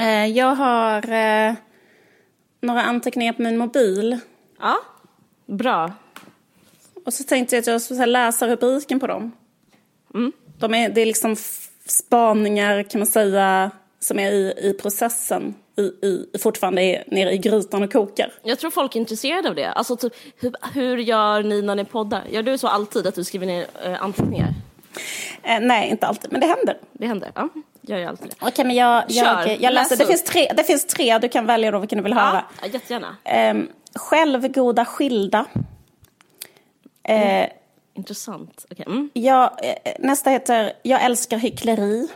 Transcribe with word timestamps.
Eh, 0.00 0.26
jag 0.26 0.54
har 0.54 1.12
eh, 1.12 1.54
några 2.60 2.82
anteckningar 2.82 3.32
på 3.32 3.42
min 3.42 3.58
mobil. 3.58 4.18
Ja, 4.60 4.76
bra. 5.46 5.92
Och 7.04 7.14
så 7.14 7.24
tänkte 7.24 7.56
jag 7.56 7.60
att 7.60 7.66
jag 7.66 7.82
skulle 7.82 8.06
läsa 8.06 8.48
rubriken 8.48 9.00
på 9.00 9.06
dem. 9.06 9.32
De 10.58 10.74
är, 10.74 10.88
det 10.88 11.00
är 11.00 11.06
liksom 11.06 11.36
spaningar 11.86 12.82
kan 12.82 12.98
man 12.98 13.06
säga 13.06 13.70
som 13.98 14.18
är 14.18 14.32
i, 14.32 14.54
i 14.62 14.72
processen. 14.82 15.54
I, 15.76 15.82
i, 15.82 16.38
fortfarande 16.38 16.82
är 16.82 17.04
nere 17.06 17.32
i 17.32 17.38
grytan 17.38 17.82
och 17.82 17.92
kokar. 17.92 18.32
Jag 18.42 18.58
tror 18.58 18.70
folk 18.70 18.96
är 18.96 19.00
intresserade 19.00 19.48
av 19.48 19.54
det. 19.54 19.72
Alltså, 19.72 19.96
typ, 19.96 20.12
hur, 20.36 20.52
hur 20.72 20.98
gör 20.98 21.42
ni 21.42 21.62
när 21.62 21.74
ni 21.74 21.84
poddar? 21.84 22.24
Gör 22.30 22.42
du 22.42 22.58
så 22.58 22.68
alltid 22.68 23.06
att 23.06 23.14
du 23.14 23.24
skriver 23.24 23.46
ner 23.46 23.66
eh, 23.84 24.02
anteckningar? 24.02 24.54
Eh, 25.42 25.60
nej, 25.60 25.90
inte 25.90 26.06
alltid, 26.06 26.32
men 26.32 26.40
det 26.40 26.46
händer. 26.46 26.78
Det 26.92 27.06
händer? 27.06 27.32
Ja, 27.34 27.48
gör 27.80 27.98
jag 27.98 28.08
alltid 28.08 28.28
det. 28.28 28.46
Okej, 28.46 28.64
men 28.64 28.76
jag, 28.76 29.12
Kör, 29.12 29.24
jag, 29.24 29.60
jag 29.60 29.72
läser. 29.72 29.96
läs 29.96 29.98
Det 29.98 30.06
finns, 30.06 30.24
tre, 30.24 30.52
det 30.56 30.64
finns 30.64 30.86
tre, 30.86 31.18
du 31.18 31.28
kan 31.28 31.46
välja 31.46 31.70
då 31.70 31.78
vilken 31.78 31.98
du 31.98 32.02
vill 32.02 32.12
höra. 32.14 32.44
Ja, 32.62 32.66
jättegärna. 32.66 33.16
Um, 33.50 33.68
självgoda 33.94 34.84
skilda. 34.84 35.46
Eh, 37.02 37.46
Intressant. 37.94 38.66
Okej. 38.70 38.84
Mm. 38.86 39.10
jag, 39.12 39.50
eh, 39.62 39.92
nästa 39.98 40.30
heter 40.30 40.72
Jag 40.82 41.02
älskar 41.02 41.38
hyckleri. 41.38 42.08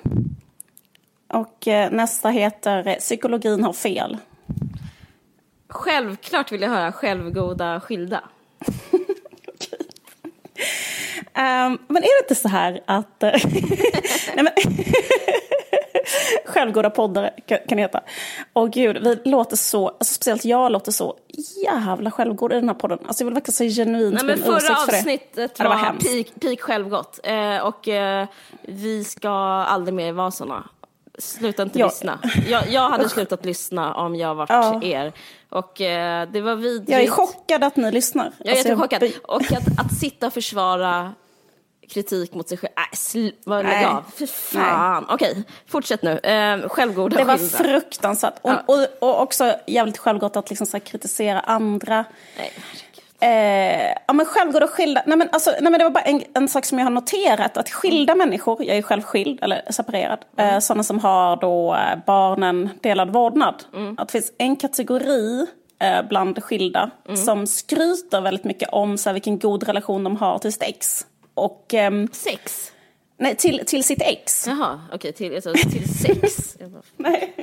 Och 1.28 1.68
eh, 1.68 1.90
nästa 1.90 2.28
heter 2.28 2.88
eh, 2.88 2.94
Psykologin 2.94 3.64
har 3.64 3.72
fel. 3.72 4.18
Självklart 5.68 6.52
vill 6.52 6.62
jag 6.62 6.68
höra 6.68 6.92
självgoda 6.92 7.80
skilda. 7.80 8.20
Ehm, 11.34 11.78
men 11.88 11.96
är 11.96 12.20
det 12.22 12.24
inte 12.24 12.34
så 12.34 12.48
här 12.48 12.80
att... 12.86 13.22
eh, 13.22 13.32
Nej, 14.34 14.44
men... 14.44 14.48
Självgoda 16.46 16.90
poddar 16.90 17.30
kan 17.46 17.58
det 17.68 17.76
heta. 17.82 18.00
Och 18.52 18.70
gud, 18.72 18.98
vi 19.24 19.30
låter 19.30 19.56
så, 19.56 19.88
alltså 19.88 20.14
speciellt 20.14 20.44
jag 20.44 20.72
låter 20.72 20.92
så 20.92 21.16
jävla 21.64 22.10
självgod 22.10 22.52
i 22.52 22.54
den 22.54 22.68
här 22.68 22.74
podden. 22.74 22.98
Alltså 23.06 23.22
jag 23.22 23.26
vill 23.26 23.34
verkligen 23.34 23.54
så 23.72 23.80
genuint 23.80 24.14
Nej, 24.14 24.24
men 24.24 24.38
förra 24.38 24.60
för 24.60 24.72
avsnittet 24.94 25.54
det 25.54 25.64
var 25.64 25.70
var, 25.70 25.92
peak, 26.00 26.26
peak 26.40 26.60
självgott. 26.60 27.20
Eh, 27.24 27.58
och 27.58 27.88
eh, 27.88 28.26
vi 28.62 29.04
ska 29.04 29.30
aldrig 29.68 29.94
mer 29.94 30.12
vara 30.12 30.30
såna. 30.30 30.68
Sluta 31.18 31.62
inte 31.62 31.78
Ja. 31.78 31.86
lyssna. 31.86 32.18
Jag, 32.48 32.68
jag 32.70 32.88
hade 32.90 33.08
slutat 33.08 33.44
lyssna 33.44 33.94
om 33.94 34.16
jag 34.16 34.34
varit 34.34 34.50
Ja. 34.50 34.80
er. 34.82 35.12
Och 35.48 35.80
eh, 35.80 36.28
det 36.32 36.40
var 36.40 36.54
vidrigt. 36.54 36.90
Jag 36.90 37.02
är 37.02 37.10
chockad 37.10 37.64
att 37.64 37.76
ni 37.76 37.92
lyssnar. 37.92 38.32
Jag 38.38 38.46
är 38.46 38.50
Alltså, 38.52 38.68
jättechockad. 38.68 39.00
by- 39.00 39.14
Och 39.22 39.42
att, 39.52 39.80
att 39.86 39.94
sitta 40.00 40.26
och 40.26 40.32
försvara 40.32 41.12
kritik 41.90 42.34
mot 42.34 42.48
sig 42.48 42.58
själv. 42.58 42.72
Nej, 42.76 42.86
sl- 42.92 43.32
vad 43.44 43.64
lägg 43.64 43.72
Nej. 43.74 43.84
av. 43.84 44.04
Fy 44.16 44.26
fan. 44.26 45.06
Okej, 45.08 45.42
fortsätt 45.68 46.02
nu. 46.02 46.18
Eh, 46.18 46.68
självgoda 46.68 47.16
Det 47.16 47.24
var 47.24 47.36
skilda. 47.36 47.58
fruktansvärt. 47.58 48.34
Och, 48.42 48.50
Ja. 48.50 48.62
och, 48.66 49.08
och 49.08 49.22
också 49.22 49.54
jävligt 49.66 49.98
självgott 49.98 50.36
att 50.36 50.50
liksom 50.50 50.66
så 50.66 50.80
kritisera 50.80 51.40
andra. 51.40 52.04
Nej. 52.38 52.52
Eh, 53.20 53.94
ja 54.06 54.12
men 54.12 54.26
självgoda 54.26 54.66
skilda. 54.68 55.02
Nej 55.06 55.16
men, 55.18 55.28
alltså, 55.32 55.50
nej 55.50 55.70
men 55.70 55.78
det 55.78 55.84
var 55.84 55.90
bara 55.90 56.04
en, 56.04 56.22
en 56.34 56.48
sak 56.48 56.64
som 56.64 56.78
jag 56.78 56.86
har 56.86 56.90
noterat. 56.90 57.56
Att 57.56 57.70
skilda 57.70 58.14
människor, 58.14 58.64
jag 58.64 58.76
är 58.76 58.82
själv 58.82 59.02
skild 59.02 59.38
eller 59.42 59.62
separerad. 59.72 60.18
Eh, 60.36 60.58
sådana 60.58 60.82
som 60.82 60.98
har 60.98 61.36
då 61.36 61.74
eh, 61.74 61.98
barnen 62.06 62.70
delad 62.82 63.10
vårdnad. 63.12 63.54
Att 63.98 64.08
det 64.08 64.12
finns 64.12 64.32
en 64.38 64.56
kategori 64.56 65.46
eh, 65.78 66.02
bland 66.08 66.44
skilda 66.44 66.90
som 67.24 67.46
skryter 67.46 68.20
väldigt 68.20 68.44
mycket 68.44 68.68
om 68.72 68.98
så 68.98 69.08
här, 69.08 69.14
vilken 69.14 69.38
god 69.38 69.62
relation 69.62 70.04
de 70.04 70.16
har 70.16 70.38
till 70.38 70.52
sitt 70.52 70.62
ex. 70.62 71.06
Och, 71.34 71.74
ehm, 71.74 72.08
Sex? 72.12 72.72
nej, 73.18 73.36
till, 73.36 73.66
till 73.66 73.84
sitt 73.84 74.02
ex. 74.02 74.46
Jaha, 74.46 74.80
okej, 74.92 75.12
till, 75.12 75.34
alltså, 75.34 75.52
till 75.52 75.94
sex. 75.94 76.56
Nej. 76.96 77.34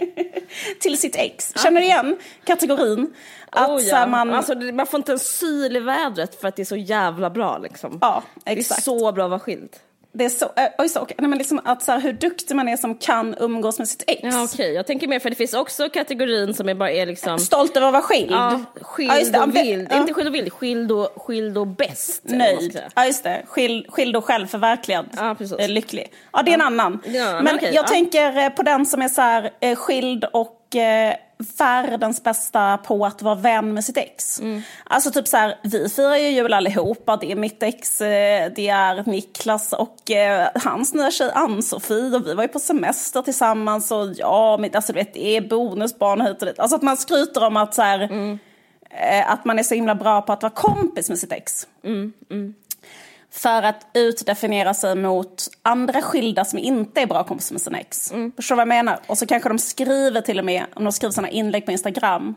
till 0.80 0.98
sitt 0.98 1.16
ex. 1.16 1.54
Känner 1.64 1.82
du 1.82 1.88
igen 1.88 2.18
kategorin? 2.44 3.14
Att 3.50 3.70
oh, 3.70 3.82
ja. 3.82 4.08
man... 4.08 4.34
alltså, 4.34 4.56
man 4.56 4.88
får 4.88 4.98
inte 4.98 5.12
en 5.12 5.20
syl 5.20 5.76
i 5.76 5.80
vädret 5.80 6.42
för 6.42 6.48
att 6.48 6.56
det 6.56 6.62
är 6.62 6.66
så 6.66 6.76
jävla 6.76 7.30
bra 7.30 7.58
liksom. 7.58 7.98
ja, 8.02 8.24
det 8.44 8.52
är 8.52 8.58
exakt. 8.58 8.84
så 8.84 9.12
bra 9.12 9.24
att 9.24 9.30
vara 9.30 9.40
skild. 9.40 9.76
Det 10.14 10.26
är 10.26 10.30
så, 10.30 10.46
äh, 10.46 10.64
oj, 10.78 10.90
så. 10.90 11.08
Nej, 11.18 11.28
men 11.28 11.38
liksom 11.38 11.62
att 11.66 11.84
så 11.84 11.92
här, 11.92 12.00
hur 12.00 12.14
duktig 12.14 12.56
man 12.56 12.68
är 12.68 12.78
som 12.78 12.96
kan 12.96 13.36
umgås 13.40 13.80
med 13.80 13.88
sitt 13.88 14.04
ex. 14.08 14.20
Ja, 14.24 14.44
okej. 14.44 14.74
Jag 14.74 14.88
tänker 14.88 15.08
mer 15.08 15.20
för 15.20 15.30
det 15.30 15.36
finns 15.36 15.54
också 15.54 15.90
kategorin 15.90 16.54
som 16.54 16.70
är 16.70 16.74
bara 16.74 16.92
är 16.92 17.06
liksom 17.06 17.40
Stolt 17.40 17.78
över 17.78 17.88
att 17.88 17.94
vara 17.94 18.04
skild. 18.04 18.32
Ja, 18.32 18.62
skild 18.82 19.12
Ja, 19.12 19.30
det. 19.32 19.40
Och 19.40 19.56
vild. 19.56 19.88
ja. 19.92 19.98
Inte 19.98 20.14
skild 20.14 20.28
och 20.28 20.36
vild, 20.36 20.54
skild 20.54 20.92
och, 20.92 21.10
skild 21.16 21.58
och 21.58 21.68
bäst. 21.68 22.24
Nöjd. 22.24 22.82
Ja, 22.96 23.06
just 23.06 23.24
det. 23.24 23.44
Skild, 23.48 23.86
skild 23.90 24.16
och 24.16 24.26
självförverkligad. 24.26 25.06
Ja, 25.18 25.36
precis. 25.38 25.58
Eh, 25.58 25.70
Lycklig. 25.70 26.12
Ja, 26.34 26.42
det 26.42 26.52
är 26.52 26.56
en 26.56 26.62
annan. 26.62 27.02
Men 27.44 27.56
okej, 27.56 27.72
jag 27.74 27.84
ja. 27.84 27.88
tänker 27.88 28.38
eh, 28.38 28.50
på 28.50 28.64
den 28.64 28.86
som 28.86 29.02
är 29.02 29.08
så 29.08 29.22
här, 29.22 29.52
eh, 29.60 29.76
skild 29.76 30.26
och 30.34 30.76
eh, 30.76 31.16
världens 31.58 32.24
bästa 32.24 32.78
på 32.78 33.06
att 33.06 33.22
vara 33.22 33.36
vän 33.36 33.74
med 33.74 33.84
sitt 33.84 33.98
ex. 33.98 34.40
Mm. 34.40 34.62
Alltså 34.84 35.12
typ 35.12 35.28
så 35.28 35.38
här, 35.38 35.56
vi 35.64 35.90
firar 35.90 36.16
ju 36.16 36.28
jul 36.30 36.54
allihopa. 36.54 37.18
Det 37.18 37.32
är 37.32 37.36
mitt 37.36 37.64
ex, 37.64 38.02
eh, 38.02 38.52
det 38.56 38.68
är 38.70 39.04
Niklas 39.10 39.74
och 39.74 40.12
eh, 40.12 40.50
hans 40.56 40.94
nya 40.94 41.12
tjej 41.12 41.32
Ann-Sofie. 41.34 42.16
Och 42.16 42.28
vi 42.28 42.34
var 42.34 42.44
ju 42.44 42.48
på 42.48 42.60
semester 42.60 43.22
tillsammans. 43.22 43.92
Och 43.92 44.08
ja, 44.16 44.58
mitt, 44.58 44.76
alltså, 44.76 44.94
du 44.94 45.00
vet, 45.00 45.14
det 45.14 45.38
är 45.38 45.42
bonusbarn 45.42 46.22
hit 46.22 46.42
och 46.42 46.48
dit. 46.48 46.60
Alltså 46.60 46.76
att 46.76 46.82
man 46.82 46.98
skryter 46.98 47.44
om 47.48 47.58
att 47.58 47.74
så 47.74 47.82
här, 47.82 48.00
Mm. 48.02 48.40
eh, 48.90 49.32
att 49.32 49.46
man 49.46 49.60
är 49.60 49.64
så 49.64 49.76
himla 49.76 49.96
bra 49.96 50.22
på 50.22 50.34
att 50.34 50.44
vara 50.44 50.54
kompis 50.54 51.10
med 51.10 51.20
sitt 51.20 51.32
ex. 51.32 51.68
För 53.34 53.64
att 53.64 53.88
utdefiniera 53.94 54.74
sig 54.74 54.96
mot 54.96 55.48
andra 55.62 56.02
skilda 56.02 56.46
som 56.46 56.60
inte 56.60 57.02
är 57.02 57.08
bra 57.08 57.24
kompisar 57.24 57.54
med 57.54 57.62
sina 57.62 57.80
ex. 57.80 58.14
Förstår 58.36 58.56
du 58.56 58.58
vad 58.58 58.62
jag 58.62 58.68
menar? 58.68 59.00
Och 59.08 59.18
så 59.18 59.26
kanske 59.26 59.50
de 59.50 59.60
skriver 59.60 60.22
till 60.22 60.40
och 60.40 60.46
med, 60.46 60.66
om 60.74 60.84
de 60.84 60.94
skriver 60.94 61.12
sådana 61.12 61.30
inlägg 61.30 61.66
på 61.66 61.72
Instagram, 61.72 62.36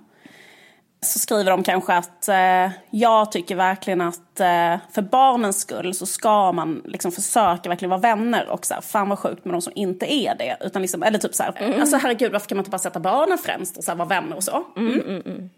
så 1.01 1.19
skriver 1.19 1.51
de 1.51 1.63
kanske 1.63 1.95
att 1.95 2.29
eh, 2.29 2.71
jag 2.91 3.33
tycker 3.33 3.57
verkligen 3.57 4.01
att 4.01 4.41
eh, 4.41 4.77
för 4.93 5.03
barnens 5.03 5.61
skull 5.61 5.95
så 5.95 6.07
ska 6.07 6.53
man 6.53 6.83
liksom 6.85 7.13
försöka 7.13 7.69
verkligen 7.69 7.91
vara 7.91 8.01
vänner 8.01 8.49
och 8.49 8.67
så 8.67 8.75
här, 8.75 8.81
fan 8.81 9.09
vad 9.09 9.19
sjukt 9.19 9.45
med 9.45 9.55
de 9.55 9.63
som 9.63 9.73
inte 9.77 10.15
är 10.15 10.35
det. 10.35 10.57
Utan 10.61 10.83
liksom, 10.83 11.03
eller 11.03 11.19
typ 11.19 11.35
så 11.35 11.43
här, 11.43 11.81
alltså 11.81 11.97
herregud 11.97 12.33
varför 12.33 12.49
kan 12.49 12.57
man 12.57 12.61
inte 12.61 12.71
bara 12.71 12.79
sätta 12.79 13.01
barnen 13.01 13.39
främst 13.39 13.77
och 13.77 13.85
så 13.85 13.91
här, 13.91 13.99
vara 13.99 14.09
vänner 14.09 14.37
och 14.37 14.45
så. 14.45 14.65
Mm. 14.77 15.51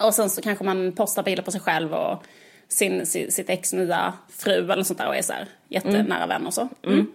Och 0.00 0.14
sen 0.14 0.30
så 0.30 0.42
kanske 0.42 0.64
man 0.64 0.92
postar 0.92 1.22
bilder 1.22 1.42
på 1.42 1.50
sig 1.50 1.60
själv 1.60 1.94
och 1.94 2.22
sin, 2.68 3.06
si- 3.06 3.30
sitt 3.30 3.50
ex 3.50 3.72
nya 3.72 4.12
fru 4.28 4.72
eller 4.72 4.82
sånt 4.82 4.98
där 4.98 5.08
och 5.08 5.16
är 5.16 5.22
så 5.22 5.32
här 5.32 5.48
jättenära 5.68 6.26
vän 6.26 6.46
och 6.46 6.54
så. 6.54 6.68
Mm. 6.82 7.12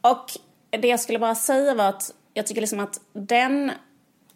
Och 0.00 0.30
det 0.70 0.88
jag 0.88 1.00
skulle 1.00 1.18
bara 1.18 1.34
säga 1.34 1.74
var 1.74 1.88
att 1.88 2.14
jag 2.34 2.46
tycker 2.46 2.60
liksom 2.60 2.80
att 2.80 3.00
den 3.12 3.72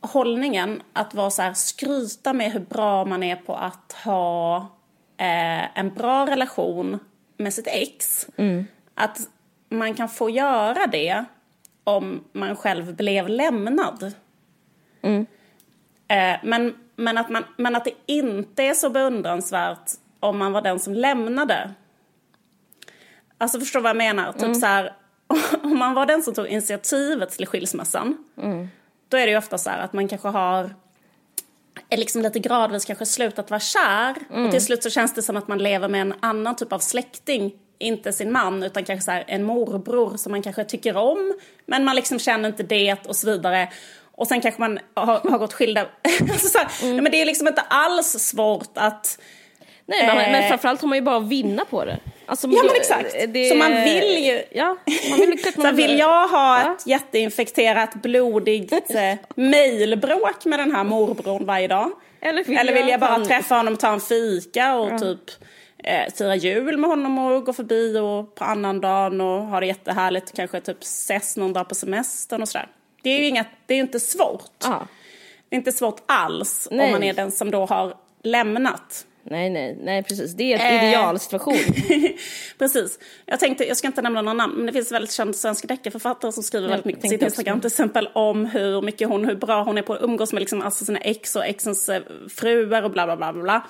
hållningen 0.00 0.82
att 0.92 1.14
vara 1.14 1.30
så 1.30 1.42
här 1.42 1.54
skryta 1.54 2.32
med 2.32 2.52
hur 2.52 2.60
bra 2.60 3.04
man 3.04 3.22
är 3.22 3.36
på 3.36 3.54
att 3.54 3.92
ha 4.04 4.56
eh, 5.16 5.78
en 5.78 5.94
bra 5.94 6.26
relation 6.26 6.98
med 7.36 7.54
sitt 7.54 7.66
ex. 7.66 8.26
Att 8.94 9.18
man 9.68 9.94
kan 9.94 10.08
få 10.08 10.30
göra 10.30 10.86
det 10.86 11.24
om 11.84 12.24
man 12.32 12.56
själv 12.56 12.96
blev 12.96 13.28
lämnad. 13.28 14.12
Eh, 16.08 16.36
men, 16.42 16.74
men, 16.96 17.18
att 17.18 17.28
man, 17.30 17.44
men 17.56 17.76
att 17.76 17.84
det 17.84 17.94
inte 18.06 18.62
är 18.62 18.74
så 18.74 18.90
beundransvärt 18.90 19.90
om 20.20 20.38
man 20.38 20.52
var 20.52 20.62
den 20.62 20.78
som 20.78 20.94
lämnade. 20.94 21.74
Alltså 23.38 23.60
förstår 23.60 23.80
vad 23.80 23.90
jag 23.90 23.96
menar? 23.96 24.32
Typ 24.32 24.56
så 24.56 24.66
här, 24.66 24.92
om 25.62 25.78
man 25.78 25.94
var 25.94 26.06
den 26.06 26.22
som 26.22 26.34
tog 26.34 26.46
initiativet 26.46 27.30
till 27.30 27.46
skilsmässan. 27.46 28.24
Då 29.08 29.16
är 29.16 29.26
det 29.26 29.32
ju 29.32 29.38
ofta 29.38 29.58
så 29.58 29.70
här 29.70 29.78
att 29.78 29.92
man 29.92 30.08
kanske 30.08 30.28
har 30.28 30.74
är 31.90 31.96
liksom 31.96 32.22
lite 32.22 32.38
gradvis 32.38 32.84
kanske 32.84 33.06
slutat 33.06 33.50
vara 33.50 33.60
kär. 33.60 34.16
Och 34.46 34.50
till 34.50 34.64
slut 34.64 34.82
så 34.82 34.90
känns 34.90 35.14
det 35.14 35.22
som 35.22 35.36
att 35.36 35.48
man 35.48 35.58
lever 35.58 35.88
med 35.88 36.00
en 36.00 36.14
annan 36.20 36.56
typ 36.56 36.72
av 36.72 36.78
släkting. 36.78 37.52
Inte 37.78 38.12
sin 38.12 38.32
man 38.32 38.62
utan 38.62 38.84
kanske 38.84 39.04
så 39.04 39.22
en 39.26 39.44
morbror 39.44 40.16
som 40.16 40.32
man 40.32 40.42
kanske 40.42 40.64
tycker 40.64 40.96
om. 40.96 41.38
Men 41.66 41.84
man 41.84 41.96
liksom 41.96 42.18
känner 42.18 42.48
inte 42.48 42.62
det 42.62 43.06
och 43.08 43.16
så 43.16 43.26
vidare. 43.26 43.68
Och 44.12 44.26
sen 44.26 44.40
kanske 44.40 44.60
man 44.60 44.78
har, 44.94 45.30
har 45.30 45.38
gått 45.38 45.52
skilda. 45.52 45.80
alltså 46.20 46.48
så 46.48 46.58
här, 46.58 46.68
nej, 46.82 47.00
men 47.00 47.12
det 47.12 47.22
är 47.22 47.26
liksom 47.26 47.48
inte 47.48 47.60
alls 47.60 48.06
svårt 48.06 48.70
att 48.74 49.18
Nej, 49.88 50.06
men, 50.06 50.18
Eh. 50.18 50.32
men 50.32 50.48
framförallt 50.48 50.80
har 50.80 50.88
man 50.88 50.98
ju 50.98 51.02
bara 51.02 51.16
att 51.16 51.28
vinna 51.28 51.64
på 51.64 51.84
det. 51.84 51.98
Alltså, 52.26 52.46
Ja, 52.50 52.62
men 52.66 52.76
exakt. 52.76 53.16
det- 53.28 53.44
Så 53.48 53.54
man 53.54 53.72
vill 53.84 54.24
ju- 54.26 54.42
Ja, 54.50 54.76
man 55.10 55.18
vill, 55.20 55.38
klart 55.42 55.54
Så 55.54 55.60
man 55.60 55.76
vill 55.76 55.98
jag 55.98 56.28
ha 56.28 56.60
Ja. 56.62 56.72
ett 56.74 56.86
jätteinfekterat 56.86 57.94
blodigt 57.94 58.72
eh, 58.90 59.14
mejlbråk 59.34 60.44
med 60.44 60.58
den 60.58 60.72
här 60.74 60.84
morbrorn 60.84 61.44
varje 61.46 61.68
dag? 61.68 61.90
Eller 62.20 62.44
vill 62.44 62.58
Eller 62.58 62.72
vill 62.74 62.88
jag 62.88 63.00
bara 63.00 63.10
han- 63.10 63.26
träffa 63.26 63.54
honom 63.54 63.76
ta 63.76 63.88
en 63.92 64.00
fika 64.00 64.74
och 64.74 64.98
typ 65.00 65.20
eh, 65.84 66.12
fira 66.18 66.34
jul 66.36 66.76
med 66.78 66.90
honom 66.90 67.18
och 67.18 67.44
gå 67.46 67.52
förbi 67.52 67.98
och 67.98 68.34
på 68.34 68.44
annan 68.44 68.80
dagen 68.80 69.20
och 69.20 69.42
ha 69.46 69.60
det 69.60 69.66
jättehärligt 69.66 70.30
och 70.30 70.36
kanske 70.36 70.60
typ 70.60 70.82
ses 70.82 71.36
någon 71.36 71.52
dag 71.52 71.68
på 71.68 71.74
semestern 71.74 72.42
och 72.42 72.48
sådär. 72.48 72.68
Det 73.02 73.10
är 73.10 73.18
ju 73.18 73.26
inga, 73.26 73.44
det 73.66 73.74
är 73.74 73.78
inte 73.78 74.00
svårt. 74.00 74.50
Ja. 74.64 74.86
Det 75.48 75.56
är 75.56 75.58
inte 75.58 75.72
svårt 75.72 76.02
alls 76.06 76.68
Nej. 76.70 76.86
om 76.86 76.92
man 76.92 77.02
är 77.02 77.12
den 77.12 77.30
som 77.32 77.50
då 77.50 77.64
har 77.66 77.94
lämnat. 78.22 79.04
Nej, 79.30 79.50
nej, 79.50 79.78
nej, 79.82 80.02
precis. 80.02 80.34
Det 80.34 80.52
är 80.52 80.58
en 80.58 80.78
eh. 80.78 80.88
idealsituation. 80.88 81.56
precis. 82.58 82.98
Jag 83.26 83.40
tänkte, 83.40 83.64
jag 83.64 83.76
ska 83.76 83.86
inte 83.86 84.02
nämna 84.02 84.22
några 84.22 84.34
namn, 84.34 84.54
men 84.56 84.66
det 84.66 84.72
finns 84.72 84.92
väldigt 84.92 85.12
känd 85.12 85.36
svensk 85.36 85.68
deckarförfattare 85.68 86.32
som 86.32 86.42
skriver 86.42 86.68
nej, 86.68 86.70
väldigt 86.70 86.86
mycket 86.86 87.02
på 87.02 87.08
sitt 87.08 87.22
Instagram, 87.22 87.60
till 87.60 87.66
exempel 87.66 88.08
om 88.12 88.46
hur 88.46 88.82
mycket 88.82 89.08
hon, 89.08 89.24
hur 89.24 89.36
bra 89.36 89.62
hon 89.62 89.78
är 89.78 89.82
på 89.82 89.94
att 89.94 90.02
umgås 90.02 90.32
med 90.32 90.40
liksom, 90.40 90.62
alltså 90.62 90.84
sina 90.84 90.98
ex 90.98 91.36
och 91.36 91.44
exens 91.44 91.88
eh, 91.88 92.02
fruar 92.28 92.82
och 92.82 92.90
bla 92.90 93.06
bla 93.06 93.16
bla 93.16 93.32
bla. 93.32 93.66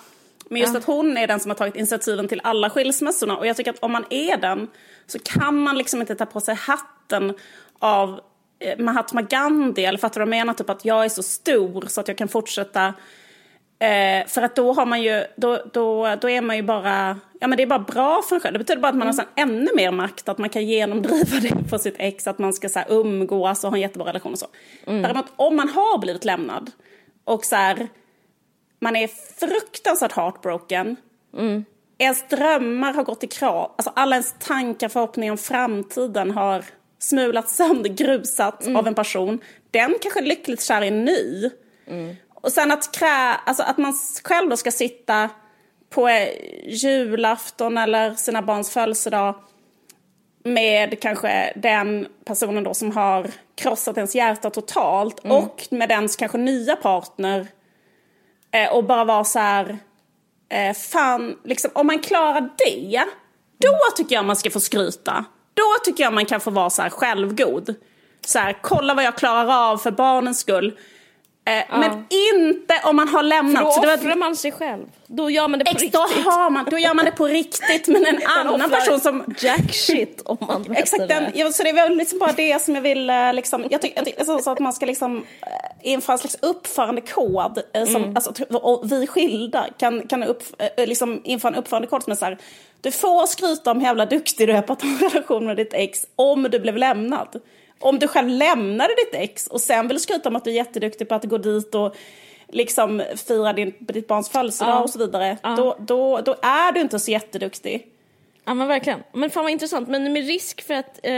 Men 0.49 0.60
just 0.60 0.72
ja. 0.72 0.78
att 0.78 0.84
hon 0.84 1.16
är 1.16 1.26
den 1.26 1.40
som 1.40 1.50
har 1.50 1.56
tagit 1.56 1.76
initiativen 1.76 2.28
till 2.28 2.40
alla 2.44 2.70
skilsmässorna 2.70 3.37
och 3.37 3.46
jag 3.46 3.56
tycker 3.56 3.70
att 3.70 3.78
om 3.82 3.93
man 3.93 4.04
är 4.11 4.37
den 4.37 4.69
så 5.06 5.19
kan 5.19 5.58
man 5.58 5.78
liksom 5.78 6.00
inte 6.00 6.14
ta 6.14 6.26
på 6.26 6.40
sig 6.40 6.54
hatten 6.54 7.34
av 7.78 8.20
eh, 8.58 8.78
Mahatma 8.78 9.22
Gandhi, 9.22 9.84
eller 9.84 9.99
fattar 9.99 10.20
du 10.20 10.26
vad 10.26 10.34
jag 10.34 10.40
menar? 10.40 10.54
Typ 10.54 10.70
att 10.70 10.84
jag 10.84 11.04
är 11.04 11.08
så 11.08 11.22
stor 11.22 11.84
så 11.87 12.00
att 12.00 12.08
jag 12.08 12.19
kan 12.19 12.28
fortsätta. 12.28 12.94
Eh, 13.80 14.26
för 14.26 14.42
att 14.42 14.56
då 14.56 14.72
har 14.72 14.86
man 14.86 15.02
ju, 15.02 15.25
då, 15.36 15.62
då, 15.72 16.16
då 16.20 16.30
är 16.30 16.40
man 16.40 16.56
ju 16.56 16.62
bara, 16.62 17.19
ja 17.40 17.46
men 17.46 17.56
det 17.56 17.62
är 17.62 17.66
bara 17.66 17.78
bra 17.78 18.22
för 18.28 18.34
en 18.34 18.40
själv. 18.40 18.52
Det 18.52 18.58
betyder 18.58 18.82
bara 18.82 18.88
att 18.88 18.96
man 18.96 19.08
mm. 19.08 19.16
har 19.16 19.42
ännu 19.42 19.69
mer 19.76 19.90
makt, 19.90 20.28
att 20.28 20.38
man 20.38 20.48
kan 20.48 20.66
genomdriva 20.66 21.40
det 21.42 21.70
på 21.70 21.78
sitt 21.78 21.94
ex, 21.98 22.26
att 22.26 22.38
man 22.38 22.52
ska 22.52 22.69
så 22.69 22.78
här, 22.78 22.92
umgås 22.92 23.64
och 23.64 23.70
ha 23.70 23.76
en 23.76 23.82
jättebra 23.82 24.08
relation 24.08 24.32
och 24.32 24.38
så. 24.38 24.46
Mm. 24.86 25.02
Däremot 25.02 25.26
om 25.36 25.56
man 25.56 25.69
har 25.69 25.98
blivit 25.98 26.25
lämnad 26.25 26.70
och 27.25 27.44
så 27.44 27.56
här, 27.56 27.88
man 28.80 28.96
är 28.96 29.08
fruktansvärt 29.38 30.12
heartbroken. 30.12 30.96
Mm. 31.36 31.64
Ens 31.98 32.28
drömmar 32.28 32.92
har 32.92 33.04
gått 33.04 33.25
i 33.25 33.26
krav. 33.26 33.72
Alltså 33.76 33.92
alla 33.96 34.16
ens 34.16 34.34
tankar, 34.38 34.88
förhoppningar 34.88 35.32
om 35.32 35.38
framtiden 35.38 36.30
har 36.30 36.64
smulats 36.98 37.56
sönder, 37.56 37.90
grusat 37.90 38.62
mm. 38.62 38.76
av 38.76 38.86
en 38.86 38.94
person. 38.94 39.40
Den 39.70 39.94
kanske 40.00 40.20
är 40.20 40.25
lyckligt 40.25 40.62
kär 40.62 40.82
i 40.82 40.88
en 40.88 41.04
ny. 41.04 41.50
Mm. 41.86 42.16
Och 42.40 42.52
sen 42.52 42.73
att, 42.73 42.93
krä, 42.93 43.35
alltså 43.44 43.62
att 43.62 43.79
man 43.79 43.94
själv 44.25 44.50
då 44.50 44.56
ska 44.56 44.70
sitta 44.70 45.31
på 45.90 46.08
julafton 46.67 47.79
eller 47.79 48.14
sina 48.14 48.43
barns 48.43 48.70
födelsedag 48.70 49.35
med 50.44 51.00
kanske 51.00 51.52
den 51.56 52.06
personen 52.25 52.64
då 52.64 52.75
som 52.75 52.96
har 52.96 53.31
krossat 53.55 53.96
ens 53.96 54.14
hjärta 54.14 54.50
totalt 54.50 55.25
mm. 55.25 55.37
och 55.37 55.67
med 55.70 55.88
dens 55.88 56.17
kanske 56.17 56.38
nya 56.38 56.76
partner 56.76 57.46
Eh, 58.50 58.73
och 58.73 58.85
bara 58.85 59.05
vara 59.05 59.25
så 59.25 59.38
här, 59.38 59.79
eh, 60.49 60.75
fan, 60.75 61.38
liksom, 61.44 61.70
om 61.75 61.87
man 61.87 61.99
klarar 61.99 62.40
det, 62.40 63.05
då 63.58 63.79
tycker 63.96 64.14
jag 64.14 64.25
man 64.25 64.37
ska 64.37 64.50
få 64.50 64.61
skryta. 64.61 65.25
Då 65.55 65.85
tycker 65.85 66.05
jag 66.05 66.12
man 66.12 66.26
kan 66.26 66.40
få 66.40 66.50
vara 66.50 66.70
så 66.70 66.82
här 66.82 66.90
självgod. 66.90 67.75
Så 68.26 68.38
här, 68.38 68.58
kolla 68.62 68.94
vad 68.94 69.05
jag 69.05 69.17
klarar 69.17 69.70
av 69.70 69.79
för 69.79 69.90
barnens 69.90 70.38
skull. 70.40 70.79
Eh, 71.48 71.64
ja. 71.68 71.78
Men 71.78 71.90
inte 72.08 72.80
om 72.84 72.96
man 72.96 73.08
har 73.08 73.22
lämnat. 73.22 73.74
För 73.74 73.86
då 73.86 73.94
offrar 73.94 74.16
man 74.16 74.36
sig 74.36 74.52
själv. 74.52 74.86
Då 75.06 75.30
gör 75.30 75.48
man 75.48 75.58
det 75.58 75.64
på 75.64 75.70
Ex, 75.70 75.82
riktigt. 75.82 76.00
Då, 76.24 76.30
har 76.30 76.50
man, 76.50 76.64
då 76.70 76.78
gör 76.78 76.94
man 76.94 77.04
det 77.04 77.10
på 77.10 77.26
riktigt. 77.26 77.88
Men 77.88 78.06
en 78.06 78.20
annan 78.38 78.70
person 78.70 79.00
som... 79.00 79.34
Jack 79.38 79.74
shit 79.74 80.22
om 80.24 80.36
man 80.40 80.66
Exakt, 80.76 81.08
den, 81.08 81.24
ja, 81.34 81.52
så 81.52 81.62
det 81.62 81.68
är 81.68 81.74
väl 81.74 81.96
liksom 81.96 82.18
bara 82.18 82.32
det 82.32 82.62
som 82.62 82.74
jag 82.74 82.82
vill 82.82 83.10
eh, 83.10 83.32
liksom, 83.32 83.64
jag 83.70 83.82
tycker 83.82 84.24
så, 84.24 84.38
så 84.38 84.50
att 84.50 84.58
man 84.58 84.72
ska 84.72 84.86
liksom 84.86 85.16
eh, 85.16 85.92
införa 85.92 86.12
en 86.12 86.18
slags 86.18 86.38
uppförandekod. 86.42 87.62
Som, 87.72 87.96
mm. 87.96 88.16
alltså, 88.16 88.44
och 88.50 88.92
vi 88.92 89.06
skilda 89.06 89.66
kan, 89.78 90.06
kan 90.06 90.22
upp, 90.22 90.42
liksom 90.76 91.20
införa 91.24 91.52
en 91.52 91.58
uppförandekod 91.58 92.02
som 92.02 92.10
är 92.10 92.16
så 92.16 92.24
här. 92.24 92.38
Du 92.80 92.90
får 92.90 93.26
skryta 93.26 93.70
om 93.70 93.78
hur 93.78 93.86
jävla 93.86 94.06
duktig 94.06 94.48
du 94.48 94.52
är 94.52 94.62
på 94.62 94.72
att 94.72 94.82
ha 94.82 94.88
en 94.88 94.98
relation 94.98 95.46
med 95.46 95.56
ditt 95.56 95.74
ex 95.74 96.06
om 96.16 96.42
du 96.42 96.58
blev 96.58 96.76
lämnad. 96.76 97.40
Om 97.80 97.98
du 97.98 98.08
själv 98.08 98.28
lämnade 98.28 98.94
ditt 98.94 99.14
ex 99.14 99.46
och 99.46 99.60
sen 99.60 99.88
vill 99.88 100.00
skryta 100.00 100.28
om 100.28 100.36
att 100.36 100.44
du 100.44 100.50
är 100.50 100.54
jätteduktig 100.54 101.08
på 101.08 101.14
att 101.14 101.25
gå 101.25 101.38
dit 101.38 101.75
och 101.75 101.96
liksom 102.48 103.02
fira 103.16 103.52
din, 103.52 103.75
ditt 103.78 104.06
barns 104.06 104.28
födelsedag 104.28 104.75
ja. 104.75 104.82
och 104.82 104.90
så 104.90 104.98
vidare. 104.98 105.36
Ja. 105.42 105.56
Då, 105.56 105.76
då, 105.78 106.20
då 106.20 106.36
är 106.42 106.72
du 106.72 106.80
inte 106.80 106.98
så 106.98 107.10
jätteduktig. 107.10 107.86
Ja 108.44 108.54
men 108.54 108.69
verkligen. 108.69 109.02
Men 109.12 109.30
fan 109.30 109.44
vad 109.44 109.52
intressant. 109.52 109.88
Men 109.88 110.12
med 110.12 110.26
risk 110.26 110.62
för 110.62 110.75
att 110.75 110.98
eh, 111.02 111.12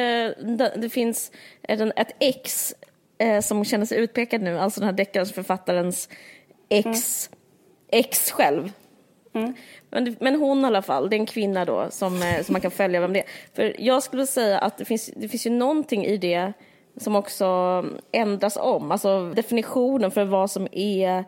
det, 0.57 0.73
det, 0.77 0.91
finns 0.91 1.33
ett 1.63 2.17
ex 2.19 2.75
eh, 3.19 3.41
som 3.41 3.65
känner 3.65 3.87
sig 3.87 3.99
utpekad 3.99 4.43
nu, 4.43 4.59
alltså 4.59 4.81
den 4.81 4.89
här 4.89 4.97
deckarförfattarens 4.97 6.09
ex, 6.69 6.87
mm. 7.29 8.01
ex 8.01 8.31
själv. 8.31 8.73
Mm. 9.33 9.55
Men, 9.91 10.17
men 10.21 10.35
hon 10.35 10.61
i 10.61 10.67
alla 10.67 10.83
fall, 10.83 11.11
det 11.11 11.17
är 11.17 11.21
en 11.21 11.27
kvinna 11.27 11.65
då 11.65 11.87
som, 11.91 12.23
eh, 12.23 12.43
som 12.43 12.53
man 12.53 12.61
kan 12.61 12.71
följa 12.71 13.01
vem 13.01 13.13
det 13.13 13.21
är. 13.21 13.27
För 13.55 13.77
jag 13.79 14.03
skulle 14.03 14.27
säga 14.27 14.59
att 14.59 14.79
det 14.79 14.85
finns, 14.85 15.11
det 15.17 15.29
finns 15.29 15.47
ju 15.47 15.51
någonting 15.51 16.05
i 16.05 16.17
det 16.17 16.53
som 16.97 17.17
också 17.17 17.45
mm, 17.45 17.99
ändras 18.13 18.57
om. 18.57 18.91
Alltså 18.91 19.33
definitionen 19.37 20.11
för 20.11 20.25
vad 20.25 20.51
som 20.51 20.69
är 20.73 21.25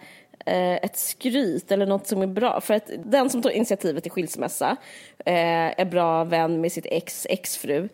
eh, 0.47 0.75
ett 0.75 0.97
skryt 0.97 1.73
eller 1.73 1.87
något 1.87 2.07
som 2.07 2.23
är 2.23 2.27
bra. 2.27 2.61
För 2.61 2.75
att 2.75 2.91
den 3.05 3.31
som 3.31 3.43
tar 3.43 3.51
initiativet 3.51 4.03
till 4.03 4.13
skilsmässa 4.13 4.77
eh, 5.19 5.81
är 5.81 5.85
bra 5.85 6.25
vän 6.25 6.61
med 6.61 6.73
sitt 6.73 6.87
ex 6.87 7.27
exfru. 7.31 7.89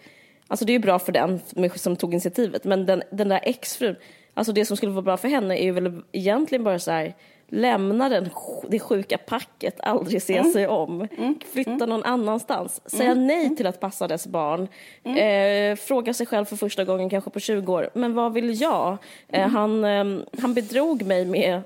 Alltså 0.48 0.64
det 0.64 0.72
är 0.72 0.74
ju 0.74 0.78
bra 0.78 0.98
för 0.98 1.12
den 1.12 1.40
som 1.74 1.96
tog 1.96 2.12
initiativet. 2.12 2.64
Men 2.64 2.86
den, 2.86 3.02
den 3.10 3.28
där 3.28 3.40
exfrun, 3.42 3.96
alltså 4.34 4.52
det 4.52 4.64
som 4.64 4.76
skulle 4.76 4.92
vara 4.92 5.02
bra 5.02 5.16
för 5.16 5.28
henne 5.28 5.58
är 5.58 5.64
ju 5.64 5.72
väl 5.72 6.02
egentligen 6.12 6.64
bara 6.64 6.78
så 6.78 6.90
här 6.90 7.14
lämna 7.48 8.08
den, 8.08 8.30
det 8.68 8.80
sjuka 8.80 9.18
packet, 9.18 9.80
aldrig 9.80 10.22
se 10.22 10.36
mm. 10.36 10.52
sig 10.52 10.66
om, 10.66 11.08
mm. 11.18 11.38
flytta 11.52 11.70
mm. 11.70 11.88
någon 11.88 12.04
annanstans, 12.04 12.80
säga 12.86 13.10
mm. 13.10 13.26
nej 13.26 13.56
till 13.56 13.66
att 13.66 13.80
passa 13.80 14.08
dess 14.08 14.26
barn, 14.26 14.68
mm. 15.04 15.72
eh, 15.72 15.76
fråga 15.76 16.14
sig 16.14 16.26
själv 16.26 16.44
för 16.44 16.56
första 16.56 16.84
gången 16.84 17.10
kanske 17.10 17.30
på 17.30 17.40
20 17.40 17.72
år, 17.72 17.90
men 17.94 18.14
vad 18.14 18.32
vill 18.32 18.60
jag? 18.60 18.96
Eh, 19.28 19.40
mm. 19.40 19.54
han, 19.54 19.84
eh, 19.84 20.24
han 20.40 20.54
bedrog 20.54 21.02
mig 21.02 21.24
med 21.24 21.62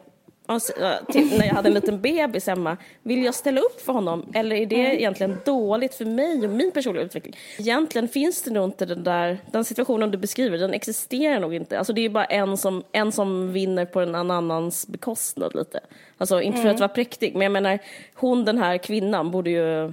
när 0.46 1.46
jag 1.46 1.54
hade 1.54 1.68
en 1.68 1.74
liten 1.74 2.00
bebis 2.00 2.46
hemma. 2.46 2.76
Vill 3.02 3.24
jag 3.24 3.34
ställa 3.34 3.60
upp 3.60 3.80
för 3.80 3.92
honom 3.92 4.26
eller 4.34 4.56
är 4.56 4.66
det 4.66 4.80
mm. 4.80 4.98
egentligen 4.98 5.36
dåligt 5.44 5.94
för 5.94 6.04
mig 6.04 6.44
och 6.44 6.50
min 6.50 6.72
personliga 6.72 7.04
utveckling? 7.04 7.36
Egentligen 7.58 8.08
finns 8.08 8.42
det 8.42 8.50
nog 8.50 8.64
inte 8.64 8.86
den 8.86 9.04
där, 9.04 9.38
den 9.50 9.64
situationen 9.64 10.10
du 10.10 10.18
beskriver, 10.18 10.58
den 10.58 10.74
existerar 10.74 11.40
nog 11.40 11.54
inte. 11.54 11.78
Alltså 11.78 11.92
det 11.92 12.04
är 12.04 12.08
bara 12.08 12.24
en 12.24 12.56
som, 12.56 12.84
en 12.92 13.12
som 13.12 13.52
vinner 13.52 13.84
på 13.84 14.00
en 14.00 14.14
annans 14.14 14.86
bekostnad 14.86 15.54
lite. 15.54 15.80
Alltså 16.18 16.40
inte 16.40 16.56
för 16.56 16.64
mm. 16.64 16.74
att 16.74 16.80
vara 16.80 16.88
präktig, 16.88 17.32
men 17.32 17.42
jag 17.42 17.52
menar 17.52 17.78
hon 18.14 18.44
den 18.44 18.58
här 18.58 18.78
kvinnan 18.78 19.30
borde 19.30 19.50
ju 19.50 19.92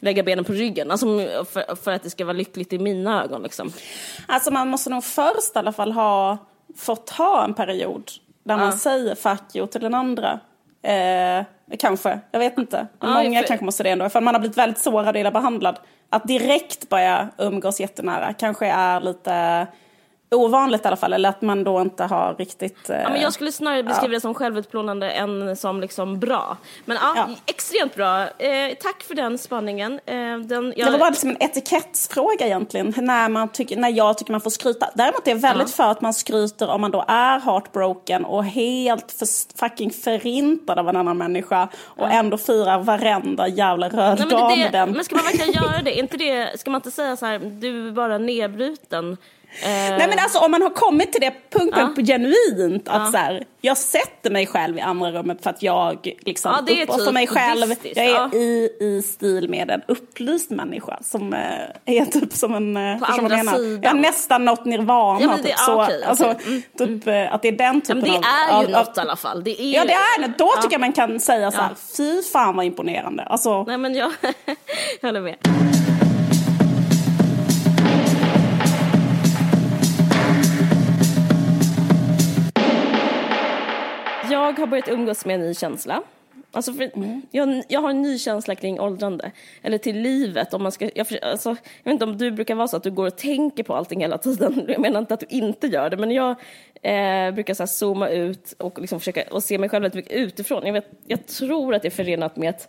lägga 0.00 0.22
benen 0.22 0.44
på 0.44 0.52
ryggen, 0.52 0.90
alltså 0.90 1.06
för, 1.44 1.76
för 1.76 1.92
att 1.92 2.02
det 2.02 2.10
ska 2.10 2.24
vara 2.24 2.36
lyckligt 2.36 2.72
i 2.72 2.78
mina 2.78 3.24
ögon 3.24 3.42
liksom. 3.42 3.72
Alltså 4.28 4.50
man 4.50 4.68
måste 4.68 4.90
nog 4.90 5.04
först 5.04 5.56
i 5.56 5.58
alla 5.58 5.72
fall 5.72 5.92
ha 5.92 6.38
fått 6.76 7.10
ha 7.10 7.44
en 7.44 7.54
period 7.54 8.10
där 8.46 8.56
man 8.56 8.72
säger 8.72 9.14
fuck 9.14 9.56
you 9.56 9.66
till 9.66 9.80
den 9.80 9.94
andra. 9.94 10.40
Eh, 10.82 11.44
kanske, 11.78 12.20
jag 12.30 12.38
vet 12.38 12.58
inte. 12.58 12.86
Men 13.00 13.12
många 13.12 13.40
för... 13.40 13.46
kanske 13.46 13.64
måste 13.64 13.82
det 13.82 13.90
ändå. 13.90 14.08
För 14.08 14.20
man 14.20 14.34
har 14.34 14.40
blivit 14.40 14.58
väldigt 14.58 14.78
sårad 14.78 15.08
och 15.08 15.20
illa 15.20 15.30
behandlad. 15.30 15.78
Att 16.10 16.24
direkt 16.28 16.88
börja 16.88 17.28
umgås 17.38 17.80
jättenära 17.80 18.32
kanske 18.32 18.66
är 18.66 19.00
lite 19.00 19.66
ovanligt 20.30 20.84
i 20.84 20.88
alla 20.88 20.96
fall, 20.96 21.12
eller 21.12 21.28
att 21.28 21.42
man 21.42 21.64
då 21.64 21.80
inte 21.80 22.04
har 22.04 22.34
riktigt... 22.34 22.90
Eh, 22.90 22.96
ja, 22.96 23.08
men 23.08 23.20
jag 23.20 23.32
skulle 23.32 23.52
snarare 23.52 23.82
beskriva 23.82 24.12
ja. 24.12 24.16
det 24.16 24.20
som 24.20 24.34
självutplånande 24.34 25.10
än 25.10 25.56
som 25.56 25.80
liksom 25.80 26.20
bra. 26.20 26.56
Men 26.84 26.96
ja, 27.00 27.12
ja. 27.16 27.28
extremt 27.46 27.94
bra. 27.94 28.22
Eh, 28.22 28.74
tack 28.80 29.02
för 29.02 29.14
den 29.14 29.38
spaningen. 29.38 30.00
Eh, 30.06 30.14
den, 30.38 30.74
jag... 30.76 30.88
Det 30.88 30.90
var 30.90 30.98
bara 30.98 31.10
liksom 31.10 31.30
en 31.30 31.42
etikettsfråga 31.42 32.46
egentligen, 32.46 32.94
när, 32.96 33.28
man 33.28 33.48
tycker, 33.48 33.76
när 33.76 33.88
jag 33.88 34.18
tycker 34.18 34.32
man 34.32 34.40
får 34.40 34.50
skryta. 34.50 34.90
Däremot 34.94 35.26
är 35.26 35.30
jag 35.30 35.38
väldigt 35.38 35.70
för 35.70 35.90
att 35.90 36.00
man 36.00 36.14
skryter 36.14 36.68
om 36.68 36.80
man 36.80 36.90
då 36.90 37.04
är 37.08 37.40
heartbroken 37.40 38.24
och 38.24 38.44
helt 38.44 39.12
för, 39.12 39.58
fucking 39.58 39.90
förintad 39.90 40.78
av 40.78 40.88
en 40.88 40.96
annan 40.96 41.18
människa 41.18 41.68
och 41.84 42.10
ändå 42.10 42.38
firar 42.38 42.78
varenda 42.78 43.48
jävla 43.48 43.88
röd 43.88 44.18
Nej, 44.18 44.28
dag 44.28 44.58
med 44.58 44.72
den. 44.72 44.92
Men 44.92 45.04
ska 45.04 45.16
man 45.16 45.24
verkligen 45.24 45.52
göra 45.52 45.82
det? 45.82 45.94
Inte 45.98 46.16
det? 46.16 46.60
Ska 46.60 46.70
man 46.70 46.78
inte 46.78 46.90
säga 46.90 47.16
så 47.16 47.26
här, 47.26 47.38
du 47.38 47.88
är 47.88 47.92
bara 47.92 48.18
nedbruten? 48.18 49.16
Eh. 49.62 49.68
Nej 49.68 50.08
men 50.08 50.18
alltså 50.18 50.38
om 50.38 50.50
man 50.50 50.62
har 50.62 50.70
kommit 50.70 51.12
till 51.12 51.20
det 51.20 51.34
punkten 51.50 51.94
ja. 51.96 52.02
genuint 52.04 52.88
att 52.88 53.02
ja. 53.04 53.10
så 53.12 53.16
här, 53.16 53.44
jag 53.60 53.76
sätter 53.76 54.30
mig 54.30 54.46
själv 54.46 54.78
i 54.78 54.80
andra 54.80 55.12
rummet 55.12 55.42
för 55.42 55.50
att 55.50 55.62
jag 55.62 56.12
liksom 56.20 56.52
ja, 56.52 56.62
det 56.66 56.82
är 56.82 56.86
typ 56.86 57.12
mig 57.12 57.26
själv. 57.26 57.74
Jag 57.82 58.04
är 58.04 58.14
ja. 58.14 58.30
i, 58.32 58.70
i 58.80 59.02
stil 59.02 59.48
med 59.48 59.70
en 59.70 59.82
upplyst 59.88 60.50
människa 60.50 60.98
som 61.02 61.34
eh, 61.34 61.40
är 61.84 62.04
typ 62.04 62.32
som 62.32 62.54
en... 62.54 62.76
Eh, 62.76 62.98
På 62.98 63.04
andra 63.04 63.38
sidan. 63.38 63.80
Jag 63.82 63.90
har 63.90 63.98
nästan 63.98 64.44
nått 64.44 64.64
nirvana. 64.64 65.20
Ja, 65.20 65.36
det, 65.36 65.42
typ, 65.42 65.58
så, 65.58 65.82
okay, 65.82 66.02
alltså, 66.02 66.30
okay. 66.30 66.46
Mm, 66.46 66.62
typ, 66.78 67.06
mm. 67.06 67.34
att 67.34 67.42
det 67.42 67.48
är 67.48 67.52
den 67.52 67.80
typen 67.80 67.98
av... 67.98 68.04
det 68.04 68.26
är 68.52 68.60
ju 68.60 68.66
av, 68.66 68.70
något 68.70 68.96
i 68.96 69.00
alla 69.00 69.16
fall. 69.16 69.44
Det 69.44 69.62
är, 69.62 69.74
ja 69.74 69.84
det 69.84 69.92
är 69.92 70.22
det. 70.22 70.32
Då 70.38 70.52
tycker 70.62 70.74
jag 70.74 70.80
man 70.80 70.92
kan 70.92 71.20
säga 71.20 71.50
så 71.50 71.60
här, 71.60 71.74
fy 71.96 72.22
fan 72.22 72.56
vad 72.56 72.64
imponerande. 72.64 73.22
Alltså, 73.22 73.62
Nej 73.62 73.78
men 73.78 73.94
jag, 73.94 74.12
jag 75.00 75.08
håller 75.08 75.20
med. 75.20 75.36
Jag 84.50 84.58
har 84.58 84.66
börjat 84.66 84.88
umgås 84.88 85.24
med 85.24 85.34
en 85.34 85.40
ny 85.40 85.54
känsla. 85.54 86.02
Alltså 86.52 86.72
mm. 86.72 87.22
jag, 87.30 87.62
jag, 87.68 87.80
har 87.80 87.90
en 87.90 88.02
ny 88.02 88.18
känsla 88.18 88.54
kring 88.54 88.80
åldrande, 88.80 89.30
eller 89.62 89.78
till 89.78 90.00
livet. 90.00 90.54
Om 90.54 90.62
man 90.62 90.72
ska, 90.72 90.90
jag, 90.94 91.06
alltså, 91.22 91.48
jag 91.48 91.84
vet 91.84 91.92
inte 91.92 92.04
om 92.04 92.18
du 92.18 92.30
brukar 92.30 92.54
vara 92.54 92.68
så 92.68 92.76
att 92.76 92.82
du 92.82 92.90
går 92.90 93.06
och 93.06 93.16
tänker 93.16 93.62
på 93.62 93.74
allting 93.74 94.00
hela 94.00 94.18
tiden. 94.18 94.64
Jag 94.68 94.80
menar 94.80 95.00
inte 95.00 95.14
att 95.14 95.20
du 95.20 95.26
inte 95.28 95.66
gör 95.66 95.90
det, 95.90 95.96
men 95.96 96.10
jag, 96.10 96.30
eh, 96.82 97.34
brukar 97.34 97.54
så 97.54 97.62
här 97.62 97.66
zooma 97.66 98.08
ut 98.08 98.54
och 98.58 98.80
liksom 98.80 99.00
försöka 99.00 99.24
och 99.30 99.42
se 99.42 99.58
mig 99.58 99.68
själv 99.68 99.82
väldigt 99.82 99.96
mycket 99.96 100.12
utifrån. 100.12 100.66
Jag, 100.66 100.72
vet, 100.72 100.90
jag 101.06 101.26
tror 101.26 101.74
att 101.74 101.82
det 101.82 101.88
är 101.88 101.90
förenat 101.90 102.36
med 102.36 102.50
att 102.50 102.68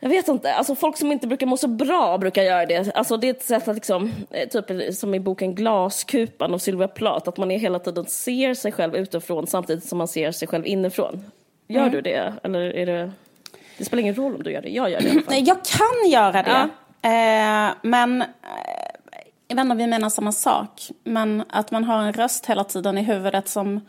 jag 0.00 0.10
vet 0.10 0.28
inte, 0.28 0.54
alltså 0.54 0.74
folk 0.74 0.96
som 0.96 1.12
inte 1.12 1.26
brukar 1.26 1.46
må 1.46 1.56
så 1.56 1.68
bra 1.68 2.18
brukar 2.18 2.42
göra 2.42 2.66
det. 2.66 2.92
Alltså 2.94 3.16
det 3.16 3.26
är 3.26 3.30
ett 3.30 3.42
sätt 3.42 3.68
att 3.68 3.74
liksom, 3.74 4.12
eh, 4.30 4.48
typ 4.48 4.94
som 4.94 5.14
i 5.14 5.20
boken 5.20 5.54
Glaskupan 5.54 6.54
av 6.54 6.58
Sylvia 6.58 6.88
Plath, 6.88 7.28
att 7.28 7.36
man 7.36 7.50
är 7.50 7.58
hela 7.58 7.78
tiden 7.78 8.06
ser 8.06 8.54
sig 8.54 8.72
själv 8.72 8.96
utifrån 8.96 9.46
samtidigt 9.46 9.84
som 9.84 9.98
man 9.98 10.08
ser 10.08 10.32
sig 10.32 10.48
själv 10.48 10.66
inifrån. 10.66 11.24
Gör 11.68 11.80
mm. 11.80 11.92
du 11.92 12.00
det? 12.00 12.34
Eller 12.42 12.60
är 12.60 12.86
det... 12.86 13.12
Det 13.78 13.84
spelar 13.84 14.00
ingen 14.00 14.14
roll 14.14 14.34
om 14.34 14.42
du 14.42 14.52
gör 14.52 14.62
det, 14.62 14.68
jag 14.68 14.90
gör 14.90 15.00
det 15.00 15.06
i 15.06 15.10
alla 15.10 15.22
fall. 15.22 15.34
Jag 15.38 15.58
kan 15.64 16.10
göra 16.10 16.42
det. 16.42 16.68
Ja. 17.00 17.08
Eh, 17.08 17.74
men, 17.82 18.22
eh, 18.22 18.28
jag 19.48 19.56
vet 19.56 19.62
inte 19.62 19.72
om 19.72 19.78
vi 19.78 19.86
menar 19.86 20.08
samma 20.08 20.32
sak, 20.32 20.90
men 21.04 21.44
att 21.48 21.70
man 21.70 21.84
har 21.84 22.02
en 22.02 22.12
röst 22.12 22.46
hela 22.46 22.64
tiden 22.64 22.98
i 22.98 23.02
huvudet 23.02 23.48
som 23.48 23.80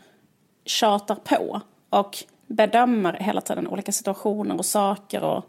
tjatar 0.64 1.14
på 1.14 1.60
och 1.90 2.18
bedömer 2.46 3.12
hela 3.12 3.40
tiden 3.40 3.68
olika 3.68 3.92
situationer 3.92 4.58
och 4.58 4.64
saker 4.64 5.24
och 5.24 5.44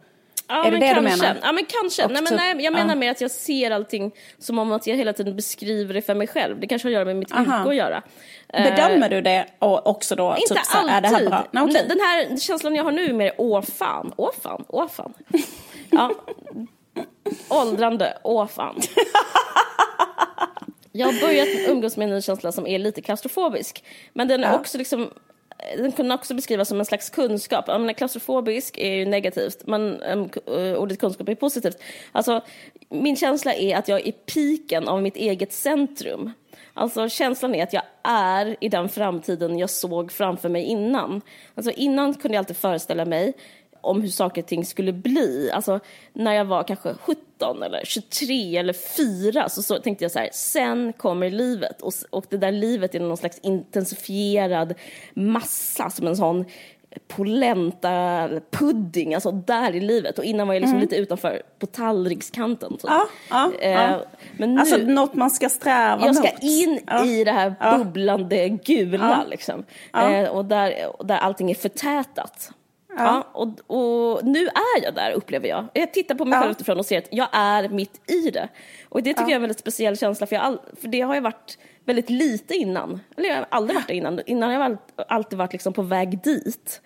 Ja, 0.47 0.65
är 0.65 0.71
det 0.71 0.77
det 0.77 0.87
kanske. 0.87 1.11
du 1.11 1.17
menar? 1.17 1.39
Ja, 1.41 1.51
men 1.51 1.65
kanske. 1.65 2.07
nej, 2.07 2.13
men, 2.13 2.25
typ, 2.25 2.37
nej, 2.37 2.63
jag 2.63 2.73
menar 2.73 2.89
ja. 2.89 2.95
mer 2.95 3.11
att 3.11 3.21
jag 3.21 3.31
ser 3.31 3.71
allting 3.71 4.11
som 4.37 4.59
om 4.59 4.71
att 4.71 4.87
jag 4.87 4.95
hela 4.95 5.13
tiden 5.13 5.35
beskriver 5.35 5.93
det 5.93 6.01
för 6.01 6.15
mig 6.15 6.27
själv. 6.27 6.59
Det 6.59 6.67
kanske 6.67 6.85
har 6.87 6.91
att 6.91 6.93
göra 6.93 7.05
med 7.05 7.15
mitt 7.15 7.31
yrke 7.31 7.51
att 7.51 7.75
göra. 7.75 8.03
Bedömer 8.53 9.09
du 9.09 9.21
det 9.21 9.45
också 9.59 10.15
då? 10.15 10.35
Inte 10.39 10.53
typ, 10.53 10.75
alltid. 10.75 10.93
Är 10.93 11.01
det 11.01 11.07
här 11.07 11.25
bra? 11.25 11.47
Nej, 11.51 11.63
okay. 11.63 11.87
Den 11.87 11.99
här 11.99 12.37
känslan 12.37 12.75
jag 12.75 12.83
har 12.83 12.91
nu 12.91 13.05
är 13.05 13.13
mer 13.13 13.33
åh 13.37 13.61
fan, 13.61 14.13
åh 14.15 14.31
fan, 14.41 14.65
åh 14.67 14.87
fan. 14.87 15.13
ja. 15.89 16.11
Åldrande, 17.49 18.17
åh 18.23 18.47
fan. 18.47 18.81
Jag 20.95 21.07
har 21.07 21.21
börjat 21.21 21.69
umgås 21.69 21.97
med 21.97 22.07
en 22.07 22.15
ny 22.15 22.21
känsla 22.21 22.51
som 22.51 22.67
är 22.67 22.79
lite 22.79 23.01
klaustrofobisk. 23.01 23.83
Men 24.13 24.27
den 24.27 24.43
är 24.43 24.51
ja. 24.51 24.59
också 24.59 24.77
liksom 24.77 25.09
den 25.77 25.91
kunde 25.91 26.15
också 26.15 26.33
beskrivas 26.33 26.67
som 26.67 26.79
en 26.79 26.85
slags 26.85 27.09
kunskap. 27.09 27.65
Jag 27.67 27.81
menar, 27.81 27.93
klaustrofobisk 27.93 28.77
är 28.77 28.93
ju 28.93 29.05
negativt, 29.05 29.67
men 29.67 30.01
um, 30.01 30.29
ordet 30.77 30.99
kunskap 30.99 31.29
är 31.29 31.35
positivt. 31.35 31.77
Alltså, 32.11 32.41
min 32.89 33.15
känsla 33.15 33.53
är 33.53 33.77
att 33.77 33.87
jag 33.87 34.07
är 34.07 34.11
piken 34.11 34.87
av 34.87 35.01
mitt 35.01 35.15
eget 35.15 35.53
centrum. 35.53 36.31
Alltså 36.73 37.09
känslan 37.09 37.55
är 37.55 37.63
att 37.63 37.73
jag 37.73 37.83
är 38.03 38.55
i 38.59 38.69
den 38.69 38.89
framtiden 38.89 39.57
jag 39.57 39.69
såg 39.69 40.11
framför 40.11 40.49
mig 40.49 40.63
innan. 40.63 41.21
Alltså 41.55 41.71
innan 41.71 42.13
kunde 42.13 42.35
jag 42.35 42.41
alltid 42.41 42.57
föreställa 42.57 43.05
mig 43.05 43.33
om 43.83 44.01
hur 44.01 44.09
saker 44.09 44.41
och 44.41 44.47
ting 44.47 44.65
skulle 44.65 44.93
bli. 44.93 45.51
Alltså 45.53 45.79
när 46.13 46.33
jag 46.33 46.45
var 46.45 46.63
kanske 46.63 46.93
17 46.93 47.63
eller 47.63 47.81
23 47.85 48.57
eller 48.57 48.73
4 48.73 49.49
så, 49.49 49.63
så 49.63 49.79
tänkte 49.79 50.03
jag 50.03 50.11
så 50.11 50.19
här, 50.19 50.29
sen 50.33 50.93
kommer 50.93 51.29
livet 51.29 51.81
och, 51.81 51.93
och 52.09 52.25
det 52.29 52.37
där 52.37 52.51
livet 52.51 52.95
är 52.95 52.99
någon 52.99 53.17
slags 53.17 53.39
intensifierad 53.39 54.73
massa 55.13 55.89
som 55.89 56.07
en 56.07 56.17
sån 56.17 56.45
polenta 57.07 58.29
pudding, 58.51 59.13
alltså 59.13 59.31
där 59.31 59.75
i 59.75 59.79
livet. 59.79 60.19
Och 60.19 60.25
innan 60.25 60.47
var 60.47 60.53
jag 60.53 60.61
liksom 60.61 60.77
mm. 60.77 60.81
lite 60.81 60.95
utanför 60.95 61.41
på 61.59 61.65
tallrikskanten. 61.65 62.71
Typ. 62.71 62.83
Ja, 62.83 63.07
ja, 63.29 63.51
eh, 63.59 63.71
ja. 63.71 64.05
Men 64.37 64.53
nu, 64.55 64.59
alltså 64.59 64.77
något 64.77 65.13
man 65.13 65.31
ska 65.31 65.49
sträva 65.49 65.95
mot. 65.97 66.05
Jag 66.05 66.15
ska 66.15 66.29
in 66.41 66.79
ja. 66.87 67.05
i 67.05 67.23
det 67.23 67.31
här 67.31 67.77
bubblande 67.77 68.49
gula 68.49 69.25
liksom. 69.29 69.63
Eh, 69.93 70.29
och, 70.29 70.45
där, 70.45 71.01
och 71.01 71.05
där 71.05 71.17
allting 71.17 71.51
är 71.51 71.55
förtätat. 71.55 72.51
Ja. 72.97 73.03
ja 73.03 73.27
och, 73.33 73.47
och, 73.67 74.25
nu 74.25 74.45
är 74.47 74.83
jag 74.83 74.95
där 74.95 75.11
upplever 75.11 75.47
jag. 75.47 75.67
Jag 75.73 75.93
tittar 75.93 76.15
på 76.15 76.25
mig 76.25 76.35
ja. 76.37 76.41
själv 76.41 76.51
utifrån 76.51 76.77
och 76.77 76.85
ser 76.85 76.97
att 76.97 77.07
jag 77.11 77.27
är 77.31 77.69
mitt 77.69 78.11
i 78.11 78.29
det. 78.31 78.47
Och 78.89 79.03
det 79.03 79.09
tycker 79.09 79.21
ja. 79.21 79.27
jag 79.27 79.31
är 79.31 79.35
en 79.35 79.41
väldigt 79.41 79.59
speciell 79.59 79.97
känsla 79.97 80.27
för, 80.27 80.35
jag 80.35 80.45
all, 80.45 80.59
för 80.81 80.87
det 80.87 81.01
har 81.01 81.15
jag 81.15 81.21
varit 81.21 81.57
väldigt 81.85 82.09
lite 82.09 82.53
innan. 82.53 82.99
Eller 83.17 83.29
jag 83.29 83.35
har 83.35 83.47
aldrig 83.49 83.75
varit 83.75 83.87
där 83.87 83.95
innan. 83.95 84.21
Innan 84.25 84.51
har 84.51 84.69
jag 84.69 84.77
alltid 85.07 85.39
varit 85.39 85.53
liksom 85.53 85.73
på 85.73 85.81
väg 85.81 86.23
dit. 86.23 86.81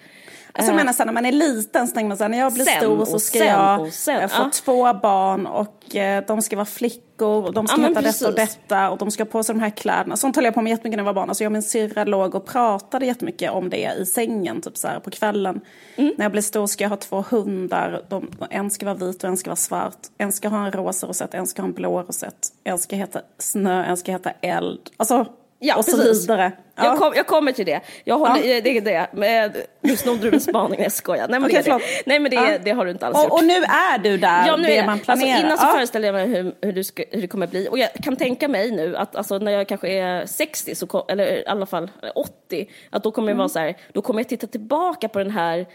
Alltså 0.57 0.71
jag 0.71 0.77
menar 0.77 0.93
så 0.93 1.05
när 1.05 1.13
man 1.13 1.25
är 1.25 1.31
liten 1.31 1.87
så 1.87 1.93
tänker 1.93 2.07
man 2.07 2.17
så 2.17 2.23
här, 2.23 2.29
när 2.29 2.37
jag 2.37 2.53
blir 2.53 2.65
sen, 2.65 2.81
stor 2.81 3.05
så 3.05 3.19
ska 3.19 3.39
sen, 3.39 3.47
jag 3.47 3.93
sen, 3.93 4.29
få 4.29 4.35
ja. 4.43 4.49
två 4.53 4.93
barn 4.93 5.47
och 5.47 5.95
eh, 5.95 6.23
de 6.27 6.41
ska 6.41 6.55
vara 6.55 6.65
flickor 6.65 7.43
och 7.45 7.53
de 7.53 7.67
ska 7.67 7.81
ja, 7.81 7.87
heta 7.87 8.01
detta 8.01 8.27
och 8.27 8.35
detta 8.35 8.89
och 8.89 8.97
de 8.97 9.11
ska 9.11 9.23
ha 9.23 9.29
på 9.29 9.43
sig 9.43 9.55
de 9.55 9.61
här 9.61 9.69
kläderna. 9.69 10.17
Sånt 10.17 10.35
höll 10.35 10.45
jag 10.45 10.53
på 10.53 10.61
med 10.61 10.69
jättemycket 10.69 10.97
när 10.97 11.03
jag 11.03 11.13
var 11.13 11.21
barn. 11.21 11.29
Alltså 11.29 11.43
jag 11.43 11.49
och 11.49 11.53
min 11.53 11.63
syrra 11.63 12.03
låg 12.03 12.35
och 12.35 12.45
pratade 12.45 13.05
jättemycket 13.05 13.51
om 13.51 13.69
det 13.69 13.93
i 13.99 14.05
sängen 14.05 14.61
typ 14.61 14.77
så 14.77 14.87
här, 14.87 14.99
på 14.99 15.09
kvällen. 15.11 15.61
Mm. 15.95 16.13
När 16.17 16.25
jag 16.25 16.31
blir 16.31 16.41
stor 16.41 16.67
ska 16.67 16.83
jag 16.83 16.89
ha 16.89 16.97
två 16.97 17.23
hundar. 17.29 18.01
De, 18.09 18.27
en 18.49 18.71
ska 18.71 18.85
vara 18.85 18.95
vit 18.95 19.23
och 19.23 19.29
en 19.29 19.37
ska 19.37 19.49
vara 19.49 19.55
svart. 19.55 19.97
En 20.17 20.31
ska 20.31 20.47
ha 20.47 20.65
en 20.65 20.71
rosa 20.71 21.07
rosett, 21.07 21.33
en 21.33 21.47
ska 21.47 21.61
ha 21.61 21.67
en 21.67 21.73
blå 21.73 22.01
rosett. 22.01 22.47
En 22.63 22.77
ska 22.77 22.95
heta 22.95 23.21
snö, 23.37 23.83
en 23.83 23.97
ska 23.97 24.11
heta 24.11 24.31
eld. 24.41 24.89
Alltså 24.97 25.25
Ja, 25.59 25.75
och 25.75 25.85
så 25.85 25.97
precis. 25.97 26.23
vidare. 26.23 26.51
Ja. 26.75 26.85
Jag, 26.85 26.97
kom, 26.97 27.13
jag 27.15 27.27
kommer 27.27 27.51
till 27.51 27.65
det. 27.65 27.81
Jag 28.03 28.17
håller, 28.17 28.43
ja. 28.43 28.61
det, 28.61 28.79
det, 28.79 29.07
det. 29.13 29.67
Nu 29.81 29.97
snodde 29.97 30.23
du 30.23 30.31
min 30.31 30.41
spaning, 30.41 30.81
jag 30.81 30.91
skojar. 30.91 31.27
Nej 31.27 31.39
men, 31.39 31.49
okay, 31.49 31.61
det, 31.61 31.79
Nej, 32.05 32.19
men 32.19 32.31
det, 32.31 32.35
ja. 32.35 32.57
det 32.63 32.71
har 32.71 32.85
du 32.85 32.91
inte 32.91 33.07
alls 33.07 33.17
och, 33.17 33.23
gjort. 33.23 33.31
Och 33.31 33.43
nu 33.43 33.53
är 33.63 33.97
du 33.97 34.17
där, 34.17 34.47
ja, 34.47 34.55
nu 34.55 34.63
det 34.67 34.77
är 34.77 34.85
man 34.85 34.99
planerar. 34.99 35.31
Alltså, 35.31 35.45
innan 35.45 35.57
så 35.57 35.65
ja. 35.65 35.73
föreställde 35.73 36.07
jag 36.07 36.13
mig 36.13 36.27
hur, 36.27 36.55
hur, 36.61 36.73
du 36.73 36.83
ska, 36.83 37.03
hur 37.11 37.21
det 37.21 37.27
kommer 37.27 37.47
bli. 37.47 37.67
Och 37.71 37.79
jag 37.79 37.89
kan 37.93 38.15
tänka 38.15 38.47
mig 38.47 38.71
nu 38.71 38.97
att 38.97 39.15
alltså, 39.15 39.37
när 39.37 39.51
jag 39.51 39.67
kanske 39.67 39.87
är 39.87 40.25
60, 40.25 40.75
så, 40.75 41.05
eller 41.07 41.25
i 41.25 41.45
alla 41.47 41.65
fall 41.65 41.91
80, 42.15 42.69
att 42.89 43.03
då 43.03 43.11
kommer 43.11 43.29
jag 43.29 43.35
vara 43.35 43.43
mm. 43.43 43.49
så 43.49 43.59
här, 43.59 43.77
då 43.93 44.01
kommer 44.01 44.19
jag 44.19 44.29
titta 44.29 44.47
tillbaka 44.47 45.09
på 45.09 45.19
den 45.19 45.31
här 45.31 45.65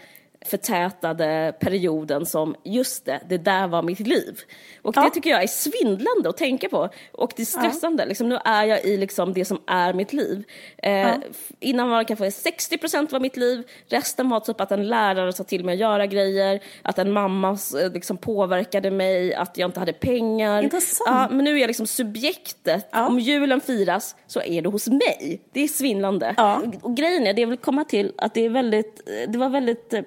förtätade 0.45 1.55
perioden 1.59 2.25
som 2.25 2.55
just 2.63 3.05
det, 3.05 3.19
det 3.29 3.37
där 3.37 3.67
var 3.67 3.81
mitt 3.81 3.99
liv. 3.99 4.39
Och 4.81 4.97
ja. 4.97 5.01
det 5.01 5.09
tycker 5.09 5.29
jag 5.29 5.43
är 5.43 5.47
svindlande 5.47 6.29
att 6.29 6.37
tänka 6.37 6.69
på 6.69 6.89
och 7.11 7.33
det 7.35 7.43
är 7.43 7.45
stressande. 7.45 8.03
Ja. 8.03 8.07
Liksom, 8.07 8.29
nu 8.29 8.37
är 8.45 8.63
jag 8.63 8.85
i 8.85 8.97
liksom 8.97 9.33
det 9.33 9.45
som 9.45 9.61
är 9.67 9.93
mitt 9.93 10.13
liv. 10.13 10.43
Eh, 10.77 10.91
ja. 10.91 11.15
Innan 11.59 11.89
var 11.89 11.97
det 11.97 12.05
kanske 12.05 12.31
60 12.31 12.77
procent 12.77 13.11
var 13.11 13.19
mitt 13.19 13.37
liv, 13.37 13.63
resten 13.87 14.29
var 14.29 14.39
typ 14.39 14.61
att 14.61 14.71
en 14.71 14.87
lärare 14.87 15.33
sa 15.33 15.43
till 15.43 15.65
mig 15.65 15.73
att 15.73 15.79
göra 15.79 16.07
grejer, 16.07 16.63
att 16.81 16.99
en 16.99 17.11
mamma 17.11 17.57
eh, 17.81 17.91
liksom 17.91 18.17
påverkade 18.17 18.91
mig, 18.91 19.33
att 19.33 19.57
jag 19.57 19.67
inte 19.67 19.79
hade 19.79 19.93
pengar. 19.93 20.63
Intressant. 20.63 21.09
Ja, 21.09 21.27
men 21.31 21.45
nu 21.45 21.55
är 21.55 21.57
jag 21.57 21.67
liksom 21.67 21.87
subjektet. 21.87 22.95
Om 22.95 23.19
julen 23.19 23.61
firas 23.61 24.15
så 24.27 24.41
är 24.41 24.61
det 24.61 24.69
hos 24.69 24.87
mig. 24.87 25.41
Det 25.51 25.59
är 25.59 25.67
svindlande. 25.67 26.35
Och, 26.37 26.85
och 26.85 26.97
grejen 26.97 27.27
är, 27.27 27.33
det 27.33 27.41
jag 27.41 27.47
vill 27.47 27.57
komma 27.57 27.83
till, 27.83 28.13
att 28.17 28.33
det 28.33 28.45
är 28.45 28.49
väldigt, 28.49 29.01
det 29.27 29.37
var 29.37 29.49
väldigt 29.49 29.93
eh, 29.93 30.01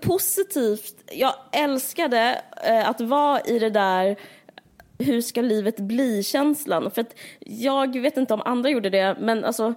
positivt. 0.00 0.94
Jag 1.12 1.34
älskade 1.52 2.42
eh, 2.64 2.88
att 2.88 3.00
vara 3.00 3.40
i 3.40 3.58
det 3.58 3.70
där 3.70 4.16
hur 4.98 5.20
ska 5.20 5.40
livet 5.40 5.76
bli-känslan. 5.76 6.90
För 6.90 7.00
att 7.00 7.14
jag 7.40 8.00
vet 8.00 8.16
inte 8.16 8.34
om 8.34 8.42
andra 8.44 8.70
gjorde 8.70 8.90
det, 8.90 9.16
men 9.20 9.44
alltså 9.44 9.74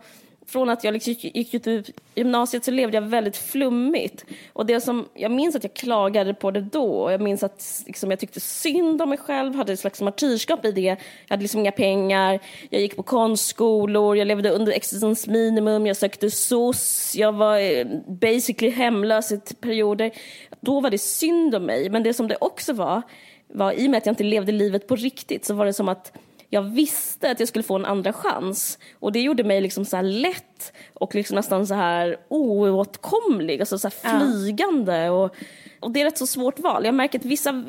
från 0.52 0.70
att 0.70 0.84
jag 0.84 0.94
liksom 0.94 1.14
gick 1.14 1.54
ut 1.54 1.68
ur 1.68 1.86
gymnasiet 2.16 2.66
så 2.66 2.72
levde 2.72 2.98
jag 2.98 3.02
väldigt 3.02 3.38
flummigt. 3.38 4.26
Och 4.54 4.66
det 4.66 4.82
som, 4.82 5.08
jag 5.14 5.32
minns 5.32 5.56
att 5.56 5.64
jag 5.64 5.74
klagade 5.74 6.34
på 6.34 6.52
det 6.52 6.62
då. 6.62 7.12
Jag 7.12 7.22
minns 7.22 7.44
att 7.44 7.84
liksom, 7.88 8.10
jag 8.10 8.20
tyckte 8.20 8.40
synd 8.40 9.02
om 9.02 9.10
mig 9.10 9.18
själv, 9.18 9.56
hade 9.56 9.74
ett 9.74 9.80
slags 9.80 10.02
martyrskap 10.02 10.66
i 10.66 10.72
det. 10.72 10.82
Jag 10.82 10.98
hade 11.30 11.42
liksom 11.42 11.60
inga 11.60 11.72
pengar, 11.72 12.40
jag 12.70 12.82
gick 12.82 12.96
på 12.96 13.04
konstskolor, 13.04 14.18
jag 14.18 14.28
levde 14.28 14.50
under 14.50 14.72
existensminimum, 14.72 15.88
jag 15.88 15.98
sökte 15.98 16.32
SOS, 16.32 17.16
jag 17.16 17.34
var 17.34 17.58
eh, 17.58 17.88
basically 18.08 18.72
hemlös 18.72 19.32
i 19.32 19.40
perioder. 19.62 20.12
Då 20.60 20.80
var 20.80 20.90
det 20.90 20.98
synd 20.98 21.56
om 21.56 21.66
mig, 21.66 21.90
men 21.90 22.04
det 22.04 22.14
som 22.14 22.28
det 22.28 22.38
också 22.42 22.74
var, 22.74 23.02
var 23.48 23.72
i 23.72 23.88
och 23.88 23.92
med 23.92 23.98
att 23.98 24.06
jag 24.06 24.14
inte 24.14 24.24
levde 24.24 24.52
livet 24.52 24.88
på 24.88 24.96
riktigt 24.96 25.46
så 25.46 25.54
var 25.54 25.66
det 25.66 25.74
som 25.74 25.90
att 25.90 26.14
jag 26.54 26.62
visste 26.62 27.32
att 27.32 27.40
jag 27.40 27.50
skulle 27.50 27.64
få 27.64 27.76
en 27.76 27.86
andra 27.86 28.14
chans. 28.14 28.78
Och 29.00 29.12
det 29.12 29.22
gjorde 29.22 29.44
mig 29.44 29.62
liksom 29.62 29.86
så 29.86 30.02
lätt 30.02 30.74
och 30.94 31.16
liksom 31.16 31.36
nästan 31.36 31.68
så 31.68 31.74
här 31.74 32.18
oåtkomlig, 32.28 33.60
alltså 33.60 33.78
så 33.78 33.88
här 33.88 34.20
flygande. 34.20 34.98
Ja. 34.98 35.12
Och, 35.12 35.36
och 35.80 35.92
det 35.92 36.02
är 36.02 36.06
ett 36.06 36.18
så 36.18 36.28
svårt 36.28 36.60
val. 36.60 36.86
Jag 36.86 36.96
märker 36.96 37.20
att 37.20 37.26
vissa 37.26 37.64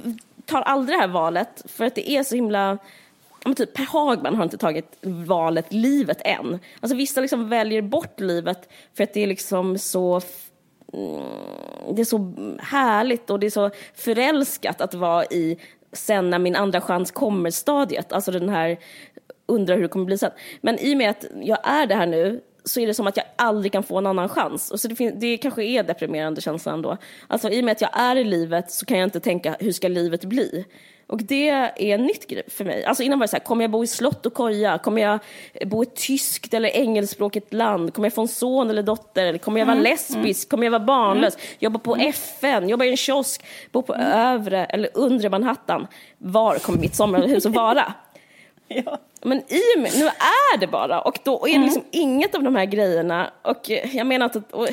tar 0.46 0.62
aldrig 0.62 0.98
det 0.98 1.00
här 1.00 1.08
valet 1.08 1.64
för 1.64 1.84
att 1.84 1.94
det 1.94 2.10
är 2.10 2.24
så 2.24 2.34
himla 2.34 2.78
men 3.44 3.54
typ 3.54 3.74
Per 3.74 3.84
Hagman 3.84 4.34
har 4.34 4.44
inte 4.44 4.58
tagit 4.58 4.96
valet 5.26 5.72
livet 5.72 6.20
än. 6.24 6.58
Alltså 6.80 6.96
vissa 6.96 7.20
liksom 7.20 7.48
väljer 7.48 7.82
bort 7.82 8.20
livet 8.20 8.68
för 8.94 9.04
att 9.04 9.14
det 9.14 9.20
är 9.20 9.26
liksom 9.26 9.78
så 9.78 10.20
mm, 10.92 11.22
det 11.94 12.02
är 12.02 12.04
så 12.04 12.34
härligt 12.60 13.30
och 13.30 13.40
det 13.40 13.46
är 13.46 13.50
så 13.50 13.70
förälskat 13.94 14.80
att 14.80 14.94
vara 14.94 15.24
i 15.24 15.58
sen 15.92 16.30
när 16.30 16.38
min 16.38 16.56
andra 16.56 16.80
chans 16.80 17.10
kommer 17.10 17.50
stadiet, 17.50 18.12
alltså 18.12 18.30
den 18.30 18.48
här 18.48 18.78
undrar 19.46 19.74
hur 19.74 19.82
det 19.82 19.88
kommer 19.88 20.06
bli 20.06 20.18
sen. 20.18 20.30
Men 20.60 20.78
i 20.78 20.94
och 20.94 20.98
med 20.98 21.10
att 21.10 21.24
jag 21.42 21.58
är 21.62 21.86
det 21.86 21.94
här 21.94 22.06
nu 22.06 22.40
så 22.64 22.80
är 22.80 22.86
det 22.86 22.94
som 22.94 23.06
att 23.06 23.16
jag 23.16 23.26
aldrig 23.36 23.72
kan 23.72 23.82
få 23.82 23.98
en 23.98 24.06
annan 24.06 24.28
chans. 24.28 24.70
Och 24.70 24.80
så 24.80 24.88
det, 24.88 25.10
det 25.10 25.36
kanske 25.36 25.64
är 25.64 25.82
deprimerande 25.82 26.40
känslan 26.40 26.82
då. 26.82 26.96
Alltså 27.26 27.50
i 27.50 27.60
och 27.60 27.64
med 27.64 27.72
att 27.72 27.80
jag 27.80 27.90
är 27.92 28.16
i 28.16 28.24
livet 28.24 28.70
så 28.70 28.86
kan 28.86 28.98
jag 28.98 29.06
inte 29.06 29.20
tänka 29.20 29.56
hur 29.60 29.72
ska 29.72 29.88
livet 29.88 30.24
bli? 30.24 30.64
Och 31.06 31.22
det 31.22 31.48
är 31.76 31.98
nytt 31.98 32.52
för 32.52 32.64
mig. 32.64 32.84
Alltså 32.84 33.02
innan 33.02 33.18
var 33.18 33.24
det 33.24 33.28
så 33.28 33.36
här, 33.36 33.44
kommer 33.44 33.64
jag 33.64 33.70
bo 33.70 33.84
i 33.84 33.86
slott 33.86 34.26
och 34.26 34.34
koja? 34.34 34.78
Kommer 34.78 35.02
jag 35.02 35.18
bo 35.66 35.82
i 35.82 35.86
ett 35.86 35.96
tyskt 35.96 36.54
eller 36.54 36.68
engelskspråkigt 36.68 37.52
land? 37.52 37.94
Kommer 37.94 38.06
jag 38.06 38.14
få 38.14 38.22
en 38.22 38.28
son 38.28 38.70
eller 38.70 38.82
dotter? 38.82 39.26
Eller 39.26 39.38
kommer 39.38 39.60
jag 39.60 39.66
vara 39.66 39.76
mm. 39.76 39.84
lesbisk? 39.84 40.48
Kommer 40.48 40.64
jag 40.64 40.70
vara 40.70 40.84
barnlös? 40.84 41.34
Mm. 41.34 41.46
Jobba 41.58 41.78
på 41.78 41.94
mm. 41.94 42.08
FN? 42.08 42.68
Jobba 42.68 42.84
i 42.84 42.90
en 42.90 42.96
kiosk? 42.96 43.44
Bo 43.72 43.82
på 43.82 43.94
mm. 43.94 44.06
övre 44.06 44.64
eller 44.64 44.90
undre 44.94 45.30
Manhattan? 45.30 45.86
Var 46.18 46.58
kommer 46.58 46.78
mitt 46.78 46.94
sommarhus 46.94 47.46
att 47.46 47.54
vara? 47.54 47.94
Ja. 48.74 48.98
Men 49.22 49.38
i 49.38 49.60
och 49.76 49.80
med, 49.80 49.92
nu 49.98 50.06
är 50.06 50.58
det 50.58 50.66
bara 50.66 51.00
och 51.00 51.18
då 51.24 51.48
är 51.48 51.58
det 51.58 51.64
liksom 51.64 51.84
inget 51.90 52.34
av 52.34 52.42
de 52.42 52.56
här 52.56 52.64
grejerna 52.64 53.30
och 53.42 53.70
jag 53.92 54.06
menar 54.06 54.26
att... 54.26 54.52
Och, 54.52 54.68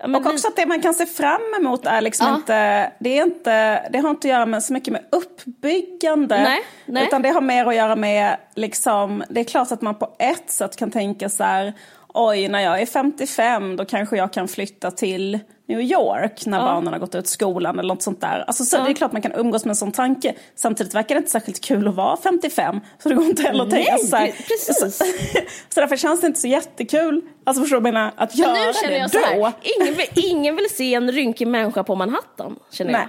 ja, 0.00 0.16
Och 0.18 0.26
också 0.26 0.48
att 0.48 0.56
det 0.56 0.66
man 0.66 0.82
kan 0.82 0.94
se 0.94 1.06
fram 1.06 1.54
emot 1.60 1.86
är 1.86 2.00
liksom 2.00 2.26
Ja. 2.26 2.34
inte, 2.34 2.92
det 2.98 3.18
är 3.18 3.22
inte, 3.22 3.88
det 3.90 3.98
har 3.98 4.10
inte 4.10 4.28
att 4.28 4.32
göra 4.32 4.46
med 4.46 4.62
så 4.62 4.72
mycket 4.72 4.92
med 4.92 5.04
uppbyggande. 5.10 6.42
Nej, 6.42 6.60
nej. 6.86 7.06
Utan 7.06 7.22
det 7.22 7.28
har 7.28 7.40
mer 7.40 7.66
att 7.66 7.74
göra 7.74 7.96
med, 7.96 8.36
liksom, 8.54 9.24
det 9.28 9.40
är 9.40 9.44
klart 9.44 9.72
att 9.72 9.82
man 9.82 9.94
på 9.94 10.14
ett 10.18 10.50
sätt 10.50 10.76
kan 10.76 10.90
tänka 10.90 11.28
så 11.28 11.44
här, 11.44 11.72
oj 12.14 12.48
när 12.48 12.60
jag 12.60 12.80
är 12.82 12.86
55 12.86 13.76
då 13.76 13.84
kanske 13.84 14.16
jag 14.16 14.32
kan 14.32 14.48
flytta 14.48 14.90
till 14.90 15.38
New 15.68 15.80
York 15.80 16.46
när 16.46 16.58
barnen 16.58 16.92
har 16.92 17.00
gått 17.00 17.14
ut 17.14 17.26
skolan 17.26 17.78
eller 17.78 17.94
något 17.94 18.02
sånt 18.02 18.20
där. 18.20 18.44
Alltså, 18.46 18.64
så 18.64 18.76
Det 18.76 18.90
är 18.90 18.94
klart 18.94 19.12
man 19.12 19.22
kan 19.22 19.32
umgås 19.32 19.64
med 19.64 19.70
en 19.70 19.76
sån 19.76 19.92
tanke. 19.92 20.34
Samtidigt 20.54 20.94
verkar 20.94 21.14
det 21.14 21.18
inte 21.18 21.30
särskilt 21.30 21.60
kul 21.64 21.88
att 21.88 21.94
vara 21.94 22.16
55. 22.16 22.80
Så 22.98 23.08
det 23.08 23.14
går 23.14 23.24
inte 23.24 23.42
heller 23.42 23.64
att 23.64 23.70
tänka 23.70 23.92
Nej, 23.92 24.04
så 24.06 24.16
här. 24.16 24.26
pre- 24.26 24.32
precis. 24.32 24.78
Så, 24.80 24.90
så 25.74 25.80
därför 25.80 25.96
känns 25.96 26.20
det 26.20 26.26
inte 26.26 26.40
så 26.40 26.46
jättekul. 26.48 27.20
Alltså 27.44 27.62
förstår 27.62 27.76
du 27.76 27.82
menar? 27.82 28.12
Att 28.16 28.36
göra 28.36 28.52
nu 28.52 28.72
känner 28.82 28.94
det 28.94 28.98
jag 28.98 29.10
så 29.10 29.18
här, 29.18 29.36
då. 29.38 29.52
ingen, 29.62 29.94
vill, 29.94 30.06
ingen 30.30 30.56
vill 30.56 30.70
se 30.70 30.94
en 30.94 31.12
rynkig 31.12 31.46
människa 31.48 31.84
på 31.84 31.94
Manhattan, 31.94 32.56
känner 32.70 32.92
jag. 32.92 33.00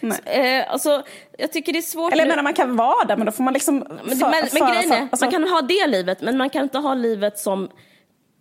Nej. 0.00 0.20
Nej. 0.26 0.58
Eh, 0.60 0.72
alltså, 0.72 1.02
jag 1.38 1.52
tycker 1.52 1.72
det 1.72 1.78
är 1.78 1.82
svårt 1.82 2.12
Eller 2.12 2.22
jag 2.22 2.28
menar 2.28 2.42
man 2.42 2.54
kan 2.54 2.76
vara 2.76 3.04
där 3.04 3.16
men 3.16 3.26
då 3.26 3.32
får 3.32 3.44
man 3.44 3.54
liksom 3.54 3.78
men, 3.78 3.98
men, 4.04 4.16
för- 4.18 4.30
men 4.30 4.46
föra 4.46 4.70
grejen 4.74 4.88
för- 4.90 4.96
är, 4.96 5.00
alltså- 5.10 5.24
man 5.24 5.32
kan 5.32 5.48
ha 5.48 5.62
det 5.62 5.86
livet, 5.86 6.20
men 6.20 6.36
man 6.38 6.50
kan 6.50 6.62
inte 6.62 6.78
ha 6.78 6.94
livet 6.94 7.38
som 7.38 7.68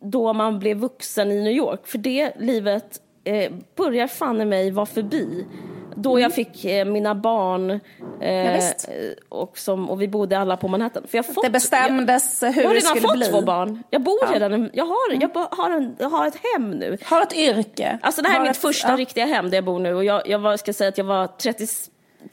då 0.01 0.33
man 0.33 0.59
blev 0.59 0.77
vuxen 0.77 1.31
i 1.31 1.41
New 1.43 1.53
York. 1.53 1.87
För 1.87 1.97
det 1.97 2.33
livet 2.39 2.99
eh, 3.29 3.51
börjar 3.75 4.07
fan 4.07 4.41
i 4.41 4.45
mig 4.45 4.71
vara 4.71 4.85
förbi. 4.85 5.45
Då 5.95 6.19
jag 6.19 6.33
fick 6.33 6.65
eh, 6.65 6.85
mina 6.85 7.15
barn 7.15 7.69
Mm. 7.69 7.81
Ja, 8.21 8.27
eh, 8.27 8.53
visst. 8.55 8.89
och, 9.29 9.57
som, 9.57 9.89
och 9.89 10.01
vi 10.01 10.07
bodde 10.07 10.39
alla 10.39 10.57
på 10.57 10.67
Manhattan. 10.67 11.03
För 11.07 11.17
jag, 11.17 11.23
har 11.23 11.33
fått, 11.33 11.43
Det 11.43 11.49
bestämdes 11.49 12.41
jag, 12.43 12.51
hur 12.51 12.61
jag 12.61 12.69
har 12.69 12.73
det 12.75 12.79
redan 12.79 12.89
skulle 12.95 13.07
fått 13.07 13.17
bli. 13.17 13.25
två 13.27 13.41
barn. 13.41 13.83
Jag 13.89 14.01
bor 14.03 14.17
Ja. 14.21 14.27
Mm. 14.27 14.39
redan, 14.39 14.69
jag 14.73 14.85
har, 14.85 15.21
jag 15.21 15.31
bara 15.31 15.47
har, 15.51 15.69
en, 15.69 15.95
jag 15.99 16.09
har 16.09 16.27
ett 16.27 16.37
hem 16.53 16.71
nu. 16.71 16.97
Har 17.05 17.21
ett 17.21 17.33
yrke. 17.37 17.99
Alltså 18.01 18.21
det 18.21 18.27
här 18.27 18.35
är 18.35 18.39
Har 18.39 18.45
mitt 18.47 18.55
ett- 18.55 18.61
första 18.61 18.89
ja. 18.91 18.97
riktiga 18.97 19.25
hem 19.25 19.49
där 19.49 19.57
jag 19.57 19.65
bor 19.65 19.79
nu 19.79 19.93
och 19.95 20.03
jag, 20.05 20.27
jag 20.27 20.39
var, 20.39 20.57
ska 20.57 20.73
säga 20.73 20.87
att 20.89 20.97
jag 20.97 21.05
var 21.05 21.27
30, 21.27 21.67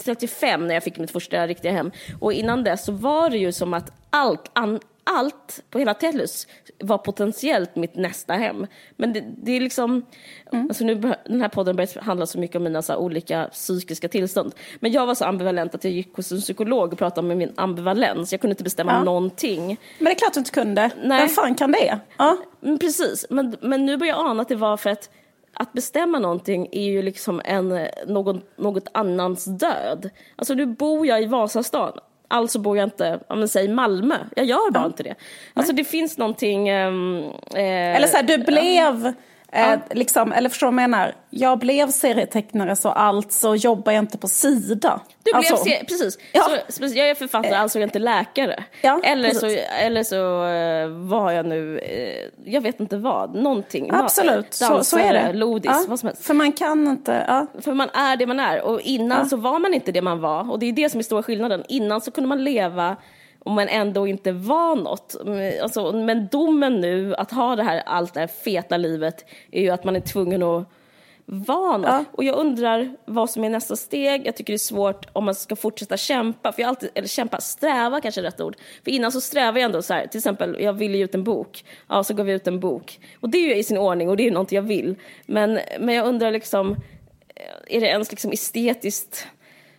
35 0.05 0.67
när 0.67 0.75
jag 0.75 0.83
fick 0.83 0.99
mitt 0.99 1.11
första 1.11 1.47
riktiga 1.47 1.73
hem. 1.73 1.91
Och 2.21 2.33
innan 2.33 2.65
dess 2.65 2.85
så 2.85 2.93
var 2.93 3.31
det 3.31 3.39
ju 3.39 3.53
som 3.53 3.75
att 3.75 3.93
allt, 4.11 4.51
an, 4.53 4.81
allt 5.11 5.63
på 5.71 5.79
hela 5.79 5.95
Tellus 5.95 6.47
var 6.81 6.99
potentiellt 6.99 7.77
mitt 7.77 7.95
nästa 7.97 8.35
hem. 8.35 8.67
Men 8.97 9.13
det, 9.13 9.25
det 9.43 9.53
är 9.53 9.61
liksom, 9.61 10.07
Mm. 10.53 10.67
alltså 10.69 10.85
nu, 10.85 10.95
den 11.27 11.41
här 11.41 11.49
podden 11.49 11.77
börjar 11.77 12.01
handla 12.03 12.27
så 12.27 12.39
mycket 12.39 12.57
om 12.57 12.63
mina 12.63 12.83
så 12.83 12.97
olika 12.97 13.49
psykiska 13.53 14.09
tillstånd. 14.09 14.55
Men 14.81 14.93
jag 14.93 15.07
var 15.07 15.15
så 15.15 15.25
ambivalent 15.25 15.75
att 15.75 15.85
jag 15.85 15.93
gick 15.93 16.17
hos 16.17 16.33
en 16.33 16.41
psykolog 16.41 16.93
och 16.93 16.99
pratade 16.99 17.33
om 17.33 17.39
min 17.39 17.53
ambivalens. 17.57 18.33
Jag 18.33 18.41
kunde 18.41 18.53
inte 18.53 18.65
bestämma 18.65 18.93
Ja. 18.93 19.05
någonting. 19.05 19.67
Men 19.99 20.05
det 20.05 20.11
är 20.11 20.15
klart 20.15 20.35
du 20.35 20.41
inte 20.41 20.51
kunde. 20.51 20.91
Nej. 21.03 21.19
Vem 21.21 21.29
fan 21.29 21.55
kan 21.55 21.73
det? 21.73 21.99
Ja. 22.17 22.37
Mm, 22.63 22.79
precis, 22.79 23.27
men, 23.31 23.57
men 23.61 23.87
nu 23.87 23.97
börjar 23.97 24.15
jag 24.17 24.27
ana 24.27 24.43
att 24.43 24.49
det 24.49 24.55
var 24.57 24.77
för 24.77 24.91
att 24.91 25.11
att 25.59 25.73
bestämma 25.73 26.19
någonting 26.19 26.69
är 26.73 26.83
ju 26.85 27.03
liksom 27.03 27.41
en, 27.45 27.87
någon, 28.07 28.41
något 28.57 28.89
annans 28.93 29.45
död. 29.45 30.11
Alltså 30.37 30.55
nu 30.55 30.67
bor 30.67 31.07
jag 31.07 31.23
i 31.23 31.27
Vasastan, 31.27 31.93
alltså 32.29 32.59
bor 32.59 32.77
jag 32.77 32.87
inte, 32.87 33.21
ja 33.29 33.35
men 33.35 33.49
säg 33.49 33.69
Malmö. 33.69 34.15
Jag 34.37 34.47
gör 34.47 34.71
bara 34.71 34.87
inte 34.87 35.03
det. 35.03 35.15
Alltså 35.55 35.73
det 35.73 35.85
finns 35.85 36.19
någonting... 36.19 36.69
ehm, 36.69 37.23
eh, 37.55 37.97
Eller 37.97 38.07
så 38.07 38.17
här, 38.17 38.23
du 38.25 38.39
blev... 38.39 39.13
Eh, 39.53 39.79
liksom, 39.91 40.33
eller 40.33 40.49
förstår 40.49 40.67
du 40.67 40.75
vad 40.75 40.83
jag 40.83 40.91
menar? 40.91 41.15
Jag 41.31 41.59
blev 41.59 41.91
serietecknare 41.91 42.77
så 42.77 42.89
alltså 42.89 43.55
jobbar 43.57 43.93
jag 43.93 44.03
inte 44.03 44.19
på 44.19 44.29
Sida. 44.29 45.01
Du 45.23 45.33
blev 45.33 45.37
alltså, 45.37 45.57
se- 45.57 45.85
precis. 45.89 46.19
Ja. 46.33 46.49
Så, 46.69 46.89
så 46.89 46.99
jag 46.99 47.11
är 47.11 47.15
författare, 47.15 47.55
alltså 47.55 47.79
jag 47.79 47.83
är 47.83 47.87
inte 47.87 47.99
läkare. 47.99 48.65
Ja, 48.83 49.01
eller, 49.05 49.31
så, 49.31 49.47
eller 49.81 50.03
så 50.03 50.45
eh, 50.47 50.89
var 51.09 51.33
jag 51.33 51.47
nu, 51.47 51.79
eh, 51.79 52.53
jag 52.53 52.61
vet 52.61 52.81
inte 52.81 52.97
vad, 52.97 53.35
någonting. 53.35 53.91
Absolut, 53.93 54.55
så, 54.55 54.65
så 54.65 54.73
Dansare, 54.75 55.03
är 55.03 55.33
det. 55.33 55.39
Lodis, 55.39 55.71
Ja, 55.75 55.85
vad 55.89 56.01
som 56.01 56.07
helst. 56.07 56.25
För 56.25 56.35
man 56.35 56.53
kan 56.53 56.89
inte... 56.89 57.25
Ja. 57.29 57.47
För 57.63 57.73
man 57.75 57.89
är 57.91 58.17
det 58.17 58.27
man 58.27 58.41
är. 58.41 58.63
Och 58.63 58.81
innan 58.81 59.29
så 59.29 59.37
var 59.37 59.59
man 59.59 59.75
inte 59.75 59.93
det 59.93 60.03
man 60.03 60.21
var. 60.21 60.51
Och 60.51 60.59
det 60.59 60.67
är 60.67 60.73
det 60.73 60.91
som 60.91 60.99
är 60.99 61.05
stora 61.05 61.23
skillnaden. 61.23 61.65
Innan 61.69 62.01
så 62.01 62.11
kunde 62.11 62.29
man 62.29 62.45
leva 62.45 62.97
om 63.47 63.55
man 63.55 63.69
ändå 63.69 64.07
inte 64.07 64.33
var 64.33 64.77
något. 64.77 65.17
Men, 65.25 65.63
Alltså, 65.63 65.93
men 65.93 66.29
domen 66.33 66.81
nu, 66.81 67.15
att 67.15 67.31
ha 67.31 67.57
det 67.57 67.63
här, 67.63 67.83
allt 67.87 68.15
det 68.15 68.21
här 68.21 68.27
feta 68.27 68.77
livet, 68.77 69.25
är 69.51 69.63
ju 69.63 69.71
att 69.71 69.85
man 69.85 69.97
är 69.97 70.01
tvungen 70.01 70.43
att 70.43 70.69
vara 71.27 71.77
något. 71.77 71.89
Ja. 71.89 72.05
Och 72.13 72.25
jag 72.25 72.37
undrar 72.37 72.97
vad 73.05 73.31
som 73.31 73.45
är 73.45 73.51
nästa 73.51 73.77
steg. 73.77 74.27
Jag 74.27 74.37
tycker 74.37 74.53
det 74.53 74.57
är 74.57 74.59
svårt 74.59 75.07
om 75.13 75.25
man 75.25 75.35
ska 75.35 75.57
fortsätta 75.57 75.97
kämpa. 75.97 76.53
För 76.53 76.63
jag 76.63 76.69
alltid, 76.69 76.91
eller 76.95 77.09
kämpa, 77.09 77.41
sträva 77.41 78.01
kanske 78.01 78.21
är 78.21 78.23
rätt 78.23 78.41
ord. 78.41 78.57
För 78.85 78.91
innan 78.91 79.13
så 79.13 79.21
strävar 79.21 79.59
jag 79.59 79.65
ändå 79.65 79.83
så 79.83 79.95
här, 79.95 80.07
till 80.07 80.19
exempel, 80.19 80.57
jag 80.61 80.73
ville 80.73 80.99
ge 80.99 81.05
ut 81.05 81.15
en 81.15 81.25
bok. 81.25 81.65
Ja, 81.89 82.05
så 82.05 82.15
gav 82.15 82.27
vi 82.27 82.33
ut 82.33 82.47
en 82.47 82.61
bok. 82.61 83.01
Och 83.21 83.29
det 83.29 83.39
är 83.39 83.43
ju 83.43 83.55
i 83.55 83.63
sin 83.63 83.79
ordning 83.79 84.09
och 84.09 84.17
det 84.17 84.27
är 84.27 84.31
något 84.31 84.53
jag 84.53 84.63
vill. 84.63 84.95
Men, 85.27 85.59
men 85.81 85.95
jag 85.95 86.07
undrar 86.07 86.31
liksom, 86.31 86.77
är 87.67 87.81
det 87.81 87.87
ens 87.87 88.11
liksom 88.11 88.33
estetiskt 88.33 89.27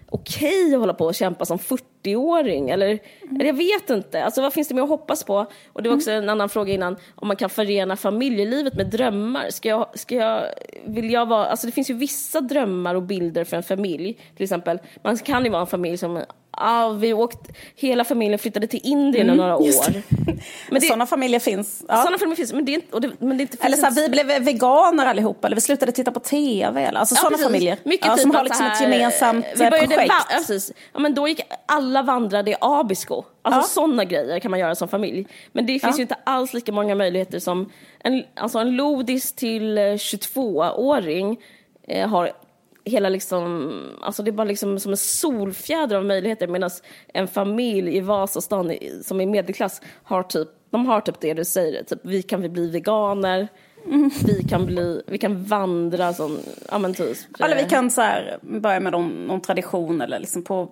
okej 0.09 0.73
att 0.73 0.79
hålla 0.79 0.93
på 0.93 1.05
och 1.05 1.15
kämpa 1.15 1.45
som 1.45 1.57
40-åring? 1.57 2.69
Eller, 2.69 2.87
eller 2.87 2.99
jag 3.29 3.53
vet 3.53 3.89
inte. 3.89 4.23
Alltså, 4.23 4.41
vad 4.41 4.53
finns 4.53 4.67
det 4.67 4.75
mer 4.75 4.81
att 4.81 4.89
hoppas 4.89 5.23
på? 5.23 5.45
Och 5.73 5.83
det 5.83 5.89
var 5.89 5.95
också 5.95 6.11
en 6.11 6.29
annan 6.29 6.49
fråga 6.49 6.73
innan, 6.73 6.95
om 7.15 7.27
man 7.27 7.37
kan 7.37 7.49
förena 7.49 7.95
familjelivet 7.95 8.73
med 8.73 8.87
drömmar. 8.87 9.49
Ska 9.49 9.69
jag, 9.69 9.87
ska 9.99 10.15
jag, 10.15 10.43
vill 10.85 11.11
jag 11.11 11.25
vara, 11.25 11.45
alltså 11.45 11.67
det 11.67 11.71
finns 11.73 11.89
ju 11.89 11.93
vissa 11.93 12.41
drömmar 12.41 12.95
och 12.95 13.03
bilder 13.03 13.43
för 13.43 13.57
en 13.57 13.63
familj. 13.63 14.13
Till 14.35 14.43
exempel, 14.43 14.79
man 15.03 15.17
kan 15.17 15.43
ju 15.43 15.49
vara 15.51 15.61
en 15.61 15.67
familj 15.67 15.97
som 15.97 16.23
Ah, 16.59 16.89
vi 16.89 17.13
åkte, 17.13 17.53
hela 17.75 18.03
familjen 18.03 18.39
flyttade 18.39 18.67
till 18.67 18.79
Indien 18.83 19.29
i 19.29 19.35
några 19.35 19.57
år. 19.57 20.03
Men 20.71 20.81
det, 20.81 20.87
Sådana 20.87 21.05
familjer 21.05 21.39
finns. 21.39 21.83
Ja. 21.87 21.97
sådana 21.97 22.17
familjer 22.17 22.35
finns, 22.35 22.53
men 22.53 22.65
det, 22.65 22.81
och 22.91 23.01
det, 23.01 23.11
men 23.19 23.37
det 23.37 23.41
inte 23.41 23.57
Eller 23.59 23.77
finns 23.77 23.95
så 23.95 24.01
här, 24.01 24.09
vi 24.09 24.09
blev 24.09 24.43
veganer 24.43 25.05
allihopa, 25.05 25.47
eller 25.47 25.55
vi 25.55 25.61
slutade 25.61 25.91
titta 25.91 26.11
på 26.11 26.19
TV. 26.19 26.83
Eller, 26.83 26.99
alltså 26.99 27.15
Ja, 27.15 27.19
sådana 27.19 27.37
precis. 27.37 27.45
familjer. 27.47 27.77
Mycket 27.83 28.07
ja, 28.07 28.13
typ 28.15 28.21
som 28.21 28.31
har 28.31 28.43
liksom 28.43 28.65
så 28.65 28.71
ett 28.71 28.77
här, 28.77 28.89
gemensamt 28.89 29.45
vi 29.55 29.63
eh, 29.63 29.69
började 29.69 29.87
projekt. 29.87 30.13
Ja, 30.29 30.37
precis. 30.37 30.71
Ja, 30.93 30.99
men 30.99 31.13
då 31.13 31.27
gick 31.27 31.41
alla 31.65 32.01
vandrade 32.01 32.51
i 32.51 32.55
Abisko. 32.61 33.16
Alltså 33.41 33.59
Ja. 33.59 33.63
sådana 33.63 34.03
grejer 34.05 34.39
kan 34.39 34.51
man 34.51 34.59
göra 34.59 34.75
som 34.75 34.87
familj. 34.87 35.27
Men 35.51 35.65
det 35.65 35.71
finns 35.73 35.83
Ja. 35.83 35.97
ju 35.97 36.01
inte 36.01 36.17
alls 36.23 36.53
lika 36.53 36.71
många 36.71 36.95
möjligheter 36.95 37.39
som 37.39 37.69
en, 37.99 38.23
alltså 38.35 38.59
en 38.59 38.75
lodis 38.75 39.33
till 39.33 39.77
eh, 39.77 39.81
22-åring 39.81 41.39
eh, 41.87 42.09
har 42.09 42.31
hela 42.85 43.09
liksom, 43.09 43.71
alltså 44.01 44.23
det 44.23 44.29
är 44.29 44.33
bara 44.33 44.47
liksom 44.47 44.79
som 44.79 44.91
en 44.91 44.97
solfjäder 44.97 45.95
av 45.95 46.05
möjligheter 46.05 46.47
medan 46.47 46.69
en 47.13 47.27
familj 47.27 47.97
i 47.97 47.99
Vasastan 47.99 48.73
som 49.03 49.21
är 49.21 49.25
medelklass 49.25 49.81
har 50.03 50.23
typ, 50.23 50.47
de 50.69 50.85
har 50.85 51.01
typ 51.01 51.19
det 51.19 51.33
du 51.33 51.45
säger, 51.45 51.83
typ 51.83 51.99
vi 52.03 52.21
kan 52.21 52.53
bli 52.53 52.69
veganer, 52.69 53.47
Mm. 53.87 54.09
vi 54.25 54.43
kan 54.43 54.65
bli, 54.65 55.01
vi 55.07 55.17
kan 55.17 55.43
vandra 55.43 56.13
som, 56.13 56.39
ja 56.71 56.77
men 56.77 56.93
typ. 56.93 57.17
Eller 57.39 57.55
vi 57.55 57.63
kan 57.63 57.91
så 57.91 58.01
här, 58.01 58.37
börja 58.41 58.79
med 58.79 58.91
någon, 58.91 59.27
någon 59.27 59.41
tradition 59.41 60.01
eller 60.01 60.19
liksom 60.19 60.43
på, 60.43 60.69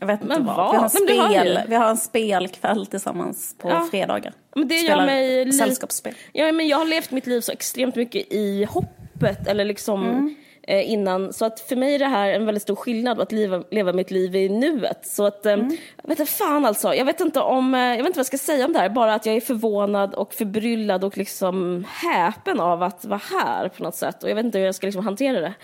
jag 0.00 0.06
vet 0.06 0.22
inte 0.22 0.38
Men 0.38 0.46
vad. 0.46 0.56
vad? 0.56 0.92
Vi, 1.06 1.18
har 1.18 1.28
det 1.28 1.36
har 1.36 1.44
vi 1.44 1.62
spel, 1.66 1.72
har 1.72 1.90
en 1.90 1.96
spelkväll 1.96 2.86
tillsammans 2.86 3.54
på 3.58 3.68
Ja. 3.68 3.88
fredagar. 3.90 4.32
Men 4.54 4.68
det 4.68 4.74
gör 4.74 4.82
Spelar 4.82 5.06
mig 5.06 5.44
lite... 5.44 5.56
Sällskapsspel. 5.58 6.14
Ja, 6.32 6.52
men 6.52 6.68
jag 6.68 6.76
har 6.78 6.84
levt 6.84 7.10
mitt 7.10 7.26
liv 7.26 7.40
så 7.40 7.52
extremt 7.52 7.96
mycket 7.96 8.32
i 8.32 8.64
hoppet, 8.64 9.46
eller 9.48 9.64
liksom 9.64 10.04
Mm. 10.10 10.34
Eh, 10.66 10.90
innan. 10.90 11.32
Så 11.32 11.44
att 11.44 11.60
för 11.60 11.76
mig 11.76 11.94
är 11.94 11.98
det 11.98 12.06
här 12.06 12.28
en 12.30 12.46
väldigt 12.46 12.62
stor 12.62 12.76
skillnad 12.76 13.20
att 13.20 13.32
leva, 13.32 13.62
leva 13.70 13.92
mitt 13.92 14.10
liv 14.10 14.36
i 14.36 14.48
nuet. 14.48 15.06
Så 15.06 15.26
att, 15.26 15.46
eh, 15.46 15.52
Mm. 15.52 15.76
jag 16.02 16.08
vet 16.08 16.20
inte 16.20 16.32
fan 16.32 16.64
alltså. 16.64 16.94
Jag 16.94 17.04
vet 17.04 17.20
inte 17.20 17.40
om, 17.40 17.74
eh, 17.74 17.80
jag 17.80 17.96
vet 17.96 18.06
inte 18.06 18.16
vad 18.16 18.18
jag 18.18 18.26
ska 18.26 18.38
säga 18.38 18.64
om 18.66 18.72
det 18.72 18.78
här. 18.78 18.88
Bara 18.88 19.14
att 19.14 19.26
jag 19.26 19.36
är 19.36 19.40
förvånad 19.40 20.14
och 20.14 20.34
förbryllad 20.34 21.04
och 21.04 21.18
liksom 21.18 21.84
häpen 21.88 22.60
av 22.60 22.82
att 22.82 23.04
vara 23.04 23.20
här 23.32 23.68
på 23.68 23.82
något 23.82 23.94
sätt. 23.96 24.22
Och 24.22 24.30
jag 24.30 24.34
vet 24.34 24.44
inte 24.44 24.58
hur 24.58 24.64
jag 24.66 24.74
ska 24.74 24.86
liksom 24.86 25.04
hantera 25.04 25.40
det. 25.40 25.54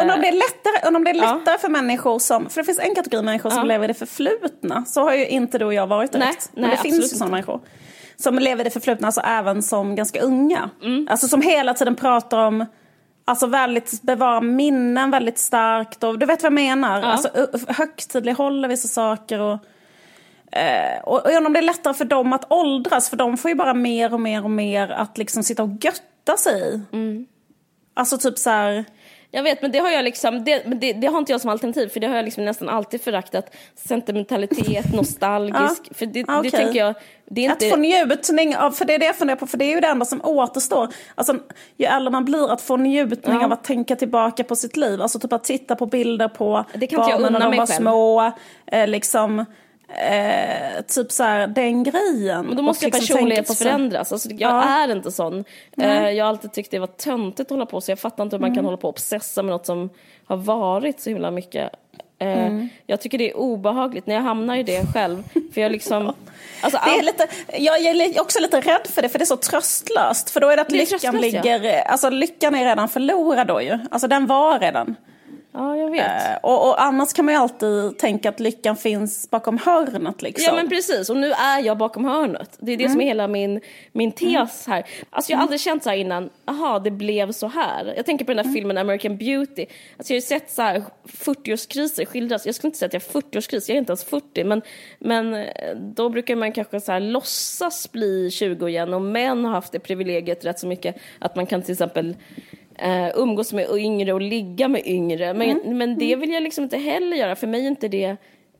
Undrar 0.00 0.14
om 0.14 0.20
det 0.20 0.28
är 0.28 0.32
lättare, 0.32 0.96
om 0.96 1.04
det 1.04 1.10
är 1.10 1.14
Ja. 1.14 1.34
lättare 1.38 1.58
för 1.58 1.68
människor 1.68 2.18
som, 2.18 2.50
för 2.50 2.60
det 2.60 2.64
finns 2.64 2.78
en 2.78 2.94
kategori 2.94 3.22
människor 3.22 3.50
som 3.50 3.58
Ja. 3.58 3.64
lever 3.64 3.84
i 3.84 3.88
det 3.88 3.94
förflutna. 3.94 4.84
Så 4.86 5.00
har 5.02 5.14
ju 5.14 5.26
inte 5.26 5.58
du 5.58 5.64
och 5.64 5.74
jag 5.74 5.86
varit 5.86 6.12
direkt. 6.12 6.50
Nej, 6.52 6.60
Men 6.60 6.62
nej, 6.62 6.70
det 6.70 6.82
finns 6.82 6.98
ju 7.04 7.16
sådana 7.16 7.30
människor. 7.30 7.60
Som 8.16 8.38
lever 8.38 8.60
i 8.60 8.64
det 8.64 8.70
förflutna, 8.70 9.06
alltså 9.08 9.20
även 9.20 9.62
som 9.62 9.94
ganska 9.96 10.20
unga. 10.20 10.70
Mm. 10.82 11.08
Alltså 11.10 11.28
som 11.28 11.42
hela 11.42 11.74
tiden 11.74 11.96
pratar 11.96 12.38
om, 12.38 12.66
alltså 13.24 13.46
väldigt, 13.46 14.02
bevara 14.02 14.40
minnen 14.40 15.10
väldigt 15.10 15.38
starkt. 15.38 16.04
Och 16.04 16.18
du 16.18 16.26
vet 16.26 16.42
vad 16.42 16.46
jag 16.46 16.54
menar? 16.54 17.00
Ja. 17.00 17.06
Alltså 17.06 17.28
ö- 17.34 17.58
högtidlighåller 17.68 18.68
vissa 18.68 18.88
saker 18.88 19.40
och 19.40 19.58
Eh, 20.56 21.00
och, 21.04 21.24
och 21.24 21.30
jag 21.32 21.36
undrar 21.36 21.46
om 21.46 21.52
det 21.52 21.58
är 21.58 21.62
lättare 21.62 21.94
för 21.94 22.04
dem 22.04 22.32
att 22.32 22.52
åldras, 22.52 23.10
för 23.10 23.16
de 23.16 23.36
får 23.36 23.48
ju 23.48 23.54
bara 23.54 23.74
mer 23.74 24.14
och 24.14 24.20
mer 24.20 24.44
och 24.44 24.50
mer 24.50 24.88
att 24.88 25.18
liksom 25.18 25.42
sitta 25.42 25.62
och 25.62 25.70
götta 25.80 26.36
sig. 26.36 26.80
Mm. 26.92 27.26
Alltså 27.94 28.18
typ 28.18 28.38
så 28.38 28.50
här... 28.50 28.84
Jag 29.34 29.42
vet, 29.42 29.62
men 29.62 29.72
det 29.72 29.78
har 29.78 29.90
jag 29.90 30.04
liksom, 30.04 30.44
det, 30.44 30.58
det, 30.58 30.92
det 30.92 31.06
har 31.06 31.18
inte 31.18 31.32
jag 31.32 31.40
som 31.40 31.50
alternativ, 31.50 31.88
för 31.88 32.00
det 32.00 32.06
har 32.06 32.16
jag 32.16 32.24
liksom 32.24 32.44
nästan 32.44 32.68
alltid 32.68 33.00
föraktat. 33.00 33.54
Sentimentalitet, 33.74 34.92
nostalgisk, 34.94 35.94
för 35.96 36.06
det, 36.06 36.20
Ja, 36.20 36.26
det 36.32 36.38
okej. 36.38 36.50
tänker 36.50 36.78
jag, 36.78 36.94
det 37.30 37.46
är 37.46 37.50
Att 37.52 37.62
inte... 37.62 37.74
få 37.76 37.80
njutning 37.80 38.56
av, 38.56 38.70
för 38.70 38.84
det 38.84 38.94
är 38.94 38.98
det 38.98 39.06
jag 39.06 39.16
funderar 39.16 39.36
på, 39.36 39.46
för 39.46 39.58
det 39.58 39.64
är 39.64 39.74
ju 39.74 39.80
det 39.80 39.86
enda 39.86 40.04
som 40.04 40.20
återstår. 40.24 40.88
Alltså, 41.14 41.36
ju 41.76 41.86
äldre 41.86 42.10
man 42.10 42.24
blir, 42.24 42.52
att 42.52 42.60
få 42.60 42.76
njutning 42.76 43.36
Ja. 43.40 43.44
av 43.44 43.52
att 43.52 43.64
tänka 43.64 43.96
tillbaka 43.96 44.44
på 44.44 44.56
sitt 44.56 44.76
liv. 44.76 45.02
Alltså 45.02 45.18
typ 45.18 45.32
att 45.32 45.44
titta 45.44 45.76
på 45.76 45.86
bilder 45.86 46.28
på 46.28 46.64
Det 46.74 46.96
barnen 46.96 47.32
när 47.32 47.40
de 47.40 47.56
var 47.56 47.66
själv. 47.66 47.80
små. 47.82 48.32
Eh, 48.66 48.86
liksom, 48.88 49.44
eh, 49.88 50.82
typ 50.88 51.12
så 51.12 51.22
här, 51.22 51.46
den 51.46 51.82
grejen. 51.84 52.46
Men 52.46 52.56
då 52.56 52.62
måste 52.62 52.86
liksom 52.86 53.00
personligheten 53.00 53.56
förändras. 53.56 54.12
Alltså, 54.12 54.28
jag 54.30 54.50
Ja. 54.50 54.62
är 54.62 54.92
inte 54.92 55.12
sån. 55.12 55.44
Eh, 55.82 56.10
jag 56.10 56.24
har 56.24 56.28
alltid 56.28 56.52
tyckt 56.52 56.70
det 56.70 56.78
var 56.78 56.86
töntigt 56.86 57.40
att 57.40 57.50
hålla 57.50 57.66
på 57.66 57.80
så. 57.80 57.90
Jag 57.90 57.98
fattar 57.98 58.22
inte 58.24 58.36
hur 58.36 58.40
man 58.40 58.48
Mm. 58.48 58.56
kan 58.56 58.64
hålla 58.64 58.76
på 58.76 58.88
och 58.88 58.94
obsessa 58.94 59.42
med 59.42 59.52
något 59.52 59.66
som 59.66 59.90
har 60.24 60.36
varit 60.36 61.00
så 61.00 61.10
himla 61.10 61.30
mycket. 61.30 61.70
Eh, 62.18 62.28
Mm. 62.46 62.68
Jag 62.86 63.00
tycker 63.00 63.18
det 63.18 63.30
är 63.30 63.36
obehagligt 63.36 64.06
när 64.06 64.14
jag 64.14 64.22
hamnar 64.22 64.56
i 64.56 64.62
det 64.62 64.92
själv. 64.94 65.22
För 65.54 65.60
jag 65.60 65.72
liksom... 65.72 66.12
Alltså, 66.60 66.80
Det 66.84 66.98
är 66.98 67.02
lite, 67.02 67.26
jag 67.58 67.80
är 67.80 68.20
också 68.20 68.40
lite 68.40 68.60
rädd 68.60 68.86
för 68.86 69.02
det, 69.02 69.08
för 69.08 69.18
det 69.18 69.22
är 69.22 69.26
så 69.26 69.36
tröstlöst. 69.36 70.30
För 70.30 70.40
då 70.40 70.48
är 70.48 70.56
det 70.56 70.62
att 70.62 70.68
Det 70.68 70.76
lyckan 70.76 70.98
tröstlöst, 70.98 71.34
ja. 71.34 71.42
ligger... 71.56 71.82
Alltså 71.82 72.10
lyckan 72.10 72.54
är 72.54 72.64
redan 72.64 72.88
förlorad 72.88 73.46
då 73.46 73.62
ju. 73.62 73.78
Alltså 73.90 74.08
den 74.08 74.26
var 74.26 74.58
redan. 74.58 74.96
Ja, 75.54 75.76
jag 75.76 75.90
vet. 75.90 76.30
Eh, 76.30 76.36
och, 76.42 76.68
och 76.68 76.82
annars 76.82 77.12
kan 77.12 77.24
man 77.24 77.34
ju 77.34 77.40
alltid 77.40 77.98
tänka 77.98 78.28
att 78.28 78.40
lyckan 78.40 78.76
finns 78.76 79.30
bakom 79.30 79.58
hörnet 79.58 80.22
liksom. 80.22 80.44
Ja 80.46 80.54
men 80.54 80.68
precis, 80.68 81.10
och 81.10 81.16
nu 81.16 81.32
är 81.32 81.60
jag 81.60 81.78
bakom 81.78 82.04
hörnet. 82.04 82.56
Det 82.60 82.72
är 82.72 82.76
det 82.76 82.88
som 82.88 83.00
är 83.00 83.06
hela 83.06 83.28
min, 83.28 83.60
min 83.92 84.12
tes 84.12 84.66
här. 84.66 84.86
Alltså 85.10 85.32
jag 85.32 85.38
har 85.38 85.42
aldrig 85.42 85.60
känt 85.60 85.82
så 85.82 85.90
här 85.90 85.96
innan, 85.96 86.30
aha 86.44 86.78
det 86.78 86.90
blev 86.90 87.32
så 87.32 87.46
här. 87.46 87.94
Jag 87.96 88.06
tänker 88.06 88.24
på 88.24 88.34
den 88.34 88.46
där 88.46 88.52
filmen 88.52 88.78
American 88.78 89.16
Beauty. 89.16 89.66
Alltså 89.96 90.12
jag 90.12 90.16
har 90.16 90.20
ju 90.20 90.20
sett 90.20 90.50
så 90.50 90.62
här 90.62 90.82
40-årskriser 91.06 92.04
skildras. 92.04 92.46
Jag 92.46 92.54
skulle 92.54 92.68
inte 92.68 92.78
säga 92.78 92.86
att 92.86 92.94
jag 92.94 93.00
har 93.14 93.20
40-årskris, 93.20 93.64
jag 93.68 93.74
är 93.74 93.78
inte 93.78 93.90
ens 93.90 94.04
40. 94.04 94.44
Men, 94.44 94.62
men 94.98 95.34
eh, 95.34 95.76
då 95.76 96.08
brukar 96.08 96.36
man 96.36 96.52
kanske 96.52 96.80
så 96.80 96.92
här 96.92 97.00
låtsas 97.00 97.92
bli 97.92 98.30
20 98.30 98.68
igen 98.68 98.94
och 98.94 99.02
män 99.02 99.44
har 99.44 99.52
haft 99.52 99.72
det 99.72 99.78
privilegiet 99.78 100.44
rätt 100.44 100.58
så 100.58 100.66
mycket 100.66 100.96
att 101.18 101.36
man 101.36 101.46
kan 101.46 101.62
till 101.62 101.72
exempel 101.72 102.16
eh, 102.78 103.10
umgås 103.14 103.52
med 103.52 103.68
yngre 103.76 104.12
och 104.12 104.20
ligga 104.20 104.68
med 104.68 104.86
yngre. 104.86 105.34
Men, 105.34 105.78
men 105.78 105.98
det 105.98 106.16
vill 106.16 106.30
jag 106.30 106.42
liksom 106.42 106.64
inte 106.64 106.78
heller 106.78 107.16
göra. 107.16 107.36
För 107.36 107.46
mig 107.46 107.64
är 107.64 107.68
inte 107.68 107.88
det 107.88 108.16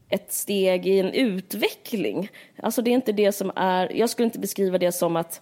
ett 0.08 0.32
steg 0.32 0.86
i 0.86 1.00
en 1.00 1.12
utveckling. 1.12 2.28
Alltså 2.62 2.82
det 2.82 2.90
är 2.90 2.94
inte 2.94 3.12
det 3.12 3.32
som 3.32 3.52
är, 3.56 3.96
jag 3.96 4.10
skulle 4.10 4.24
inte 4.26 4.38
beskriva 4.38 4.78
det 4.78 4.92
som 4.92 5.16
att 5.16 5.40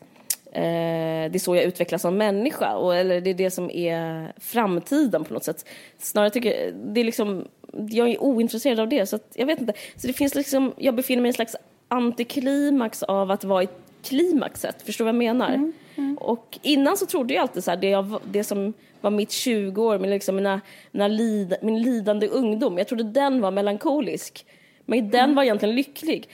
eh, 0.52 1.30
det 1.30 1.34
är 1.34 1.38
så 1.38 1.56
jag 1.56 1.64
utvecklas 1.64 2.02
som 2.02 2.16
människa, 2.16 2.76
och, 2.76 2.96
eller 2.96 3.20
det 3.20 3.30
är 3.30 3.34
det 3.34 3.50
som 3.50 3.70
är 3.70 4.32
framtiden 4.40 5.24
på 5.24 5.34
något 5.34 5.44
sätt. 5.44 5.68
Snarare 5.98 6.30
tycker 6.30 6.64
jag, 6.64 6.74
det 6.74 7.00
är 7.00 7.04
liksom, 7.04 7.48
jag 7.72 8.08
är 8.08 8.22
ointresserad 8.22 8.80
av 8.80 8.88
det, 8.88 9.06
så 9.06 9.16
att, 9.16 9.32
jag 9.34 9.46
vet 9.46 9.60
inte. 9.60 9.72
Så 9.96 10.06
det 10.06 10.12
finns 10.12 10.34
liksom, 10.34 10.72
jag 10.76 10.94
befinner 10.94 11.22
mig 11.22 11.28
i 11.28 11.30
en 11.30 11.34
slags 11.34 11.56
antiklimax 11.88 13.02
av 13.02 13.30
att 13.30 13.44
vara 13.44 13.62
i 13.62 13.68
klimaxet, 14.04 14.82
förstår 14.82 15.04
du 15.04 15.12
vad 15.12 15.14
jag 15.14 15.34
menar? 15.34 15.72
Och 16.16 16.58
innan 16.62 16.96
så 16.96 17.06
trodde 17.06 17.34
jag 17.34 17.42
alltid 17.42 17.64
så 17.64 17.70
här, 17.70 17.78
det, 17.78 17.88
jag, 17.88 18.20
det 18.24 18.44
som 18.44 18.72
var 19.00 19.10
mitt 19.10 19.30
20 19.30 19.82
år, 19.82 19.98
min, 19.98 20.10
liksom 20.10 20.36
mina, 20.36 20.60
mina 20.90 21.08
lid, 21.08 21.54
min 21.62 21.82
lidande 21.82 22.28
ungdom, 22.28 22.78
jag 22.78 22.88
trodde 22.88 23.04
den 23.04 23.40
var 23.40 23.50
melankolisk. 23.50 24.46
Men 24.86 25.10
den 25.10 25.34
var 25.34 25.42
egentligen 25.42 25.74
lycklig. 25.74 26.28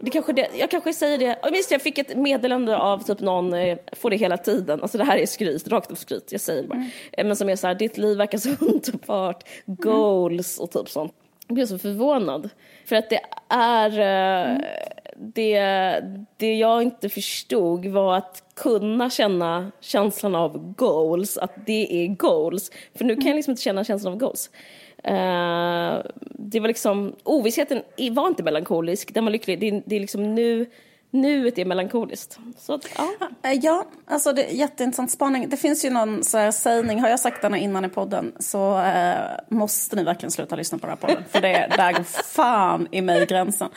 Det 0.00 0.10
kanske 0.10 0.32
det, 0.32 0.48
jag 0.58 0.70
kanske 0.70 0.92
säger 0.92 1.18
det, 1.18 1.50
visst 1.52 1.70
jag 1.70 1.82
fick 1.82 1.98
ett 1.98 2.16
meddelande 2.16 2.78
av 2.78 2.98
typ 2.98 3.20
någon, 3.20 3.54
eh, 3.54 3.78
får 3.92 4.10
det 4.10 4.16
hela 4.16 4.36
tiden, 4.36 4.82
alltså 4.82 4.98
det 4.98 5.04
här 5.04 5.18
är 5.18 5.26
skryt, 5.26 5.68
rakt 5.68 5.90
upp 5.90 5.98
skryt, 5.98 6.32
jag 6.32 6.40
säger 6.40 6.62
det 6.62 6.68
bara. 6.68 6.88
Eh, 7.12 7.26
Men 7.26 7.36
som 7.36 7.48
är 7.48 7.56
så 7.56 7.66
här, 7.66 7.74
ditt 7.74 7.98
liv 7.98 8.18
verkar 8.18 8.38
så 8.38 8.48
underbart, 8.60 9.44
goals 9.66 10.58
och 10.58 10.70
typ 10.70 10.88
sånt. 10.88 11.12
Jag 11.46 11.54
blev 11.54 11.66
så 11.66 11.78
förvånad. 11.78 12.50
För 12.86 12.96
att 12.96 13.10
det 13.10 13.20
är, 13.48 13.90
eh, 13.98 14.58
det, 15.16 15.60
det 16.36 16.54
jag 16.54 16.82
inte 16.82 17.08
förstod 17.08 17.86
var 17.86 18.16
att 18.16 18.42
kunna 18.54 19.10
känna 19.10 19.72
känslan 19.80 20.34
av 20.34 20.74
goals, 20.76 21.38
att 21.38 21.66
det 21.66 22.04
är 22.04 22.08
goals. 22.08 22.70
För 22.94 23.04
nu 23.04 23.16
kan 23.16 23.26
jag 23.26 23.36
liksom 23.36 23.50
inte 23.50 23.62
känna 23.62 23.84
känslan 23.84 24.12
av 24.12 24.18
goals. 24.18 24.50
Uh, 25.08 26.10
det 26.30 26.60
var 26.60 26.68
liksom, 26.68 27.16
ovissheten 27.22 27.82
var 28.10 28.28
inte 28.28 28.42
melankolisk, 28.42 29.14
den 29.14 29.24
var 29.24 29.32
lycklig. 29.32 29.60
Det, 29.60 29.82
det 29.86 29.96
är 29.96 30.00
liksom 30.00 30.34
nu, 30.34 30.66
nuet 31.14 31.58
är 31.58 31.64
melankoliskt. 31.64 32.38
Så 32.58 32.80
ja. 32.96 33.28
Eh, 33.42 33.52
Ja, 33.52 33.84
alltså 34.06 34.32
det 34.32 34.44
är 34.44 34.54
jätteintressant 34.54 35.10
spaning. 35.10 35.48
Det 35.48 35.56
finns 35.56 35.84
ju 35.84 35.90
någon 35.90 36.24
så 36.24 36.38
här 36.38 36.50
sägning, 36.50 37.00
har 37.00 37.08
jag 37.08 37.20
sagt 37.20 37.42
den 37.42 37.54
innan 37.54 37.84
i 37.84 37.88
podden 37.88 38.32
så 38.38 38.78
eh, 38.78 39.16
måste 39.48 39.96
ni 39.96 40.04
verkligen 40.04 40.30
sluta 40.30 40.56
lyssna 40.56 40.78
på 40.78 40.86
den 40.86 40.96
här 41.00 41.08
podden. 41.08 41.24
För 41.30 41.40
det, 41.40 41.70
där 41.76 41.92
går 41.92 42.02
fan 42.34 42.88
i 42.90 43.00
mig 43.00 43.26
gränsen. 43.26 43.68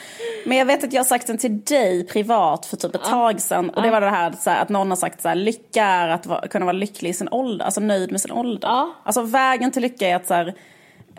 Men 0.46 0.58
jag 0.58 0.66
vet 0.66 0.84
att 0.84 0.94
jag 0.94 1.00
har 1.00 1.06
sagt 1.06 1.28
den 1.28 1.38
till 1.38 1.62
dig 1.62 2.08
privat 2.08 2.66
för 2.66 2.78
typ 2.78 2.96
ett 2.96 3.04
tag 3.04 3.42
sedan. 3.42 3.70
Och 3.70 3.82
det 3.82 3.90
var 3.90 4.02
det 4.02 4.10
här, 4.10 4.32
så 4.32 4.50
här 4.50 4.62
att 4.62 4.70
någon 4.70 4.90
har 4.90 4.98
sagt 4.98 5.22
så 5.22 5.28
här, 5.28 5.36
lycka 5.36 5.84
är 5.84 6.08
att 6.08 6.26
vara, 6.26 6.48
kunna 6.48 6.66
vara 6.66 6.74
lycklig 6.74 7.10
i 7.10 7.14
sin 7.14 7.30
ålder, 7.32 7.66
alltså 7.66 7.82
nöjd 7.82 8.12
med 8.12 8.22
sin 8.22 8.32
ålder. 8.32 8.68
Ja. 8.68 8.94
Alltså 9.04 9.22
vägen 9.22 9.72
till 9.72 9.82
lycka 9.82 10.08
är 10.08 10.16
att 10.16 10.28
så 10.28 10.34
här, 10.34 10.54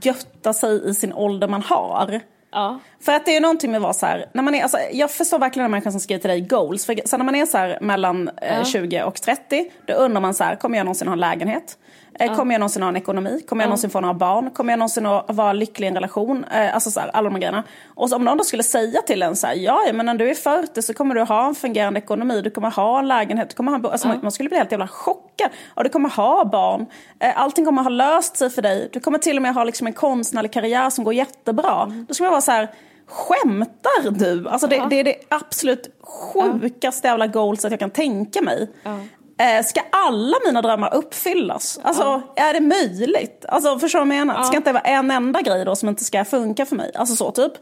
götta 0.02 0.52
sig 0.52 0.90
i 0.90 0.94
sin 0.94 1.12
ålder 1.12 1.48
man 1.48 1.62
har. 1.62 2.20
Ja. 2.50 2.80
För 3.00 3.12
att 3.12 3.26
det 3.26 3.36
är 3.36 3.40
någonting 3.40 3.70
med 3.70 3.78
att 3.78 3.82
vara 3.82 3.92
så 3.92 4.06
här, 4.06 4.26
när 4.32 4.42
man 4.42 4.54
är, 4.54 4.62
alltså, 4.62 4.78
jag 4.92 5.10
förstår 5.10 5.38
verkligen 5.38 5.64
den 5.64 5.70
människan 5.70 5.92
som 5.92 6.00
skriver 6.00 6.20
till 6.20 6.30
dig 6.30 6.40
goals. 6.40 6.86
För 6.86 7.00
så 7.04 7.16
när 7.16 7.24
man 7.24 7.34
är 7.34 7.46
så 7.46 7.58
här 7.58 7.78
mellan 7.80 8.30
eh, 8.42 8.64
20 8.64 9.02
och 9.02 9.14
30, 9.14 9.70
då 9.86 9.94
undrar 9.94 10.20
man 10.20 10.34
så 10.34 10.44
här, 10.44 10.56
kommer 10.56 10.78
jag 10.78 10.84
någonsin 10.84 11.08
ha 11.08 11.12
en 11.12 11.20
lägenhet? 11.20 11.78
Eh, 12.18 12.36
Kommer 12.36 12.54
jag 12.54 12.60
någonsin 12.60 12.82
ha 12.82 12.88
en 12.88 12.96
ekonomi? 12.96 13.42
Kommer 13.48 13.62
jag 13.62 13.68
någonsin 13.68 13.90
få 13.90 14.00
några 14.00 14.14
barn? 14.14 14.50
Kommer 14.50 14.72
jag 14.72 14.78
någonsin 14.78 15.06
att 15.06 15.34
vara 15.34 15.52
lycklig 15.52 15.86
i 15.86 15.88
en 15.88 15.94
relation? 15.94 16.44
Eh, 16.44 16.74
alltså 16.74 16.90
så 16.90 17.00
här, 17.00 17.10
alla 17.12 17.24
de 17.24 17.34
här 17.34 17.40
grejerna. 17.40 17.64
Och 17.94 18.12
om 18.12 18.24
någon 18.24 18.38
då 18.38 18.44
skulle 18.44 18.62
säga 18.62 19.02
till 19.02 19.22
en 19.22 19.36
så 19.36 19.46
här, 19.46 19.54
ja 19.54 19.80
ja, 19.86 19.92
men 19.92 20.06
när 20.06 20.14
du 20.14 20.30
är 20.30 20.34
40 20.34 20.82
så 20.82 20.94
kommer 20.94 21.14
du 21.14 21.22
ha 21.22 21.46
en 21.46 21.54
fungerande 21.54 22.00
ekonomi, 22.00 22.40
du 22.42 22.50
kommer 22.50 22.70
ha 22.70 22.98
en 22.98 23.08
lägenhet, 23.08 23.48
du 23.50 23.56
kommer 23.56 23.72
ha 23.72 23.76
en 23.76 23.82
bo-" 23.82 23.88
alltså, 23.88 24.08
man, 24.22 24.32
skulle 24.32 24.48
bli 24.48 24.58
helt 24.58 24.72
jävla 24.72 24.88
chockad. 24.88 25.50
Och 25.74 25.84
du 25.84 25.90
kommer 25.90 26.08
ha 26.08 26.44
barn, 26.44 26.86
eh, 27.20 27.40
allting 27.40 27.64
kommer 27.64 27.82
ha 27.82 27.90
löst 27.90 28.36
sig 28.36 28.50
för 28.50 28.62
dig. 28.62 28.88
Du 28.92 29.00
kommer 29.00 29.18
till 29.18 29.36
och 29.36 29.42
med 29.42 29.54
ha 29.54 29.64
liksom 29.64 29.86
en 29.86 29.92
konstnärlig 29.92 30.52
karriär 30.52 30.90
som 30.90 31.04
går 31.04 31.14
jättebra. 31.14 31.92
Då 32.08 32.14
skulle 32.14 32.26
man 32.26 32.32
vara 32.32 32.40
så 32.40 32.52
här, 32.52 32.68
skämtar 33.06 34.10
du? 34.10 34.48
Alltså 34.48 34.66
det, 34.66 34.86
det 34.90 35.00
är 35.00 35.04
det 35.04 35.14
absolut 35.28 35.88
sjukaste 36.02 37.08
jävla 37.08 37.26
goalset 37.26 37.70
jag 37.70 37.80
kan 37.80 37.90
tänka 37.90 38.42
mig. 38.42 38.70
Eh, 39.38 39.64
ska 39.64 39.80
alla 39.92 40.36
mina 40.46 40.62
drömmar 40.62 40.94
uppfyllas? 40.94 41.80
Alltså, 41.82 42.22
är 42.36 42.54
det 42.54 42.60
möjligt? 42.60 43.44
Alltså, 43.48 43.78
förstår 43.78 43.98
du 44.00 44.06
vad 44.06 44.16
jag 44.16 44.26
menar? 44.26 44.42
Ska 44.42 44.56
inte 44.56 44.68
det 44.68 44.74
vara 44.74 44.82
en 44.82 45.10
enda 45.10 45.40
grej 45.42 45.64
då 45.64 45.76
som 45.76 45.88
inte 45.88 46.04
ska 46.04 46.24
funka 46.24 46.66
för 46.66 46.76
mig? 46.76 46.90
Alltså 46.94 47.16
så 47.16 47.30
typ. 47.30 47.52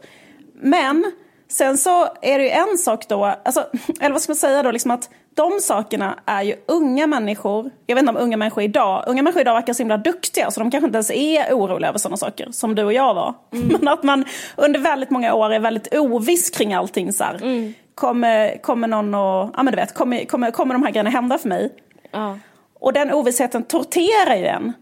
Men 0.61 1.11
sen 1.49 1.77
så 1.77 2.07
är 2.21 2.39
det 2.39 2.43
ju 2.43 2.49
en 2.49 2.77
sak 2.77 3.07
då, 3.07 3.25
alltså, 3.25 3.65
eller 3.99 4.11
vad 4.11 4.21
ska 4.21 4.31
man 4.31 4.37
säga 4.37 4.63
då, 4.63 4.71
liksom 4.71 4.91
att 4.91 5.09
de 5.35 5.59
sakerna 5.61 6.19
är 6.25 6.41
ju 6.41 6.55
unga 6.67 7.07
människor, 7.07 7.71
jag 7.85 7.95
vet 7.95 8.01
inte 8.01 8.09
om 8.11 8.17
unga 8.17 8.37
människor 8.37 8.63
idag, 8.63 9.03
unga 9.07 9.23
människor 9.23 9.41
idag 9.41 9.53
verkar 9.53 9.73
så 9.73 9.81
himla 9.81 9.97
duktiga 9.97 10.51
så 10.51 10.59
de 10.59 10.71
kanske 10.71 10.85
inte 10.85 10.95
ens 10.95 11.11
är 11.11 11.53
oroliga 11.53 11.89
över 11.89 11.99
sådana 11.99 12.17
saker 12.17 12.47
som 12.51 12.75
du 12.75 12.83
och 12.83 12.93
jag 12.93 13.13
var. 13.13 13.33
Men 13.49 13.87
att 13.87 14.03
man 14.03 14.25
under 14.55 14.79
väldigt 14.79 15.09
många 15.09 15.33
år 15.33 15.53
är 15.53 15.59
väldigt 15.59 15.95
oviss 15.95 16.49
kring 16.49 16.73
allting 16.73 17.13
så 17.13 17.23
här. 17.23 17.73
Kommer, 17.97 18.57
kommer 18.61 18.87
någon 18.87 19.15
och, 19.15 19.51
ja 19.57 19.63
men 19.63 19.65
du 19.65 19.75
vet, 19.75 19.93
kommer, 19.93 20.25
kommer, 20.25 20.51
kommer 20.51 20.73
de 20.73 20.83
här 20.83 20.91
grejerna 20.91 21.09
hända 21.09 21.37
för 21.37 21.49
mig? 21.49 21.73
ja. 22.11 22.37
Och 22.79 22.93
den 22.93 23.11
ovissheten 23.11 23.63
torterar 23.63 24.35
ju 24.35 24.45
en. 24.45 24.73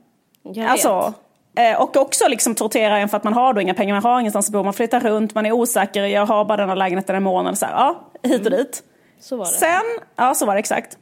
Jag 0.43 0.53
vet. 0.53 0.71
Alltså, 0.71 1.13
eh, 1.57 1.81
och 1.81 1.97
också 1.97 2.27
liksom 2.27 2.55
torterar 2.55 2.99
en 2.99 3.09
för 3.09 3.17
att 3.17 3.23
man 3.23 3.33
har 3.33 3.53
då 3.53 3.61
inga 3.61 3.73
pengar, 3.73 3.93
man 3.93 4.03
har 4.03 4.19
ingenstans 4.19 4.47
att 4.47 4.53
bo, 4.53 4.63
man 4.63 4.73
flyttar 4.73 4.99
runt, 4.99 5.35
man 5.35 5.45
är 5.45 5.51
osäker, 5.51 6.03
jag 6.03 6.25
har 6.25 6.45
bara 6.45 6.57
den 6.57 6.69
här 6.69 6.75
lägenheten 6.75 7.15
en 7.15 7.23
månad. 7.23 7.57
Så 7.57 7.65
här, 7.65 7.73
ja, 7.73 8.09
hit 8.23 8.45
och 8.45 8.51
dit. 8.51 8.83
Så 9.19 9.37
var 9.37 9.45
det. 9.45 9.51
Sen, 9.51 9.83
ja 10.15 10.33
så 10.33 10.45
var 10.45 10.53
det 10.53 10.59
exakt. 10.59 10.97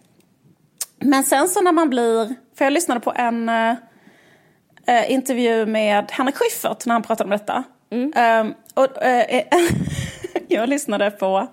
Men 1.00 1.24
sen 1.24 1.50
så 1.50 1.62
när 1.62 1.72
man 1.72 1.90
blir, 1.90 2.36
för 2.58 2.66
jag 2.66 2.74
lyssnade 2.74 3.00
på 3.00 3.14
en 3.16 3.50
eh, 3.50 3.76
eh, 4.88 5.12
intervju 5.12 5.66
med 5.66 6.12
Henrik 6.12 6.36
Schyffert 6.36 6.86
när 6.86 6.94
han 6.94 7.04
pratade 7.04 7.24
om 7.24 7.30
detta. 7.30 7.64
Eh, 8.16 8.46
och, 8.74 9.04
eh, 9.04 9.44
jag 10.48 10.70
lyssnade 10.70 11.12
på 11.12 11.48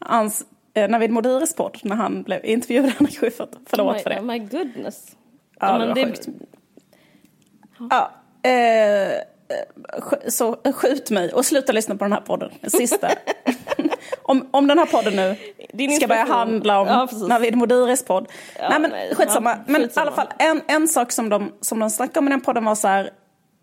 hans 0.00 0.46
eh, 0.74 0.88
Navid 0.90 1.10
Modiris 1.10 1.54
podd 1.54 1.78
när 1.82 1.96
han 1.96 2.22
blev 2.22 2.44
intervjuad 2.44 2.84
av 2.84 2.90
Henrik 2.90 3.18
Schyffert. 3.20 3.48
Förlåt 3.66 3.96
my, 3.96 4.02
för 4.02 4.10
det. 4.10 4.22
My 4.22 4.38
goodness. 4.38 5.06
Ja, 5.60 5.72
det 5.72 5.78
men 5.78 5.88
var 5.88 5.94
sjukt. 6.04 6.28
Ja, 7.90 8.10
eh, 8.50 9.20
sk- 10.00 10.30
så 10.30 10.56
skjut 10.74 11.10
mig 11.10 11.32
och 11.32 11.44
sluta 11.46 11.72
lyssna 11.72 11.96
på 11.96 12.04
den 12.04 12.12
här 12.12 12.20
podden. 12.20 12.50
Den 12.60 12.70
sista. 12.70 13.08
om, 14.22 14.48
om 14.50 14.66
den 14.66 14.78
här 14.78 14.86
podden 14.86 15.16
nu 15.16 15.36
Din 15.72 15.96
ska 15.96 16.06
börja 16.06 16.24
handla 16.24 16.80
om 16.80 16.86
Ja, 16.88 17.06
precis. 17.10 17.28
Navid 17.28 17.56
Modiris 17.56 18.04
podd. 18.04 18.28
nej 18.70 18.80
men 18.80 18.90
skitsamma. 19.14 19.50
ja, 19.50 19.56
men 19.66 19.80
i 19.80 19.84
skitsamma. 19.84 20.06
alla 20.06 20.16
fall 20.16 20.28
en, 20.38 20.60
en 20.68 20.88
sak 20.88 21.12
som 21.12 21.28
de, 21.28 21.52
som 21.60 21.78
de 21.78 21.90
snackade 21.90 22.18
om 22.18 22.26
i 22.26 22.30
den 22.30 22.40
podden 22.40 22.64
var 22.64 22.74
så 22.74 22.88
här. 22.88 23.10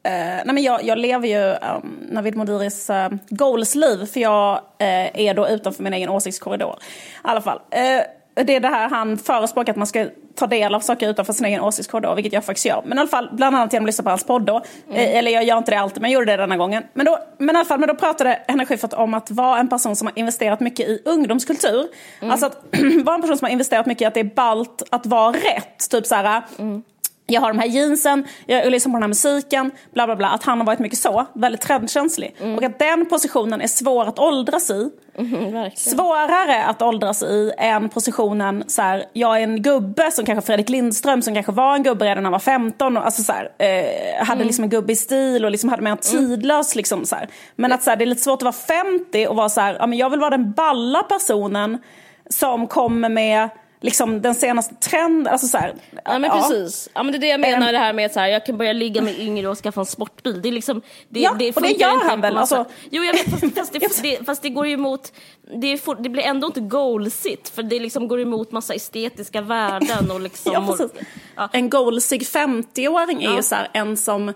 Eh, 0.06 0.12
nej 0.12 0.46
men 0.46 0.64
jag, 0.64 0.84
jag 0.84 0.98
lever 0.98 1.28
ju 1.28 1.56
um, 1.76 2.08
Navid 2.12 2.36
Modiris 2.36 2.90
uh, 2.90 3.10
goals-liv 3.30 4.06
för 4.06 4.20
jag 4.20 4.54
eh, 4.80 5.28
är 5.28 5.34
då 5.34 5.48
utanför 5.48 5.84
min 5.84 5.94
egen 5.94 6.10
åsiktskorridor. 6.10 6.76
I 6.80 7.20
alla 7.22 7.42
fall. 7.42 7.60
Eh, 7.72 8.02
det 8.46 8.56
är 8.56 8.60
det 8.60 8.68
här 8.68 8.90
han 8.90 9.18
förespråkar 9.18 9.74
att 9.74 9.78
man 9.78 9.88
ska 9.88 10.08
ta 10.36 10.48
del 10.48 10.76
av 10.76 10.80
saker 10.80 11.10
utanför 11.10 11.34
sin 11.34 11.46
egen 11.46 11.62
åsiktskorridor, 11.62 12.16
vilket 12.16 12.34
jag 12.34 12.46
faktiskt 12.46 12.66
gör. 12.66 12.82
Men 12.86 12.98
i 12.98 13.02
alla 13.02 13.10
fall, 13.10 13.30
bland 13.32 13.56
annat 13.56 13.74
genom 13.74 13.86
att 13.86 13.88
lyssna 13.88 14.04
på 14.04 14.10
hans 14.10 14.24
podd 14.24 14.42
då. 14.42 14.58
Eh, 14.94 15.16
Eller 15.18 15.32
jag 15.32 15.44
gör 15.44 15.58
inte 15.58 15.72
det 15.72 15.80
alltid, 15.80 16.02
men 16.02 16.12
jag 16.12 16.20
gjorde 16.20 16.32
det 16.32 16.38
denna 16.38 16.58
gången. 16.58 16.84
Men, 16.94 17.06
då, 17.06 17.20
men 17.38 17.56
i 17.56 17.58
alla 17.58 17.66
fall, 17.66 17.80
men 17.80 17.88
då 17.90 17.96
pratade 17.96 18.40
Henrik 18.48 18.68
Schyffert 18.68 18.94
om 18.94 19.14
att 19.14 19.32
vara 19.32 19.60
en 19.60 19.68
person 19.70 19.96
som 19.96 20.08
har 20.08 20.20
investerat 20.20 20.60
mycket 20.60 20.88
i 20.88 21.02
ungdomskultur. 21.06 21.88
Alltså 22.22 22.46
att 22.46 22.58
vara 23.04 23.16
en 23.16 23.22
person 23.22 23.38
som 23.38 23.46
har 23.46 23.52
investerat 23.52 23.86
mycket 23.86 24.02
i 24.02 24.06
att 24.06 24.14
det 24.14 24.20
är 24.20 24.36
ballt 24.36 24.84
att 24.92 25.06
vara 25.06 25.32
rätt. 25.32 25.90
Typ 25.90 26.06
så 26.06 26.16
här, 26.16 26.42
jag 27.28 27.42
har 27.42 27.54
de 27.54 27.60
här 27.60 27.68
jeansen, 27.68 28.28
jag 28.46 28.72
lyssnar 28.72 28.92
på 28.92 28.96
den 28.96 29.04
här 29.04 29.08
musiken, 29.08 29.72
bla 29.94 30.06
bla 30.06 30.16
bla. 30.16 30.28
Att 30.28 30.44
han 30.44 30.58
har 30.58 30.66
varit 30.66 30.80
mycket 30.80 31.00
så, 31.00 31.26
väldigt 31.34 31.62
trendkänslig. 31.62 32.36
Mm. 32.40 32.56
Och 32.58 32.64
att 32.64 32.80
den 32.80 33.06
positionen 33.06 33.62
är 33.62 33.68
svår 33.68 34.06
att 34.06 34.20
åldras 34.20 34.70
i. 34.70 34.90
Mm, 35.18 35.72
Svårare 35.76 36.64
att 36.66 36.82
åldras 36.82 37.24
i 37.24 37.52
än 37.58 37.90
positionen 37.90 38.64
så 38.68 38.82
här, 38.82 39.06
jag 39.14 39.38
är 39.40 39.44
en 39.44 39.62
gubbe 39.62 40.12
som 40.12 40.26
kanske 40.26 40.46
Fredrik 40.46 40.70
Lindström 40.70 41.22
som 41.22 41.34
kanske 41.34 41.52
var 41.52 41.76
en 41.76 41.84
gubbe 41.84 42.06
redan 42.06 42.18
när 42.18 42.24
han 42.24 42.32
var 42.32 42.40
15 42.40 42.98
och 42.98 43.06
alltså 43.06 43.24
så 43.24 43.34
här, 43.34 43.50
eh, 43.58 44.26
hade 44.26 44.34
Mm. 44.38 44.48
liksom 44.48 44.64
en 44.64 44.70
gubbig 44.70 44.98
stil 44.98 45.46
och 45.46 45.52
liksom 45.52 45.70
hade 45.70 45.82
mer 45.84 45.92
en 45.92 45.98
tidlös 45.98 46.76
liksom 46.76 47.06
så 47.06 47.16
här. 47.16 47.28
Men 47.56 47.72
att 47.72 47.84
så 47.84 47.90
här, 47.90 47.98
det 47.98 48.04
är 48.04 48.06
lite 48.06 48.22
svårt 48.22 48.40
att 48.40 48.44
vara 48.44 48.54
50 48.54 49.28
och 49.28 49.36
vara 49.36 49.50
så 49.50 49.62
här, 49.62 49.76
ja 49.80 49.88
men 49.88 49.98
jag 49.98 50.10
vill 50.10 50.20
vara 50.20 50.30
den 50.30 50.52
balla 50.52 51.04
personen 51.04 51.78
som 52.30 52.68
kommer 52.68 53.10
med 53.10 53.50
liksom 53.84 54.22
den 54.22 54.36
senaste 54.36 54.76
trenden, 54.76 55.34
alltså 55.34 55.48
så 55.48 55.58
här, 55.58 55.74
Ja 56.06 56.20
men 56.20 56.32
precis. 56.32 56.90
Ja 56.94 57.04
men 57.04 57.12
det 57.12 57.18
är 57.18 57.20
det 57.20 57.28
jag 57.28 57.40
menar 57.40 57.68
En- 57.68 57.74
det 57.74 57.80
här 57.80 57.94
med 57.94 58.06
att 58.06 58.16
jag 58.16 58.46
kan 58.46 58.58
börja 58.58 58.74
ligga 58.74 59.02
med 59.02 59.20
yngre 59.20 59.48
och 59.48 59.58
skaffa 59.58 59.80
en 59.80 59.86
sportbil. 59.86 60.42
Det 60.42 60.50
är 60.50 60.54
liksom, 60.54 60.82
det, 61.10 61.20
Ja, 61.20 61.32
och 61.32 61.38
det 61.62 61.72
gör 61.72 62.10
han 62.10 62.22
väl, 62.22 62.38
alltså- 62.38 62.66
Jo 62.92 63.04
jag 63.04 63.14
vet 63.14 63.30
fast, 63.32 63.56
fast, 63.56 63.74
det, 64.02 64.02
det, 64.04 64.26
fast 64.26 64.42
det 64.42 64.50
går 64.50 64.68
ju 64.68 64.74
emot, 64.74 65.14
det, 65.62 65.78
for, 65.78 65.96
det 65.96 66.10
blir 66.10 66.24
ändå 66.24 66.48
inte 66.48 66.60
goalsigt 66.62 67.50
för 67.50 67.64
det 67.64 67.80
liksom 67.80 68.08
går 68.08 68.22
emot 68.22 68.52
massa 68.52 68.74
estetiska 68.74 69.42
värden 69.42 70.12
och 70.12 70.22
liksom. 70.28 70.54
Ja, 70.54 70.66
precis. 70.68 70.86
och, 70.86 70.98
ja. 71.36 71.50
En 71.54 71.70
goalsig 71.70 72.22
50-åring 72.22 73.24
är 73.24 73.30
Ja. 73.30 73.36
ju 73.36 73.44
så 73.44 73.56
här 73.56 73.68
en 73.74 73.98
som, 73.98 74.34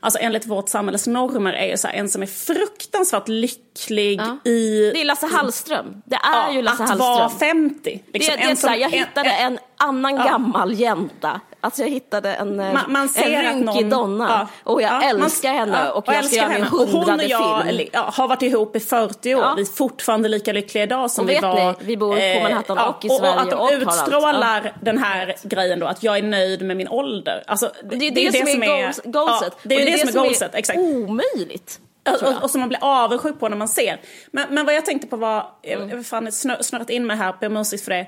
alltså 0.00 0.18
enligt 0.22 0.46
vårt 0.46 0.68
samhälles 0.68 1.06
normer, 1.06 1.52
är 1.52 1.66
ju 1.66 1.76
så 1.76 1.88
här 1.88 1.94
en 1.94 2.08
som 2.08 2.22
är 2.22 2.26
fruktansvärt 2.26 3.28
lycklig 3.28 4.20
Ja. 4.20 4.50
i... 4.50 4.90
Det 4.94 5.00
är 5.00 5.04
Lasse 5.04 5.26
Hallström. 5.26 6.02
Det 6.06 6.14
är 6.16 6.20
ja, 6.32 6.52
ju 6.52 6.62
Lasse 6.62 6.82
att 6.82 6.88
Hallström. 6.88 6.98
vara 7.10 7.28
50. 7.30 8.02
Liksom. 8.12 8.34
det, 8.34 8.40
det 8.40 8.46
är 8.46 8.50
En 8.50 8.56
så 8.56 8.66
här, 8.68 8.74
som- 8.74 8.82
jag 8.82 8.90
hittade 8.90 9.30
en- 9.30 9.52
en 9.52 9.58
annan 9.78 10.16
Ja. 10.16 10.24
gammal 10.24 10.72
jänta. 10.74 11.40
Alltså 11.60 11.82
jag 11.82 11.88
hittade 11.88 12.34
en, 12.34 12.60
eh, 12.60 12.72
Man, 12.72 12.92
man 12.92 13.08
en 13.16 13.42
rynkig 13.42 13.86
någon, 13.86 13.90
donna. 14.18 14.48
och 14.64 14.82
jag 14.82 14.88
ja, 14.92 14.94
man- 15.14 15.22
älskar 15.22 15.52
henne 15.52 15.78
ja, 15.84 15.92
och 15.92 16.04
jag 16.08 16.24
ska 16.24 16.36
göra 16.36 16.48
min 16.48 16.56
henne. 16.56 16.66
Och 16.72 16.78
Hon 16.78 16.88
och 16.88 16.92
hundrade 16.92 17.24
jag 17.24 17.64
film. 17.66 17.88
ja, 17.92 18.10
har 18.14 18.28
varit 18.28 18.42
ihop 18.42 18.76
i 18.76 18.80
40 18.80 19.34
år. 19.34 19.42
Ja. 19.42 19.54
Vi 19.56 19.62
är 19.62 19.66
fortfarande 19.66 20.28
lika 20.28 20.52
lyckliga 20.52 20.84
idag 20.84 21.10
som 21.10 21.24
Och 21.24 21.30
vi 21.30 21.38
var. 21.38 21.54
ni, 21.54 21.74
vi 21.80 21.96
bor 21.96 22.34
på 22.36 22.42
Manhattan 22.42 22.78
och 22.78 23.04
i 23.04 23.08
och, 23.08 23.12
Sverige 23.12 23.34
Och 23.34 23.40
att 23.40 23.50
de 23.50 23.56
och 23.56 23.70
utstrålar 23.72 24.72
den 24.82 24.98
här 24.98 25.36
grejen 25.42 25.80
då, 25.80 25.86
att 25.86 26.02
jag 26.02 26.18
är 26.18 26.22
nöjd 26.22 26.62
med 26.62 26.76
min 26.76 26.88
ålder. 26.88 27.44
Alltså, 27.46 27.70
det, 27.82 27.96
Det 27.96 28.06
är 28.06 28.10
det, 28.32 28.50
som 28.50 28.62
är 28.62 28.82
goals, 28.82 29.00
goalset. 29.04 29.52
Ja, 29.56 29.60
det 29.62 29.74
är 29.74 29.78
Och 29.78 29.84
ju 29.84 29.90
det, 29.90 29.98
som 29.98 30.08
är 30.20 30.24
goalset, 30.24 30.54
exakt. 30.54 30.78
omöjligt. 30.78 31.80
jag. 32.04 32.22
Och, 32.22 32.42
och 32.42 32.50
som 32.50 32.60
man 32.60 32.68
blir 32.68 32.78
avundsjuk 32.82 33.40
på 33.40 33.48
när 33.48 33.56
man 33.56 33.68
ser. 33.68 34.00
Men, 34.30 34.46
men 34.50 34.66
vad 34.66 34.74
jag 34.74 34.86
tänkte 34.86 35.06
på 35.08 35.16
var, 35.16 35.46
Mm. 35.62 35.88
jag 35.88 35.96
har 35.96 36.62
snurrat 36.62 36.90
in 36.90 37.06
mig 37.06 37.16
här, 37.16 37.34
ber 37.40 37.46
om 37.46 37.56
ursäkt 37.56 37.84
för 37.84 37.90
det. 37.90 38.06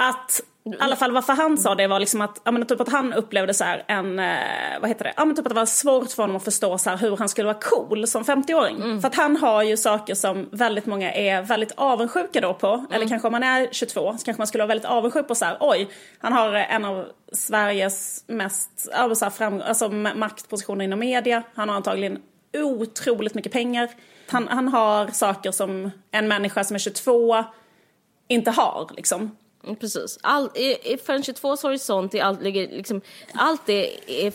Att, 0.00 0.40
i 0.72 0.76
alla 0.78 0.96
fall 0.96 1.12
varför 1.12 1.32
han 1.32 1.58
sa 1.58 1.74
det 1.74 1.86
var 1.86 2.00
liksom 2.00 2.20
att, 2.20 2.40
ja 2.44 2.50
men 2.50 2.66
typ 2.66 2.80
att 2.80 2.88
han 2.88 3.12
upplevde 3.12 3.54
så 3.54 3.64
här 3.64 3.84
en, 3.88 4.18
eh, 4.18 4.80
vad 4.80 4.88
heter 4.88 5.04
det, 5.04 5.12
ja 5.16 5.24
men 5.24 5.36
typ 5.36 5.46
att 5.46 5.50
det 5.50 5.54
var 5.54 5.66
svårt 5.66 6.12
för 6.12 6.22
honom 6.22 6.36
att 6.36 6.44
förstå 6.44 6.78
så 6.78 6.90
hur 6.90 7.16
han 7.16 7.28
skulle 7.28 7.46
vara 7.46 7.58
cool 7.60 8.06
som 8.06 8.24
50-åring. 8.24 8.76
Mm. 8.76 9.00
För 9.00 9.08
att 9.08 9.14
han 9.14 9.36
har 9.36 9.62
ju 9.62 9.76
saker 9.76 10.14
som 10.14 10.48
väldigt 10.52 10.86
många 10.86 11.12
är 11.12 11.42
väldigt 11.42 11.72
avundsjuka 11.76 12.40
då 12.40 12.54
på. 12.54 12.66
Mm. 12.66 12.86
Eller 12.92 13.08
kanske 13.08 13.28
om 13.28 13.32
man 13.32 13.42
är 13.42 13.68
22 13.72 14.16
så 14.18 14.24
kanske 14.24 14.40
man 14.40 14.46
skulle 14.46 14.62
vara 14.62 14.68
väldigt 14.68 14.90
avundsjuk 14.90 15.28
på 15.28 15.34
så 15.34 15.44
här, 15.44 15.56
oj, 15.60 15.88
han 16.18 16.32
har 16.32 16.52
en 16.54 16.84
av 16.84 17.04
Sveriges 17.32 18.24
mest, 18.26 18.88
ja, 18.92 19.14
så 19.14 19.30
fram, 19.30 19.62
alltså 19.62 19.88
ma- 19.88 20.14
maktpositioner 20.14 20.84
inom 20.84 20.98
media. 20.98 21.42
Han 21.54 21.68
har 21.68 21.76
antagligen 21.76 22.18
otroligt 22.56 23.34
mycket 23.34 23.52
pengar. 23.52 23.88
Han, 24.28 24.48
han 24.48 24.68
har 24.68 25.06
saker 25.06 25.50
som 25.50 25.90
en 26.10 26.28
människa 26.28 26.64
som 26.64 26.74
är 26.74 26.78
22 26.78 27.44
inte 28.28 28.50
har 28.50 28.90
liksom. 28.96 29.36
Precis. 29.76 30.18
All, 30.22 30.50
i, 30.54 30.92
i, 30.92 30.98
för 30.98 31.12
en 31.12 31.22
22 31.22 31.48
horisont 31.48 32.14
är 32.14 32.22
allt, 32.22 32.42
ligger 32.42 32.68
liksom, 32.68 33.00
allt 33.34 33.68
är, 33.68 34.10
är, 34.10 34.32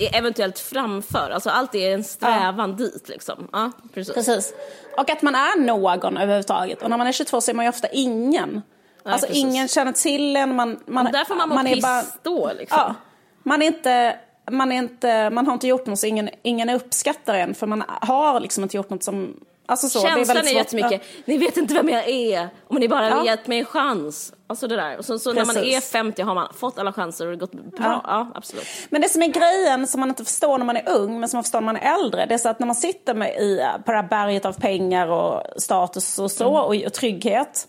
är 0.00 0.18
eventuellt 0.18 0.58
framför. 0.58 1.30
Alltså 1.30 1.50
allt 1.50 1.74
är 1.74 1.94
en 1.94 2.04
strävan 2.04 2.76
dit 2.76 3.08
liksom. 3.08 3.48
Ja, 3.52 3.72
precis. 3.94 4.14
Precis. 4.14 4.54
Och 4.96 5.10
att 5.10 5.22
man 5.22 5.34
är 5.34 5.60
någon 5.60 6.16
överhuvudtaget. 6.16 6.82
Och 6.82 6.90
när 6.90 6.98
man 6.98 7.06
är 7.06 7.12
22 7.12 7.40
så 7.40 7.50
är 7.50 7.54
man 7.54 7.64
ju 7.64 7.68
ofta 7.68 7.88
ingen. 7.88 8.62
alltså 9.04 9.26
precis. 9.26 9.42
ingen 9.42 9.68
känner 9.68 9.92
till 9.92 10.36
en. 10.36 10.56
Man, 10.56 10.80
man, 10.86 11.06
Och 11.06 11.12
där 11.12 11.24
får 11.24 11.34
man 11.34 11.48
må 11.48 11.62
piss 11.64 12.18
då 12.22 12.52
liksom. 12.58 12.78
Ja, 12.78 12.94
man 13.42 13.62
är 13.62 13.66
inte... 13.66 14.16
Man, 14.50 14.72
är 14.72 14.76
inte, 14.76 15.30
man 15.30 15.46
har 15.46 15.54
inte 15.54 15.66
gjort 15.66 15.86
något 15.86 15.98
så 15.98 16.06
ingen, 16.06 16.30
ingen 16.42 16.70
uppskattar 16.70 17.34
en 17.34 17.54
för 17.54 17.66
man 17.66 17.84
har 17.88 18.40
liksom 18.40 18.62
inte 18.62 18.76
gjort 18.76 18.90
något 18.90 19.02
som... 19.02 19.40
Alltså 19.66 19.88
så, 19.88 20.00
Känslan 20.00 20.36
det 20.36 20.50
är, 20.50 20.54
är, 20.54 20.56
jättemycket, 20.56 21.02
ni 21.24 21.38
vet 21.38 21.56
inte 21.56 21.74
vem 21.74 21.88
jag 21.88 22.08
är 22.08 22.48
om 22.68 22.76
ni 22.76 22.88
bara 22.88 23.08
Ja. 23.08 23.24
gett 23.24 23.46
mig 23.46 23.58
en 23.58 23.64
chans. 23.64 24.32
Alltså 24.46 24.68
det 24.68 24.76
där. 24.76 24.98
Och 24.98 25.04
så, 25.04 25.18
så 25.18 25.32
när 25.32 25.44
man 25.44 25.56
är 25.56 25.80
50 25.80 26.22
har 26.22 26.34
man 26.34 26.48
fått 26.54 26.78
alla 26.78 26.92
chanser 26.92 27.26
och 27.26 27.32
det 27.32 27.38
gått 27.38 27.52
bra. 27.52 27.70
Ja. 27.78 28.00
Ja, 28.04 28.32
absolut. 28.34 28.66
Men 28.90 29.00
det 29.02 29.08
som 29.08 29.22
är 29.22 29.26
grejen 29.26 29.86
som 29.86 30.00
man 30.00 30.08
inte 30.08 30.24
förstår 30.24 30.58
när 30.58 30.64
man 30.64 30.76
är 30.76 30.88
ung 30.88 31.20
men 31.20 31.28
som 31.28 31.36
man 31.36 31.44
förstår 31.44 31.60
när 31.60 31.64
man 31.64 31.76
är 31.76 31.94
äldre. 31.94 32.26
Det 32.26 32.34
är 32.34 32.38
så 32.38 32.48
att 32.48 32.58
när 32.58 32.66
man 32.66 32.76
sitter 32.76 33.14
med 33.14 33.28
i, 33.28 33.66
på 33.84 33.92
det 33.92 33.98
här 33.98 34.08
berget 34.08 34.44
av 34.44 34.52
pengar 34.52 35.08
och 35.08 35.42
status 35.62 36.18
och 36.18 36.30
så 36.30 36.48
och, 36.48 36.74
och 36.86 36.92
trygghet. 36.92 37.68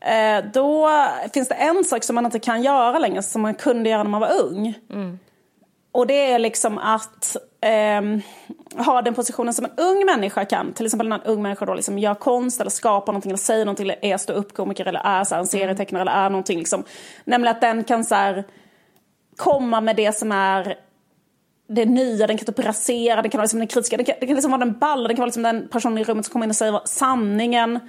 Eh, 0.00 0.44
då 0.54 0.90
finns 1.34 1.48
det 1.48 1.54
en 1.54 1.84
sak 1.84 2.04
som 2.04 2.14
man 2.14 2.24
inte 2.24 2.38
kan 2.38 2.62
göra 2.62 2.98
längre 2.98 3.22
som 3.22 3.42
man 3.42 3.54
kunde 3.54 3.90
göra 3.90 4.02
när 4.02 4.10
man 4.10 4.20
var 4.20 4.32
ung. 4.42 4.74
Och 5.92 6.06
det 6.06 6.32
är 6.32 6.38
liksom 6.38 6.78
att 6.78 7.36
ehm, 7.66 8.20
ha 8.76 9.02
den 9.02 9.14
positionen 9.14 9.54
som 9.54 9.64
en 9.64 9.70
ung 9.76 10.06
människa 10.06 10.44
kan. 10.44 10.72
Till 10.72 10.86
exempel 10.86 11.08
när 11.08 11.16
en 11.16 11.22
ung 11.22 11.42
människa 11.42 11.66
då 11.66 11.74
liksom 11.74 11.98
gör 11.98 12.14
konst 12.14 12.60
eller 12.60 12.70
skapar 12.70 13.12
någonting 13.12 13.30
eller 13.30 13.38
säger 13.38 13.64
någonting 13.64 13.86
eller 13.86 14.04
är 14.04 14.16
ståuppkomiker 14.16 14.84
eller 14.84 15.00
är 15.04 15.24
så 15.24 15.34
här, 15.34 15.40
en 15.40 15.46
serietecknare 15.46 16.02
eller 16.02 16.12
är 16.12 16.30
någonting. 16.30 16.58
Liksom. 16.58 16.84
Nämligen 17.24 17.54
att 17.56 17.60
den 17.60 17.84
kan 17.84 18.04
så 18.04 18.14
här, 18.14 18.44
komma 19.36 19.80
med 19.80 19.96
det 19.96 20.16
som 20.16 20.32
är 20.32 20.76
det 21.68 21.84
nya, 21.84 22.26
den 22.26 22.38
kan 22.38 22.46
typ 22.46 22.66
rasera, 22.66 23.22
den 23.22 23.30
kan 23.30 23.38
vara 23.38 23.44
liksom 23.44 23.58
den 23.58 23.68
kritiska, 23.68 23.96
den 23.96 24.06
kan, 24.06 24.14
den 24.20 24.26
kan 24.26 24.34
liksom 24.34 24.50
vara 24.50 24.64
den 24.64 24.78
balla, 24.78 25.08
den 25.08 25.16
kan 25.16 25.22
vara 25.22 25.26
liksom 25.26 25.42
den 25.42 25.68
personen 25.68 25.98
i 25.98 26.04
rummet 26.04 26.26
som 26.26 26.32
kommer 26.32 26.46
in 26.46 26.50
och 26.50 26.56
säger 26.56 26.80
sanningen 26.84 27.80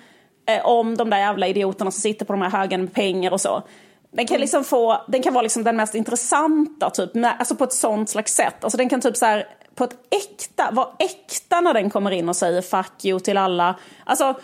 eh, 0.47 0.65
om 0.65 0.97
de 0.97 1.09
där 1.09 1.17
jävla 1.17 1.47
idioterna 1.47 1.91
som 1.91 2.01
sitter 2.01 2.25
på 2.25 2.33
de 2.33 2.41
här 2.41 2.49
högen 2.49 2.81
med 2.81 2.93
pengar 2.93 3.31
och 3.31 3.41
så. 3.41 3.63
Den 4.11 4.27
kan 4.27 4.39
liksom 4.39 4.63
få, 4.63 5.01
den 5.07 5.21
kan 5.21 5.33
vara 5.33 5.41
liksom 5.41 5.63
den 5.63 5.75
mest 5.75 5.95
intressanta 5.95 6.89
typ, 6.89 7.15
med, 7.15 7.35
alltså 7.39 7.55
på 7.55 7.63
ett 7.63 7.73
sånt 7.73 8.09
slags 8.09 8.33
sätt. 8.33 8.63
Alltså 8.63 8.77
den 8.77 8.89
kan 8.89 9.01
typ 9.01 9.17
så 9.17 9.25
här, 9.25 9.47
på 9.77 9.83
ett 9.83 9.95
äkta, 10.09 10.69
vara 10.71 10.87
äkta 10.99 11.61
när 11.61 11.73
den 11.73 11.89
kommer 11.89 12.11
in 12.11 12.29
och 12.29 12.35
säger 12.35 12.61
fuck 12.61 13.05
you 13.05 13.19
till 13.19 13.37
alla. 13.37 13.75
Alltså, 14.03 14.35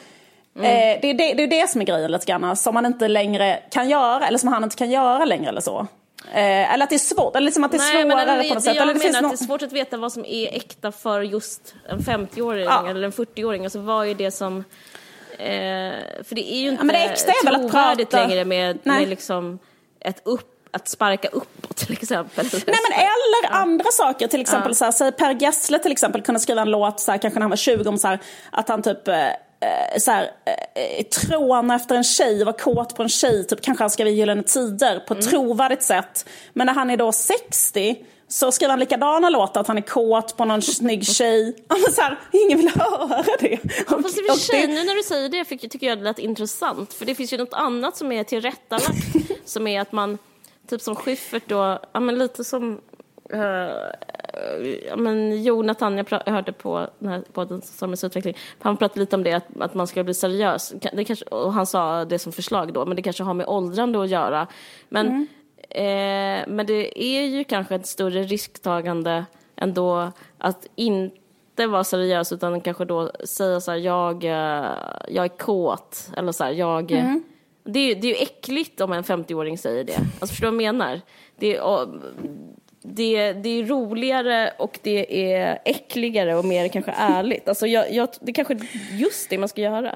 Mm. 0.56 0.66
eh, 0.66 1.02
det, 1.02 1.10
är 1.10 1.14
det, 1.14 1.34
det 1.34 1.44
är 1.44 1.48
det 1.62 1.70
som 1.70 1.82
är 1.82 1.86
grejen 1.86 2.12
lite 2.12 2.26
grann, 2.26 2.56
som 2.56 2.74
man 2.74 2.86
inte 2.86 3.08
längre 3.08 3.60
kan 3.72 3.90
göra, 3.90 4.28
eller 4.28 4.38
som 4.38 4.50
han 4.54 4.64
inte 4.64 4.76
kan 4.76 4.92
göra 4.92 5.26
längre 5.26 5.50
eller 5.50 5.62
så. 5.62 5.88
Eh, 6.34 6.74
eller 6.74 6.84
att 6.84 6.90
det 6.90 6.96
är 6.96 7.00
svårt, 7.00 7.36
eller 7.36 7.46
liksom 7.46 7.64
att 7.64 7.72
det 7.72 7.78
är 7.78 7.94
Nej, 7.94 8.06
men 8.06 8.12
svårare 8.20 8.38
det, 8.44 8.50
på 8.50 8.54
något 8.54 8.58
det 8.58 8.62
sätt. 8.62 8.76
jag 8.76 8.82
Eller 8.84 8.94
det 8.94 9.00
menar 9.00 9.18
att 9.18 9.24
nå- 9.24 9.30
det 9.30 9.36
är 9.36 9.46
svårt 9.46 9.62
att 9.62 9.72
veta 9.72 9.98
vad 9.98 10.14
som 10.14 10.26
är 10.26 10.48
äkta 10.56 10.92
för 10.92 11.22
just 11.22 11.76
en 11.90 12.00
50-åring 12.00 12.64
Ja. 12.66 12.90
eller 12.90 13.02
en 13.04 13.12
40-åring. 13.12 13.64
Alltså 13.64 13.80
vad 13.80 14.08
är 14.08 14.16
det 14.16 14.32
som... 14.32 14.58
Eh, 15.38 15.94
för 16.24 16.36
det 16.36 16.54
är 16.54 16.58
ju 16.60 16.70
inte 16.70 16.84
men 16.84 16.94
det 16.96 17.04
äkta 17.04 17.32
är 17.32 17.46
väl 17.46 17.66
att 17.66 17.72
prata- 17.72 18.28
längre 18.28 18.46
med, 18.46 18.80
med 18.84 19.08
liksom 19.10 19.60
ett 20.00 20.22
upp, 20.26 20.53
att 20.74 20.88
sparka 20.88 21.28
uppåt 21.28 21.78
till 21.78 21.94
exempel. 21.94 22.46
Nej 22.54 22.64
men 22.90 23.00
eller 23.00 23.62
andra 23.62 23.92
saker, 23.92 24.28
till 24.28 24.42
exempel 24.42 24.76
så 24.76 24.86
här, 24.86 24.92
säg 24.92 25.12
Per 25.12 25.42
Gessle 25.42 25.80
till 25.80 25.92
exempel 25.92 26.22
kunde 26.22 26.40
skriva 26.40 26.62
en 26.62 26.72
låt 26.72 27.00
så 27.00 27.12
här, 27.12 27.18
kanske 27.18 27.40
när 27.40 27.44
han 27.44 27.50
var 27.50 27.58
20 27.58 27.90
om 27.90 27.98
så 27.98 28.08
här, 28.08 28.20
att 28.52 28.70
han 28.70 28.82
typ 28.82 29.08
eh, 29.08 29.28
eh, 29.28 29.34
så 30.00 30.12
här, 30.12 30.32
eh, 30.76 31.06
tråna 31.06 31.76
efter 31.76 31.96
en 31.96 32.04
tjej, 32.04 32.44
var 32.44 32.54
kåt 32.54 32.96
på 32.96 33.04
en 33.04 33.10
tjej, 33.10 33.48
typ 33.48 33.62
kanske 33.62 33.84
han 33.84 33.90
skrev 33.90 34.08
i 34.08 34.12
Gyllene 34.12 34.44
Tider 34.44 35.00
på 35.00 35.14
ett 35.14 35.30
trovärdigt 35.30 35.84
sätt. 35.84 36.26
Men 36.54 36.68
när 36.68 36.74
han 36.74 36.90
är 36.90 36.98
då 36.98 37.12
60 37.12 37.96
så 38.28 38.52
skriver 38.52 38.70
han 38.70 38.80
likadana 38.80 39.30
låtar, 39.30 39.62
att 39.62 39.68
han 39.68 39.78
är 39.78 39.82
kåt 39.82 40.38
på 40.38 40.46
någon 40.46 40.62
snygg 40.62 41.06
tjej. 41.08 41.56
Ja, 41.70 41.76
men 41.84 41.94
så 41.94 42.02
här, 42.02 42.20
ingen 42.32 42.58
vill 42.58 42.70
höra 42.70 43.24
det. 43.40 43.60
Ja, 43.90 44.02
fast 44.02 44.18
i 44.18 44.22
och 44.22 44.26
för 44.26 44.40
sig, 44.40 44.68
nu 44.68 44.84
när 44.84 44.96
du 44.96 45.04
säger 45.04 45.30
det 45.30 45.46
fick- 45.46 45.72
tycker 45.72 45.88
jag 45.88 45.98
det 45.98 46.04
lät 46.04 46.20
intressant. 46.20 46.94
För 46.94 47.06
det 47.06 47.16
finns 47.16 47.34
ju 47.34 47.38
något 47.38 47.54
annat 47.54 47.98
som 47.98 48.12
är 48.12 48.24
tillrättalagt. 48.24 49.16
som 49.46 49.68
är 49.68 49.82
att 49.82 49.92
man, 49.92 50.18
typ 50.74 50.82
som 50.82 50.96
Schyffert 50.96 51.44
då, 51.48 51.80
ja 51.92 52.00
men 52.00 52.18
lite 52.18 52.44
som 52.44 52.82
eh, 53.30 53.40
ja, 54.88 54.96
men 54.98 55.44
Jonathan, 55.44 55.98
jag, 55.98 56.08
jag 56.26 56.34
hörde 56.34 56.52
på 56.52 56.88
den 57.00 57.10
här 57.10 57.24
podden 57.34 57.62
Stormens 57.62 58.04
utveckling, 58.04 58.38
han 58.60 58.78
pratade 58.78 59.00
lite 59.00 59.16
om 59.16 59.24
det, 59.24 59.34
att, 59.34 59.46
att 59.60 59.74
man 59.74 59.88
ska 59.88 60.04
bli 60.04 60.14
seriös. 60.14 60.74
Det 60.94 61.06
kanske, 61.06 61.26
och 61.26 61.54
han 61.54 61.66
sa 61.66 62.06
det 62.06 62.20
som 62.20 62.32
förslag 62.32 62.74
då, 62.74 62.86
men 62.86 62.96
det 62.96 63.02
kanske 63.02 63.24
har 63.24 63.34
med 63.34 63.48
åldrande 63.48 64.02
att 64.02 64.10
göra. 64.10 64.48
Men, 64.90 65.28
eh, 65.70 66.48
men 66.48 66.66
det 66.66 67.04
är 67.04 67.26
ju 67.26 67.44
kanske 67.44 67.76
ett 67.76 67.88
större 67.88 68.24
risktagande 68.24 69.26
ändå 69.56 70.12
att 70.38 70.68
inte 70.76 71.68
vara 71.68 71.84
seriös 71.84 72.32
utan 72.32 72.62
kanske 72.62 72.86
då 72.86 73.12
säga 73.26 73.62
så 73.62 73.72
här, 73.72 73.78
jag, 73.78 74.24
eh, 74.24 74.72
jag 75.08 75.26
är 75.26 75.38
kåt, 75.38 76.10
eller 76.18 76.32
så 76.32 76.44
här, 76.44 76.52
jag... 76.52 76.92
Det, 77.64 77.80
är, 77.80 77.88
ju- 77.88 77.96
det 77.96 78.08
är 78.08 78.10
ju 78.10 78.22
äckligt 78.24 78.82
om 78.82 78.92
en 78.94 79.04
50-åring 79.04 79.58
säger 79.58 79.84
det. 79.84 79.98
Alltså 79.98 80.28
förstår 80.28 80.48
du 80.52 80.56
vad 80.56 80.64
jag 80.64 80.76
menar? 80.76 81.02
Det 81.40 81.56
är, 81.56 81.88
det, 82.84 83.34
det 83.34 83.50
är 83.50 83.64
roligare 83.64 84.54
och 84.60 84.80
det 84.84 85.32
är 85.34 85.60
äckligare 85.66 86.36
och 86.36 86.46
mer 86.46 86.68
kanske 86.68 86.92
ärligt. 86.98 87.48
Alltså 87.48 87.68
jag, 87.68 87.92
jag, 87.94 88.10
det 88.22 88.32
är 88.32 88.34
kanske 88.34 88.58
just 88.92 89.30
det 89.30 89.38
man 89.38 89.50
ska 89.50 89.62
göra. 89.62 89.96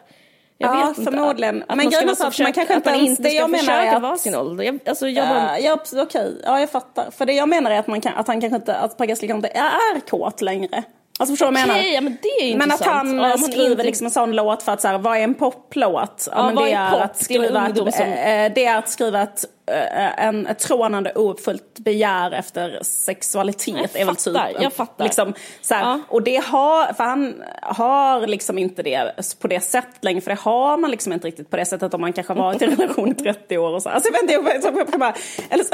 Jag 0.57 0.69
Ja, 0.75 0.87
vet 0.87 0.97
inte. 0.97 1.11
förmodligen. 1.11 1.61
Att 1.67 1.67
Men 1.77 1.77
man 1.77 1.91
ska 2.15 2.27
att 2.27 2.39
man 2.39 2.53
kanske 2.53 2.61
att 2.61 2.69
inte 2.77 2.89
man 2.91 2.95
ens- 2.99 3.09
inte 3.09 3.23
det 3.23 3.29
ska 3.29 3.37
jag 3.37 3.49
menar 3.49 3.63
är 3.73 3.77
försöka 3.77 3.95
att- 3.97 4.01
vara 4.03 4.17
sin 4.17 4.35
ålder. 4.35 4.63
Jag, 4.63 4.79
alltså, 4.85 5.07
jag 5.07 5.27
bara, 5.29 5.59
Ja, 5.59 5.79
okej. 5.95 6.41
Ja, 6.43 6.59
jag 6.59 6.69
fattar. 6.69 7.11
För 7.11 7.25
det 7.25 7.33
jag 7.33 7.49
menar 7.49 7.71
är 7.71 7.79
att, 7.79 7.87
man 7.87 8.01
kan, 8.01 8.13
att 8.15 8.27
han 8.27 8.41
kanske 8.41 8.55
inte, 8.55 8.75
att 8.75 8.97
Per 8.97 9.05
Gessle 9.07 9.27
kanske 9.27 9.47
inte 9.47 9.59
är 9.59 9.99
kåt 10.09 10.41
längre. 10.41 10.83
Alltså 11.19 11.33
förstår 11.33 11.45
du 11.47 11.51
vad 11.51 11.61
jag 11.61 11.67
menar? 11.67 11.79
Okej, 11.79 11.93
ja, 11.93 12.01
men 12.01 12.17
det 12.21 12.27
är 12.45 12.47
ju 12.51 12.57
Men 12.57 12.71
att 12.71 12.85
han 12.85 13.17
Ja, 13.19 13.29
eh, 13.29 13.37
skriver 13.37 13.71
inte- 13.71 13.83
liksom 13.83 14.05
en 14.05 14.11
sån 14.11 14.31
låt 14.31 14.63
för 14.63 14.71
att 14.71 14.81
så 14.81 14.87
här, 14.87 14.97
vad 14.97 15.17
är 15.17 15.21
en 15.21 15.33
poplåt? 15.33 16.27
Ja, 16.31 16.45
men 16.45 16.55
vad 16.55 16.65
det 16.65 16.71
är 16.73 16.91
pop? 16.91 17.01
att 17.01 17.13
Det 17.13 17.19
är 17.19 17.23
skriva 17.23 17.67
ett, 17.67 17.95
som- 17.95 18.05
eh, 18.05 18.51
det 18.55 18.65
är 18.65 18.77
att 18.77 18.89
skriva 18.89 19.21
ett, 19.21 19.43
eh, 19.43 19.49
en, 20.17 20.47
ett 20.47 20.59
trånande 20.59 21.11
ouppfyllt 21.15 21.79
begär 21.79 22.31
efter 22.31 22.79
sexualitet. 22.81 23.89
Jag 23.93 24.01
är 24.01 24.05
väl 24.05 24.15
typ, 24.15 24.33
fattar, 24.33 24.63
jag 24.63 24.73
fattar. 24.73 25.03
Liksom, 25.03 25.33
så 25.61 25.73
här, 25.73 25.81
Ja. 25.83 25.99
Och 26.09 26.21
det 26.23 26.35
har, 26.45 26.93
för 26.93 27.03
han 27.03 27.43
har 27.61 28.27
liksom 28.27 28.57
inte 28.57 28.83
det 28.83 29.11
på 29.41 29.47
det 29.47 29.59
sättet 29.59 30.03
längre, 30.03 30.21
för 30.21 30.29
det 30.31 30.39
har 30.39 30.77
man 30.77 30.91
liksom 30.91 31.13
inte 31.13 31.27
riktigt 31.27 31.49
på 31.49 31.57
det 31.57 31.65
sättet 31.65 31.93
om 31.93 32.01
man 32.01 32.13
kanske 32.13 32.33
har 32.33 32.37
varit 32.43 32.61
i 32.61 32.65
en 32.65 32.75
relation 32.75 33.11
i 33.11 33.15
30 33.15 33.57
år 33.57 33.71
och 33.73 33.83
så. 33.83 33.89
Alltså 33.89 34.09
jag 34.09 34.13
vet 34.13 34.21
inte, 34.21 34.33
jag, 34.33 34.63
jag, 34.63 34.77
jag, 34.77 34.87
jag 34.91 34.99
bara, 34.99 35.13
eller 35.49 35.63
så, 35.63 35.73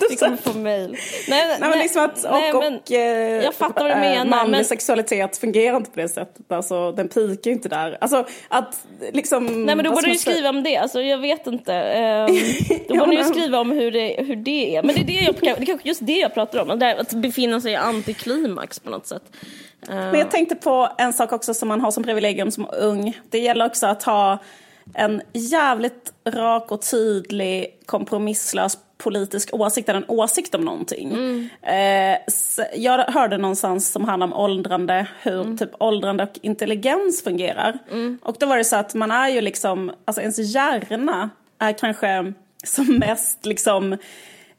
Du 0.10 0.16
kommer 0.16 0.36
få 0.36 0.58
mail. 0.58 0.96
Nej, 1.28 1.56
Nej 1.60 1.70
men 1.70 1.78
liksom 1.78 2.04
att, 2.04 2.24
och, 2.24 2.30
nej, 2.30 2.52
men 2.54 2.74
och 2.78 2.92
eh, 2.92 3.44
jag 3.44 3.54
fattar 3.54 3.82
vad 3.82 3.90
du 3.90 3.94
eh, 3.94 4.00
menar, 4.00 4.24
manlig 4.24 4.56
men- 4.56 4.64
sexualitet 4.64 5.36
fungerar 5.36 5.76
inte 5.76 5.90
på 5.90 6.00
det 6.00 6.08
sättet. 6.08 6.52
Alltså 6.52 6.92
den 6.92 7.08
pikar 7.08 7.50
ju 7.50 7.52
inte 7.52 7.68
där. 7.68 7.98
Alltså 8.00 8.26
att 8.48 8.76
liksom... 9.12 9.46
Nej 9.66 9.76
men 9.76 9.84
då 9.84 9.90
borde 9.90 10.06
du 10.08 10.14
skriva 10.18 10.48
om 10.48 10.62
det, 10.62 10.76
alltså 10.76 11.02
jag 11.02 11.18
vet 11.18 11.46
inte. 11.46 11.74
Ehm, 11.74 12.26
då 12.88 12.94
Ja, 12.94 13.04
borde 13.04 13.19
du 13.28 13.34
skriva 13.40 13.58
om 13.60 13.70
hur 13.70 13.90
det, 13.92 14.16
hur 14.26 14.36
det 14.36 14.76
är. 14.76 14.82
Men 14.82 14.94
det 14.94 15.00
är, 15.00 15.04
det, 15.04 15.12
jag, 15.12 15.34
det 15.40 15.62
är 15.62 15.66
kanske 15.66 15.88
just 15.88 16.06
det 16.06 16.18
jag 16.18 16.34
pratar 16.34 16.62
om, 16.62 16.70
att 17.00 17.12
befinna 17.12 17.60
sig 17.60 17.72
i 17.72 17.76
antiklimax 17.76 18.78
på 18.78 18.90
något 18.90 19.06
sätt. 19.06 19.22
Men 19.88 20.14
jag 20.14 20.30
tänkte 20.30 20.56
på 20.56 20.88
en 20.98 21.12
sak 21.12 21.32
också 21.32 21.54
som 21.54 21.68
man 21.68 21.80
har 21.80 21.90
som 21.90 22.02
privilegium 22.04 22.50
som 22.50 22.66
ung. 22.80 23.18
Det 23.30 23.38
gäller 23.38 23.66
också 23.66 23.86
att 23.86 24.02
ha 24.02 24.38
en 24.94 25.22
jävligt 25.32 26.12
rak 26.28 26.70
och 26.72 26.82
tydlig 26.90 27.66
kompromisslös 27.86 28.78
politisk 28.98 29.54
åsikt 29.54 29.88
eller 29.88 29.98
en 30.00 30.04
åsikt 30.10 30.54
om 30.54 30.64
någonting. 30.64 31.12
Eh, 31.62 32.18
s- 32.26 32.60
jag 32.76 32.98
hörde 32.98 33.38
någonstans 33.38 33.92
som 33.92 34.04
handlar 34.04 34.26
om 34.26 34.32
åldrande, 34.32 35.06
hur 35.22 35.56
typ 35.56 35.70
åldrande 35.78 36.22
och 36.22 36.38
intelligens 36.42 37.22
fungerar. 37.24 37.78
Och 38.22 38.36
då 38.38 38.46
var 38.46 38.56
det 38.56 38.64
så 38.64 38.76
att 38.76 38.94
man 38.94 39.10
är 39.10 39.28
ju 39.28 39.40
liksom, 39.40 39.92
alltså 40.04 40.20
ens 40.20 40.38
hjärna 40.38 41.30
är 41.58 41.72
kanske 41.72 42.32
som 42.64 42.98
mest 42.98 43.46
liksom 43.46 43.96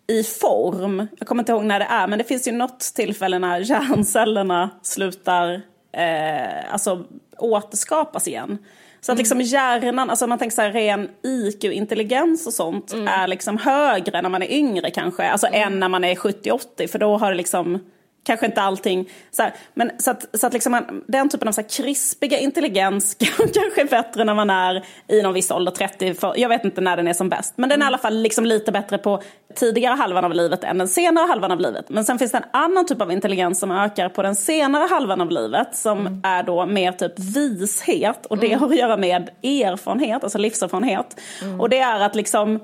i 0.08 0.24
form. 0.24 1.08
Jag 1.20 1.28
kommer 1.28 1.42
inte 1.42 1.52
ihåg 1.52 1.64
när 1.64 1.80
det 1.80 1.86
är, 1.86 2.08
men 2.08 2.18
det 2.18 2.24
finns 2.24 2.48
ju 2.48 2.52
något 2.52 2.80
tillfälle 2.80 3.40
när 3.40 3.60
hjärncellerna 3.60 4.70
slutar 4.82 5.62
eh, 5.92 6.74
alltså, 6.74 7.06
återskapas 7.38 8.28
igen. 8.28 8.58
Så 9.02 9.12
att 9.12 9.18
liksom 9.18 9.42
hjärnan, 9.42 10.10
alltså 10.10 10.28
man 10.28 10.40
tänker 10.40 10.56
så 10.56 10.62
här 10.62 10.72
ren 10.72 11.10
IQ, 11.24 11.64
intelligens 11.64 12.48
och 12.48 12.54
sånt 12.54 12.94
är 12.94 13.28
liksom 13.28 13.58
högre 13.58 14.22
när 14.22 14.30
man 14.30 14.42
är 14.42 14.52
yngre 14.52 14.92
kanske, 14.92 15.30
alltså 15.30 15.48
än 15.48 15.80
när 15.80 15.90
man 15.90 16.04
är 16.04 16.16
70-80 16.16 16.88
för 16.88 17.00
då 17.00 17.18
har 17.18 17.32
det 17.32 17.38
liksom 17.38 17.80
Kanske 18.24 18.46
inte 18.46 18.62
allting, 18.62 19.10
så 19.32 19.44
här, 19.44 19.54
men 19.74 19.92
så 19.98 20.12
att, 20.12 20.26
så 20.34 20.48
att 20.48 20.54
liksom 20.54 20.72
man, 20.72 21.04
den 21.08 21.30
typen 21.30 21.48
av 21.48 21.52
så 21.52 21.64
krispiga 21.64 22.40
intelligens 22.40 23.16
kanske 23.54 23.82
är 23.82 23.90
bättre 23.90 24.24
när 24.24 24.34
man 24.34 24.50
är 24.50 24.86
i 25.08 25.22
någon 25.22 25.34
viss 25.34 25.52
ålder, 25.52 25.72
30, 25.72 26.14
för, 26.14 26.34
jag 26.38 26.50
vet 26.50 26.66
inte 26.66 26.82
när 26.82 26.98
den 26.98 27.08
är 27.08 27.14
som 27.14 27.30
bäst. 27.30 27.54
Men 27.56 27.70
den 27.70 27.82
är 27.82 27.86
i 27.86 27.88
alla 27.88 27.98
fall 27.98 28.22
liksom 28.22 28.46
lite 28.46 28.72
bättre 28.72 28.98
på 28.98 29.22
tidigare 29.56 29.96
halvan 29.96 30.26
av 30.26 30.34
livet 30.34 30.64
än 30.64 30.78
den 30.78 30.88
senare 30.88 31.28
halvan 31.28 31.52
av 31.52 31.60
livet. 31.60 31.90
Men 31.90 32.06
sen 32.06 32.20
finns 32.20 32.32
det 32.32 32.38
en 32.38 32.44
annan 32.54 32.86
typ 32.86 33.02
av 33.02 33.12
intelligens 33.12 33.60
som 33.60 33.72
ökar 33.72 34.10
på 34.10 34.22
den 34.22 34.36
senare 34.36 34.88
halvan 34.90 35.22
av 35.22 35.32
livet 35.32 35.76
som 35.76 36.22
är 36.24 36.44
då 36.44 36.66
mer 36.66 36.92
typ 36.92 37.20
vishet 37.20 38.26
och 38.26 38.38
det 38.38 38.54
har 38.54 38.68
att 38.68 38.78
göra 38.78 38.98
med 38.98 39.30
erfarenhet, 39.44 40.24
alltså 40.24 40.38
livserfarenhet. 40.38 41.20
Och 41.60 41.70
det 41.70 41.80
är 41.80 42.00
att 42.00 42.16
liksom 42.16 42.60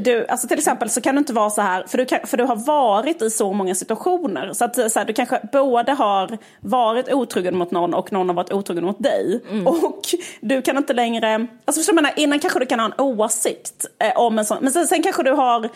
du, 0.00 0.26
alltså 0.26 0.48
till 0.48 0.58
exempel 0.58 0.90
så 0.90 1.00
kan 1.00 1.14
du 1.14 1.18
inte 1.18 1.32
vara 1.32 1.50
så 1.50 1.62
här, 1.62 1.84
för 1.86 1.98
du, 1.98 2.04
kan, 2.04 2.20
för 2.24 2.36
du 2.36 2.44
har 2.44 2.56
varit 2.56 3.22
i 3.22 3.30
så 3.30 3.52
många 3.52 3.74
situationer. 3.74 4.52
Så 4.52 4.64
att 4.64 4.92
så 4.92 4.98
här, 4.98 5.04
du 5.04 5.12
kanske 5.12 5.40
både 5.52 5.92
har 5.92 6.38
varit 6.60 7.12
otrogen 7.12 7.56
mot 7.56 7.70
någon 7.70 7.94
och 7.94 8.12
någon 8.12 8.28
har 8.28 8.36
varit 8.36 8.52
otrogen 8.52 8.84
mot 8.84 9.02
dig. 9.02 9.40
Och 9.64 10.00
du 10.40 10.62
kan 10.62 10.76
inte 10.76 10.92
längre, 10.92 11.46
alltså 11.64 11.80
förstår 11.80 11.92
du 11.92 11.94
menar, 11.94 12.12
innan 12.16 12.38
kanske 12.38 12.58
du 12.58 12.66
kan 12.66 12.80
ha 12.80 12.86
en 12.86 13.00
åsikt 13.00 13.86
eh, 13.98 14.16
om 14.16 14.38
en 14.38 14.44
sån, 14.44 14.58
men 14.60 14.72
sen, 14.72 14.86
sen 14.86 15.02
kanske 15.02 15.22
du 15.22 15.30
har 15.30 15.68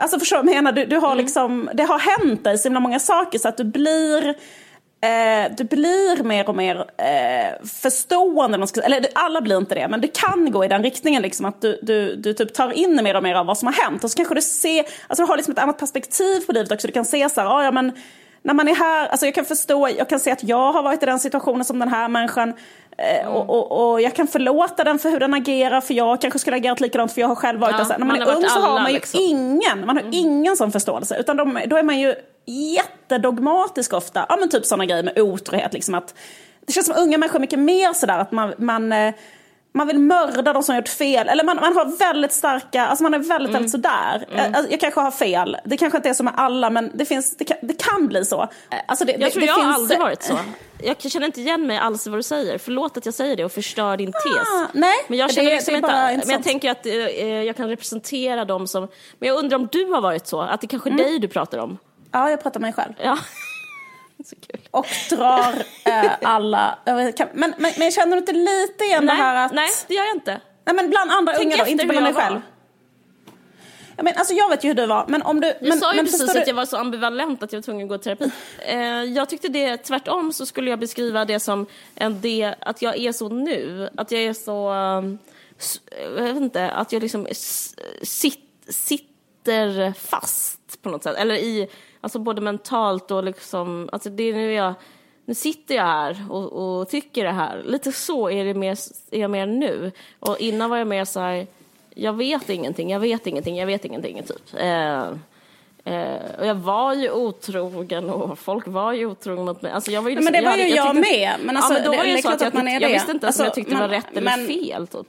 Alltså 0.00 0.18
förstår 0.18 0.36
du 0.36 0.42
vad 0.42 0.54
jag 0.54 0.64
menar? 0.64 0.72
Du, 0.72 0.86
du 0.86 0.96
har 0.96 1.14
liksom, 1.14 1.70
det 1.74 1.82
har 1.82 1.98
hänt 1.98 2.44
dig 2.44 2.58
så 2.58 2.68
himla 2.68 2.80
många 2.80 2.98
saker 2.98 3.38
så 3.38 3.48
att 3.48 3.56
du 3.56 3.64
blir 3.64 4.34
Eh, 5.00 5.52
du 5.56 5.64
blir 5.64 6.22
mer 6.22 6.48
och 6.48 6.54
mer 6.56 6.76
eh, 6.96 7.66
förstående. 7.66 8.58
man 8.58 8.68
ska- 8.68 8.80
Eller 8.80 9.06
alla 9.14 9.40
blir 9.40 9.56
inte 9.56 9.74
det, 9.74 9.88
men 9.88 10.00
det 10.00 10.08
kan 10.08 10.50
gå 10.50 10.64
i 10.64 10.68
den 10.68 10.82
riktningen. 10.82 11.22
Liksom, 11.22 11.46
att 11.46 11.60
du, 11.60 11.78
du, 11.82 12.16
du 12.16 12.34
typ 12.34 12.54
tar 12.54 12.72
in 12.72 13.00
mer 13.04 13.16
och 13.16 13.22
mer 13.22 13.34
av 13.34 13.46
vad 13.46 13.58
som 13.58 13.66
har 13.66 13.74
hänt. 13.74 14.04
Och 14.04 14.10
så 14.10 14.16
kanske 14.16 14.34
du 14.34 14.42
ser, 14.42 14.78
alltså 14.80 15.22
du 15.24 15.28
har 15.28 15.36
liksom 15.36 15.52
ett 15.52 15.58
annat 15.58 15.78
perspektiv 15.78 16.40
på 16.46 16.52
livet 16.52 16.72
också. 16.72 16.86
Du 16.86 16.92
kan 16.92 17.04
se 17.04 17.28
så 17.28 17.40
här, 17.40 17.48
ah, 17.48 17.64
ja 17.64 17.70
men 17.70 17.92
när 18.42 18.54
man 18.54 18.68
är 18.68 18.74
här, 18.74 19.08
alltså 19.08 19.26
jag 19.26 19.34
kan 19.34 19.44
förstå, 19.44 19.88
jag 19.98 20.08
kan 20.08 20.20
se 20.20 20.30
att 20.30 20.44
jag 20.44 20.72
har 20.72 20.82
varit 20.82 21.02
i 21.02 21.06
den 21.06 21.20
situationen 21.20 21.64
som 21.64 21.78
den 21.78 21.88
här 21.88 22.08
människan. 22.08 22.54
Eh, 22.98 23.28
och, 23.28 23.50
och, 23.50 23.90
och 23.92 24.00
jag 24.00 24.14
kan 24.14 24.26
förlåta 24.26 24.84
den 24.84 24.98
för 24.98 25.10
hur 25.10 25.20
den 25.20 25.34
agerar, 25.34 25.80
för 25.80 25.94
jag 25.94 26.20
kanske 26.20 26.38
skulle 26.38 26.56
agerat 26.56 26.80
likadant 26.80 27.12
för 27.12 27.20
jag 27.20 27.28
har 27.28 27.34
själv 27.34 27.60
varit 27.60 27.74
Ja, 27.78 27.84
där. 27.84 27.98
När 27.98 28.06
man, 28.06 28.18
man 28.18 28.28
är 28.28 28.36
ung 28.36 28.42
så 28.48 28.60
har 28.60 28.74
man 28.80 28.86
ju 28.88 28.94
liksom. 28.94 29.20
ingen, 29.22 29.86
man 29.86 29.96
har 29.96 30.04
ingen 30.12 30.56
sån 30.56 30.72
förståelse. 30.72 31.16
Utan 31.20 31.36
de, 31.36 31.60
då 31.66 31.76
är 31.76 31.82
man 31.82 31.98
ju 31.98 32.14
jättedogmatisk 32.48 33.92
ofta. 33.92 34.26
Ja 34.28 34.36
men 34.36 34.48
typ 34.48 34.66
sådana 34.66 34.86
grejer 34.86 35.02
med 35.02 35.18
otrohet. 35.18 35.72
Liksom 35.72 35.94
att, 35.94 36.14
det 36.66 36.72
känns 36.72 36.86
som 36.86 36.96
unga 36.98 37.18
människor 37.18 37.38
mycket 37.38 37.58
mer 37.58 37.92
sådär 37.92 38.18
att 38.18 38.32
man, 38.32 38.54
man, 38.58 38.92
eh, 38.92 39.14
man 39.74 39.86
vill 39.86 39.98
mörda 39.98 40.52
de 40.52 40.62
som 40.62 40.76
gjort 40.76 40.88
fel. 40.88 41.28
Eller 41.28 41.44
man, 41.44 41.56
man 41.56 41.76
har 41.76 41.98
väldigt 41.98 42.32
starka, 42.32 42.86
alltså 42.86 43.02
man 43.02 43.14
är 43.14 43.18
väldigt, 43.18 43.54
väldigt 43.54 43.70
sådär. 43.70 44.26
Mm. 44.32 44.54
Eh, 44.54 44.60
Jag 44.70 44.80
kanske 44.80 45.00
har 45.00 45.10
fel, 45.10 45.56
det 45.64 45.76
kanske 45.76 45.96
inte 45.96 46.08
är 46.08 46.14
så 46.14 46.22
med 46.22 46.32
alla 46.36 46.70
men 46.70 46.90
det, 46.94 47.04
finns, 47.04 47.36
det, 47.36 47.44
kan, 47.44 47.56
det 47.62 47.82
kan 47.82 48.06
bli 48.08 48.24
så. 48.24 48.48
Alltså 48.86 49.04
det, 49.04 49.12
Jag 49.12 49.20
det, 49.20 49.30
tror 49.30 49.40
det 49.40 49.46
jag 49.46 49.54
har 49.54 49.62
finns, 49.64 49.76
aldrig 49.76 49.98
varit 50.00 50.22
så. 50.22 50.38
Jag 50.82 51.00
känner 51.00 51.26
inte 51.26 51.40
igen 51.40 51.66
mig 51.66 51.78
alls 51.78 52.06
i 52.06 52.10
vad 52.10 52.18
du 52.18 52.22
säger. 52.22 52.58
Förlåt 52.58 52.96
att 52.96 53.04
jag 53.06 53.14
säger 53.14 53.36
det 53.36 53.44
och 53.44 53.52
förstör 53.52 53.96
din 53.96 54.12
tes. 54.12 54.48
Ah, 54.54 54.66
nej, 54.72 54.94
men 55.08 55.18
jag 55.18 55.32
känner 55.32 55.50
det 55.50 55.54
liksom 55.56 55.74
inte, 55.76 56.20
men 56.26 56.30
jag 56.30 56.42
tänker 56.44 56.70
att 56.70 56.86
eh, 56.86 56.92
jag 57.42 57.56
kan 57.56 57.68
representera 57.68 58.44
dem 58.44 58.66
som, 58.66 58.88
men 59.18 59.28
jag 59.28 59.38
undrar 59.38 59.58
om 59.58 59.68
du 59.72 59.84
har 59.84 60.00
varit 60.00 60.26
så, 60.26 60.40
att 60.40 60.60
det 60.60 60.66
kanske 60.66 60.88
är 60.88 60.92
Mm. 60.92 61.04
dig 61.06 61.18
du 61.18 61.28
pratar 61.28 61.58
om. 61.58 61.78
Ja, 62.12 62.30
jag 62.30 62.42
pratar 62.42 62.60
med 62.60 62.66
mig 62.66 62.72
själv. 62.84 62.92
Ja. 63.02 63.18
så 64.24 64.36
kul. 64.36 64.60
Och 64.70 64.86
drar 65.10 65.54
eh, 65.84 66.10
alla 66.22 66.78
över 66.86 67.12
men, 67.32 67.54
men, 67.58 67.72
men 67.78 67.90
känner 67.90 68.12
du 68.12 68.18
inte 68.18 68.32
lite 68.32 68.84
igen 68.84 69.06
det 69.06 69.12
här 69.12 69.34
Nej, 69.34 69.44
att... 69.46 69.52
nej, 69.52 69.68
det 69.88 69.94
gör 69.94 70.04
jag 70.04 70.14
inte. 70.16 70.40
Nej 70.64 70.76
men 70.76 70.90
bland 70.90 71.10
andra 71.10 71.32
Tänk 71.32 71.46
unga 71.54 71.64
då, 71.64 71.70
inte 71.70 71.86
bland 71.86 72.06
dig 72.06 72.12
jag 72.14 72.22
själv. 72.22 72.34
var. 72.34 72.42
Ja, 73.96 74.02
men, 74.04 74.12
alltså, 74.16 74.34
jag 74.34 74.48
vet 74.48 74.64
ju 74.64 74.68
hur 74.68 74.74
du 74.74 74.86
var, 74.86 75.04
men 75.08 75.22
om 75.22 75.40
du... 75.40 75.46
Jag 75.46 75.56
men, 75.68 75.78
sa 75.78 75.92
ju 75.92 75.96
men 75.96 76.04
precis 76.04 76.20
förstår 76.20 76.38
att 76.40 76.44
du- 76.46 76.50
jag 76.50 76.54
var 76.56 76.66
så 76.66 76.76
ambivalent 76.76 77.42
att 77.42 77.52
jag 77.52 77.58
var 77.58 77.62
tvungen 77.62 77.84
att 77.84 77.88
gå 77.88 77.94
i 77.94 77.98
terapi. 77.98 78.30
Eh, 78.58 78.78
jag 79.04 79.28
tyckte 79.28 79.48
det 79.48 79.76
tvärtom 79.76 80.32
så 80.32 80.46
skulle 80.46 80.70
jag 80.70 80.78
beskriva 80.78 81.24
det 81.24 81.40
som 81.40 81.66
en 81.94 82.20
det, 82.20 82.54
att 82.60 82.82
jag 82.82 82.96
är 82.96 83.12
så 83.12 83.28
nu. 83.28 83.88
Att 83.96 84.10
jag 84.10 84.22
är 84.22 84.32
så, 84.32 84.72
s- 85.58 85.80
jag 86.16 86.22
vet 86.22 86.36
inte, 86.36 86.70
att 86.70 86.92
jag 86.92 87.02
liksom 87.02 87.26
s- 87.26 87.74
sit, 88.02 88.40
sitter 89.48 89.92
fast 89.92 90.82
på 90.82 90.88
något 90.90 91.02
sätt. 91.02 91.16
Eller 91.16 91.34
i, 91.34 91.68
alltså 92.00 92.18
både 92.18 92.40
mentalt 92.40 93.10
och 93.10 93.24
liksom, 93.24 93.88
alltså 93.92 94.10
det 94.10 94.22
är 94.22 94.34
nu 94.34 94.52
jag, 94.52 94.74
nu 95.24 95.34
sitter 95.34 95.74
jag 95.74 95.84
här 95.84 96.26
och, 96.30 96.52
och 96.80 96.88
tycker 96.88 97.24
det 97.24 97.30
här. 97.30 97.62
Lite 97.64 97.92
så 97.92 98.30
är, 98.30 98.44
det 98.44 98.54
mer, 98.54 98.78
är 99.10 99.20
jag 99.20 99.30
mer 99.30 99.46
nu. 99.46 99.92
Och 100.20 100.38
innan 100.40 100.70
var 100.70 100.76
jag 100.76 100.86
mer 100.86 101.04
så 101.04 101.20
här, 101.20 101.46
jag 101.94 102.12
vet 102.12 102.48
ingenting, 102.50 102.90
jag 102.90 103.00
vet 103.00 103.26
ingenting, 103.26 103.56
jag 103.56 103.66
vet 103.66 103.84
ingenting, 103.84 104.22
typ. 104.22 104.54
Eh, 104.56 104.98
eh, 105.84 106.20
och 106.38 106.46
jag 106.46 106.54
var 106.54 106.94
ju 106.94 107.10
otrogen 107.10 108.10
och 108.10 108.38
folk 108.38 108.66
var 108.66 108.92
ju 108.92 109.06
otrogna 109.06 109.44
mot 109.44 109.62
mig. 109.62 109.72
Alltså 109.72 109.90
jag 109.90 110.02
var 110.02 110.10
ju 110.10 110.14
Nej, 110.16 110.24
men 110.24 110.32
det 110.32 110.38
liksom- 110.40 110.50
var 110.50 110.56
ju 110.58 110.62
hade- 110.64 110.76
jag 110.76 110.94
tyckte- 110.96 111.18
med, 111.18 111.34
men 111.46 111.56
alltså, 111.56 111.72
ja, 111.72 111.78
men 111.78 111.84
då 111.84 111.90
det- 111.92 111.96
var 111.98 112.04
det 112.04 112.10
ju 112.10 112.22
så 112.22 112.28
att 112.30 112.40
jag, 112.40 112.48
att 112.48 112.54
man 112.54 112.62
tyckte- 112.66 112.76
är 112.76 112.80
jag 112.80 112.90
det. 112.90 112.94
visste 112.94 113.12
inte 113.12 113.26
ens 113.26 113.38
om 113.40 113.44
jag 113.44 113.48
Alltså, 113.48 113.60
tyckte 113.60 113.74
det 113.74 113.80
var 113.80 113.88
rätt 113.88 114.06
eller 114.16 114.36
men- 114.36 114.46
fel, 114.46 114.86
typ. 114.86 115.06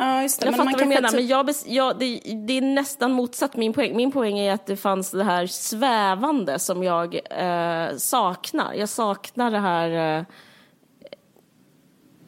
Ja, 0.00 0.22
just 0.22 0.40
det. 0.40 0.46
Jag 0.46 0.56
men 0.56 0.58
fattar 0.58 0.78
vad 0.78 0.88
du 0.88 0.94
menar, 0.94 1.08
typ- 1.08 1.18
men 1.18 1.26
jag, 1.26 1.50
jag, 1.66 1.98
det, 1.98 2.20
det 2.46 2.52
är 2.52 2.62
nästan 2.62 3.12
motsatt 3.12 3.56
min 3.56 3.72
poäng. 3.72 3.96
Min 3.96 4.12
poäng 4.12 4.38
är 4.38 4.52
att 4.52 4.66
det 4.66 4.76
fanns 4.76 5.10
det 5.10 5.24
här 5.24 5.46
svävande 5.46 6.58
som 6.58 6.82
jag 6.82 7.14
eh, 7.30 7.96
saknar. 7.96 8.74
Jag 8.74 8.88
saknar 8.88 9.50
det 9.50 9.58
här 9.58 10.18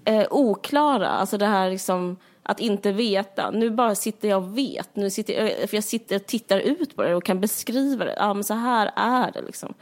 eh, 0.05 0.15
eh, 0.15 0.27
oklara, 0.31 1.09
alltså 1.09 1.39
det 1.39 1.47
här 1.47 1.71
liksom 1.71 2.17
att 2.43 2.61
inte 2.61 2.93
veta. 2.93 3.51
Nu 3.51 3.71
bara 3.71 3.95
sitter 3.95 4.29
jag 4.29 4.43
och 4.43 4.59
vet. 4.59 4.97
Nu 4.97 5.11
sitter 5.11 5.45
jag, 5.45 5.71
för 5.71 5.77
jag 5.77 5.85
sitter 5.85 6.17
och 6.17 6.27
tittar 6.27 6.59
ut 6.59 6.97
på 6.97 7.03
det 7.03 7.15
och 7.15 7.25
kan 7.25 7.41
beskriva 7.41 8.05
det. 8.05 8.15
Ja, 8.19 8.35
men 8.35 8.45
så 8.45 8.55
här 8.55 8.93
är 8.97 9.33
det 9.33 9.43
liksom. 9.43 9.75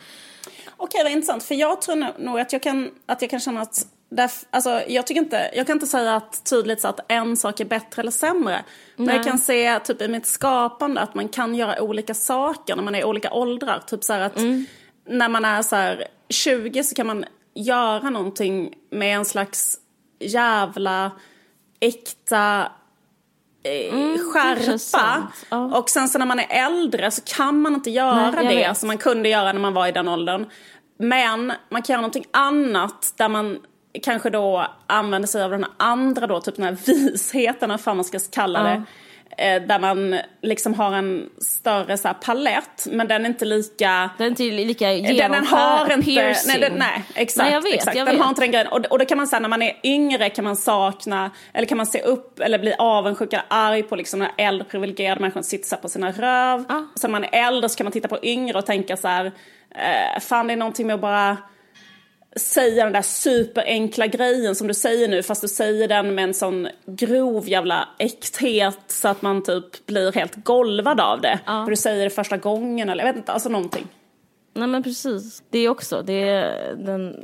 Okej, 0.76 1.03
vad 1.03 1.12
intressant. 1.12 1.42
För 1.42 1.55
jag 1.55 1.83
tror 1.83 2.18
nog 2.18 2.40
att 2.40 2.53
jag 2.53 2.62
kan, 2.62 2.90
att 3.07 3.22
jag 3.22 3.31
kan 3.31 3.40
känna 3.40 3.61
att... 3.61 3.87
Därf, 4.11 4.44
alltså, 4.51 4.83
jag, 4.88 5.07
tycker 5.07 5.20
inte, 5.20 5.51
jag 5.55 5.66
kan 5.66 5.77
inte 5.77 5.87
säga 5.87 6.16
att 6.16 6.45
tydligt 6.45 6.80
så 6.80 6.89
att 6.89 7.01
en 7.09 7.37
sak 7.37 7.61
är 7.61 7.64
bättre 7.64 8.03
eller 8.03 8.11
sämre. 8.11 8.64
Men 8.97 9.16
jag 9.16 9.24
kan 9.24 9.39
se 9.39 9.80
typ 9.80 10.03
i 10.03 10.09
mitt 10.09 10.26
skapande 10.26 11.01
att 11.01 11.14
man 11.14 11.28
kan 11.28 11.55
göra 11.55 11.82
olika 11.82 12.14
saker 12.14 12.76
när 12.76 12.82
man 12.82 12.95
är 12.95 13.01
i 13.01 13.05
olika 13.05 13.32
åldrar. 13.32 13.82
Typ 13.87 14.05
så 14.05 14.12
att 14.12 14.37
när 15.09 15.28
man 15.28 15.45
är 15.45 15.62
så 15.62 15.76
här 15.76 16.07
20 16.28 16.84
så 16.84 16.95
kan 16.95 17.07
man 17.07 17.24
göra 17.55 18.11
någonting 18.11 18.74
med 18.91 19.16
en 19.16 19.24
slags 19.24 19.78
jävla 20.20 21.11
äkta 21.80 22.72
eh, 23.62 24.18
skärpa. 24.32 24.61
intressant. 24.61 25.47
Ja. 25.51 25.78
Och 25.78 25.91
sen 25.91 26.09
så 26.09 26.18
när 26.18 26.26
man 26.26 26.39
är 26.39 26.66
äldre 26.66 27.11
så 27.11 27.22
kan 27.24 27.61
man 27.61 27.74
inte 27.74 27.91
göra 27.91 28.30
Nej, 28.30 28.47
det 28.47 28.55
vet. 28.55 28.78
som 28.78 28.87
man 28.87 28.99
kunde 28.99 29.28
göra 29.28 29.53
när 29.53 29.61
man 29.61 29.74
var 29.74 29.87
i 29.87 29.93
den 29.93 30.09
åldern. 30.09 30.47
Men 30.99 31.53
man 31.68 31.82
kan 31.82 31.95
göra 31.95 32.01
någonting 32.01 32.26
annat 32.30 33.14
där 33.16 33.28
man 33.28 33.59
kanske 34.03 34.30
då 34.30 34.66
använder 34.86 35.28
sig 35.28 35.43
av 35.43 35.51
den 35.51 35.66
andra 35.76 36.26
då, 36.26 36.41
typ 36.41 36.57
den 36.57 36.64
här 36.64 36.76
visheten, 36.86 37.70
vad 37.70 37.80
fan 37.80 37.97
man 37.97 38.05
ska 38.05 38.18
kalla 38.32 38.62
det. 38.62 38.82
Eh, 39.38 39.62
Där 39.62 39.78
man 39.78 40.18
liksom 40.43 40.74
har 40.74 40.93
en 40.93 41.30
större 41.38 41.99
så 41.99 42.09
här 42.09 42.14
palett, 42.14 42.86
men 42.91 43.09
den 43.09 43.24
är 43.24 43.28
inte 43.28 43.45
lika... 43.45 44.11
Den 44.18 44.26
är 44.26 44.30
inte 44.30 44.43
lika 44.43 44.86
Den, 44.88 45.03
den 45.03 45.14
genomskär- 45.16 45.57
har 45.57 45.93
inte... 45.93 46.05
piercing. 46.07 46.61
Nej, 46.61 46.70
den, 46.70 46.78
nej 46.78 47.05
exakt. 47.14 47.45
Nej, 47.45 47.53
jag 47.55 47.62
vet, 47.62 47.74
exakt. 47.74 47.97
jag 47.97 48.07
den 48.07 48.14
vet. 48.14 48.22
har 48.22 48.28
inte 48.28 48.41
den 48.41 48.51
grejen. 48.51 48.66
Och, 48.66 48.86
och 48.86 48.99
då 48.99 49.05
kan 49.05 49.18
man 49.18 49.26
säga 49.26 49.41
när 49.41 49.49
man 49.49 49.62
är 49.62 49.72
yngre 49.82 50.30
kan 50.30 50.45
man 50.45 50.57
sakna, 50.57 51.30
eller 51.53 51.66
kan 51.66 51.76
man 51.76 51.86
se 51.86 52.03
upp 52.03 52.41
eller 52.41 52.59
bli 52.59 52.74
avundsjuk 52.78 53.32
eller 53.32 53.45
arg 53.49 53.82
på 53.82 53.97
liksom 53.97 54.18
när 54.18 54.30
äldre 54.36 54.64
privilegierade 54.64 55.20
människor 55.20 55.43
sitter 55.43 55.68
så 55.68 55.76
på 55.76 55.88
sina 55.88 56.11
röv. 56.12 56.64
Ah. 56.68 56.82
Sen 56.97 57.11
när 57.12 57.20
man 57.20 57.24
är 57.32 57.47
äldre 57.49 57.68
så 57.68 57.76
kan 57.76 57.84
man 57.84 57.93
titta 57.93 58.09
på 58.09 58.18
yngre 58.22 58.59
och 58.59 58.66
tänka 58.66 58.97
så 58.97 59.09
här, 59.09 59.24
eh, 59.74 60.20
fan 60.20 60.47
det 60.47 60.53
är 60.53 60.57
någonting 60.57 60.86
med 60.86 60.95
att 60.95 61.01
bara 61.01 61.36
säga 62.37 62.85
den 62.85 62.93
där 62.93 63.03
superenkla 63.03 64.07
grejen 64.07 64.55
som 64.55 64.66
du 64.66 64.74
säger 64.74 65.09
nu 65.09 65.22
fast 65.22 65.43
du 65.43 65.49
säger 65.49 65.89
den 65.89 66.14
med 66.14 66.24
en 66.24 66.35
sån 66.35 66.68
grov 66.87 67.49
jävla 67.49 67.89
äkthet 67.99 68.78
så 68.87 69.09
att 69.09 69.22
man 69.22 69.43
typ 69.43 69.87
blir 69.87 70.12
helt 70.12 70.45
golvad 70.45 71.01
av 71.01 71.20
det. 71.20 71.41
Ja. 71.47 71.64
För 71.64 71.70
du 71.70 71.76
säger 71.76 72.05
det 72.05 72.11
första 72.11 72.37
gången 72.37 72.89
eller 72.89 73.05
jag 73.05 73.12
vet 73.12 73.16
inte, 73.20 73.33
alltså 73.33 73.49
någonting. 73.49 73.87
Nej 74.55 74.68
men 74.68 74.83
precis. 74.83 75.43
Det 75.51 75.68
också, 75.68 76.03
det, 76.03 76.41
den, 76.78 77.16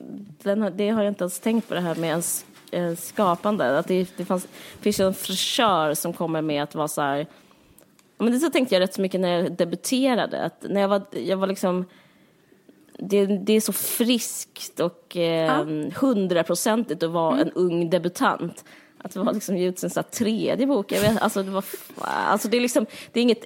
den, 0.42 0.62
har- 0.62 0.70
det 0.70 0.88
har 0.88 1.02
jag 1.02 1.10
inte 1.10 1.24
ens 1.24 1.40
tänkt 1.40 1.68
på 1.68 1.74
det 1.74 1.80
här 1.80 1.94
med 1.94 2.08
ens 2.10 2.44
skapande. 3.08 3.78
Att 3.78 3.88
det, 3.88 4.08
det 4.16 4.24
fanns, 4.24 4.46
finns 4.80 5.00
en 5.00 5.14
fräschör 5.14 5.94
som 5.94 6.12
kommer 6.12 6.42
med 6.42 6.62
att 6.62 6.74
vara 6.74 6.88
så 6.88 7.00
här. 7.02 7.26
Men 8.18 8.32
det 8.32 8.38
så 8.38 8.50
tänkte 8.50 8.74
jag 8.74 8.80
rätt 8.80 8.94
så 8.94 9.00
mycket 9.00 9.20
när 9.20 9.28
jag 9.40 9.52
debuterade. 9.52 10.42
Att 10.44 10.64
när 10.68 10.80
jag 10.80 10.88
var, 10.88 11.02
jag 11.12 11.36
var 11.36 11.46
liksom 11.46 11.84
det, 12.98 13.26
det 13.26 13.52
är 13.52 13.60
så 13.60 13.72
friskt 13.72 14.80
och 14.80 15.16
eh, 15.16 15.66
hundraprocentigt 15.96 17.02
att 17.02 17.10
vara 17.10 17.38
en 17.40 17.50
ung 17.52 17.90
debutant. 17.90 18.64
Att 18.98 19.12
det 19.14 19.20
var 19.20 19.32
liksom 19.32 19.56
ge 19.56 19.66
ut 19.68 19.78
sin 19.78 19.90
så 19.90 20.00
här 20.00 20.04
tredje 20.10 20.66
bok. 20.66 20.92
Jag 20.92 21.00
vet, 21.00 21.22
alltså, 21.22 21.42
det, 21.42 21.50
var, 21.50 21.64
alltså 22.00 22.48
det 22.48 22.56
är 22.56 22.60
liksom, 22.60 22.86
det 23.12 23.20
är 23.20 23.22
inget 23.22 23.44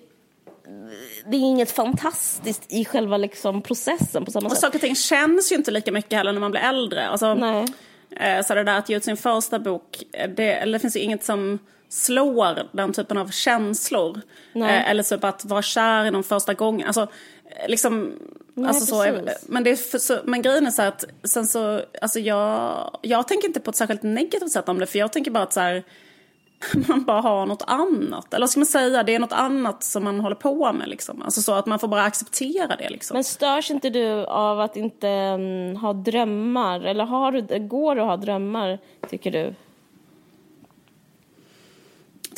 det 1.26 1.36
är 1.36 1.40
inget 1.40 1.70
fantastiskt 1.70 2.72
i 2.72 2.84
själva 2.84 3.16
liksom 3.16 3.62
processen 3.62 4.24
på 4.24 4.30
samma 4.30 4.46
Och 4.46 4.52
sätt. 4.52 4.60
saker 4.60 4.76
och 4.76 4.80
ting 4.80 4.94
känns 4.94 5.52
ju 5.52 5.56
inte 5.56 5.70
lika 5.70 5.92
mycket 5.92 6.12
heller 6.12 6.32
när 6.32 6.40
man 6.40 6.50
blir 6.50 6.60
äldre. 6.60 7.08
Alltså, 7.08 7.34
Nej. 7.34 7.66
eh, 8.16 8.44
Så 8.44 8.54
det 8.54 8.64
där 8.64 8.78
att 8.78 8.88
ge 8.88 8.96
ut 8.96 9.04
sin 9.04 9.16
första 9.16 9.58
bok, 9.58 10.02
eh, 10.12 10.30
det, 10.30 10.52
eller 10.54 10.72
det 10.72 10.78
finns 10.78 10.96
ju 10.96 11.00
inget 11.00 11.24
som 11.24 11.58
slår 11.88 12.62
den 12.76 12.92
typen 12.92 13.18
av 13.18 13.30
känslor. 13.30 14.20
Nej. 14.52 14.76
Eh, 14.76 14.90
Eller 14.90 15.02
typ 15.02 15.24
att 15.24 15.44
vara 15.44 15.62
kär 15.62 16.04
i 16.04 16.10
någon 16.10 16.24
första 16.24 16.54
gången. 16.54 16.86
Alltså, 16.86 17.02
eh, 17.02 17.08
liksom, 17.68 18.12
Nej, 18.54 18.68
alltså 18.68 18.86
så, 18.86 19.02
precis. 19.02 19.48
men, 19.48 19.64
det 19.64 19.70
är 19.70 19.98
så, 19.98 20.18
men 20.24 20.42
grejen 20.42 20.66
är 20.66 20.70
så 20.70 20.82
att 20.82 21.04
sen 21.24 21.46
så, 21.46 21.80
alltså 22.02 22.20
jag, 22.20 22.90
jag 23.02 23.28
tänker 23.28 23.48
inte 23.48 23.60
på 23.60 23.70
ett 23.70 23.76
särskilt 23.76 24.02
negativt 24.02 24.50
sätt 24.50 24.68
om 24.68 24.78
det. 24.78 24.86
För 24.86 24.98
jag 24.98 25.12
tänker 25.12 25.30
bara 25.30 25.44
att 25.44 25.52
så 25.52 25.60
här, 25.60 25.84
man 26.88 27.04
bara 27.04 27.20
har 27.20 27.46
något 27.46 27.64
annat. 27.66 28.34
Eller 28.34 28.42
vad 28.42 28.50
ska 28.50 28.60
man 28.60 28.66
säga, 28.66 29.02
det 29.02 29.14
är 29.14 29.18
något 29.18 29.32
annat 29.32 29.84
som 29.84 30.04
man 30.04 30.20
håller 30.20 30.36
på 30.36 30.72
med 30.72 30.88
liksom. 30.88 31.22
Alltså 31.22 31.42
så 31.42 31.52
att 31.52 31.66
man 31.66 31.78
får 31.78 31.88
bara 31.88 32.04
acceptera 32.04 32.76
det 32.76 32.90
liksom. 32.90 33.14
Men 33.14 33.24
störs 33.24 33.70
inte 33.70 33.90
du 33.90 34.24
av 34.26 34.60
att 34.60 34.76
inte 34.76 35.08
mm, 35.08 35.76
ha 35.76 35.92
drömmar? 35.92 36.80
Eller 36.80 37.04
har 37.04 37.32
du, 37.32 37.58
går 37.58 37.94
det 37.94 38.02
att 38.02 38.08
ha 38.08 38.16
drömmar, 38.16 38.78
tycker 39.08 39.30
du? 39.30 39.54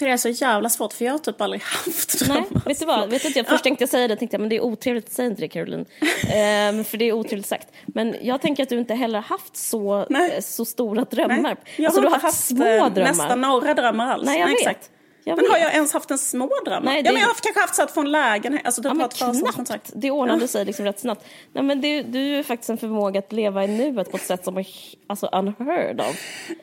Tycker 0.02 0.08
det 0.10 0.14
är 0.14 0.34
så 0.34 0.44
jävla 0.44 0.68
svårt 0.68 0.92
för 0.92 1.04
jag 1.04 1.12
har 1.12 1.18
typ 1.18 1.40
aldrig 1.40 1.62
haft 1.62 2.20
Nej, 2.20 2.28
drömmar. 2.28 2.62
vet 2.66 2.78
du 2.78 2.86
vad? 2.86 3.10
Vet 3.10 3.22
du, 3.22 3.28
jag 3.28 3.46
först 3.46 3.64
tänkte 3.64 3.82
jag 3.82 3.88
säga 3.88 4.08
det, 4.08 4.16
tänkte 4.16 4.34
jag, 4.34 4.40
men 4.40 4.48
det 4.48 4.56
är 4.56 4.60
otrevligt 4.60 5.06
att 5.06 5.12
säga 5.12 5.28
inte 5.28 5.40
det 5.40 5.48
Caroline. 5.48 5.86
Ehm, 6.34 6.84
för 6.84 6.98
det 6.98 7.04
är 7.04 7.12
otrevligt 7.12 7.46
sagt. 7.46 7.68
Men 7.86 8.16
jag 8.22 8.40
tänker 8.40 8.62
att 8.62 8.68
du 8.68 8.78
inte 8.78 8.94
heller 8.94 9.20
haft 9.20 9.56
så, 9.56 10.06
Nej. 10.10 10.32
eh, 10.36 10.40
så 10.40 10.64
stora 10.64 11.04
drömmar. 11.04 11.38
Nej, 11.42 11.56
jag 11.76 11.84
alltså, 11.86 12.00
har 12.00 12.02
du 12.02 12.08
har 12.08 12.16
inte 12.16 12.26
haft 12.26 12.46
små 12.46 12.64
eh, 12.64 12.88
drömmar. 12.92 13.10
nästan 13.10 13.40
några 13.40 13.74
drömmar 13.74 14.12
alls. 14.12 14.24
Nej, 14.26 14.40
jag 14.40 14.46
vet. 14.46 14.60
Exakt. 14.60 14.90
Jag 15.24 15.36
men 15.36 15.46
har 15.46 15.52
vet. 15.54 15.62
jag 15.62 15.74
ens 15.74 15.92
haft 15.92 16.10
en 16.10 16.18
små 16.18 16.50
drömmar? 16.64 16.80
Nej, 16.84 16.96
ja, 16.96 17.02
det- 17.02 17.12
men 17.12 17.20
jag 17.20 17.28
har 17.28 17.34
kanske 17.34 17.60
haft 17.60 17.74
så 17.74 17.82
att 17.82 17.90
få 17.90 18.00
en 18.00 18.10
lägenhet, 18.12 18.62
alltså 18.66 18.82
Ja, 18.84 18.94
men 18.94 19.08
knappt. 19.08 19.90
Det 19.94 20.10
ordnade 20.10 20.48
sig 20.48 20.64
liksom 20.64 20.84
rätt 20.84 21.00
snabbt. 21.00 21.24
Nej, 21.52 21.64
men 21.64 21.80
det, 21.80 22.02
du 22.02 22.18
har 22.18 22.24
ju 22.36 22.42
faktiskt 22.42 22.70
en 22.70 22.78
förmåga 22.78 23.18
att 23.18 23.32
leva 23.32 23.64
i 23.64 23.68
nuet 23.68 24.10
på 24.10 24.16
ett 24.16 24.22
sätt 24.26 24.44
som 24.44 24.58
är 24.58 24.66
alltså, 25.06 25.26
unheard 25.32 26.00
of. 26.00 26.16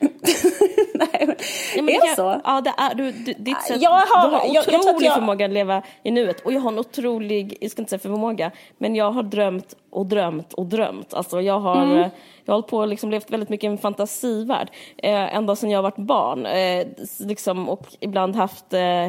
Nej, 0.94 1.36
Ja, 1.76 1.82
men 1.82 1.94
är 1.94 2.00
det 2.10 2.16
så? 2.16 2.40
Ja, 2.44 2.60
det 2.60 2.74
är, 2.78 2.94
du, 2.94 3.12
du, 3.12 3.32
ditt 3.32 3.62
sätt, 3.62 3.82
Jag 3.82 3.90
har- 3.90 4.30
du 4.30 4.36
har 4.36 4.46
jag- 4.46 4.54
jag 4.54 4.80
otrolig 4.80 4.96
att 4.96 5.02
jag- 5.02 5.14
förmåga 5.14 5.44
att 5.44 5.50
leva 5.52 5.82
i 6.02 6.10
nuet. 6.10 6.40
Och 6.40 6.52
jag 6.52 6.60
har 6.60 6.72
en 6.72 6.78
otrolig, 6.78 7.56
jag 7.60 7.70
ska 7.70 7.82
inte 7.82 7.90
säga 7.90 7.98
förmåga, 8.00 8.50
men 8.78 8.94
jag 8.96 9.10
har 9.10 9.22
drömt 9.22 9.74
och 9.90 10.06
drömt 10.06 10.52
och 10.52 10.66
drömt. 10.66 11.14
Alltså 11.14 11.40
jag 11.40 11.60
har, 11.60 11.82
Mm. 11.82 11.96
eh, 11.98 12.08
jag 12.44 12.52
har 12.52 12.56
hållit 12.56 12.66
på 12.70 12.78
och 12.78 12.88
liksom 12.88 13.10
levt 13.10 13.30
väldigt 13.30 13.48
mycket 13.48 13.64
i 13.64 13.72
en 13.72 13.78
fantasivärld. 13.78 14.70
Eh, 14.96 15.36
ända 15.36 15.56
sedan 15.56 15.70
jag 15.70 15.82
varit 15.82 15.96
barn. 15.96 16.46
Eh, 16.46 16.86
liksom, 17.18 17.68
och 17.68 17.86
ibland 18.00 18.36
haft 18.36 18.72
eh, 18.72 19.08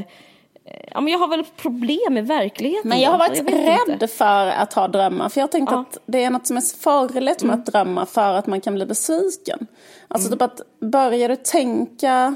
Ja, 0.91 1.01
men 1.01 1.07
jag 1.07 1.19
har 1.19 1.27
väl 1.27 1.43
problem 1.57 2.13
med 2.13 2.27
verkligheten. 2.27 2.89
Men 2.89 2.99
jag 3.01 3.11
har 3.11 3.17
varit 3.17 3.39
vet 3.43 3.53
rädd 3.67 3.93
inte. 3.93 4.07
för 4.07 4.47
att 4.47 4.73
ha 4.73 4.87
drömmar. 4.87 5.29
För 5.29 5.41
jag 5.41 5.51
tänkte 5.51 5.73
Ja. 5.73 5.77
Mm. 5.77 5.87
att 5.91 5.97
det 6.05 6.23
är 6.23 6.29
något 6.29 6.47
som 6.47 6.57
är 6.57 6.81
farligt 6.81 7.43
med 7.43 7.53
att 7.55 7.65
drömma 7.65 8.05
för 8.05 8.33
att 8.33 8.47
man 8.47 8.61
kan 8.61 8.73
bli 8.75 8.85
besviken. 8.85 9.67
Alltså 10.07 10.27
Mm. 10.27 10.39
typ 10.39 10.41
att 10.41 10.61
börjar 10.91 11.29
du 11.29 11.35
tänka 11.35 12.35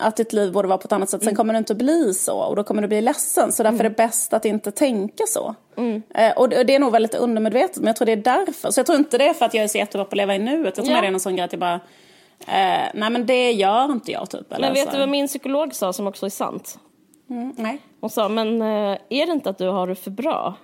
att 0.00 0.16
ditt 0.16 0.32
liv 0.32 0.52
borde 0.52 0.68
vara 0.68 0.78
på 0.78 0.84
ett 0.84 0.92
annat 0.92 1.10
sätt, 1.10 1.22
Mm. 1.22 1.30
sen 1.30 1.36
kommer 1.36 1.52
det 1.52 1.58
inte 1.58 1.72
att 1.72 1.78
bli 1.78 2.14
så 2.14 2.38
och 2.38 2.56
då 2.56 2.64
kommer 2.64 2.82
du 2.82 2.88
bli 2.88 3.00
ledsen. 3.00 3.52
Så 3.52 3.62
därför 3.62 3.78
är 3.78 3.82
det 3.82 3.96
bäst 3.96 4.32
att 4.32 4.44
inte 4.44 4.70
tänka 4.70 5.24
så. 5.28 5.54
Mm. 5.76 6.02
Eh, 6.14 6.32
och 6.38 6.48
det 6.48 6.74
är 6.74 6.78
nog 6.78 6.92
väldigt 6.92 7.14
undermedvetet, 7.14 7.76
men 7.76 7.86
jag 7.86 7.96
tror 7.96 8.06
det 8.06 8.12
är 8.12 8.16
därför. 8.16 8.70
Så 8.70 8.78
jag 8.80 8.86
tror 8.86 8.98
inte 8.98 9.18
det 9.18 9.28
är 9.28 9.34
för 9.34 9.44
att 9.44 9.54
jag 9.54 9.64
är 9.64 9.68
så 9.68 9.78
jättebra 9.78 10.04
på 10.04 10.08
att 10.08 10.16
leva 10.16 10.34
i 10.34 10.38
nuet. 10.38 10.76
Jag 10.76 10.84
tror 10.86 10.94
mer 10.94 11.00
det 11.02 11.06
är 11.08 11.10
någon 11.10 11.20
sån 11.20 11.36
grej 11.36 11.44
att 11.44 11.52
jag 11.52 11.60
bara, 11.60 11.74
eh, 12.40 12.90
nej 12.94 13.10
men 13.10 13.26
det 13.26 13.52
gör 13.52 13.92
inte 13.92 14.12
jag 14.12 14.30
typ. 14.30 14.52
Eller 14.52 14.66
Men 14.66 14.74
vet 14.74 14.84
så. 14.86 14.92
du 14.92 14.98
vad 14.98 15.08
min 15.08 15.26
psykolog 15.26 15.74
sa 15.74 15.92
som 15.92 16.06
också 16.06 16.26
är 16.26 16.30
sant? 16.30 16.78
Mm, 17.30 17.54
nej. 17.56 17.78
Hon 18.00 18.10
sa, 18.10 18.28
men 18.28 18.62
eh, 18.62 18.98
är 19.08 19.26
det 19.26 19.32
inte 19.32 19.50
att 19.50 19.58
du 19.58 19.68
har 19.68 19.86
det 19.86 19.94
för 19.94 20.10
bra? 20.10 20.54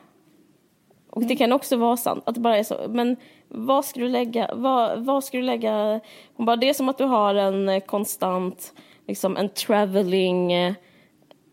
Och 1.10 1.24
det 1.24 1.36
kan 1.36 1.52
också 1.52 1.76
vara 1.76 1.96
sant, 1.96 2.22
att 2.26 2.34
det 2.34 2.40
bara 2.40 2.58
är 2.58 2.64
så. 2.64 2.76
Men 2.88 3.16
vad 3.48 3.84
ska 3.84 4.00
du 4.00 4.08
lägga, 4.08 4.50
vad, 4.54 5.04
vad 5.04 5.24
ska 5.24 5.36
du 5.36 5.42
lägga? 5.42 6.00
Hon 6.36 6.46
bara, 6.46 6.56
det 6.56 6.68
är 6.68 6.74
som 6.74 6.88
att 6.88 6.98
du 6.98 7.04
har 7.04 7.34
en 7.34 7.68
eh, 7.68 7.80
konstant, 7.80 8.72
liksom 9.08 9.36
en 9.36 9.48
traveling 9.48 10.52
eh, 10.52 10.74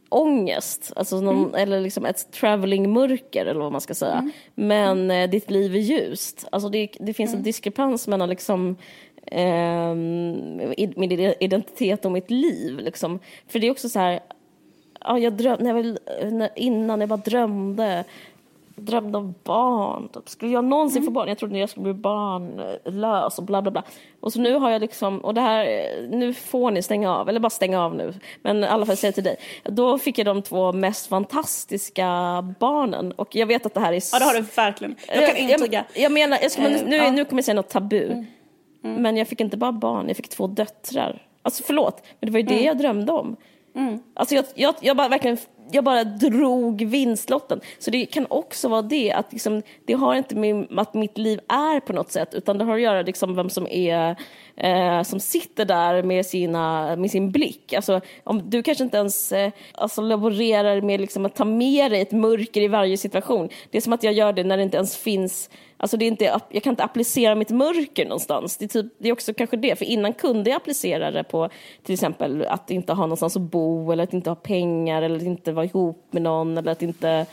ångest, 0.10 0.94
alltså 0.96 1.22
någon, 1.22 1.56
eller 1.56 1.82
liksom 1.82 2.06
ett 2.06 2.32
traveling 2.32 2.94
mörker 2.94 3.46
eller 3.46 3.60
vad 3.60 3.72
man 3.72 3.82
ska 3.82 3.94
säga. 3.94 4.32
Men 4.56 5.12
eh, 5.12 5.30
ditt 5.30 5.52
liv 5.52 5.76
är 5.76 5.80
ljust. 5.80 6.48
Alltså 6.52 6.70
det, 6.70 6.90
det 7.00 7.14
finns 7.14 7.34
en 7.34 7.44
diskrepans 7.44 8.08
mellan 8.08 8.30
liksom 8.30 8.76
i- 10.78 10.94
min 10.96 11.12
identitet 11.40 12.06
och 12.06 12.12
mitt 12.12 12.32
liv. 12.32 12.80
Liksom. 12.80 13.20
För 13.48 13.60
det 13.60 13.68
är 13.68 13.72
också 13.72 13.90
så 13.90 14.00
här, 14.00 14.20
ja, 15.02 15.20
jag 15.20 15.34
dröm, 15.34 15.58
när 15.60 15.76
jag 15.78 15.98
när, 16.34 16.50
innan 16.56 17.00
jag 17.00 17.10
bara 17.10 17.18
drömde 17.18 18.04
drömde 18.80 19.18
om 19.18 19.34
barn. 19.44 20.10
Typ. 20.10 20.30
Skulle 20.30 20.52
jag 20.52 20.66
någonsin 20.66 21.04
få 21.04 21.12
barn? 21.12 21.28
Jag 21.28 21.38
trodde 21.38 21.60
jag 21.60 21.70
skulle 21.70 21.84
bli 21.84 21.94
barnlös 21.94 23.38
och 23.38 23.44
bla 23.44 23.62
bla 23.62 23.72
bla. 23.72 23.84
Och 24.20 24.34
så 24.34 24.40
nu 24.40 24.54
har 24.54 24.70
jag 24.70 24.82
liksom, 24.82 25.20
och 25.20 25.34
det 25.34 25.42
här, 25.42 25.66
nu 26.10 26.34
får 26.34 26.72
ni 26.72 26.82
stänga 26.82 27.16
av, 27.16 27.30
eller 27.30 27.40
bara 27.40 27.50
stänga 27.50 27.84
av 27.84 27.96
nu. 27.96 28.14
Men 28.42 28.64
i 28.64 28.68
alla 28.68 28.86
fall 28.86 28.98
säga 28.98 29.12
till 29.12 29.24
dig. 29.24 29.36
Då 29.64 30.00
fick 30.00 30.18
jag 30.18 30.26
de 30.26 30.42
två 30.42 30.74
mest 30.74 31.08
fantastiska 31.08 32.06
barnen. 32.60 33.12
Och 33.12 33.36
jag 33.36 33.46
vet 33.48 33.66
att 33.66 33.74
det 33.74 33.80
här 33.80 33.94
är... 33.94 34.02
Ja 34.12 34.20
det 34.20 34.26
har 34.26 34.34
du 34.34 34.42
verkligen. 34.42 34.96
Jag 35.08 35.28
kan 35.28 35.38
intyga. 35.38 35.86
Jag, 35.94 36.04
jag 36.04 36.12
menar, 36.12 36.38
jag 36.42 36.52
ska, 36.52 36.62
men 36.62 36.80
Eh, 36.80 36.84
nu, 36.86 37.12
nu 37.12 37.26
kommer 37.26 37.40
jag 37.40 37.46
säga 37.46 37.56
något 37.56 37.70
tabu. 37.70 38.26
Men 38.82 39.18
jag 39.18 39.28
fick 39.28 39.42
inte 39.42 39.58
bara 39.58 39.72
barn, 39.72 40.08
jag 40.08 40.18
fick 40.18 40.30
två 40.30 40.48
döttrar. 40.48 41.22
Alltså 41.42 41.64
förlåt, 41.64 42.04
men 42.20 42.28
det 42.28 42.32
var 42.32 42.40
ju 42.40 42.46
det 42.46 42.64
jag 42.64 42.78
drömde 42.78 43.12
om. 43.12 43.36
Alltså 44.14 44.36
jag, 44.36 44.46
jag, 44.56 44.76
jag 44.80 44.98
bara 44.98 45.08
verkligen 45.08 45.38
jag 45.72 45.84
bara 45.84 46.04
drog 46.04 46.82
vinstlotten. 46.82 47.62
Så 47.80 47.92
det 47.92 48.06
kan 48.06 48.26
också 48.30 48.68
vara 48.68 48.82
det, 48.82 49.12
att 49.12 49.34
liksom, 49.34 49.62
det 49.86 49.94
har 49.94 50.16
inte 50.16 50.36
med 50.36 50.68
att 50.78 50.94
mitt 50.94 51.18
liv 51.18 51.40
är 51.48 51.80
på 51.80 51.94
något 51.94 52.12
sätt, 52.12 52.34
utan 52.34 52.58
det 52.58 52.64
har 52.64 52.76
att 52.76 52.82
göra 52.82 53.02
liksom 53.02 53.36
vem 53.36 53.50
som 53.50 53.68
är 53.68 54.16
eh, 54.56 55.04
som 55.04 55.20
sitter 55.20 55.66
där 55.66 56.04
med, 56.04 56.26
sina, 56.26 56.96
med 56.96 57.12
sin 57.12 57.32
blick. 57.32 57.74
Alltså, 57.74 58.02
om 58.24 58.50
du 58.50 58.64
kanske 58.64 58.84
inte 58.84 58.98
ens 58.98 59.32
eh, 59.32 59.52
alltså, 59.74 60.02
laborerar 60.02 60.82
med 60.82 61.02
liksom, 61.02 61.26
att 61.26 61.36
ta 61.36 61.46
med 61.46 61.92
dig 61.92 62.02
ett 62.02 62.12
mörker 62.12 62.62
i 62.62 62.68
varje 62.68 62.98
situation. 62.98 63.50
Det 63.72 63.78
är 63.78 63.82
som 63.82 63.94
att 63.94 64.04
jag 64.04 64.14
gör 64.14 64.34
det 64.34 64.44
när 64.44 64.58
det 64.58 64.64
inte 64.64 64.78
ens 64.78 64.98
finns 64.98 65.50
Alltså 65.82 65.98
det 65.98 66.06
är 66.06 66.08
inte, 66.08 66.40
jag 66.50 66.64
kan 66.64 66.72
inte 66.74 66.84
applicera 66.84 67.36
mitt 67.36 67.50
mörker 67.50 68.06
någonstans. 68.06 68.58
Det 68.58 68.66
är, 68.66 68.68
typ, 68.68 68.94
det 68.98 69.10
är 69.10 69.14
också 69.14 69.34
kanske 69.34 69.58
det, 69.58 69.76
för 69.76 69.86
innan 69.86 70.14
kunde 70.14 70.50
jag 70.50 70.58
applicera 70.58 71.12
det 71.12 71.24
på 71.24 71.50
till 71.84 71.94
exempel 71.94 72.46
att 72.46 72.72
inte 72.72 72.94
ha 72.94 73.04
någonstans 73.04 73.36
att 73.36 73.42
bo 73.42 73.92
eller 73.92 74.04
att 74.04 74.14
inte 74.14 74.30
ha 74.30 74.36
pengar 74.36 75.02
eller 75.02 75.16
att 75.16 75.24
inte 75.24 75.52
vara 75.52 75.66
ihop 75.66 76.08
med 76.12 76.22
någon 76.22 76.58
eller 76.58 76.72
att 76.72 76.82
inte... 76.82 77.26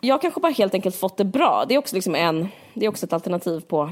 Jag 0.00 0.22
kanske 0.22 0.40
bara 0.40 0.52
helt 0.52 0.74
enkelt 0.74 0.96
fått 0.96 1.16
det 1.16 1.24
bra. 1.24 1.64
Det 1.68 1.74
är 1.74 1.78
också, 1.78 1.94
liksom 1.94 2.14
en, 2.14 2.48
det 2.74 2.86
är 2.86 2.90
också 2.90 3.06
ett 3.06 3.12
alternativ 3.12 3.60
på 3.60 3.90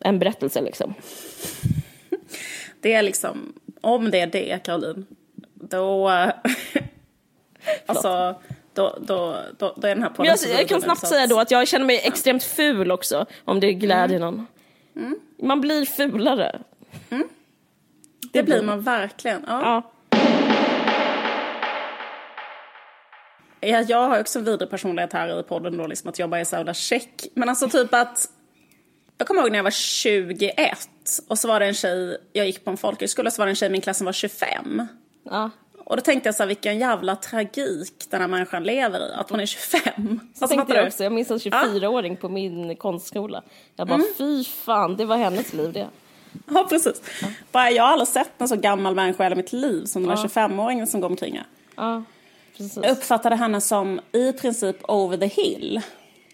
en 0.00 0.18
berättelse 0.18 0.60
liksom. 0.60 0.94
Det 2.80 2.92
är 2.92 3.02
liksom, 3.02 3.52
om 3.80 4.10
det 4.10 4.20
är 4.20 4.26
det, 4.26 4.64
Caroline, 4.64 5.06
då... 5.54 6.08
alltså, 7.86 8.34
då, 8.76 8.98
då, 9.00 9.36
då, 9.58 9.74
då 9.76 9.86
är 9.88 9.94
den 9.94 10.02
här 10.02 10.10
podden 10.10 10.16
Men 10.18 10.26
jag, 10.26 10.38
så 10.38 10.48
jag 10.48 10.68
kan 10.68 10.80
snabbt 10.82 11.06
säga 11.06 11.26
då 11.26 11.40
att 11.40 11.50
jag 11.50 11.68
känner 11.68 11.86
mig 11.86 12.00
extremt 12.04 12.42
ful 12.44 12.90
också, 12.92 13.26
om 13.44 13.60
det 13.60 13.72
glädjer 13.72 14.20
Mm. 14.20 14.34
någon. 14.34 14.46
Man 15.42 15.60
blir 15.60 15.84
fulare. 15.84 16.58
Det 18.32 18.42
blir 18.42 18.62
man 18.62 18.80
verkligen. 18.80 19.44
Ja. 19.48 19.60
Ja. 19.62 19.92
Ja, 23.60 23.80
jag 23.88 24.08
har 24.08 24.20
också 24.20 24.38
en 24.38 24.44
vidrig 24.44 24.70
personlighet 24.70 25.12
här 25.12 25.40
i 25.40 25.42
podden 25.42 25.76
då, 25.76 25.86
liksom 25.86 26.08
att 26.10 26.18
jag 26.18 26.30
bara 26.30 26.40
är 26.40 26.44
så 26.44 26.56
jävla 26.56 26.74
check. 26.74 27.26
Men 27.34 27.48
alltså 27.48 27.68
typ 27.68 27.94
att, 27.94 28.28
jag 29.18 29.26
kommer 29.28 29.40
ihåg 29.40 29.50
när 29.50 29.58
jag 29.58 29.64
var 29.64 29.70
21 29.70 30.78
och 31.28 31.38
så 31.38 31.48
var 31.48 31.60
det 31.60 31.66
en 31.66 31.74
tjej, 31.74 32.18
jag 32.32 32.46
gick 32.46 32.64
på 32.64 32.70
en 32.70 32.76
folkhögskola, 32.76 33.30
så 33.30 33.42
var 33.42 33.46
det 33.46 33.52
en 33.52 33.56
tjej 33.56 33.66
i 33.68 33.72
min 33.72 33.80
klass 33.80 33.98
som 33.98 34.04
var 34.04 34.12
25. 34.12 34.86
ja. 35.24 35.50
Och 35.86 35.96
då 35.96 36.02
tänkte 36.02 36.28
jag 36.28 36.34
så 36.34 36.42
här, 36.42 36.48
vilken 36.48 36.78
jävla 36.78 37.16
tragik 37.16 38.06
den 38.10 38.20
här 38.20 38.28
människan 38.28 38.64
lever 38.64 39.08
i, 39.08 39.12
att 39.12 39.30
hon 39.30 39.40
är 39.40 39.46
25. 39.46 39.82
Så 40.34 40.44
Alltså, 40.44 40.56
tänkte 40.56 40.74
jag 40.74 40.86
också. 40.86 41.04
Jag 41.04 41.12
minns 41.12 41.30
en 41.30 41.38
24-åring 41.38 42.16
på 42.16 42.28
min 42.28 42.76
konstskola. 42.76 43.42
Jag 43.76 43.88
bara, 43.88 44.00
fy 44.18 44.44
fan, 44.44 44.96
det 44.96 45.04
var 45.04 45.16
hennes 45.16 45.52
liv 45.52 45.72
det. 45.72 45.88
Ja, 46.48 46.66
precis. 46.68 47.02
Bara, 47.52 47.70
jag 47.70 47.82
har 47.82 47.90
aldrig 47.90 48.08
sett 48.08 48.40
en 48.40 48.48
så 48.48 48.56
gammal 48.56 48.94
människa 48.94 49.22
i 49.22 49.24
hela 49.24 49.36
mitt 49.36 49.52
liv 49.52 49.84
som 49.84 50.02
den 50.02 50.18
här 50.18 50.24
25-åringen 50.24 50.86
som 50.86 51.00
går 51.00 51.08
omkring 51.08 51.36
här. 51.36 51.46
Ja, 51.76 52.02
precis. 52.56 52.76
Jag 52.76 52.90
uppfattade 52.90 53.36
henne 53.36 53.60
som 53.60 54.00
i 54.12 54.32
princip 54.32 54.76
over 54.90 55.16
the 55.16 55.26
hill. 55.26 55.80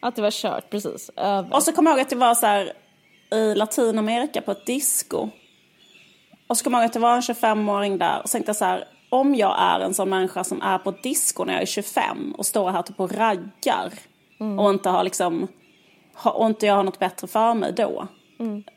Att 0.01 0.17
det 0.17 0.23
var 0.23 0.31
kört, 0.31 0.71
precis. 0.71 1.11
Över. 1.17 1.55
Och 1.55 1.63
så 1.63 1.73
kommer 1.73 1.91
jag 1.91 1.99
ihåg 1.99 2.03
att 2.03 2.11
det 2.11 2.17
var 2.17 2.35
så 2.35 2.47
här 2.47 2.73
i 3.31 3.55
Latinamerika 3.55 4.41
på 4.41 4.51
ett 4.53 4.67
disco. 4.67 5.29
Och 6.47 6.57
så 6.57 6.65
kommer 6.65 6.79
jag 6.79 6.83
ihåg 6.83 6.89
att 6.89 6.93
det 6.93 7.01
var 7.01 7.15
en 7.15 7.21
25-åring 7.21 7.99
där 7.99 8.21
och 8.23 8.29
så 8.29 8.33
tänkte 8.33 8.49
jag 8.49 8.57
så 8.57 8.65
här, 8.65 8.85
om 9.13 9.35
jag 9.35 9.57
är 9.59 9.81
en 9.81 9.95
sån 9.95 10.09
människa 10.09 10.45
som 10.45 10.63
är 10.63 10.79
på 10.79 10.91
ett 10.91 11.03
disco 11.03 11.45
när 11.45 11.53
jag 11.53 11.63
är 11.63 11.67
25 11.67 12.35
och 12.39 12.47
står 12.47 12.71
här 12.71 12.83
typ 12.83 13.01
och 13.01 13.13
raggar 13.13 13.93
och 14.59 14.71
inte 14.71 14.89
har 14.89 15.05
liksom, 15.05 15.49
och 16.25 16.47
inte 16.47 16.67
jag 16.67 16.75
har 16.75 16.83
något 16.83 16.99
bättre 16.99 17.27
för 17.27 17.55
mig 17.55 17.73
då. 17.73 18.07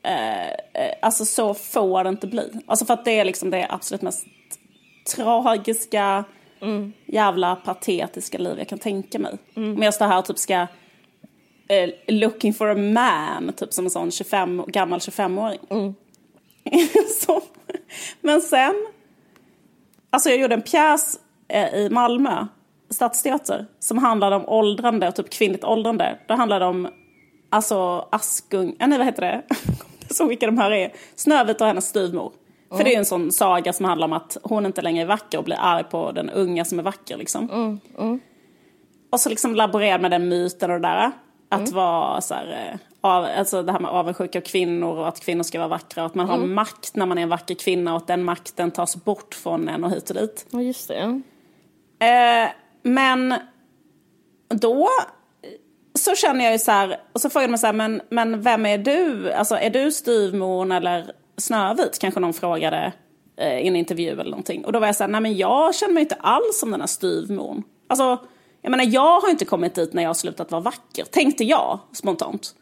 Eh, 0.03 0.49
eh, 0.49 0.93
alltså 1.01 1.25
så 1.25 1.53
får 1.53 2.03
det 2.03 2.09
inte 2.09 2.27
bli. 2.27 2.51
Alltså 2.65 2.85
för 2.85 2.93
att 2.93 3.05
det 3.05 3.19
är 3.19 3.25
liksom 3.25 3.49
det 3.49 3.67
absolut 3.69 4.01
mest 4.01 4.25
tragiska, 5.15 6.23
jävla 7.05 7.55
patetiska 7.55 8.37
liv 8.37 8.55
jag 8.57 8.67
kan 8.67 8.79
tänka 8.79 9.19
mig. 9.19 9.37
Om 9.55 9.83
jag 9.83 9.93
står 9.93 10.05
här 10.05 10.19
och 10.19 10.25
typ 10.25 10.37
ska 10.37 10.67
eh, 11.67 11.89
looking 12.07 12.53
for 12.53 12.69
a 12.69 12.75
man, 12.75 13.53
typ 13.53 13.73
som 13.73 13.85
en 13.85 13.91
sån 13.91 14.11
25, 14.11 14.63
gammal 14.67 14.99
25-åring. 14.99 15.95
så, 17.21 17.41
men 18.21 18.41
sen, 18.41 18.85
alltså 20.15 20.29
jag 20.29 20.39
gjorde 20.39 20.53
en 20.53 20.61
pjäs 20.61 21.19
eh, 21.47 21.75
i 21.75 21.89
Malmö, 21.89 22.47
Stadsteater, 22.89 23.65
som 23.79 23.97
handlade 23.97 24.35
om 24.35 24.45
åldrande 24.49 25.07
och 25.07 25.15
typ 25.15 25.29
kvinnligt 25.29 25.63
åldrande. 25.63 26.19
Det 26.27 26.33
handlade 26.33 26.65
om, 26.65 26.87
alltså 27.49 28.07
Askung, 28.11 28.75
äh, 28.79 28.87
nej 28.87 28.97
vad 28.97 29.07
heter 29.07 29.21
det? 29.21 29.43
så 30.13 30.27
vilka 30.27 30.45
de 30.45 30.57
här 30.57 30.71
är. 30.71 30.93
Snövit 31.15 31.61
och 31.61 31.67
hennes 31.67 31.85
styvmor. 31.85 32.31
För 32.69 32.83
det 32.83 32.89
är 32.89 32.91
ju 32.91 32.99
en 32.99 33.05
sån 33.05 33.31
saga 33.31 33.73
som 33.73 33.85
handlar 33.85 34.07
om 34.07 34.13
att 34.13 34.37
hon 34.43 34.65
inte 34.65 34.81
längre 34.81 35.01
är 35.01 35.07
vacker 35.07 35.37
och 35.37 35.43
blir 35.43 35.57
arg 35.59 35.83
på 35.83 36.11
den 36.11 36.29
unga 36.29 36.65
som 36.65 36.79
är 36.79 36.83
vacker 36.83 37.17
liksom. 37.17 37.49
Och 39.11 39.19
så 39.19 39.29
liksom 39.29 39.55
laborerade 39.55 40.01
med 40.01 40.11
den 40.11 40.29
myten 40.29 40.71
och 40.71 40.81
det 40.81 40.87
där. 40.87 41.11
Att 41.49 41.71
vara 41.71 42.21
så 42.21 42.33
här, 42.33 42.69
eh, 42.71 42.79
av, 43.05 43.25
alltså 43.37 43.63
det 43.63 43.71
här 43.71 43.79
med 43.79 43.91
avundsjuka 43.91 44.41
kvinnor 44.41 44.97
och 44.97 45.07
att 45.07 45.19
kvinnor 45.19 45.43
ska 45.43 45.57
vara 45.57 45.67
vackra. 45.67 46.03
Och 46.03 46.07
att 46.07 46.15
man 46.15 46.29
har 46.29 46.37
makt 46.37 46.95
när 46.95 47.05
man 47.05 47.17
är 47.17 47.21
en 47.21 47.29
vacker 47.29 47.55
kvinna 47.55 47.91
och 47.91 47.97
att 47.97 48.07
den 48.07 48.23
makten 48.23 48.71
tas 48.71 48.95
bort 48.95 49.33
från 49.33 49.69
en 49.69 49.83
och 49.83 49.91
hit 49.91 50.09
och 50.09 50.15
dit. 50.15 50.45
Ja, 50.49 50.61
just 50.61 50.87
det. 50.87 51.21
Eh, 51.99 52.49
men 52.83 53.33
då 54.49 54.89
så 55.93 56.15
känner 56.15 56.43
jag 56.43 56.53
ju 56.53 56.59
så 56.59 56.71
här, 56.71 56.97
och 57.13 57.21
så 57.21 57.29
frågar 57.29 57.47
mig 57.47 57.59
så 57.59 57.65
här, 57.65 57.73
men, 57.73 58.01
men 58.09 58.41
vem 58.41 58.65
är 58.65 58.77
du? 58.77 59.31
Alltså 59.31 59.55
är 59.55 59.69
du 59.69 59.91
styvmorn 59.91 60.71
eller 60.71 61.11
Snövit? 61.37 61.99
Kanske 61.99 62.19
någon 62.19 62.33
frågade 62.33 62.93
eh, 63.37 63.59
i 63.59 63.67
en 63.67 63.75
intervju 63.75 64.11
eller 64.11 64.23
någonting. 64.23 64.65
Och 64.65 64.71
då 64.71 64.79
var 64.79 64.87
jag 64.87 64.95
så 64.95 65.03
här, 65.03 65.11
nej 65.11 65.21
men 65.21 65.37
jag 65.37 65.75
känner 65.75 65.93
mig 65.93 66.01
inte 66.01 66.15
alls 66.15 66.59
som 66.59 66.71
den 66.71 66.79
här 66.79 66.87
styvmorn. 66.87 67.63
Alltså, 67.87 68.17
jag 68.61 68.71
menar 68.71 68.85
jag 68.85 69.19
har 69.19 69.29
inte 69.29 69.45
kommit 69.45 69.75
dit 69.75 69.93
när 69.93 70.01
jag 70.01 70.09
har 70.09 70.13
slutat 70.13 70.51
vara 70.51 70.61
vacker, 70.61 71.05
tänkte 71.05 71.43
jag 71.43 71.79
spontant. 71.93 72.55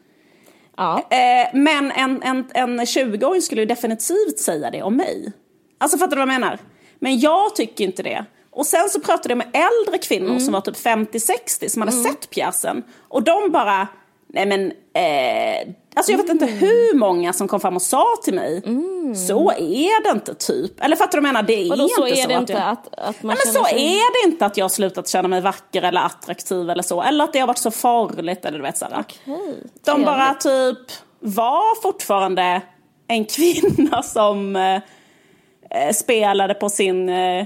Ja. 0.77 1.07
Eh, 1.09 1.49
men 1.53 1.91
en, 1.91 2.21
en, 2.23 2.45
en 2.53 2.79
20-åring 2.79 3.41
skulle 3.41 3.61
ju 3.61 3.67
definitivt 3.67 4.39
säga 4.39 4.71
det 4.71 4.83
om 4.83 4.95
mig. 4.97 5.31
Alltså 5.77 5.97
fattar 5.97 6.15
du 6.15 6.25
vad 6.25 6.33
jag 6.33 6.41
menar? 6.41 6.59
Men 6.99 7.19
jag 7.19 7.55
tycker 7.55 7.83
inte 7.83 8.03
det. 8.03 8.25
Och 8.51 8.65
sen 8.65 8.89
så 8.89 8.99
pratade 8.99 9.29
jag 9.29 9.37
med 9.37 9.47
äldre 9.53 9.97
kvinnor 9.97 10.39
som 10.39 10.53
var 10.53 10.61
typ 10.61 10.75
50-60 10.75 11.67
som 11.67 11.81
hade 11.81 11.91
sett 11.91 12.29
pjäsen. 12.29 12.83
Och 13.07 13.23
de 13.23 13.51
bara, 13.51 13.87
nej 14.33 14.45
men, 14.45 14.71
eh, 14.93 15.73
alltså 15.95 16.11
jag 16.11 16.17
vet 16.17 16.29
inte 16.29 16.45
hur 16.45 16.97
många 16.97 17.33
som 17.33 17.47
kom 17.47 17.59
fram 17.59 17.75
och 17.75 17.81
sa 17.81 18.05
till 18.23 18.33
mig, 18.33 18.61
så 19.27 19.51
är 19.51 20.03
det 20.03 20.09
inte 20.11 20.35
typ. 20.35 20.83
Eller 20.83 20.95
fattar 20.95 21.17
du 21.17 21.21
vad 21.21 21.27
jag 21.27 21.33
menar? 21.33 21.47
Det 21.47 21.53
är 21.53 21.69
Vadå, 21.69 21.83
inte 21.83 21.95
så 21.95 22.07
är 22.07 22.15
så 22.15 22.27
det 22.27 22.35
att 22.35 22.41
inte 22.41 22.53
jag... 22.53 22.61
att, 22.61 22.87
att 22.99 23.23
man 23.23 23.35
Nej, 23.35 23.37
men 23.45 23.53
så 23.53 23.63
sig... 23.63 23.97
är 23.97 24.23
det 24.23 24.31
inte 24.31 24.45
att 24.45 24.57
jag 24.57 24.63
har 24.63 24.69
slutat 24.69 25.07
känna 25.07 25.27
mig 25.27 25.41
vacker 25.41 25.81
eller 25.81 26.01
attraktiv 26.01 26.69
eller 26.69 26.83
så. 26.83 27.01
Eller 27.01 27.23
att 27.23 27.33
det 27.33 27.39
har 27.39 27.47
varit 27.47 27.57
så 27.57 27.71
farligt 27.71 28.45
eller 28.45 28.57
du 28.57 28.63
vet 28.63 28.77
sådär. 28.77 28.97
Okej, 28.99 29.63
De 29.85 30.03
bara 30.03 30.33
typ 30.33 30.91
var 31.19 31.81
fortfarande 31.81 32.61
en 33.07 33.25
kvinna 33.35 34.03
som 34.03 34.55
eh, 34.55 34.75
eh, 35.69 35.93
spelade 35.93 36.53
på 36.53 36.69
sin... 36.69 37.09
Eh, 37.09 37.45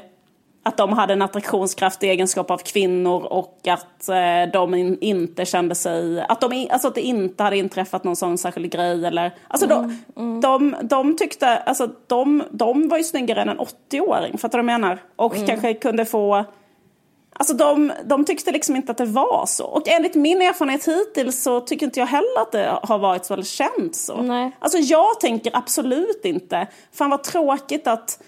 att 0.68 0.78
de 0.78 0.94
hade 0.94 1.14
en 1.14 1.22
attraktionskraft 1.22 2.04
i 2.04 2.10
egenskap 2.10 2.52
av 2.52 2.58
kvinnor 2.58 3.24
och 3.24 3.68
att 3.68 4.10
eh, 4.10 4.52
de 4.54 4.74
in, 4.74 4.98
inte 5.02 5.46
kände 5.46 5.76
sig... 5.76 6.22
Att, 6.22 6.42
de, 6.42 6.68
alltså 6.72 6.88
att 6.88 6.96
det 6.96 7.02
inte 7.02 7.44
hade 7.44 7.58
inträffat 7.58 8.04
någon 8.04 8.16
sån 8.16 8.38
särskild 8.38 8.72
grej 8.72 9.06
eller... 9.06 9.36
Alltså 9.48 9.68
de, 9.68 10.04
de, 10.42 10.76
de 10.82 11.16
tyckte... 11.16 11.58
Alltså 11.58 11.90
de, 12.08 12.44
de 12.52 12.90
var 12.90 12.98
ju 12.98 13.04
snyggare 13.04 13.42
än 13.42 13.50
en 13.50 13.60
80-åring, 13.60 14.38
fattar 14.38 14.58
du 14.58 14.64
vad 14.64 14.74
jag 14.74 14.82
menar? 14.82 15.00
Och 15.16 15.36
kanske 15.48 15.74
kunde 15.74 16.06
få... 16.06 16.46
Alltså 17.40 17.54
de, 17.54 17.92
de 18.06 18.26
tyckte 18.26 18.52
liksom 18.52 18.76
inte 18.76 18.92
att 18.92 18.98
det 18.98 19.06
var 19.06 19.46
så. 19.48 19.66
Och 19.66 19.88
enligt 19.88 20.16
min 20.16 20.42
erfarenhet 20.42 20.88
hittills 20.88 21.44
så 21.44 21.60
tycker 21.62 21.86
inte 21.86 22.00
jag 22.00 22.08
heller 22.08 22.42
att 22.42 22.52
det 22.52 22.80
har 22.84 22.98
varit 22.98 23.26
så 23.26 23.34
eller 23.34 23.44
känt 23.44 23.96
så. 23.96 24.22
Nej. 24.22 24.52
Alltså 24.60 24.78
jag 24.78 25.20
tänker 25.20 25.58
absolut 25.58 26.26
inte, 26.26 26.68
fan 26.92 27.10
vad 27.10 27.24
tråkigt 27.24 27.88
att 27.88 28.24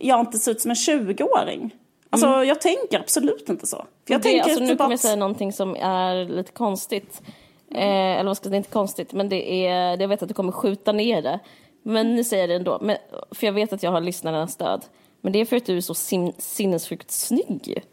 jag 0.00 0.20
inte 0.20 0.38
ser 0.38 0.52
ut 0.52 0.60
som 0.60 0.70
en 0.70 0.74
20-åring. 0.74 1.74
Alltså 2.14 2.44
jag 2.44 2.60
tänker 2.60 2.98
absolut 3.00 3.48
inte 3.48 3.66
så. 3.66 3.86
Jag 4.06 4.20
det, 4.20 4.22
tänker 4.22 4.42
alltså, 4.42 4.60
nu 4.60 4.68
typ 4.68 4.78
kommer 4.78 4.90
jag 4.90 5.00
säga 5.00 5.16
någonting 5.16 5.52
som 5.52 5.76
är 5.80 6.24
lite 6.24 6.52
konstigt. 6.52 7.22
Eh, 7.70 7.80
eller 7.80 8.24
vad 8.24 8.36
ska 8.36 8.46
jag 8.46 8.50
säga, 8.50 8.56
är 8.56 8.58
inte 8.58 8.70
konstigt, 8.70 9.12
men 9.12 9.28
det 9.28 9.66
är, 9.66 10.00
jag 10.00 10.08
vet 10.08 10.22
att 10.22 10.28
du 10.28 10.34
kommer 10.34 10.52
skjuta 10.52 10.92
ner 10.92 11.22
det. 11.22 11.40
Men 11.82 12.14
nu 12.14 12.24
säger 12.24 12.42
jag 12.42 12.50
det 12.50 12.54
ändå, 12.54 12.78
men, 12.82 12.96
för 13.30 13.46
jag 13.46 13.52
vet 13.52 13.72
att 13.72 13.82
jag 13.82 13.90
har 13.90 14.00
lyssnarnas 14.00 14.52
stöd. 14.52 14.84
Men 15.20 15.32
det 15.32 15.38
är 15.38 15.44
för 15.44 15.56
att 15.56 15.66
du 15.66 15.76
är 15.76 15.80
så 15.80 15.94
sin, 15.94 16.32
sinnessjukt 16.38 17.10
snygg. 17.10 17.84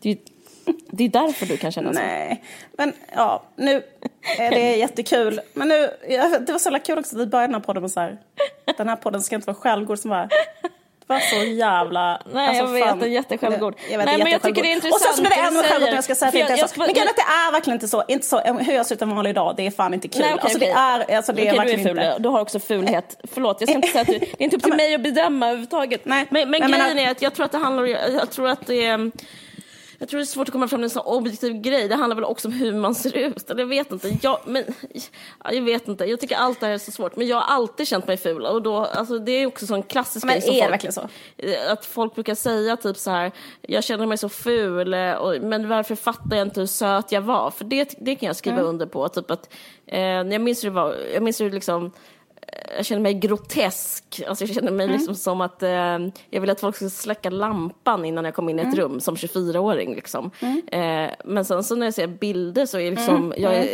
Det 0.00 0.10
är, 0.10 0.18
det 0.90 1.04
är 1.04 1.08
därför 1.08 1.46
du 1.46 1.56
kan 1.56 1.72
känna 1.72 1.92
så. 1.92 2.00
Nej, 2.00 2.44
men 2.72 2.92
ja, 3.14 3.42
nu 3.56 3.82
är 4.38 4.50
det 4.50 4.76
jättekul. 4.76 5.40
Men 5.54 5.68
nu, 5.68 5.90
det 6.46 6.52
var 6.52 6.58
så 6.58 6.66
jävla 6.66 6.78
kul 6.78 6.98
också 6.98 7.16
att 7.16 7.22
vi 7.22 7.26
började 7.26 7.46
den 7.46 7.54
här 7.54 7.60
podden 7.60 7.82
med 7.82 7.90
så 7.90 8.00
här, 8.00 8.18
den 8.76 8.88
här 8.88 8.96
podden 8.96 9.20
ska 9.22 9.34
inte 9.34 9.46
vara 9.46 9.56
självgod 9.56 9.98
som 9.98 10.10
var 10.10 10.28
var 11.08 11.18
så 11.20 11.36
jävla... 11.50 12.20
Nej, 12.32 12.56
jag 12.58 12.66
vet, 12.66 12.84
fan. 12.84 13.02
är 13.02 13.06
jättesjälvgod. 13.06 13.74
Jag 13.90 13.98
vet, 13.98 14.06
Nej, 14.06 14.16
det 14.16 14.22
är 14.22 14.24
men 14.24 14.32
jag 14.32 14.42
tycker 14.42 14.62
det 14.62 14.72
är 14.72 14.76
Och 14.76 15.00
sen 15.00 15.22
blir 15.24 15.30
det 15.30 15.36
intressant 15.36 15.52
ännu 15.52 15.62
det 15.62 15.68
självgod 15.68 15.88
när 15.88 15.94
jag 15.94 16.04
ska 16.04 16.14
säga 16.14 16.28
att 16.28 16.32
det 16.32 16.40
inte 16.40 16.52
är 16.52 16.56
så. 16.56 16.74
Men 16.76 16.88
grejen 16.88 17.08
är 17.08 17.14
det 17.16 17.48
är 17.48 17.52
verkligen 17.52 17.76
inte 17.76 17.88
så. 17.88 18.04
Inte 18.08 18.26
så 18.26 18.40
hur 18.40 18.72
jag 18.74 18.86
ser 18.86 18.94
ut 18.94 19.02
en 19.02 19.14
vanlig 19.16 19.34
dag, 19.34 19.54
det 19.56 19.66
är 19.66 19.70
fan 19.70 19.94
inte 19.94 20.08
kul. 20.08 20.20
Nej, 20.22 20.30
okej, 20.34 20.42
alltså, 20.42 20.58
det 20.58 20.64
okej. 20.72 20.74
är, 21.10 21.16
alltså, 21.16 21.32
det 21.32 21.42
är 21.42 21.46
Okej, 21.46 21.58
verkligen 21.58 21.84
du 21.84 21.90
är 21.90 21.94
ful, 21.94 22.04
inte... 22.12 22.18
du 22.22 22.28
har 22.28 22.40
också 22.40 22.60
fulhet. 22.60 23.20
Förlåt, 23.32 23.60
jag 23.60 23.68
ska 23.68 23.76
inte 23.76 23.88
säga 23.88 24.00
att 24.02 24.06
du, 24.06 24.18
det 24.18 24.26
är 24.38 24.42
inte 24.42 24.56
upp 24.56 24.62
till 24.62 24.68
men- 24.70 24.76
mig 24.76 24.94
att 24.94 25.00
bedöma 25.00 25.46
överhuvudtaget. 25.46 26.00
Nej, 26.04 26.26
men 26.30 26.50
men 26.50 26.60
jag 26.60 26.70
grejen 26.70 26.86
menar- 26.96 27.02
är 27.02 27.10
att 27.10 27.22
jag 27.22 27.34
tror 27.34 27.44
att 27.46 27.52
det 27.52 27.58
handlar 27.58 27.86
jag 27.86 28.30
tror 28.30 28.48
att 28.48 28.66
det 28.66 28.86
är 28.86 29.10
jag 29.98 30.08
tror 30.08 30.18
det 30.18 30.22
är 30.24 30.26
svårt 30.26 30.48
att 30.48 30.52
komma 30.52 30.68
fram 30.68 30.78
till 30.78 30.84
en 30.84 30.90
sån 30.90 31.02
objektiv 31.06 31.52
grej. 31.52 31.88
Det 31.88 31.94
handlar 31.94 32.14
väl 32.14 32.24
också 32.24 32.48
om 32.48 32.54
hur 32.54 32.72
man 32.72 32.94
ser 32.94 33.16
ut. 33.16 33.50
Eller 33.50 33.60
jag 33.60 33.68
vet 33.68 33.92
inte. 33.92 34.16
Jag, 34.22 34.38
men, 34.46 34.64
ja, 35.44 35.52
jag 35.52 35.62
vet 35.62 35.88
inte. 35.88 36.04
Jag 36.04 36.20
tycker 36.20 36.36
allt 36.36 36.60
det 36.60 36.66
här 36.66 36.74
är 36.74 36.78
så 36.78 36.90
svårt. 36.90 37.16
Men 37.16 37.26
jag 37.26 37.36
har 37.36 37.54
alltid 37.54 37.88
känt 37.88 38.06
mig 38.06 38.16
ful. 38.16 38.46
Och 38.46 38.62
då, 38.62 38.76
alltså, 38.76 39.18
det 39.18 39.32
är 39.32 39.46
också 39.46 39.64
en 39.64 39.68
sån 39.68 39.82
klassisk 39.82 40.26
Men 40.26 40.32
grej 40.32 40.42
som 40.42 40.54
är 40.54 40.62
det 40.62 40.70
verkligen 40.70 40.92
så? 40.92 41.08
Att 41.68 41.84
folk 41.84 42.14
brukar 42.14 42.34
säga 42.34 42.76
typ 42.76 42.96
så 42.96 43.10
här, 43.10 43.32
jag 43.62 43.84
känner 43.84 44.06
mig 44.06 44.18
så 44.18 44.28
ful, 44.28 44.94
eh, 44.94 45.12
och, 45.12 45.42
men 45.42 45.68
varför 45.68 45.94
fattar 45.94 46.36
jag 46.36 46.46
inte 46.46 46.60
hur 46.60 46.66
söt 46.66 47.12
jag 47.12 47.20
var? 47.22 47.50
För 47.50 47.64
det, 47.64 47.94
det 47.98 48.14
kan 48.14 48.26
jag 48.26 48.36
skriva 48.36 48.56
Mm. 48.58 48.68
under 48.68 48.86
på. 48.86 49.08
Typ 49.08 49.30
att, 49.30 49.52
eh, 49.86 50.00
jag 50.00 50.40
minns 50.40 50.64
hur 50.64 50.68
det 50.70 50.74
var, 50.74 50.96
jag 51.14 51.22
minns 51.22 51.40
hur 51.40 51.50
liksom, 51.50 51.84
eh, 51.86 51.90
jag 52.76 52.86
känner 52.86 53.02
mig 53.02 53.14
grotesk. 53.14 54.22
Alltså 54.28 54.44
jag 54.44 54.54
känner 54.54 54.72
mig 54.72 54.84
Mm. 54.86 54.96
liksom 54.96 55.14
som 55.14 55.40
att 55.40 55.62
eh, 55.62 55.68
jag 56.30 56.40
ville 56.40 56.52
att 56.52 56.60
folk 56.60 56.76
skulle 56.76 56.90
släcka 56.90 57.30
lampan 57.30 58.04
innan 58.04 58.24
jag 58.24 58.34
kom 58.34 58.48
in 58.48 58.58
i 58.58 58.62
Mm. 58.62 58.72
ett 58.72 58.78
rum 58.78 59.00
som 59.00 59.14
24-åring. 59.16 59.94
Liksom. 59.94 60.30
Eh, 60.66 61.10
men 61.24 61.44
sen 61.44 61.64
så 61.64 61.74
när 61.76 61.86
jag 61.86 61.94
ser 61.94 62.06
bilder 62.06 62.66
så 62.66 62.78
är 62.78 62.90
liksom, 62.90 63.34
jag 63.36 63.54
är 63.54 63.68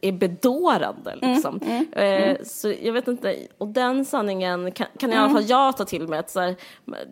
är 0.00 0.12
bedårande. 0.12 1.16
Liksom. 1.22 1.60
Eh, 1.92 2.36
så 2.44 2.74
jag 2.82 2.92
vet 2.92 3.08
inte, 3.08 3.36
och 3.58 3.68
den 3.68 4.04
sanningen 4.04 4.72
kan, 4.72 4.86
kan 4.98 5.12
i 5.12 5.16
alla 5.16 5.32
fall 5.32 5.44
jag 5.48 5.76
ta 5.76 5.84
till 5.84 6.08
mig 6.08 6.18
att 6.18 6.30
så 6.30 6.40
här, 6.40 6.56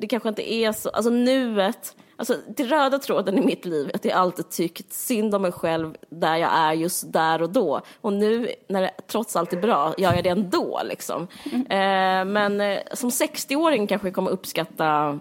det 0.00 0.06
kanske 0.06 0.28
inte 0.28 0.52
är 0.52 0.72
så, 0.72 0.88
alltså 0.88 1.10
nuet, 1.10 1.96
alltså 2.18 2.36
det 2.56 2.64
röda 2.64 2.98
tråden 2.98 3.38
i 3.38 3.40
mitt 3.40 3.64
liv 3.64 3.88
är 3.88 3.96
att 3.96 4.04
jag 4.04 4.14
alltid 4.14 4.50
tyckt 4.50 4.92
synd 4.92 5.34
om 5.34 5.42
mig 5.42 5.52
själv 5.52 5.96
där 6.08 6.36
jag 6.36 6.50
är 6.52 6.72
just 6.72 7.12
där 7.12 7.42
och 7.42 7.50
då. 7.50 7.80
Och 8.00 8.12
nu 8.12 8.52
när 8.68 8.82
det 8.82 8.90
trots 9.06 9.36
allt 9.36 9.52
är 9.52 9.56
bra 9.56 9.94
gör 9.98 10.14
jag 10.14 10.24
det 10.24 10.30
ändå 10.30 10.80
liksom. 10.84 11.28
Eh, 11.52 12.24
men 12.24 12.60
eh, 12.60 12.78
som 12.92 13.10
60-åring 13.10 13.86
kanske 13.86 14.08
jag 14.08 14.14
kommer 14.14 14.30
uppskatta 14.30 15.20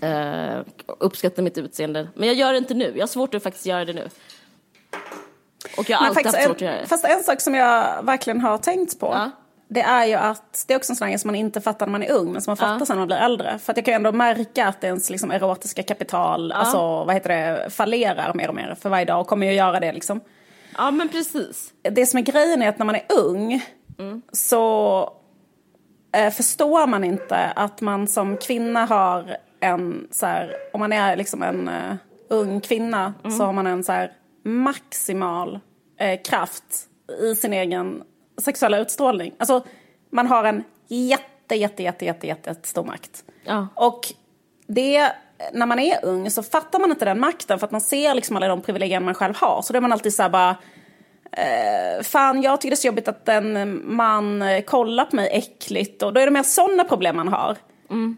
eh, 0.00 0.58
uppskatta 0.86 1.42
mitt 1.42 1.58
utseende. 1.58 2.08
Men 2.14 2.28
jag 2.28 2.36
gör 2.36 2.52
det 2.52 2.58
inte 2.58 2.74
nu. 2.74 2.92
Jag 2.94 3.02
har 3.02 3.06
svårt 3.06 3.34
att 3.34 3.42
faktiskt 3.42 3.66
göra 3.66 3.84
det 3.84 3.92
nu. 3.92 4.08
Och 5.76 5.90
jag 5.90 5.96
har 5.96 6.02
Men 6.02 6.10
alltid 6.10 6.26
haft 6.26 6.44
svårt 6.44 6.56
att 6.56 6.60
göra 6.60 6.80
det. 6.80 6.86
fast 6.86 7.04
en 7.04 7.22
sak 7.22 7.40
som 7.40 7.54
jag 7.54 8.02
verkligen 8.02 8.40
har 8.40 8.58
tänkt 8.58 9.00
på. 9.00 9.06
Ja. 9.06 9.30
Det 9.72 9.80
är 9.80 10.06
ju 10.06 10.14
att 10.14 10.64
det 10.68 10.74
är 10.74 10.78
också 10.78 10.92
en 10.92 11.08
grej 11.08 11.18
som 11.18 11.28
man 11.28 11.34
inte 11.34 11.60
fattar 11.60 11.86
när 11.86 11.90
man 11.90 12.02
är 12.02 12.12
ung 12.12 12.32
men 12.32 12.42
som 12.42 12.50
man 12.50 12.56
fattar 12.56 12.84
sen 12.84 12.96
när 12.96 13.00
man 13.00 13.06
blir 13.06 13.16
äldre. 13.16 13.58
För 13.58 13.72
att 13.72 13.76
jag 13.76 13.84
kan 13.84 13.92
ju 13.92 13.96
ändå 13.96 14.12
märka 14.12 14.66
att 14.66 14.84
ens 14.84 15.10
liksom, 15.10 15.30
erotiska 15.30 15.82
kapital, 15.82 16.52
alltså 16.52 17.04
vad 17.04 17.14
heter 17.14 17.28
det, 17.28 17.70
fallerar 17.70 18.34
mer 18.34 18.48
och 18.48 18.54
mer 18.54 18.76
för 18.80 18.88
varje 18.88 19.04
dag 19.04 19.20
och 19.20 19.26
kommer 19.26 19.46
ju 19.46 19.52
göra 19.52 19.80
det 19.80 19.92
liksom. 19.92 20.20
Ja 20.76 20.90
men 20.90 21.08
precis. 21.08 21.72
Det 21.82 22.06
som 22.06 22.18
är 22.18 22.22
grejen 22.22 22.62
är 22.62 22.68
att 22.68 22.78
när 22.78 22.86
man 22.86 22.94
är 22.94 23.02
ung 23.08 23.64
så 24.32 25.12
eh, 26.12 26.30
förstår 26.30 26.86
man 26.86 27.04
inte 27.04 27.36
att 27.36 27.80
man 27.80 28.08
som 28.08 28.36
kvinna 28.36 28.84
har 28.84 29.36
en 29.60 30.08
så 30.10 30.26
här, 30.26 30.52
om 30.72 30.80
man 30.80 30.92
är 30.92 31.16
liksom 31.16 31.42
en 31.42 31.68
eh, 31.68 31.94
ung 32.28 32.60
kvinna 32.60 33.14
så 33.38 33.44
har 33.44 33.52
man 33.52 33.66
en 33.66 33.84
så 33.84 33.92
här 33.92 34.12
maximal 34.44 35.58
eh, 35.98 36.20
kraft 36.22 36.64
i 37.22 37.34
sin 37.34 37.52
egen 37.52 38.02
sexuella 38.40 38.78
utstrålning. 38.78 39.34
Alltså 39.38 39.64
man 40.10 40.26
har 40.26 40.44
en 40.44 40.64
jätte, 40.88 41.54
jätte, 41.54 41.82
jätte, 41.82 42.04
jätte, 42.04 42.26
jätte 42.26 42.54
stor 42.62 42.84
makt. 42.84 43.24
Ja. 43.44 43.68
Och 43.74 44.00
det, 44.66 45.12
när 45.52 45.66
man 45.66 45.78
är 45.78 46.04
ung 46.04 46.30
så 46.30 46.42
fattar 46.42 46.78
man 46.78 46.90
inte 46.90 47.04
den 47.04 47.20
makten 47.20 47.58
för 47.58 47.66
att 47.66 47.72
man 47.72 47.80
ser 47.80 48.14
liksom 48.14 48.36
alla 48.36 48.48
de 48.48 48.60
privilegier 48.60 49.00
man 49.00 49.14
själv 49.14 49.34
har. 49.36 49.62
Så 49.62 49.72
då 49.72 49.76
är 49.76 49.80
man 49.80 49.92
alltid 49.92 50.14
så 50.14 50.22
här 50.22 50.30
bara, 50.30 50.56
eh, 51.32 52.02
fan 52.02 52.42
jag 52.42 52.60
tycker 52.60 52.70
det 52.70 52.74
är 52.74 52.76
så 52.76 52.86
jobbigt 52.86 53.08
att 53.08 53.28
en 53.28 53.82
man 53.94 54.44
kollar 54.66 55.04
på 55.04 55.16
mig 55.16 55.28
äckligt 55.32 56.02
och 56.02 56.12
då 56.12 56.20
är 56.20 56.24
det 56.24 56.32
mer 56.32 56.42
sådana 56.42 56.84
problem 56.84 57.16
man 57.16 57.28
har. 57.28 57.56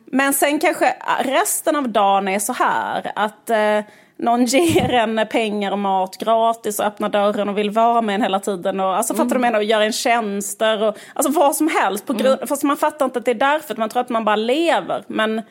Men 0.05 0.33
sen 0.33 0.59
kanske 0.59 0.97
resten 1.25 1.77
av 1.77 1.89
dagen 1.89 2.29
är 2.29 2.39
så 2.39 2.53
här 2.53 3.13
att 3.15 3.51
eh, 3.51 3.81
någon 4.17 4.45
ger 4.45 4.93
en 4.93 5.27
pengar 5.31 5.73
och 5.73 5.79
mat 5.79 6.19
gratis 6.19 6.79
och 6.79 6.87
öppnar 6.87 7.09
dörren 7.09 7.49
och 7.49 7.59
vill 7.59 7.71
vara 7.71 8.01
med 8.03 8.15
en 8.15 8.23
hela 8.23 8.41
tiden. 8.41 8.81
Och, 8.81 8.97
alltså 8.97 9.15
fattar 9.15 9.25
du 9.25 9.29
vad 9.29 9.35
jag 9.35 9.41
menar? 9.41 9.59
Och 9.59 9.65
gör 9.65 9.81
en 9.81 9.93
tjänster 9.93 10.83
och 10.83 10.99
alltså 11.15 11.33
vad 11.33 11.57
som 11.57 11.69
helst. 11.69 12.07
På 12.07 12.13
grund, 12.13 12.49
Fast 12.49 12.63
man 12.63 12.77
fattar 12.77 13.05
inte 13.05 13.19
att 13.19 13.25
det 13.25 13.31
är 13.31 13.35
därför, 13.35 13.77
man 13.77 13.89
tror 13.89 14.01
att 14.01 14.09
man 14.09 14.25
bara 14.25 14.37
lever. 14.37 15.05
Men, 15.07 15.43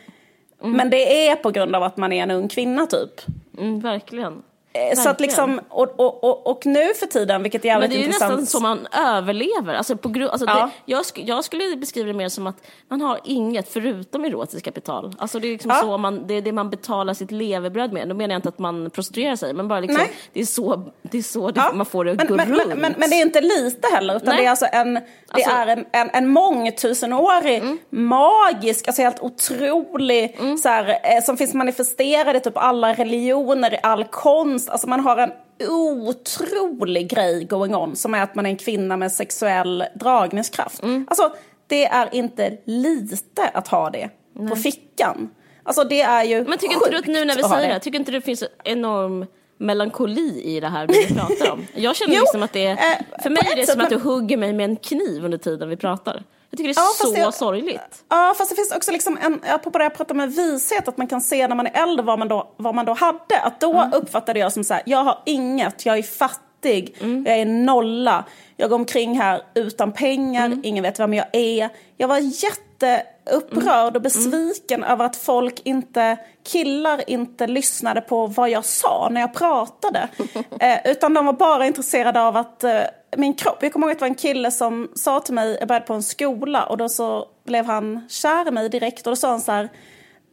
men 0.62 0.90
det 0.90 1.28
är 1.28 1.36
på 1.36 1.52
grund 1.52 1.76
av 1.76 1.84
att 1.84 1.98
man 1.98 2.12
är 2.12 2.24
en 2.24 2.32
ung 2.32 2.48
kvinna 2.48 2.86
typ. 2.86 3.22
Mm, 3.58 3.80
verkligen. 3.80 4.42
Eh, 4.74 4.98
Så 4.98 5.10
att 5.10 5.20
liksom, 5.20 5.62
och, 5.70 6.00
och, 6.00 6.24
och, 6.24 6.48
och 6.48 6.66
nu 6.66 6.94
för 6.94 7.06
tiden, 7.06 7.44
vilket 7.44 7.66
är 7.66 7.70
jävligt 7.70 7.90
Men 7.90 7.98
det 8.00 8.04
är 8.04 8.06
intressant. 8.06 8.40
nästan 8.40 8.46
så 8.46 8.60
man 8.60 8.88
överlever. 9.08 9.74
Alltså 9.74 9.96
på 9.98 10.10
grund, 10.10 10.32
alltså 10.32 10.46
Ja. 10.48 10.54
det, 10.86 10.92
jag, 10.92 11.06
sk, 11.06 11.20
jag 11.26 11.44
skulle 11.44 11.76
beskriva 11.76 12.08
det 12.08 12.14
mer 12.14 12.30
som 12.30 12.48
att 12.48 12.56
man 12.88 13.02
har 13.02 13.20
inget 13.24 13.74
förutom 13.74 14.26
erotiskt 14.26 14.66
kapital. 14.66 15.16
Alltså 15.20 15.40
det 15.40 15.48
är 15.48 15.52
liksom 15.52 15.72
Ja. 15.76 15.82
så 15.82 15.98
man, 15.98 16.28
det 16.28 16.34
är 16.34 16.42
det 16.42 16.52
man 16.52 16.70
betalar 16.70 17.14
sitt 17.14 17.32
levebröd 17.32 17.94
med. 17.94 18.10
Då 18.10 18.16
menar 18.16 18.34
jag 18.34 18.38
inte 18.38 18.50
att 18.50 18.60
man 18.60 18.90
prostituerar 18.90 19.36
sig, 19.36 19.54
men 19.54 19.68
bara 19.68 19.80
liksom, 19.80 19.98
Nej. 19.98 20.12
det 20.34 20.42
är 20.42 20.46
så, 20.46 20.92
det 21.02 21.18
är 21.18 21.22
så 21.22 21.52
Ja, 21.56 21.72
man 21.74 21.86
får 21.86 22.06
det 22.06 22.12
att 22.12 22.18
men, 22.18 22.28
gå 22.28 22.36
men, 22.36 22.50
runt. 22.50 22.68
men, 22.68 22.96
men, 22.98 23.10
det 23.10 23.16
är 23.16 23.22
inte 23.22 23.42
lite 23.42 23.88
heller, 23.94 24.16
utan 24.16 24.30
Nej. 24.30 24.38
det 24.38 24.46
är 24.46 24.50
alltså 24.50 24.66
en, 24.72 24.94
det 24.94 25.02
Alltså- 25.30 25.50
är 25.52 25.68
en, 25.68 25.86
en, 25.92 26.10
en 26.10 26.30
mångtusenårig, 26.30 27.58
Mm. 27.58 27.78
magisk, 27.90 28.88
alltså 28.88 29.02
helt 29.02 29.20
otrolig, 29.20 30.38
så 30.64 30.70
här, 30.70 30.90
eh, 30.90 31.24
som 31.24 31.38
finns 31.38 31.54
manifesterad 31.54 32.36
i 32.36 32.40
typ 32.40 32.58
alla 32.58 32.94
religioner, 32.94 33.74
i 33.74 33.78
all 33.84 34.04
konst. 34.04 34.61
Alltså 34.70 34.88
man 34.88 35.00
har 35.00 35.18
en 35.18 35.32
otrolig 35.70 37.10
grej 37.10 37.44
going 37.44 37.76
on, 37.76 37.96
som 37.96 38.14
är 38.14 38.22
att 38.22 38.36
man 38.36 38.46
är 38.46 38.50
en 38.50 38.58
kvinna 38.58 38.98
med 38.98 39.12
sexuell 39.12 39.84
dragningskraft. 39.96 40.84
Mm. 40.84 41.06
Alltså, 41.10 41.34
det 41.68 41.86
är 41.86 42.16
inte 42.16 42.58
lite 42.66 43.48
att 43.54 43.68
ha 43.68 43.90
det 43.90 44.10
på 44.50 44.56
fickan. 44.56 45.30
Alltså 45.64 45.84
det 45.84 46.02
är 46.02 46.24
ju 46.24 46.44
Men 46.44 46.58
tycker 46.58 46.74
inte 46.74 46.90
du 46.90 46.98
att 46.98 47.08
nu 47.08 47.26
när 47.26 47.36
vi 47.36 47.44
säger 47.44 47.68
det, 47.68 47.74
här, 47.74 47.80
tycker 47.80 48.00
inte 48.00 48.12
du 48.12 48.20
det 48.20 48.26
finns 48.26 48.44
enorm 48.64 49.26
melankoli 49.58 50.42
i 50.44 50.60
det 50.60 50.68
här 50.68 50.88
vi 50.88 51.16
pratar 51.16 51.52
om? 51.52 51.66
Jag 51.76 51.96
känner 51.96 52.16
Jo, 52.16 52.22
liksom 52.22 52.44
att 52.44 52.54
det 52.54 52.66
är, 52.66 52.72
eh, 52.72 53.22
för 53.24 53.30
mig 53.30 53.44
är 53.52 53.56
det 53.56 53.68
som 53.68 53.82
att 53.82 53.90
du 53.90 53.98
hugger 53.98 54.38
mig 54.38 54.54
med 54.54 54.64
en 54.64 54.76
kniv 54.76 55.26
under 55.26 55.38
tiden 55.38 55.70
vi 55.70 55.78
pratar. 55.78 56.24
Jag 56.54 56.58
tycker 56.58 56.74
det 56.74 56.80
är 56.80 56.82
Ja, 56.82 56.92
så 57.24 57.26
det- 57.26 57.32
sorgligt. 57.32 58.04
Ja, 58.10 58.34
fast 58.38 58.50
det 58.50 58.56
finns 58.56 58.72
också 58.76 58.92
liksom 58.92 59.18
en, 59.22 59.40
apropå 59.50 59.78
det 59.78 59.84
jag 59.84 59.94
pratade 59.94 60.18
med 60.18 60.32
vishet, 60.34 60.88
att 60.88 60.98
man 60.98 61.08
kan 61.08 61.22
se 61.22 61.48
när 61.48 61.56
man 61.56 61.68
är 61.68 61.84
äldre 61.84 62.06
vad 62.06 62.20
man 62.20 62.28
då, 62.28 62.54
vad 62.58 62.76
man 62.76 62.86
då 62.86 62.94
hade. 62.94 63.40
Att 63.44 63.60
då 63.60 63.74
Mm. 63.74 63.94
uppfattade 63.94 64.40
jag 64.40 64.54
som 64.54 64.64
så 64.64 64.74
här, 64.74 64.84
jag 64.86 65.04
har 65.04 65.20
inget, 65.26 65.86
jag 65.86 65.98
är 65.98 66.04
fattig, 66.04 66.98
Mm. 67.02 67.26
jag 67.28 67.38
är 67.38 67.46
nolla. 67.46 68.24
Jag 68.58 68.70
går 68.70 68.76
omkring 68.76 69.20
här 69.20 69.42
utan 69.56 69.92
pengar, 69.92 70.46
Mm. 70.46 70.62
ingen 70.64 70.84
vet 70.84 71.00
vem 71.00 71.14
jag 71.14 71.26
är. 71.34 71.70
Jag 71.98 72.08
var 72.08 72.18
jätteupprörd 72.18 73.84
Mm. 73.84 73.96
och 73.96 74.02
besviken 74.02 74.84
över 74.84 75.06
att 75.06 75.16
folk 75.16 75.60
inte, 75.64 76.18
killar 76.52 77.10
inte 77.10 77.48
lyssnade 77.48 78.02
på 78.02 78.28
vad 78.28 78.50
jag 78.50 78.66
sa 78.66 79.08
när 79.12 79.22
jag 79.22 79.34
pratade. 79.34 80.08
eh, 80.60 80.78
utan 80.92 81.14
de 81.14 81.26
var 81.26 81.34
bara 81.34 81.66
intresserade 81.66 82.22
av 82.22 82.38
att 82.38 82.64
eh, 82.64 82.80
min 83.18 83.34
kropp, 83.34 83.58
jag 83.62 83.74
kommer 83.74 83.88
ihåg 83.88 83.92
att 83.92 84.00
det 84.00 84.04
var 84.04 84.10
en 84.10 84.16
kille 84.16 84.52
som 84.52 84.92
sa 84.96 85.20
till 85.20 85.34
mig, 85.34 85.58
jag 85.60 85.68
började 85.68 85.86
på 85.86 85.94
en 85.94 86.04
skola 86.04 86.66
och 86.66 86.78
då 86.78 86.90
så 86.90 87.26
blev 87.44 87.66
han 87.66 88.08
kär 88.10 88.48
i 88.48 88.52
mig 88.52 88.70
direkt 88.70 89.08
och 89.08 89.12
då 89.12 89.16
sa 89.16 89.30
han 89.30 89.42
så 89.42 89.52
här 89.52 89.70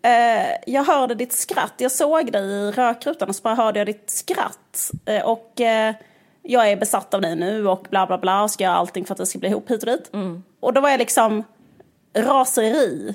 eh, 0.02 0.56
jag 0.66 0.84
hörde 0.84 1.14
ditt 1.14 1.32
skratt, 1.32 1.74
jag 1.76 1.92
såg 1.92 2.32
dig 2.32 2.42
i 2.42 2.70
rökrutan 2.70 3.28
och 3.28 3.36
så 3.36 3.42
bara 3.42 3.54
hörde 3.54 3.78
jag 3.80 3.86
ditt 3.86 4.10
skratt. 4.10 4.90
Eh, 5.06 5.24
och 5.24 5.60
eh, 5.60 5.94
jag 6.42 6.70
är 6.70 6.76
besatt 6.76 7.14
av 7.14 7.20
dig 7.20 7.36
nu 7.36 7.68
och 7.68 7.86
bla 7.90 8.06
bla 8.06 8.18
bla 8.18 8.42
och 8.42 8.50
ska 8.50 8.64
göra 8.64 8.74
allting 8.74 9.04
för 9.04 9.14
att 9.14 9.20
vi 9.20 9.26
ska 9.26 9.38
bli 9.38 9.48
ihop 9.48 9.70
hit 9.70 9.82
och 9.82 9.86
dit. 9.86 10.10
Och 10.60 10.72
då 10.72 10.80
var 10.80 10.88
jag 10.88 10.98
liksom 10.98 11.44
raseri. 12.16 13.14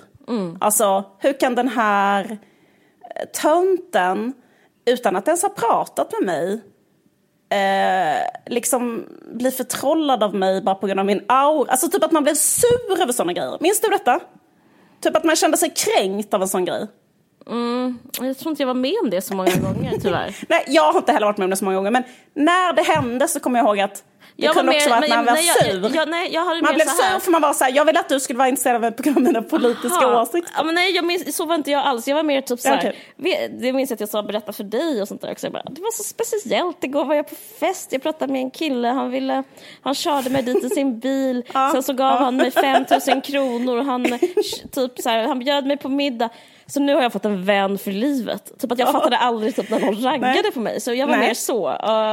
Alltså 0.60 1.04
hur 1.20 1.40
kan 1.40 1.56
den 1.56 1.68
här 1.68 2.38
eh, 3.16 3.26
tönten 3.42 4.34
utan 4.86 5.16
att 5.16 5.28
ens 5.28 5.42
ha 5.42 5.50
pratat 5.50 6.12
med 6.12 6.26
mig 6.26 6.62
eh, 7.54 8.22
liksom 8.46 9.06
bli 9.34 9.52
förtrollad 9.52 10.24
av 10.24 10.36
mig 10.36 10.62
bara 10.62 10.76
på 10.76 10.88
grund 10.88 11.00
av 11.00 11.06
min 11.06 11.22
aura. 11.28 11.72
Alltså 11.72 11.90
typ 11.90 12.04
att 12.04 12.12
man 12.12 12.24
blev 12.24 12.36
sur 12.36 13.02
över 13.02 13.14
sådana 13.14 13.34
grejer. 13.34 13.58
Minns 13.60 13.82
du 13.82 13.90
detta? 13.90 14.20
Typ 15.02 15.16
att 15.16 15.24
man 15.24 15.36
kände 15.36 15.58
sig 15.58 15.74
kränkt 15.76 16.34
av 16.34 16.42
en 16.42 16.48
sån 16.48 16.66
grej. 16.66 16.88
Jag 18.20 18.38
tror 18.38 18.50
inte 18.50 18.62
jag 18.62 18.68
var 18.68 18.74
med 18.74 18.94
om 19.04 19.10
det 19.10 19.22
så 19.22 19.36
många 19.36 19.56
gånger 19.56 19.94
tyvärr. 20.02 20.36
Nej, 20.50 20.64
jag 20.68 20.92
har 20.92 21.00
inte 21.00 21.12
heller 21.12 21.26
varit 21.26 21.38
med 21.38 21.44
om 21.46 21.50
det 21.50 21.56
så 21.56 21.66
många 21.66 21.78
gånger. 21.78 21.92
Men 21.92 22.04
när 22.34 22.74
det 22.74 22.82
hände 22.82 23.28
så 23.28 23.40
kommer 23.40 23.60
jag 23.60 23.66
ihåg 23.66 23.80
att 23.80 24.04
det 24.36 24.46
Jag 24.46 24.54
kunde 24.54 24.72
var 24.72 24.76
också 24.78 24.90
mer- 24.90 24.96
vara 24.96 25.04
att 25.04 25.10
man 25.10 25.26
var 25.26 25.34
nej, 25.34 25.46
jag- 25.48 25.66
sur. 25.92 25.96
jag- 25.96 26.10
nej, 26.10 26.34
jag 26.34 26.46
man 26.46 26.58
mer 26.58 26.74
blev 26.74 26.86
sur 26.86 27.20
för 27.20 27.32
man 27.32 27.42
var 27.42 27.54
så 27.54 27.64
här, 27.64 27.72
jag 27.76 27.86
ville 27.86 28.00
att 28.00 28.10
du 28.10 28.20
skulle 28.20 28.40
vara 28.40 28.50
intresserad 28.50 28.76
av 28.76 28.82
mig 28.82 28.92
på 28.92 29.04
grund 29.04 29.18
av 29.18 29.24
mina 29.24 29.42
politiska 29.42 30.06
Aha. 30.06 30.22
åsikter. 30.22 30.54
Ja, 30.58 30.64
men 30.64 30.76
nej, 30.76 30.92
jag 30.96 31.06
minns, 31.06 31.36
så 31.36 31.46
var 31.46 31.56
inte 31.56 31.72
jag 31.72 31.86
alls. 31.86 32.08
Jag 32.08 32.16
var 32.16 32.24
mer 32.24 32.42
typ 32.42 32.60
så 32.60 32.68
här, 32.70 32.96
vi- 33.16 33.48
det 33.62 33.74
minns 33.74 33.90
jag 33.90 33.96
att 33.96 34.00
jag 34.00 34.10
sa 34.10 34.24
berätta 34.24 34.54
för 34.54 34.64
dig 34.64 35.02
och 35.02 35.08
sånt 35.08 35.22
där 35.22 35.32
också. 35.32 35.46
Jag 35.46 35.54
bara, 35.54 35.64
det 35.64 35.82
var 35.82 35.92
så 35.92 36.04
speciellt. 36.04 36.84
Igår 36.84 37.06
var 37.06 37.16
jag 37.16 37.30
på 37.30 37.36
fest, 37.60 37.92
jag 37.92 38.02
pratade 38.04 38.34
med 38.34 38.42
en 38.42 38.52
kille, 38.52 38.88
han 38.88 39.12
ville, 39.12 39.44
han 39.82 39.96
körde 39.96 40.30
mig 40.30 40.42
dit 40.44 40.64
i 40.64 40.70
sin 40.70 41.00
bil. 41.00 41.44
Ja, 41.54 41.70
Sen 41.74 41.84
så 41.84 41.94
gav 41.94 42.12
ja. 42.14 42.18
han 42.24 42.36
mig 42.36 42.52
5000 42.52 43.22
kronor 43.26 43.78
och 43.78 43.86
han, 43.86 44.20
typ 44.72 45.00
så 45.00 45.10
här, 45.10 45.28
han 45.28 45.40
bjöd 45.40 45.66
mig 45.66 45.78
på 45.78 45.90
middag. 45.90 46.30
Så 46.66 46.80
nu 46.80 46.96
har 46.96 47.02
jag 47.02 47.14
fått 47.14 47.26
en 47.26 47.46
vän 47.46 47.78
för 47.78 47.92
livet. 47.92 48.60
Typ 48.60 48.72
att 48.72 48.80
jag 48.80 48.92
fattade 48.92 49.18
aldrig 49.18 49.56
typ 49.56 49.70
när 49.70 49.80
någon 49.80 50.02
raggade 50.04 50.34
Nej. 50.42 50.52
på 50.54 50.60
mig. 50.60 50.82
Så 50.82 50.94
jag 50.94 51.08
var 51.08 51.18
Nej. 51.18 51.28
mer 51.28 51.34
så. 51.34 51.70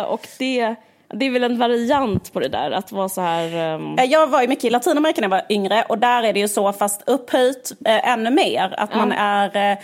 Och 0.09 0.27
det, 0.39 0.75
det 1.13 1.27
är 1.27 1.31
väl 1.31 1.45
en 1.45 1.59
variant 1.59 2.33
på 2.33 2.41
det 2.41 2.49
där, 2.49 2.71
att 2.71 2.93
vara 2.93 3.09
så 3.09 3.21
här... 3.21 3.75
Um, 3.75 3.97
Jag 4.09 4.27
var 4.27 4.43
ju 4.43 4.49
mycket 4.49 4.65
i 4.65 4.71
Latinamerika 4.71 5.21
när 5.21 5.29
jag 5.29 5.31
var 5.31 5.47
yngre 5.49 5.85
och 5.89 5.99
där 5.99 6.23
är 6.23 6.33
det 6.33 6.41
ju 6.41 6.49
så 6.49 6.73
fast 6.73 7.03
upphöjt 7.07 7.73
eh, 7.85 8.09
ännu 8.09 8.31
mer 8.31 8.75
att 8.77 8.95
man 8.95 9.13
är 9.13 9.73
eh, 9.73 9.79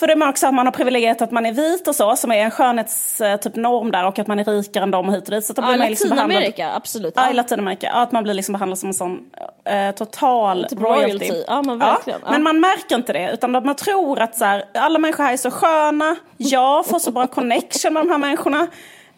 för 0.00 0.06
det 0.06 0.26
också 0.26 0.46
att 0.46 0.54
man 0.54 0.66
har 0.66 0.72
privilegiet 0.72 1.22
att 1.22 1.30
man 1.30 1.46
är 1.46 1.52
vit 1.52 1.88
och 1.88 1.96
så, 1.96 2.16
som 2.16 2.32
är 2.32 2.36
en 2.36 2.50
skönhets 2.50 3.20
eh, 3.20 3.36
typ 3.36 3.54
där 3.54 4.06
och 4.06 4.18
att 4.18 4.26
man 4.26 4.38
är 4.38 4.44
rikare 4.44 4.82
än 4.82 4.90
dem 4.90 5.08
och 5.08 5.14
hit 5.14 5.24
och 5.24 5.30
dit. 5.30 5.44
Så 5.44 5.52
att 5.52 5.58
ja, 5.58 5.64
blir 5.64 5.78
man 5.78 5.88
liksom 5.88 6.08
behandlad, 6.08 6.34
Latinamerika, 6.34 6.72
absolut. 6.72 7.12
ja, 7.16 7.30
i 7.30 7.34
Latinamerika, 7.34 7.86
ja, 7.86 8.02
att 8.02 8.12
man 8.12 8.22
blir 8.22 8.34
liksom 8.34 8.52
behandlad 8.52 8.78
som 8.78 8.88
en 8.88 8.94
sån 8.94 9.20
eh, 9.64 9.94
total 9.94 10.66
Typ 10.70 10.80
royalty. 10.80 11.06
royalty. 11.06 11.44
Ja, 11.46 11.62
men 11.62 11.78
verkligen. 11.78 12.20
Ja. 12.24 12.30
Men 12.30 12.42
man 12.42 12.60
märker 12.60 12.96
inte 12.96 13.12
det, 13.12 13.30
utan 13.32 13.50
man 13.50 13.74
tror 13.76 14.20
att 14.20 14.34
så 14.36 14.44
här, 14.44 14.64
alla 14.74 14.98
människor 14.98 15.24
här 15.24 15.32
är 15.32 15.36
så 15.36 15.50
sköna, 15.50 16.16
jag 16.36 16.86
får 16.86 16.98
så 16.98 17.10
bra 17.10 17.26
connection 17.26 17.92
med 17.94 18.02
de 18.02 18.10
här 18.10 18.18
människorna. 18.18 18.66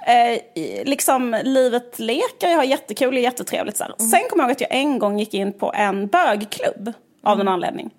Eh, 0.06 0.38
liksom 0.84 1.36
livet 1.42 1.98
leker, 1.98 2.48
jag 2.48 2.56
har 2.56 2.64
jättekul, 2.64 3.16
är 3.16 3.20
jättetrevligt. 3.20 3.76
Så. 3.76 3.84
Mm. 3.84 3.96
Sen 3.98 4.20
kommer 4.30 4.44
jag 4.44 4.48
ihåg 4.50 4.52
att 4.52 4.60
jag 4.60 4.74
en 4.74 4.98
gång 4.98 5.18
gick 5.18 5.34
in 5.34 5.52
på 5.52 5.72
en 5.74 6.06
bögklubb 6.06 6.92
av 7.22 7.32
Mm. 7.32 7.46
någon 7.46 7.54
anledning. 7.54 7.90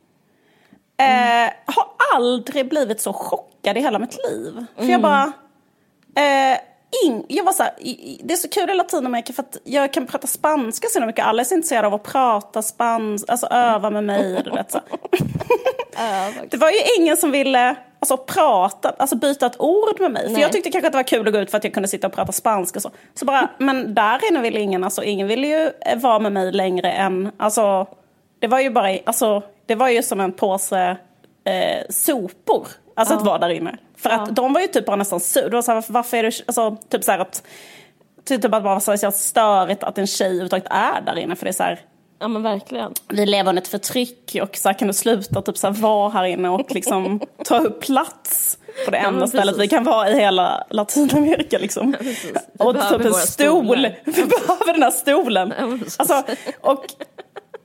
Eh, 0.97 1.51
har 1.65 1.85
aldrig 2.15 2.69
blivit 2.69 3.01
så 3.01 3.13
chockad 3.13 3.77
i 3.77 3.81
hela 3.81 3.99
mitt 3.99 4.17
liv. 4.29 4.65
För 4.75 4.81
Mm. 4.83 4.91
jag 4.91 5.01
bara... 5.01 5.31
Eh, 6.15 6.57
ing, 7.05 7.25
jag 7.27 7.43
var 7.43 7.53
så 7.53 7.63
här, 7.63 7.73
det 8.23 8.33
är 8.33 8.37
så 8.37 8.49
kul 8.49 8.69
i 8.69 8.73
Latinamerika 8.73 9.33
för 9.33 9.43
att 9.43 9.57
jag 9.63 9.93
kan 9.93 10.07
prata 10.07 10.27
spanska 10.27 10.87
så 10.87 11.05
mycket. 11.05 11.25
Alla 11.25 11.41
är 11.41 11.45
så 11.45 11.55
intresserade 11.55 11.87
av 11.87 11.93
att 11.93 12.03
prata 12.03 12.61
spanska, 12.61 13.31
alltså 13.31 13.47
öva 13.47 13.89
med 13.89 14.03
mig. 14.03 14.41
Du 14.45 14.51
vet, 14.51 14.71
så. 14.71 14.79
det 16.49 16.57
var 16.57 16.69
ju 16.69 16.77
ingen 16.99 17.17
som 17.17 17.31
ville 17.31 17.75
alltså, 18.11 18.33
prata, 18.33 18.89
alltså 18.97 19.15
byta 19.15 19.45
ett 19.45 19.59
ord 19.59 19.99
med 19.99 20.11
mig. 20.11 20.23
Nej. 20.25 20.33
För 20.33 20.41
jag 20.41 20.51
tyckte 20.51 20.71
kanske 20.71 20.87
att 20.87 20.93
det 20.93 20.97
var 20.97 21.03
kul 21.03 21.27
att 21.27 21.33
gå 21.33 21.39
ut 21.39 21.51
för 21.51 21.57
att 21.57 21.63
jag 21.63 21.73
kunde 21.73 21.89
sitta 21.89 22.07
och 22.07 22.13
prata 22.13 22.31
spanska. 22.31 22.79
Så, 22.79 22.91
så 23.13 23.25
bara, 23.25 23.49
men 23.57 23.93
där 23.93 24.29
inne 24.29 24.41
ville 24.41 24.59
ingen, 24.59 24.83
alltså 24.83 25.03
ingen 25.03 25.27
ville 25.27 25.47
ju 25.47 25.71
vara 25.95 26.19
med 26.19 26.31
mig 26.31 26.51
längre 26.51 26.91
än, 26.91 27.31
alltså 27.37 27.87
det 28.39 28.47
var 28.47 28.59
ju 28.59 28.69
bara, 28.69 28.97
alltså 29.05 29.43
det 29.65 29.75
var 29.75 29.89
ju 29.89 30.03
som 30.03 30.19
en 30.19 30.31
påse 30.31 30.97
eh, 31.45 31.83
sopor. 31.89 32.67
Alltså 32.95 33.13
ja. 33.13 33.19
att 33.19 33.25
vara 33.25 33.37
där 33.37 33.49
inne. 33.49 33.77
För 33.97 34.09
ja. 34.09 34.21
att 34.21 34.35
de 34.35 34.53
var 34.53 34.61
ju 34.61 34.67
typ 34.67 34.85
bara 34.85 34.95
nästan 34.95 35.19
sur. 35.19 35.49
Det 35.49 35.55
var 35.55 35.61
så 35.61 35.71
här, 35.71 35.83
varför 35.87 36.17
är 36.17 36.23
du, 36.23 36.31
alltså 36.47 36.77
typ 36.89 37.03
så 37.03 37.11
här 37.11 37.19
att, 37.19 37.43
typ 38.25 38.45
att 38.45 38.63
bara 38.63 38.79
så 38.79 39.11
störigt 39.11 39.83
att 39.83 39.97
en 39.97 40.07
tjej 40.07 40.27
överhuvudtaget 40.27 40.67
är 40.69 41.01
där 41.01 41.17
inne. 41.17 41.35
För 41.35 41.45
det 41.45 41.51
är 41.51 41.53
så 41.53 41.63
här, 41.63 41.79
Ja 42.19 42.27
men 42.27 42.43
verkligen. 42.43 42.93
Vi 43.07 43.25
lever 43.25 43.49
under 43.49 43.61
ett 43.61 43.67
förtryck 43.67 44.37
och 44.41 44.57
så 44.57 44.69
här, 44.69 44.79
kan 44.79 44.87
du 44.87 44.93
sluta 44.93 45.41
typ 45.41 45.57
så 45.57 45.67
här, 45.67 45.73
vara 45.73 46.09
här 46.09 46.23
inne 46.25 46.49
och 46.49 46.71
liksom 46.71 47.21
ta 47.45 47.59
upp 47.59 47.81
plats 47.81 48.57
på 48.85 48.91
det 48.91 48.97
enda 48.97 49.19
ja, 49.19 49.27
stället 49.27 49.57
vi 49.57 49.67
kan 49.67 49.83
vara 49.83 50.09
i 50.09 50.15
hela 50.15 50.67
Latinamerika 50.69 51.57
liksom. 51.57 51.95
Ja, 52.59 52.65
och 52.65 52.75
typ 52.89 53.05
en 53.05 53.13
stol. 53.13 53.77
Vi 54.05 54.25
behöver 54.25 54.73
den 54.73 54.83
här 54.83 54.91
stolen. 54.91 55.53
Ja, 55.59 55.77
alltså, 55.97 56.23
och 56.61 56.85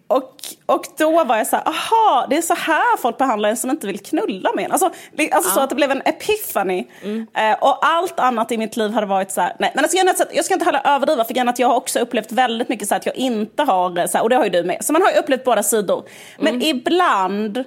och, 0.09 0.34
och 0.66 0.84
då 0.98 1.24
var 1.24 1.36
jag 1.36 1.46
så 1.46 1.56
här, 1.56 1.68
aha, 1.68 2.26
det 2.30 2.36
är 2.36 2.42
så 2.42 2.54
här 2.54 2.96
folk 2.96 3.18
behandlar 3.18 3.48
en 3.48 3.56
som 3.56 3.70
inte 3.70 3.86
vill 3.86 3.98
knulla 3.98 4.52
med 4.54 4.64
en. 4.64 4.72
Alltså, 4.72 4.86
alltså 4.86 5.28
ja. 5.30 5.40
så 5.40 5.61
att 5.61 5.68
det 5.68 5.74
blev 5.74 5.90
en 5.90 6.02
epiphany. 6.04 6.86
Mm. 7.02 7.26
Eh, 7.34 7.59
och 7.61 7.78
allt 7.86 8.20
annat 8.20 8.52
i 8.52 8.59
mitt 8.59 8.76
liv 8.76 8.90
hade 8.90 9.06
varit 9.06 9.30
så 9.30 9.40
här, 9.40 9.56
nej 9.59 9.72
men 9.74 9.84
alltså, 9.84 9.96
jag, 9.96 10.16
jag 10.32 10.44
ska 10.44 10.54
inte 10.54 10.66
heller 10.66 10.86
överdriva 10.86 11.24
för 11.24 11.48
att 11.48 11.59
jag 11.59 11.68
har 11.68 11.74
också 11.74 12.00
upplevt 12.00 12.32
väldigt 12.32 12.68
mycket 12.68 12.88
så 12.88 12.94
att 12.94 13.06
jag 13.06 13.16
inte 13.16 13.62
har, 13.62 14.06
så 14.06 14.18
här, 14.18 14.24
och 14.24 14.30
det 14.30 14.36
har 14.36 14.44
ju 14.44 14.50
du 14.50 14.64
med. 14.64 14.84
Så 14.84 14.92
man 14.92 15.02
har 15.02 15.11
ju 15.11 15.16
upplevt 15.16 15.44
båda 15.44 15.62
sidor. 15.62 16.04
Men 16.38 16.54
mm. 16.54 16.62
ibland, 16.62 17.64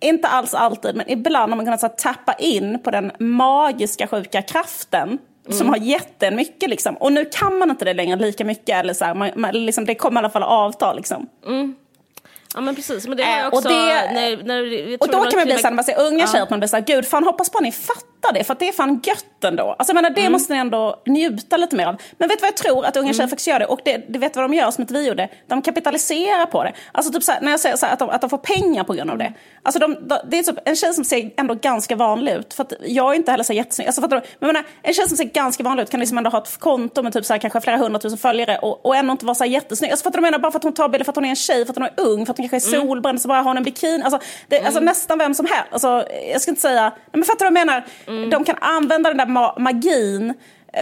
inte 0.00 0.28
alls 0.28 0.54
alltid, 0.54 0.96
men 0.96 1.10
ibland 1.10 1.52
har 1.52 1.56
man 1.56 1.66
kunnat 1.66 1.80
så 1.80 1.86
här, 1.86 1.94
tappa 1.94 2.32
in 2.32 2.78
på 2.82 2.90
den 2.90 3.12
magiska 3.18 4.06
sjuka 4.06 4.42
kraften 4.42 5.18
Mm. 5.48 5.58
som 5.58 5.68
har 5.68 5.76
gett 5.76 6.22
en 6.22 6.36
mycket. 6.36 6.70
Liksom. 6.70 6.96
Och 6.96 7.12
nu 7.12 7.24
kan 7.24 7.58
man 7.58 7.70
inte 7.70 7.84
det 7.84 7.94
längre 7.94 8.16
lika 8.16 8.44
mycket. 8.44 8.68
Eller 8.68 8.94
så 8.94 9.04
här, 9.04 9.14
man, 9.14 9.30
man, 9.34 9.64
liksom, 9.64 9.84
det 9.84 9.94
kommer 9.94 10.20
i 10.20 10.24
alla 10.24 10.30
fall 10.30 10.42
avtal. 10.42 10.96
Liksom. 10.96 11.28
Mm. 11.46 11.74
Ja 12.54 12.60
men 12.60 12.74
precis, 12.74 13.06
men 13.06 13.16
det 13.16 13.22
har 13.22 13.38
jag 13.38 13.54
också... 13.54 13.68
Och, 13.68 13.74
det, 13.74 14.12
när, 14.12 14.44
när, 14.44 14.96
och 15.00 15.08
då 15.08 15.24
kan 15.24 15.38
man 15.38 15.44
bli 15.44 15.58
såhär, 15.58 15.70
när 15.70 15.76
man 15.76 15.84
ser 15.84 16.00
unga 16.00 16.18
ja. 16.18 16.26
tjejer, 16.26 16.42
att 16.42 16.50
man 16.50 16.58
blir 16.60 16.68
såhär, 16.68 16.84
gud 16.84 17.06
fan 17.06 17.24
hoppas 17.24 17.50
på 17.50 17.58
att 17.58 17.64
ni 17.64 17.72
fattar 17.72 18.07
det, 18.34 18.44
för 18.44 18.52
att 18.52 18.58
det 18.58 18.68
är 18.68 18.72
fan 18.72 19.00
gött 19.04 19.44
ändå. 19.44 19.76
Alltså 19.78 19.90
jag 19.90 19.94
menar, 19.94 20.10
det 20.10 20.20
mm. 20.20 20.32
måste 20.32 20.52
ni 20.52 20.58
ändå 20.58 21.02
njuta 21.06 21.56
lite 21.56 21.76
mer 21.76 21.86
av. 21.86 21.96
Men 22.18 22.28
vet 22.28 22.38
du 22.38 22.42
vad 22.42 22.48
jag 22.48 22.56
tror 22.56 22.84
att 22.84 22.96
unga 22.96 23.04
mm. 23.04 23.14
tjejer 23.14 23.28
faktiskt 23.28 23.48
gör 23.48 23.58
det? 23.58 23.66
Och 23.66 23.80
det, 23.84 24.04
det 24.08 24.18
vet 24.18 24.36
vad 24.36 24.44
de 24.44 24.54
gör 24.54 24.70
som 24.70 24.82
inte 24.82 24.94
vi 24.94 25.08
gjorde? 25.08 25.28
De 25.46 25.62
kapitaliserar 25.62 26.46
på 26.46 26.64
det. 26.64 26.72
Alltså 26.92 27.12
typ 27.12 27.22
såhär, 27.22 27.40
när 27.40 27.50
jag 27.50 27.60
säger 27.60 27.76
såhär, 27.76 27.92
att, 27.92 27.98
de, 27.98 28.10
att 28.10 28.20
de 28.20 28.30
får 28.30 28.38
pengar 28.38 28.84
på 28.84 28.92
grund 28.92 29.10
av 29.10 29.18
det. 29.18 29.32
Alltså 29.62 29.78
de, 29.78 30.08
de, 30.08 30.18
det 30.30 30.38
är 30.38 30.42
typ 30.42 30.58
en 30.64 30.76
tjej 30.76 30.94
som 30.94 31.04
ser 31.04 31.30
ändå 31.36 31.54
ganska 31.54 31.96
vanlig 31.96 32.32
ut, 32.32 32.54
för 32.54 32.66
jag 32.80 33.12
är 33.12 33.16
inte 33.16 33.30
heller 33.30 33.44
så 33.44 33.52
jättesnygg. 33.52 33.88
Alltså 33.88 34.02
fattar 34.02 34.16
du? 34.16 34.22
Men 34.38 34.46
menar, 34.46 34.64
en 34.82 34.94
tjej 34.94 35.08
som 35.08 35.16
ser 35.16 35.24
ganska 35.24 35.62
vanlig 35.62 35.82
ut 35.82 35.90
kan 35.90 36.00
liksom 36.00 36.18
ändå 36.18 36.30
ha 36.30 36.38
ett 36.38 36.58
konto 36.58 37.02
med 37.02 37.12
typ 37.12 37.24
såhär, 37.24 37.40
kanske 37.40 37.60
flera 37.60 37.76
hundratusen 37.76 38.18
följare 38.18 38.58
och, 38.58 38.86
och 38.86 38.96
ändå 38.96 39.12
inte 39.12 39.26
vara 39.26 39.34
så 39.34 39.44
jättesnygg. 39.44 39.90
Alltså 39.90 40.04
fattar 40.04 40.18
du? 40.18 40.22
Menar, 40.22 40.38
bara 40.38 40.52
för 40.52 40.58
att 40.58 40.64
hon 40.64 40.74
tar 40.74 40.88
bilder 40.88 41.04
för 41.04 41.12
att 41.12 41.16
hon 41.16 41.24
är 41.24 41.28
en 41.28 41.36
tjej, 41.36 41.64
för 41.64 41.72
att 41.72 41.76
hon 41.76 41.86
är 41.86 41.92
ung, 41.96 42.26
för 42.26 42.32
att 42.32 42.38
hon 42.38 42.48
kanske 42.48 42.70
är 42.70 42.74
mm. 42.74 42.88
solbränd, 42.88 43.20
så 43.20 43.28
bara 43.28 43.38
har 43.38 43.50
hon 43.50 43.56
en 43.56 43.62
bikini. 43.62 44.02
Alltså, 44.02 44.18
det, 44.48 44.56
alltså 44.56 44.56
mm. 44.56 44.66
alltså 44.66 44.80
nästan 44.80 45.18
vem 45.18 45.34
som 45.34 45.46
helst. 45.46 45.72
Alltså, 45.72 46.06
jag 46.32 46.40
ska 46.40 46.50
inte 46.50 46.62
säga, 46.62 46.92
men 47.12 47.24
fattar 47.24 47.44
du 47.46 47.50
vad 47.50 47.60
jag 47.60 47.66
menar? 47.66 47.84
Mm. 48.08 48.30
De 48.30 48.44
kan 48.44 48.56
använda 48.60 49.10
den 49.10 49.18
där 49.18 49.26
ma 49.26 49.54
magin 49.58 50.34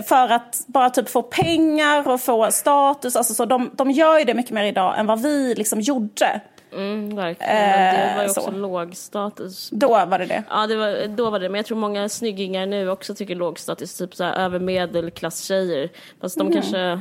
för 0.09 0.29
att 0.29 0.65
bara 0.67 0.91
typ 0.91 1.09
få 1.09 1.23
pengar 1.23 2.09
och 2.09 2.21
få 2.21 2.51
status. 2.51 3.17
Alltså, 3.17 3.35
så 3.35 3.45
de, 3.45 3.71
de 3.75 3.91
gör 3.91 4.19
ju 4.19 4.25
det 4.25 4.35
mycket 4.35 4.53
mer 4.53 4.65
idag 4.65 4.99
än 4.99 5.07
vad 5.07 5.23
vi 5.23 5.55
liksom 5.55 5.81
gjorde. 5.81 6.41
Mm, 6.73 7.17
verkligen. 7.17 7.57
det 7.57 8.13
var 8.17 8.23
ju 8.23 8.29
också 8.29 8.41
så. 8.41 8.51
låg 8.51 8.97
status. 8.97 9.71
Då 9.73 9.89
var 9.89 10.19
det 10.19 10.27
det? 10.27 10.43
Ja, 10.51 10.67
det 10.67 10.77
var, 10.77 11.07
då 11.07 11.31
var 11.31 11.41
det 11.41 11.49
Men 11.49 11.57
jag 11.57 11.67
tror 11.67 11.79
många 11.79 12.09
snyggingar 12.09 12.67
nu 12.67 12.91
också 12.91 13.15
tycker 13.15 13.35
låg 13.35 13.59
status. 13.59 13.99
Typ 13.99 14.15
så 14.15 14.25
här 14.25 14.35
över 14.35 14.59
medelklass-tjejer. 14.59 15.91
Fast 16.21 16.39
de 16.39 16.47
mm. 16.47 16.53
kanske 16.53 17.01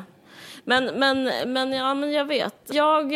men, 0.67 0.85
men, 0.85 1.31
men, 1.45 1.71
ja, 1.71 1.93
men 1.93 2.11
jag 2.11 2.25
vet. 2.25 2.55
Jag 2.71 3.15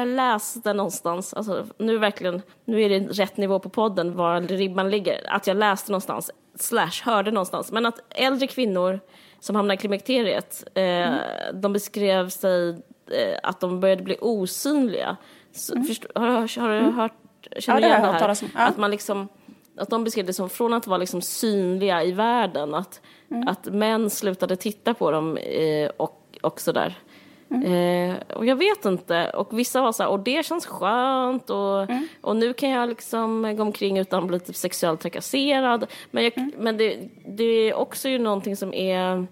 äh, 0.00 0.06
läste 0.06 0.72
någonstans, 0.72 1.34
alltså, 1.34 1.66
nu, 1.78 1.98
verkligen, 1.98 2.42
nu 2.64 2.82
är 2.82 2.88
det 2.88 2.98
rätt 2.98 3.36
nivå 3.36 3.58
på 3.58 3.68
podden 3.68 4.16
var 4.16 4.40
ribban 4.40 4.90
ligger, 4.90 5.32
att 5.32 5.46
jag 5.46 5.56
läste 5.56 5.92
någonstans, 5.92 6.30
slash 6.62 7.02
hörde 7.04 7.30
någonstans, 7.30 7.72
men 7.72 7.86
att 7.86 8.00
äldre 8.10 8.46
kvinnor 8.46 9.00
som 9.40 9.56
hamnar 9.56 9.74
i 9.74 9.78
klimakteriet, 9.78 10.64
eh, 10.74 10.82
mm. 10.82 11.20
de 11.60 11.72
beskrev 11.72 12.28
sig 12.28 12.68
eh, 13.10 13.38
att 13.42 13.60
de 13.60 13.80
började 13.80 14.02
bli 14.02 14.16
osynliga. 14.20 15.16
Så, 15.52 15.74
mm. 15.74 15.84
förstå, 15.84 16.08
har, 16.14 16.26
har, 16.26 16.60
har, 16.60 16.68
du 16.68 16.78
mm. 16.78 16.94
hört, 16.94 17.12
känner 17.58 17.80
ja, 17.80 17.88
det 17.88 17.92
igen 17.92 18.12
det 18.12 18.18
här? 18.18 18.38
Ja. 18.54 18.60
Att 18.60 18.76
man 18.76 18.90
liksom 18.90 19.28
att 19.76 19.90
de 19.90 20.04
beskrev 20.04 20.26
det 20.26 20.32
som 20.32 20.50
från 20.50 20.74
att 20.74 20.86
vara 20.86 20.98
liksom 20.98 21.22
synliga 21.22 22.02
i 22.02 22.12
världen, 22.12 22.74
att, 22.74 23.00
mm. 23.30 23.48
att 23.48 23.64
män 23.64 24.10
slutade 24.10 24.56
titta 24.56 24.94
på 24.94 25.10
dem 25.10 25.36
eh, 25.36 25.90
och 25.96 26.14
och 26.42 26.60
sådär. 26.60 26.98
Mm. 27.50 28.10
Eh, 28.10 28.16
och 28.36 28.46
jag 28.46 28.56
vet 28.56 28.84
inte. 28.84 29.30
Och 29.30 29.58
vissa 29.58 29.80
var 29.80 29.92
så 29.92 30.02
här, 30.02 30.10
och 30.10 30.20
det 30.20 30.46
känns 30.46 30.66
skönt 30.66 31.50
och, 31.50 31.82
mm. 31.82 32.08
och 32.20 32.36
nu 32.36 32.52
kan 32.52 32.70
jag 32.70 32.88
liksom 32.88 33.54
gå 33.56 33.62
omkring 33.62 33.98
utan 33.98 34.22
att 34.22 34.28
bli 34.28 34.40
typ 34.40 34.56
sexuellt 34.56 35.00
trakasserad. 35.00 35.86
Men, 36.10 36.24
jag, 36.24 36.38
mm. 36.38 36.52
men 36.58 36.76
det, 36.76 37.08
det 37.26 37.44
är 37.44 37.74
också 37.74 38.08
ju 38.08 38.18
någonting 38.18 38.56
som 38.56 38.74
är 38.74 39.26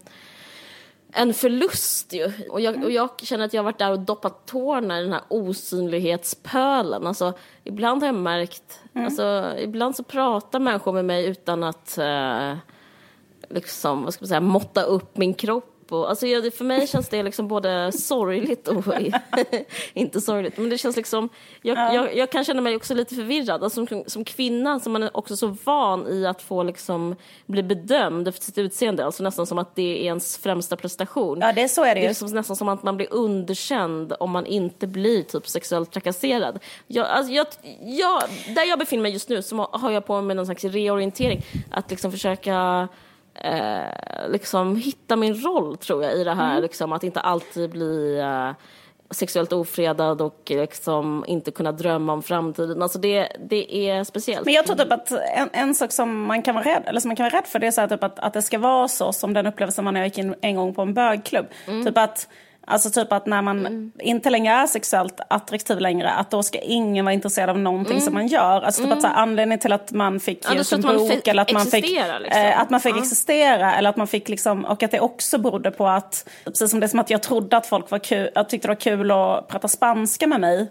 en 1.13 1.35
förlust 1.35 2.13
ju. 2.13 2.33
Och 2.51 2.61
jag, 2.61 2.85
och 2.85 2.91
jag 2.91 3.11
känner 3.23 3.45
att 3.45 3.55
jag 3.55 3.63
har 3.63 3.65
varit 3.65 3.79
där 3.79 3.93
och 3.93 4.01
doppat 4.01 4.47
tårna 4.47 4.99
i 4.99 5.03
den 5.03 5.13
här 5.13 5.23
osynlighetspölen. 5.29 7.07
Alltså, 7.07 7.33
ibland 7.65 8.03
har 8.03 8.09
jag 8.09 8.15
märkt, 8.15 8.81
mm. 8.95 9.05
alltså, 9.05 9.55
ibland 9.59 9.97
så 9.97 10.03
pratar 10.03 10.61
människor 10.61 10.93
med 10.93 11.05
mig 11.05 11.27
utan 11.27 11.63
att 11.63 11.99
eh, 11.99 12.55
liksom, 13.49 14.05
vad 14.05 14.15
ska 14.15 14.23
man 14.23 14.29
säga, 14.29 14.41
måtta 14.41 14.83
upp 14.83 15.17
min 15.17 15.35
kropp 15.35 15.76
och, 15.93 16.11
alltså, 16.11 16.27
för 16.27 16.65
mig 16.65 16.87
känns 16.87 17.09
det 17.09 17.23
liksom 17.23 17.49
både 17.49 17.93
sorgligt 17.93 18.69
och 18.69 18.85
inte 19.93 20.21
sorgligt. 20.21 20.59
Men 20.59 20.71
det 20.71 20.79
känns 20.79 20.97
liksom, 20.97 21.29
jag, 21.63 21.79
ja. 21.79 21.95
jag, 21.95 22.17
jag, 22.17 22.31
kan 22.31 22.45
känna 22.45 22.61
mig 22.61 22.77
också 22.77 22.95
lite 22.95 23.15
förvirrad. 23.15 23.65
Alltså, 23.65 23.87
som, 23.87 24.05
som 24.07 24.25
kvinna 24.25 24.81
som 24.81 24.93
man 24.93 25.03
är 25.03 25.17
också 25.17 25.37
så 25.37 25.57
van 25.65 26.07
i 26.09 26.27
att 26.27 26.43
få 26.43 26.63
liksom, 26.63 27.17
bli 27.47 27.63
bedömd 27.63 28.29
efter 28.29 28.45
sitt 28.45 28.59
utseende. 28.59 29.05
Alltså 29.05 29.23
nästan 29.23 29.47
som 29.47 29.59
att 29.59 29.77
det 29.77 29.83
är 29.83 30.05
ens 30.05 30.39
främsta 30.39 30.77
prestation. 30.77 31.39
Ja, 31.41 31.53
det 31.53 31.69
så 31.69 31.85
är 31.85 31.95
det, 31.95 32.01
det 32.01 32.07
är 32.07 32.09
liksom 32.09 32.29
nästan 32.29 32.57
som 32.57 32.69
att 32.69 32.83
man 32.83 32.97
blir 32.97 33.13
underkänd 33.13 34.13
om 34.21 34.31
man 34.31 34.47
inte 34.47 34.87
blir 34.87 35.23
typ 35.23 35.49
sexuellt 35.49 35.93
trakasserad. 35.93 36.59
Jag, 36.87 37.07
alltså, 37.07 37.33
jag, 37.33 37.47
jag, 37.81 38.23
där 38.55 38.65
jag 38.65 38.79
befinner 38.79 39.03
mig 39.03 39.13
just 39.13 39.29
nu 39.29 39.43
så 39.43 39.69
har 39.73 39.91
jag 39.91 40.07
på 40.07 40.21
mig 40.21 40.37
någon 40.37 40.47
slags 40.47 40.65
reorientering. 40.65 41.43
Att 41.71 41.91
liksom 41.91 42.13
försöka 42.13 42.89
eh, 43.45 44.29
liksom 44.29 44.77
hitta 44.77 45.17
min 45.17 45.35
roll 45.35 45.77
tror 45.77 46.05
jag 46.05 46.15
i 46.15 46.25
det 46.25 46.35
här, 46.35 46.51
mm. 46.51 46.63
liksom, 46.63 46.93
att 46.93 47.05
inte 47.05 47.21
alltid 47.21 47.71
bli 47.71 48.19
eh, 48.19 48.51
sexuellt 49.11 49.53
ofredad 49.53 50.21
och 50.21 50.43
liksom 50.49 51.25
inte 51.29 51.51
kunna 51.51 51.73
drömma 51.73 52.13
om 52.13 52.23
framtiden. 52.23 52.83
Alltså 52.83 52.99
det, 52.99 53.29
det 53.49 53.89
är 53.89 54.05
speciellt. 54.05 54.45
Men 54.45 54.55
jag 54.55 54.67
tror 54.67 54.77
typ 54.77 54.93
att 54.93 55.13
en, 55.13 55.49
en 55.53 55.75
sak 55.75 55.93
som 55.93 56.23
man 56.23 56.43
kan 56.43 56.55
vara 56.55 56.65
rädd, 56.65 56.83
eller 56.87 57.01
som 57.01 57.09
man 57.09 57.17
kan 57.17 57.25
vara 57.25 57.35
rädd 57.39 57.47
för 57.47 57.59
det 57.59 57.67
är 57.67 57.71
så 57.71 57.81
här, 57.81 57.89
typ 57.89 58.05
att, 58.05 58.19
att 58.19 58.33
det 58.33 58.43
ska 58.43 58.59
vara 58.59 58.89
så 58.89 59.13
som 59.13 59.33
den 59.33 59.47
upplevelsen 59.47 59.85
man 59.85 59.95
när 59.95 60.01
jag 60.01 60.07
gick 60.07 60.19
in 60.19 60.35
en 60.41 60.57
gång 60.57 60.75
på 60.75 60.83
en 60.83 60.95
bögklubb. 60.95 61.47
Mm. 61.67 61.85
Typ 61.85 61.99
att 61.99 62.29
Alltså 62.69 62.91
typ 62.91 63.13
att 63.13 63.27
när 63.27 63.43
man 63.43 63.59
mm. 63.59 63.93
inte 63.99 64.31
längre 64.31 64.55
är 64.55 64.67
sexuellt 64.67 65.21
attraktiv 65.29 65.81
längre, 65.81 66.11
att 66.11 66.31
då 66.31 66.43
ska 66.43 66.59
ingen 66.59 67.05
vara 67.05 67.13
intresserad 67.13 67.51
av 67.51 67.59
någonting 67.59 67.93
mm. 67.93 68.05
som 68.05 68.15
man 68.15 68.27
gör. 68.27 68.63
Alltså 68.63 68.83
typ 68.83 68.93
att 68.93 69.01
så 69.01 69.07
här, 69.07 69.15
mm. 69.15 69.29
anledningen 69.29 69.59
till 69.59 69.73
att 69.73 69.93
man 69.93 70.21
fick 70.21 70.45
ja, 70.55 70.65
sin 70.65 70.81
bok 70.81 71.29
eller 71.29 71.43
att 71.43 71.53
man 71.53 71.67
fick, 71.67 71.91
liksom. 71.91 72.23
eh, 72.25 72.61
att 72.61 72.71
man 72.71 72.81
fick 72.81 72.97
ja. 72.97 72.99
existera 72.99 73.75
eller 73.75 73.91
att 73.91 73.97
man 73.97 74.07
fick 74.07 74.29
liksom, 74.29 74.65
och 74.65 74.83
att 74.83 74.91
det 74.91 75.01
också 75.01 75.39
berodde 75.39 75.71
på 75.71 75.87
att, 75.87 76.29
precis 76.45 76.71
som 76.71 76.81
det 76.81 76.89
som 76.89 77.01
att 77.01 77.11
jag 77.11 77.23
trodde 77.23 77.57
att 77.57 77.67
folk 77.67 77.91
var 77.91 77.99
kul, 77.99 78.31
att 78.35 78.49
tyckte 78.49 78.69
det 78.69 78.71
var 78.71 78.81
kul 78.81 79.11
att 79.11 79.49
prata 79.49 79.69
spanska 79.69 80.27
med 80.27 80.41
mig. 80.41 80.71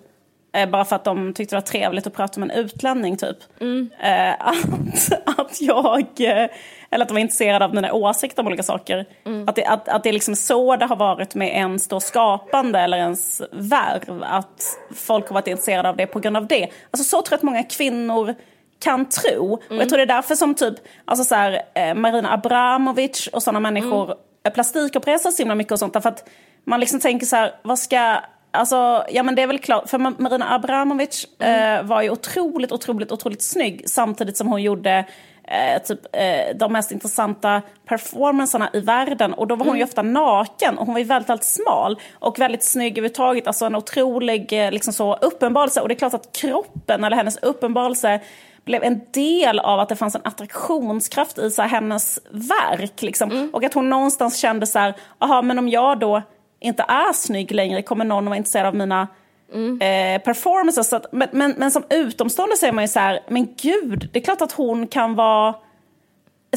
Eh, 0.55 0.69
bara 0.69 0.85
för 0.85 0.95
att 0.95 1.03
de 1.03 1.33
tyckte 1.33 1.55
det 1.55 1.57
var 1.57 1.65
trevligt 1.65 2.07
att 2.07 2.13
prata 2.13 2.39
med 2.39 2.51
en 2.51 2.57
utlänning 2.57 3.17
typ. 3.17 3.37
Mm. 3.59 3.89
Eh, 3.99 4.47
att, 4.47 5.39
att 5.39 5.61
jag, 5.61 6.05
eh, 6.17 6.49
eller 6.95 7.05
att 7.05 7.09
de 7.09 7.13
var 7.13 7.21
intresserade 7.21 7.65
av 7.65 7.75
mina 7.75 7.93
åsikter 7.93 8.41
om 8.41 8.47
olika 8.47 8.63
saker. 8.63 9.05
Mm. 9.25 9.49
Att, 9.49 9.55
det, 9.55 9.65
att, 9.65 9.87
att 9.87 10.03
det 10.03 10.09
är 10.09 10.13
liksom 10.13 10.35
så 10.35 10.75
det 10.75 10.85
har 10.85 10.95
varit 10.95 11.35
med 11.35 11.47
ens 11.47 11.87
då 11.87 11.99
skapande 11.99 12.79
eller 12.79 12.97
ens 12.97 13.41
värv. 13.51 14.23
Att 14.23 14.77
folk 14.95 15.27
har 15.27 15.33
varit 15.33 15.47
intresserade 15.47 15.89
av 15.89 15.97
det 15.97 16.07
på 16.07 16.19
grund 16.19 16.37
av 16.37 16.47
det. 16.47 16.69
Alltså 16.91 17.03
så 17.03 17.21
tror 17.21 17.33
jag 17.33 17.37
att 17.37 17.43
många 17.43 17.63
kvinnor 17.63 18.35
kan 18.79 19.09
tro. 19.09 19.45
Mm. 19.45 19.53
Och 19.53 19.63
jag 19.69 19.75
mm. 19.75 19.87
tror 19.87 19.97
det 19.97 20.03
är 20.03 20.07
därför 20.15 20.35
som 20.35 20.55
typ 20.55 20.75
alltså 21.05 21.23
så 21.23 21.35
här, 21.35 21.61
eh, 21.75 21.93
Marina 21.93 22.33
Abramovic 22.33 23.29
och 23.33 23.43
sådana 23.43 23.59
människor 23.59 24.03
mm. 24.03 24.53
plastikopererar 24.53 25.17
sig 25.17 25.31
så 25.31 25.41
himla 25.41 25.55
mycket 25.55 25.71
och 25.71 25.79
sånt. 25.79 25.93
Därför 25.93 26.09
att 26.09 26.29
man 26.63 26.79
liksom 26.79 26.99
tänker 26.99 27.25
så 27.25 27.35
här, 27.35 27.55
vad 27.63 27.79
ska 27.79 28.21
Alltså, 28.55 29.05
ja 29.09 29.23
men 29.23 29.35
det 29.35 29.41
är 29.41 29.47
väl 29.47 29.59
klart, 29.59 29.89
för 29.89 29.97
Marina 29.97 30.53
Abramovic 30.55 31.27
mm. 31.39 31.79
eh, 31.79 31.85
var 31.85 32.01
ju 32.01 32.09
otroligt, 32.09 32.71
otroligt, 32.71 33.11
otroligt 33.11 33.41
snygg 33.41 33.83
samtidigt 33.85 34.37
som 34.37 34.47
hon 34.47 34.61
gjorde 34.61 35.05
eh, 35.47 35.81
typ, 35.81 35.99
eh, 36.11 36.55
de 36.55 36.73
mest 36.73 36.91
intressanta 36.91 37.61
performancerna 37.85 38.69
i 38.73 38.79
världen. 38.79 39.33
Och 39.33 39.47
då 39.47 39.55
var 39.55 39.65
hon 39.65 39.67
Mm. 39.67 39.77
ju 39.77 39.83
ofta 39.83 40.01
naken 40.01 40.77
och 40.77 40.85
hon 40.85 40.93
var 40.93 40.99
ju 40.99 41.05
väldigt, 41.05 41.29
väldigt 41.29 41.45
smal 41.45 41.99
och 42.13 42.39
väldigt 42.39 42.63
snygg 42.63 42.91
överhuvudtaget. 42.97 43.47
Alltså 43.47 43.65
en 43.65 43.75
otrolig 43.75 44.65
eh, 44.65 44.71
liksom 44.71 44.93
så, 44.93 45.15
uppenbarelse. 45.15 45.81
Och 45.81 45.87
det 45.87 45.93
är 45.93 45.99
klart 45.99 46.13
att 46.13 46.31
kroppen, 46.31 47.03
eller 47.03 47.17
hennes 47.17 47.37
uppenbarelse, 47.37 48.19
blev 48.65 48.83
en 48.83 49.01
del 49.13 49.59
av 49.59 49.79
att 49.79 49.89
det 49.89 49.95
fanns 49.95 50.15
en 50.15 50.21
attraktionskraft 50.23 51.37
i 51.37 51.51
så 51.51 51.61
här, 51.61 51.69
hennes 51.69 52.19
verk. 52.31 53.01
Liksom. 53.01 53.31
Mm. 53.31 53.49
Och 53.53 53.63
att 53.63 53.73
hon 53.73 53.89
någonstans 53.89 54.37
kände 54.37 54.67
så 54.67 54.79
här, 54.79 54.93
aha, 55.19 55.41
men 55.41 55.59
om 55.59 55.69
jag 55.69 55.99
då 55.99 56.21
inte 56.59 56.83
är 56.87 57.13
snygg 57.13 57.51
längre 57.51 57.81
kommer 57.81 58.05
någon 58.05 58.23
att 58.23 58.29
vara 58.29 58.37
intresserad 58.37 58.67
av 58.67 58.75
mina 58.75 59.07
Mm. 59.53 59.81
eh, 59.81 60.21
performances. 60.23 60.89
Så 60.89 60.95
att, 60.95 61.05
men, 61.11 61.29
men, 61.31 61.51
men 61.57 61.71
som 61.71 61.83
utomstående 61.89 62.57
säger 62.57 62.73
man 62.73 62.83
ju 62.83 62.87
så 62.87 62.99
här, 62.99 63.19
men 63.27 63.47
gud, 63.61 64.09
det 64.13 64.19
är 64.19 64.23
klart 64.23 64.41
att 64.41 64.51
hon 64.51 64.87
kan 64.87 65.15
vara 65.15 65.55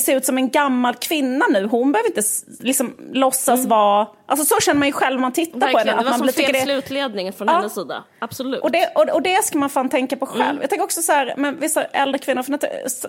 se 0.01 0.12
ut 0.12 0.24
som 0.24 0.39
en 0.39 0.51
gammal 0.51 0.95
kvinna 0.95 1.47
nu. 1.51 1.66
Hon 1.66 1.93
behöver 1.93 2.09
inte 2.09 2.22
liksom, 2.61 2.95
låtsas 3.12 3.66
vara... 3.66 4.07
Alltså 4.26 4.55
så 4.55 4.61
känner 4.61 4.78
man 4.78 4.89
ju 4.89 4.93
själv 4.93 5.14
när 5.14 5.20
man 5.20 5.32
tittar 5.32 5.53
på 5.53 5.57
Mm. 5.66 5.72
Verkligen, 5.74 5.97
henne. 5.99 6.09
det 6.09 6.11
var 6.11 6.18
man 6.18 6.28
som 6.32 6.43
fel 6.45 6.53
det- 6.53 6.61
slutledning 6.61 7.32
från 7.32 7.49
Ja. 7.49 7.55
hennes 7.55 7.74
sida. 7.74 8.05
Absolut. 8.18 8.61
och 8.62 8.70
det, 8.72 8.93
och, 8.95 9.09
och 9.09 9.22
det 9.22 9.45
ska 9.45 9.59
man 9.59 9.70
fan 9.70 9.89
tänka 9.89 10.16
på 10.16 10.26
själv. 10.26 10.43
Mm. 10.43 10.61
Jag 10.61 10.70
tänker 10.70 10.84
också 10.84 11.03
så 11.03 11.12
här, 11.12 11.34
men 11.36 11.61
vissa 11.61 11.84
äldre 11.84 12.18
kvinnor, 12.18 12.43
för 12.43 12.59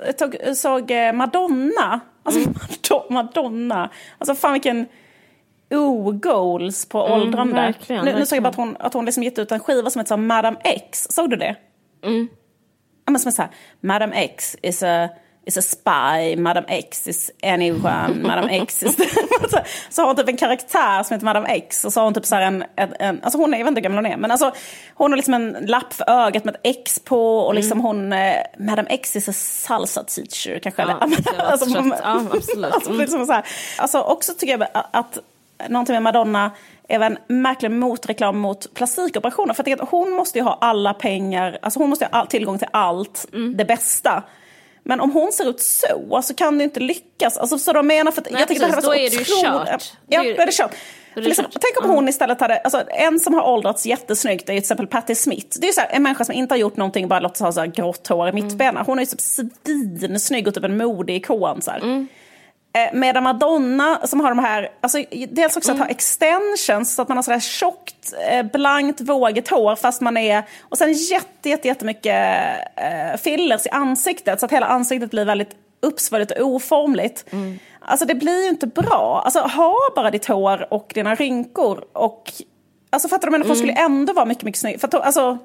jag, 0.06 0.18
tog, 0.18 0.38
såg 0.58 0.92
eh, 0.92 1.14
Madonna. 1.14 2.00
Alltså 2.24 2.42
Mm. 2.42 2.54
Mado- 2.54 3.10
Madonna. 3.14 3.90
Alltså 4.18 4.36
fan 4.36 4.54
vilken 4.54 4.86
o-goals 5.72 6.86
på 6.86 7.00
åldrande. 7.04 7.54
Mm, 7.54 7.66
verkligen, 7.66 8.06
nu, 8.06 8.16
nu 8.16 8.26
såg 8.26 8.36
jag 8.36 8.44
bara 8.44 8.50
att 8.50 8.56
hon, 8.56 8.76
att 8.80 8.94
hon 8.94 9.06
liksom 9.06 9.24
gett 9.24 9.40
ut 9.40 9.52
en 9.52 9.60
skiva 9.60 9.90
som 9.90 10.00
heter 10.00 10.18
Madame 10.18 10.58
X. 10.64 11.08
Såg 11.10 11.30
du 11.30 11.36
det? 11.36 11.56
Mm. 12.06 12.28
Ja, 13.06 13.12
men 13.12 13.20
som 13.20 13.28
är 13.30 13.34
så 13.34 13.42
här, 13.42 13.52
Madame 13.82 14.16
X 14.16 14.56
is 14.62 14.84
a, 14.84 15.10
is 15.46 15.58
a 15.58 15.62
spy, 15.62 16.36
Madame 16.42 16.68
X 16.68 17.08
is 17.08 17.32
anyone, 17.44 18.16
Madame 18.22 18.58
X 18.62 18.84
is... 18.84 18.96
så, 19.52 19.58
så 19.90 20.02
har 20.02 20.08
hon 20.08 20.16
typ 20.16 20.28
en 20.30 20.38
karaktär 20.38 21.04
som 21.04 21.14
heter 21.14 21.26
Madame 21.26 21.48
X 21.48 21.86
och 21.86 21.94
så 21.94 22.00
har 22.00 22.06
hon 22.06 22.14
typ 22.14 22.26
så 22.26 22.36
här 22.36 22.42
en, 22.42 22.64
en, 22.76 22.94
en 23.00 23.24
alltså 23.24 23.40
hon 23.40 23.54
är, 23.54 23.58
jag 23.58 23.66
vet 23.66 23.70
inte 23.72 23.80
hur 23.80 23.84
gammal 23.84 24.06
hon 24.06 24.14
är, 24.14 24.18
men 24.18 24.32
alltså 24.32 24.52
hon 24.96 25.12
har 25.12 25.18
liksom 25.18 25.34
en 25.34 25.52
lapp 25.52 25.94
för 25.94 26.10
ögat 26.10 26.46
med 26.46 26.56
ett 26.56 26.62
X 26.64 27.00
på 27.00 27.38
och 27.40 27.56
liksom 27.56 27.80
hon, 27.80 28.14
eh, 28.14 28.36
Madame 28.58 28.90
X 28.90 29.16
is 29.16 29.30
a 29.30 29.34
salsa 29.34 30.04
teacher 30.04 30.60
kanske. 30.60 30.82
Mm. 30.82 30.98
Ja, 31.02 31.32
eller, 31.34 31.44
alltså, 31.52 31.66
trött. 31.70 32.00
Ja, 32.04 32.22
absolut. 32.34 32.74
Alltså, 32.74 32.90
Mm. 32.90 33.02
liksom 33.02 33.26
så 33.26 33.34
här. 33.34 33.46
alltså 33.78 34.00
också 34.02 34.34
tycker 34.34 34.58
jag 34.58 34.68
att 34.74 35.18
någonting 35.68 35.94
med 35.94 36.04
Madonna 36.04 36.52
är 36.88 37.00
väl 37.00 37.18
en 37.28 37.42
märklig 37.42 37.72
motreklam 37.72 38.40
mot 38.40 38.74
plastikoperationer. 38.74 39.54
För 39.54 39.74
att 39.74 39.90
hon 39.90 40.12
måste 40.12 40.38
ju 40.40 40.44
ha 40.44 40.58
alla 40.62 40.94
pengar, 40.94 41.60
alltså 41.62 41.80
hon 41.80 41.90
måste 41.90 42.06
ha 42.06 42.20
all, 42.20 42.28
tillgång 42.28 42.58
till 42.58 42.68
allt, 42.72 43.26
Mm. 43.34 43.58
det 43.58 43.66
bästa. 43.66 44.24
Men 44.84 45.00
om 45.00 45.12
hon 45.12 45.32
ser 45.32 45.50
ut 45.50 45.62
så, 45.62 46.22
så 46.24 46.34
kan 46.34 46.58
det 46.58 46.64
inte 46.64 46.80
lyckas. 46.80 47.38
Alltså, 47.38 47.60
så 47.60 47.74
de 47.74 47.88
menar 47.88 48.12
för 48.12 48.22
att, 48.22 48.32
Nej, 48.32 48.40
jag 48.42 48.48
tycker 48.48 48.62
precis, 48.62 48.76
det 48.76 48.76
här 48.76 48.82
då 48.82 48.88
så 48.88 48.94
är 48.94 49.10
det 49.10 49.16
ju 49.16 49.42
kört. 49.44 49.94
Ja, 50.08 50.24
är 50.24 50.36
då 50.36 50.42
är 50.42 50.46
det 50.46 50.52
kört. 50.52 50.72
är 51.16 51.22
liksom, 51.22 51.46
tänk 51.52 51.84
om 51.84 51.90
hon 51.90 52.10
istället 52.10 52.42
hade, 52.42 52.58
alltså, 52.60 52.84
en 52.90 53.20
som 53.20 53.34
har 53.34 53.44
åldrats 53.44 53.86
jättesnyggt 53.86 54.44
är 54.44 54.48
till 54.54 54.58
exempel 54.58 54.88
Patti 54.88 55.16
Smith. 55.16 55.58
Det 55.60 55.66
är 55.66 55.68
ju 55.68 55.74
så 55.74 55.82
här, 55.82 55.90
en 55.92 56.04
människa 56.04 56.26
som 56.26 56.36
inte 56.36 56.54
har 56.54 56.60
gjort 56.60 56.78
någonting, 56.78 57.08
bara 57.08 57.20
låtsas 57.20 57.46
ha 57.46 57.52
så 57.52 57.60
här 57.60 57.68
grått 57.68 58.08
hår 58.08 58.30
i 58.30 58.32
mittbena. 58.32 58.84
Hon 58.84 59.00
är 59.00 59.04
ju 59.04 59.06
typ 59.06 59.22
svinsnygg 59.22 60.48
och 60.48 60.54
typ 60.54 60.64
en 60.64 60.78
modeikon. 60.78 61.62
Så 61.62 61.72
här. 61.72 62.08
Eh, 62.74 62.94
Medan 62.94 63.24
Madonna 63.24 64.00
som 64.08 64.20
har 64.20 64.30
de 64.30 64.40
här, 64.40 64.70
alltså, 64.82 65.04
dels 65.30 65.58
också 65.58 65.72
att 65.72 65.80
ha 65.80 65.86
extensions 65.88 66.94
så 66.96 67.02
att 67.02 67.08
man 67.08 67.18
har 67.18 67.22
sådär 67.24 67.40
tjockt, 67.40 68.14
eh, 68.32 68.44
blankt, 68.46 69.02
vågigt 69.02 69.48
hår 69.50 69.76
fast 69.76 70.02
man 70.02 70.18
är, 70.18 70.44
och 70.62 70.78
sen 70.78 70.94
jätte, 70.94 71.50
jätte, 71.50 71.68
jättemycket 71.68 72.16
eh, 72.76 73.18
fillers 73.22 73.66
i 73.66 73.70
ansiktet 73.70 74.40
så 74.40 74.46
att 74.46 74.52
hela 74.52 74.66
ansiktet 74.66 75.12
blir 75.12 75.26
väldigt 75.26 75.52
uppsvullet 75.82 76.32
och 76.32 76.48
oformligt. 76.48 77.26
Alltså 77.82 78.06
det 78.06 78.16
blir 78.16 78.44
ju 78.44 78.50
inte 78.50 78.68
bra. 78.68 79.22
Alltså 79.26 79.40
ha 79.40 79.76
bara 79.96 80.12
ditt 80.12 80.26
hår 80.26 80.74
och 80.74 80.92
dina 80.96 81.16
rynkor 81.16 81.84
och 81.94 82.32
Alltså 82.92 83.08
fattar 83.10 83.28
du? 83.28 83.32
Men 83.32 83.42
hon 83.48 83.56
skulle 83.56 83.74
ändå 83.74 84.14
vara 84.14 84.26
mycket, 84.26 84.44
mycket 84.44 84.60
snygg. 84.60 84.80
För 84.80 84.88
att, 84.88 84.94
hon- 84.94 85.02
alltså, 85.04 85.38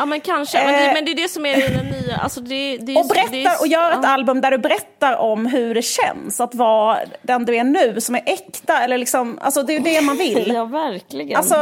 Ja 0.00 0.06
men 0.06 0.20
kanske, 0.20 0.64
men, 0.64 0.72
det, 0.74 0.86
Eh. 0.86 0.94
men 0.94 1.04
det 1.04 1.10
är 1.10 1.14
det 1.14 1.28
som 1.28 1.46
är 1.46 1.68
den 1.68 1.86
nya, 1.86 2.16
alltså 2.16 2.40
det, 2.40 2.76
det 2.76 2.96
och 2.96 3.06
berättar 3.08 3.30
det 3.32 3.44
är, 3.44 3.60
och 3.60 3.66
gör 3.66 3.90
ett 3.92 3.98
ja. 4.02 4.08
album 4.08 4.40
där 4.40 4.50
du 4.50 4.58
berättar 4.58 5.16
om 5.16 5.46
hur 5.46 5.74
det 5.74 5.82
känns 5.82 6.40
att 6.40 6.54
vara 6.54 6.98
den 7.22 7.44
du 7.44 7.56
är 7.56 7.64
nu, 7.64 8.00
som 8.00 8.14
är 8.14 8.22
äkta. 8.26 8.82
Eller 8.82 8.98
liksom, 8.98 9.38
alltså 9.42 9.62
det 9.62 9.72
är 9.72 9.78
ju 9.78 9.84
det 9.84 10.00
man 10.00 10.16
vill. 10.16 10.52
Ja 10.54 10.64
verkligen, 10.64 11.36
Alltså, 11.36 11.54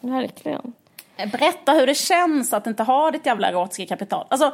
verkligen. 0.00 0.72
berätta 1.32 1.72
hur 1.72 1.86
det 1.86 1.94
känns 1.94 2.52
att 2.52 2.66
inte 2.66 2.82
ha 2.82 3.10
ditt 3.10 3.26
jävla 3.26 3.48
erotiska 3.48 3.86
kapital. 3.86 4.26
Alltså, 4.30 4.52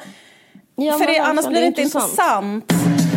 Ja, 0.77 0.93
för 0.99 1.07
det, 1.07 1.19
annars 1.19 1.47
blir 1.47 1.61
det 1.61 1.67
inte 1.67 1.83
intressant. 1.83 2.65
intressant. 2.65 3.08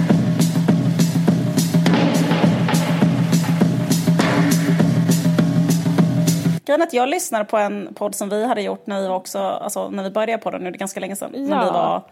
Grejen 6.71 6.81
att 6.87 6.93
jag 6.93 7.09
lyssnade 7.09 7.45
på 7.45 7.57
en 7.57 7.93
podd 7.93 8.15
som 8.15 8.29
vi 8.29 8.45
hade 8.45 8.61
gjort 8.61 8.87
när 8.87 9.01
vi 9.01 9.07
var 9.07 9.15
också, 9.15 9.39
alltså 9.39 9.89
när 9.89 10.03
vi 10.03 10.09
började 10.09 10.43
på 10.43 10.51
den, 10.51 10.61
nu 10.61 10.67
är 10.67 10.71
det 10.71 10.77
ganska 10.77 10.99
länge 10.99 11.15
sedan. 11.15 11.31
När 11.35 11.57
Ja. 11.57 11.63
vi 11.65 11.69
var, 11.71 12.03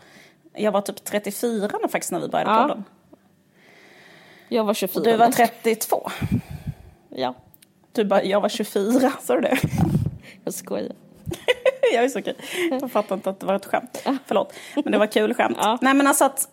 jag 0.64 0.72
var 0.72 0.82
typ 0.82 1.04
34 1.04 1.70
när, 1.82 1.88
faktiskt 1.88 2.12
när 2.12 2.20
vi 2.20 2.28
började 2.28 2.52
Ja. 2.52 2.62
podden. 2.62 2.84
Jag 4.50 4.64
var 4.64 4.74
24. 4.74 5.04
Du 5.12 5.18
var 5.18 5.32
32. 5.32 6.10
Ja, 7.10 7.34
Du 7.92 8.06
bara, 8.06 8.24
jag 8.24 8.42
var 8.42 8.50
24, 8.50 9.12
sa 9.22 9.36
du 9.36 9.42
det? 9.42 9.58
jag 10.44 10.54
skojar. 10.54 10.92
jag 11.94 12.04
är 12.04 12.10
så 12.10 12.22
kul. 12.22 12.36
Jag 12.72 12.92
fattar 12.92 13.16
inte 13.16 13.30
att 13.30 13.40
det 13.40 13.46
var 13.46 13.56
ett 13.56 13.66
skämt. 13.66 14.04
Förlåt. 14.26 14.54
Men 14.76 14.92
det 14.92 14.98
var 14.98 15.08
kul 15.08 15.34
skämt. 15.34 15.58
Ja. 15.62 15.78
Nej 15.82 15.94
men 15.94 16.08
alltså 16.08 16.26
att 16.26 16.48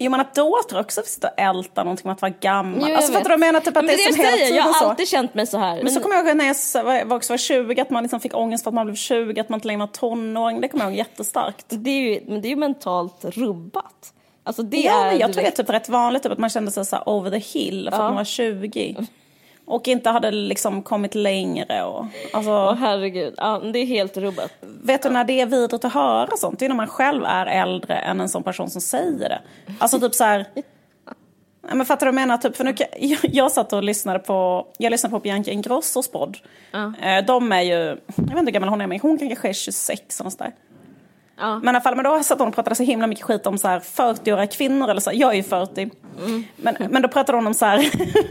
Jo 0.00 0.10
men 0.10 0.20
att 0.20 0.34
då 0.34 0.58
tror 0.68 0.78
jag 0.78 0.84
också 0.84 1.00
att 1.00 1.06
vi 1.06 1.10
sitter 1.10 1.28
och 1.28 1.40
ältar 1.40 1.84
någonting 1.84 2.02
med 2.08 2.14
att 2.14 2.22
vara 2.22 2.32
gammal. 2.40 2.80
Jo, 2.80 2.88
jag 2.88 2.96
alltså 2.96 3.12
vet. 3.12 3.18
fattar 3.18 3.28
du 3.28 3.32
jag 3.32 3.40
menar? 3.40 3.60
Typ 3.60 3.68
att 3.68 3.74
men 3.74 3.86
det 3.86 3.92
är 4.02 4.04
jag 4.06 4.14
som 4.14 4.24
hela 4.24 4.36
säger, 4.36 4.56
jag 4.56 4.62
har 4.64 4.88
alltid 4.88 5.08
känt 5.08 5.34
mig 5.34 5.46
så 5.46 5.58
här. 5.58 5.82
Men 5.82 5.92
så 5.92 6.00
kommer 6.00 6.16
jag 6.16 6.26
ihåg 6.26 6.36
när 6.36 6.44
jag 6.44 7.04
var 7.06 7.16
också 7.16 7.32
var 7.32 7.38
20 7.38 7.80
att 7.80 7.90
man 7.90 8.02
liksom 8.02 8.20
fick 8.20 8.36
ångest 8.36 8.64
för 8.64 8.70
att 8.70 8.74
man 8.74 8.86
blev 8.86 8.94
20, 8.96 9.40
att 9.40 9.48
man 9.48 9.56
inte 9.56 9.66
längre 9.66 9.78
var 9.80 9.86
tonåring. 9.86 10.60
Det 10.60 10.68
kommer 10.68 10.84
jag 10.84 10.92
ihåg 10.92 10.98
jättestarkt. 10.98 11.64
det 11.68 11.90
är 11.90 12.00
ju, 12.14 12.20
men 12.26 12.40
det 12.42 12.48
är 12.48 12.50
ju 12.50 12.56
mentalt 12.56 13.24
rubbat. 13.24 14.12
Alltså 14.44 14.62
det 14.62 14.76
Ja, 14.76 15.00
är 15.04 15.10
men 15.10 15.18
jag 15.18 15.32
tror 15.32 15.42
det 15.42 15.48
är 15.48 15.50
vet- 15.50 15.56
typ 15.56 15.70
rätt 15.70 15.88
vanligt 15.88 16.22
typ, 16.22 16.32
att 16.32 16.38
man 16.38 16.50
kände 16.50 16.70
sig 16.70 16.84
så 16.86 16.98
over 17.06 17.30
the 17.30 17.38
hill 17.38 17.88
för 17.90 17.96
att 17.96 18.02
Ja. 18.02 18.04
man 18.08 18.16
var 18.16 18.24
20. 18.24 18.96
Och 19.68 19.88
inte 19.88 20.10
hade 20.10 20.30
liksom 20.30 20.82
kommit 20.82 21.14
längre. 21.14 21.82
Och, 21.84 22.06
alltså, 22.32 22.50
Åh 22.50 22.74
herregud, 22.74 23.34
ja, 23.36 23.58
det 23.72 23.78
är 23.78 23.86
helt 23.86 24.16
rubbat. 24.16 24.50
Vet 24.60 25.02
du 25.02 25.10
när 25.10 25.24
det 25.24 25.40
är 25.40 25.46
vidrigt 25.46 25.84
att 25.84 25.92
höra 25.92 26.36
sånt? 26.36 26.58
Det 26.58 26.64
är 26.64 26.68
när 26.68 26.76
man 26.76 26.86
själv 26.86 27.24
är 27.24 27.46
äldre 27.46 27.94
än 27.94 28.20
en 28.20 28.28
sån 28.28 28.42
person 28.42 28.70
som 28.70 28.80
säger 28.80 29.28
det. 29.28 29.40
Alltså 29.78 30.00
typ 30.00 30.14
så 30.14 30.24
här... 30.24 30.46
Men 31.72 31.86
fattar 31.86 32.06
du 32.06 32.12
vad 32.12 32.20
jag 32.20 32.28
menar? 32.28 32.38
Typ, 32.38 32.56
för 32.56 32.64
nu, 32.64 32.74
jag, 32.98 33.18
jag 33.22 33.52
satt 33.52 33.72
och 33.72 33.82
lyssnade 33.82 34.18
på, 34.18 34.66
jag 34.78 34.90
lyssnade 34.90 35.10
på 35.12 35.20
Bianca 35.20 35.50
Ingrossos 35.50 36.10
podd. 36.10 36.36
Eh, 37.02 37.24
De 37.26 37.52
är 37.52 37.62
ju, 37.62 37.74
jag 37.74 37.96
vet 38.16 38.30
inte 38.30 38.38
hur 38.44 38.50
gammal 38.50 38.68
hon 38.68 38.80
är, 38.80 38.86
men 38.86 39.00
hon 39.00 39.18
kanske 39.18 39.48
är 39.48 39.52
26 39.52 40.20
eller 40.20 40.30
sånt 40.30 40.38
där. 40.38 40.52
Ja. 41.38 41.58
Men 41.58 41.64
i 41.64 41.68
alla 41.68 41.80
fall, 41.80 41.96
men 41.96 42.04
då 42.04 42.22
satt 42.22 42.38
hon 42.38 42.48
och 42.48 42.54
pratade 42.54 42.76
så 42.76 42.82
himla 42.82 43.06
mycket 43.06 43.24
skit 43.24 43.46
om 43.46 43.58
så 43.58 43.68
här 43.68 43.80
40-åriga 43.80 44.46
kvinnor. 44.46 44.90
Eller 44.90 45.00
så. 45.00 45.10
Jag 45.14 45.30
är 45.30 45.36
ju 45.36 45.42
40. 45.42 45.90
Men, 46.56 46.76
men 46.90 47.02
då 47.02 47.08
pratade 47.08 47.38
hon 47.38 47.46
om 47.46 47.54
så 47.54 47.64
här 47.64 47.90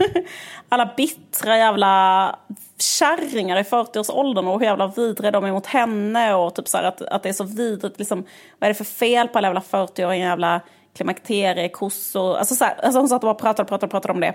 alla 0.69 0.93
bittra 0.97 1.57
jävla 1.57 2.35
kärringar 2.79 3.59
i 3.59 3.63
40-årsåldern 3.63 4.47
och 4.47 4.59
hur 4.59 4.65
jävla 4.65 4.87
vidriga 4.87 5.31
de 5.31 5.45
är 5.45 5.51
mot 5.51 5.65
henne. 5.65 6.33
Och 6.33 6.55
typ 6.55 6.67
så 6.67 6.77
här 6.77 6.83
att, 6.83 7.01
att 7.01 7.23
det 7.23 7.29
är 7.29 7.33
så 7.33 7.43
vidrigt. 7.43 7.99
Liksom, 7.99 8.25
vad 8.59 8.67
är 8.67 8.73
det 8.73 8.77
för 8.77 8.83
fel 8.83 9.27
på 9.27 9.37
alla 9.37 9.47
jävla 9.47 9.61
40-åringar? 9.61 10.27
Jävla 10.27 10.61
klimakteriekossor. 10.95 12.37
Alltså, 12.37 12.55
så 12.55 12.65
här, 12.65 12.75
alltså 12.83 12.99
hon 12.99 13.09
satt 13.09 13.23
och 13.23 13.27
bara 13.27 13.35
pratade 13.35 13.61
och 13.61 13.69
pratade, 13.69 13.91
pratade 13.91 14.13
om 14.13 14.19
det. 14.19 14.33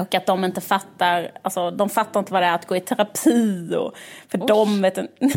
Och 0.00 0.14
att 0.14 0.26
de 0.26 0.44
inte 0.44 0.60
fattar, 0.60 1.30
alltså 1.42 1.70
de 1.70 1.88
fattar 1.88 2.20
inte 2.20 2.32
vad 2.32 2.42
det 2.42 2.46
är 2.46 2.54
att 2.54 2.66
gå 2.66 2.76
i 2.76 2.80
terapi 2.80 3.74
och 3.76 3.94
för 4.28 4.38
de 4.38 4.82
vet 4.82 4.98
inte. 5.20 5.36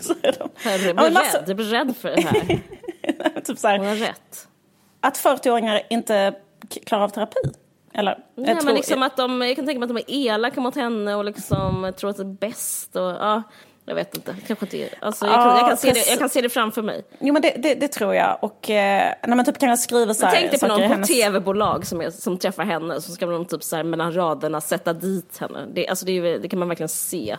så 0.00 0.14
är 0.22 0.34
de. 0.38 0.48
Herre, 0.56 0.82
jag 0.82 0.96
blir 0.96 1.10
massa- 1.10 1.38
rädd, 1.38 1.44
jag 1.48 1.56
blir 1.56 1.66
rädd 1.66 1.96
för 1.96 2.08
det 2.08 2.20
här. 2.20 3.40
typ 3.44 3.58
så 3.58 3.68
Hon 3.68 3.80
här, 3.80 3.88
har 3.88 3.96
rätt. 3.96 4.48
att 5.00 5.18
40-åringar 5.18 5.80
inte 5.90 6.34
klarar 6.86 7.04
av 7.04 7.08
terapi. 7.08 7.40
Eller? 7.94 8.18
Nej, 8.34 8.54
men 8.54 8.58
tror- 8.64 8.74
liksom 8.74 9.02
att 9.02 9.16
de, 9.16 9.42
jag 9.42 9.56
kan 9.56 9.66
tänka 9.66 9.78
mig 9.80 9.86
att 10.00 10.06
de 10.06 10.14
är 10.14 10.26
elaka 10.34 10.60
mot 10.60 10.74
henne 10.76 11.14
och 11.14 11.24
liksom 11.24 11.92
tror 11.96 12.10
att 12.10 12.16
det 12.16 12.22
är 12.22 12.24
bäst. 12.24 12.96
Och, 12.96 13.02
ja, 13.10 13.42
jag 13.86 13.94
vet 13.94 14.14
inte, 14.14 14.34
kanske 14.46 14.64
inte. 14.66 14.88
Alltså, 15.00 15.26
jag, 15.26 15.34
kan, 15.34 15.44
Ja, 15.46 15.58
jag, 15.58 15.68
kan 15.68 15.76
se 15.76 15.92
det, 15.92 16.08
jag 16.08 16.18
kan 16.18 16.28
se 16.28 16.40
det 16.40 16.48
framför 16.48 16.82
mig. 16.82 17.04
Jo 17.20 17.32
men 17.32 17.42
det, 17.42 17.50
det, 17.58 17.74
det 17.74 17.88
tror 17.88 18.14
jag. 18.14 18.38
Och 18.40 18.70
eh, 18.70 19.12
när 19.26 19.36
man 19.36 19.44
typ 19.44 19.58
kanske 19.58 19.84
skriver 19.84 20.14
så 20.14 20.26
här 20.26 20.32
Tänk 20.32 20.50
dig 20.50 20.60
på 20.60 20.66
någon 20.66 20.76
på 20.80 20.86
hennes- 20.86 21.08
tv-bolag 21.08 21.86
som, 21.86 22.00
är, 22.00 22.10
som 22.10 22.38
träffar 22.38 22.64
henne 22.64 23.00
så 23.00 23.12
ska 23.12 23.26
de 23.26 23.44
typ 23.44 23.62
så 23.62 23.76
här 23.76 23.82
mellan 23.82 24.12
raderna 24.14 24.60
sätta 24.60 24.92
dit 24.92 25.38
henne. 25.38 25.66
Det, 25.74 25.88
alltså 25.88 26.06
det, 26.06 26.12
är 26.12 26.38
det 26.38 26.48
kan 26.48 26.58
man 26.58 26.68
verkligen 26.68 26.88
se. 26.88 27.36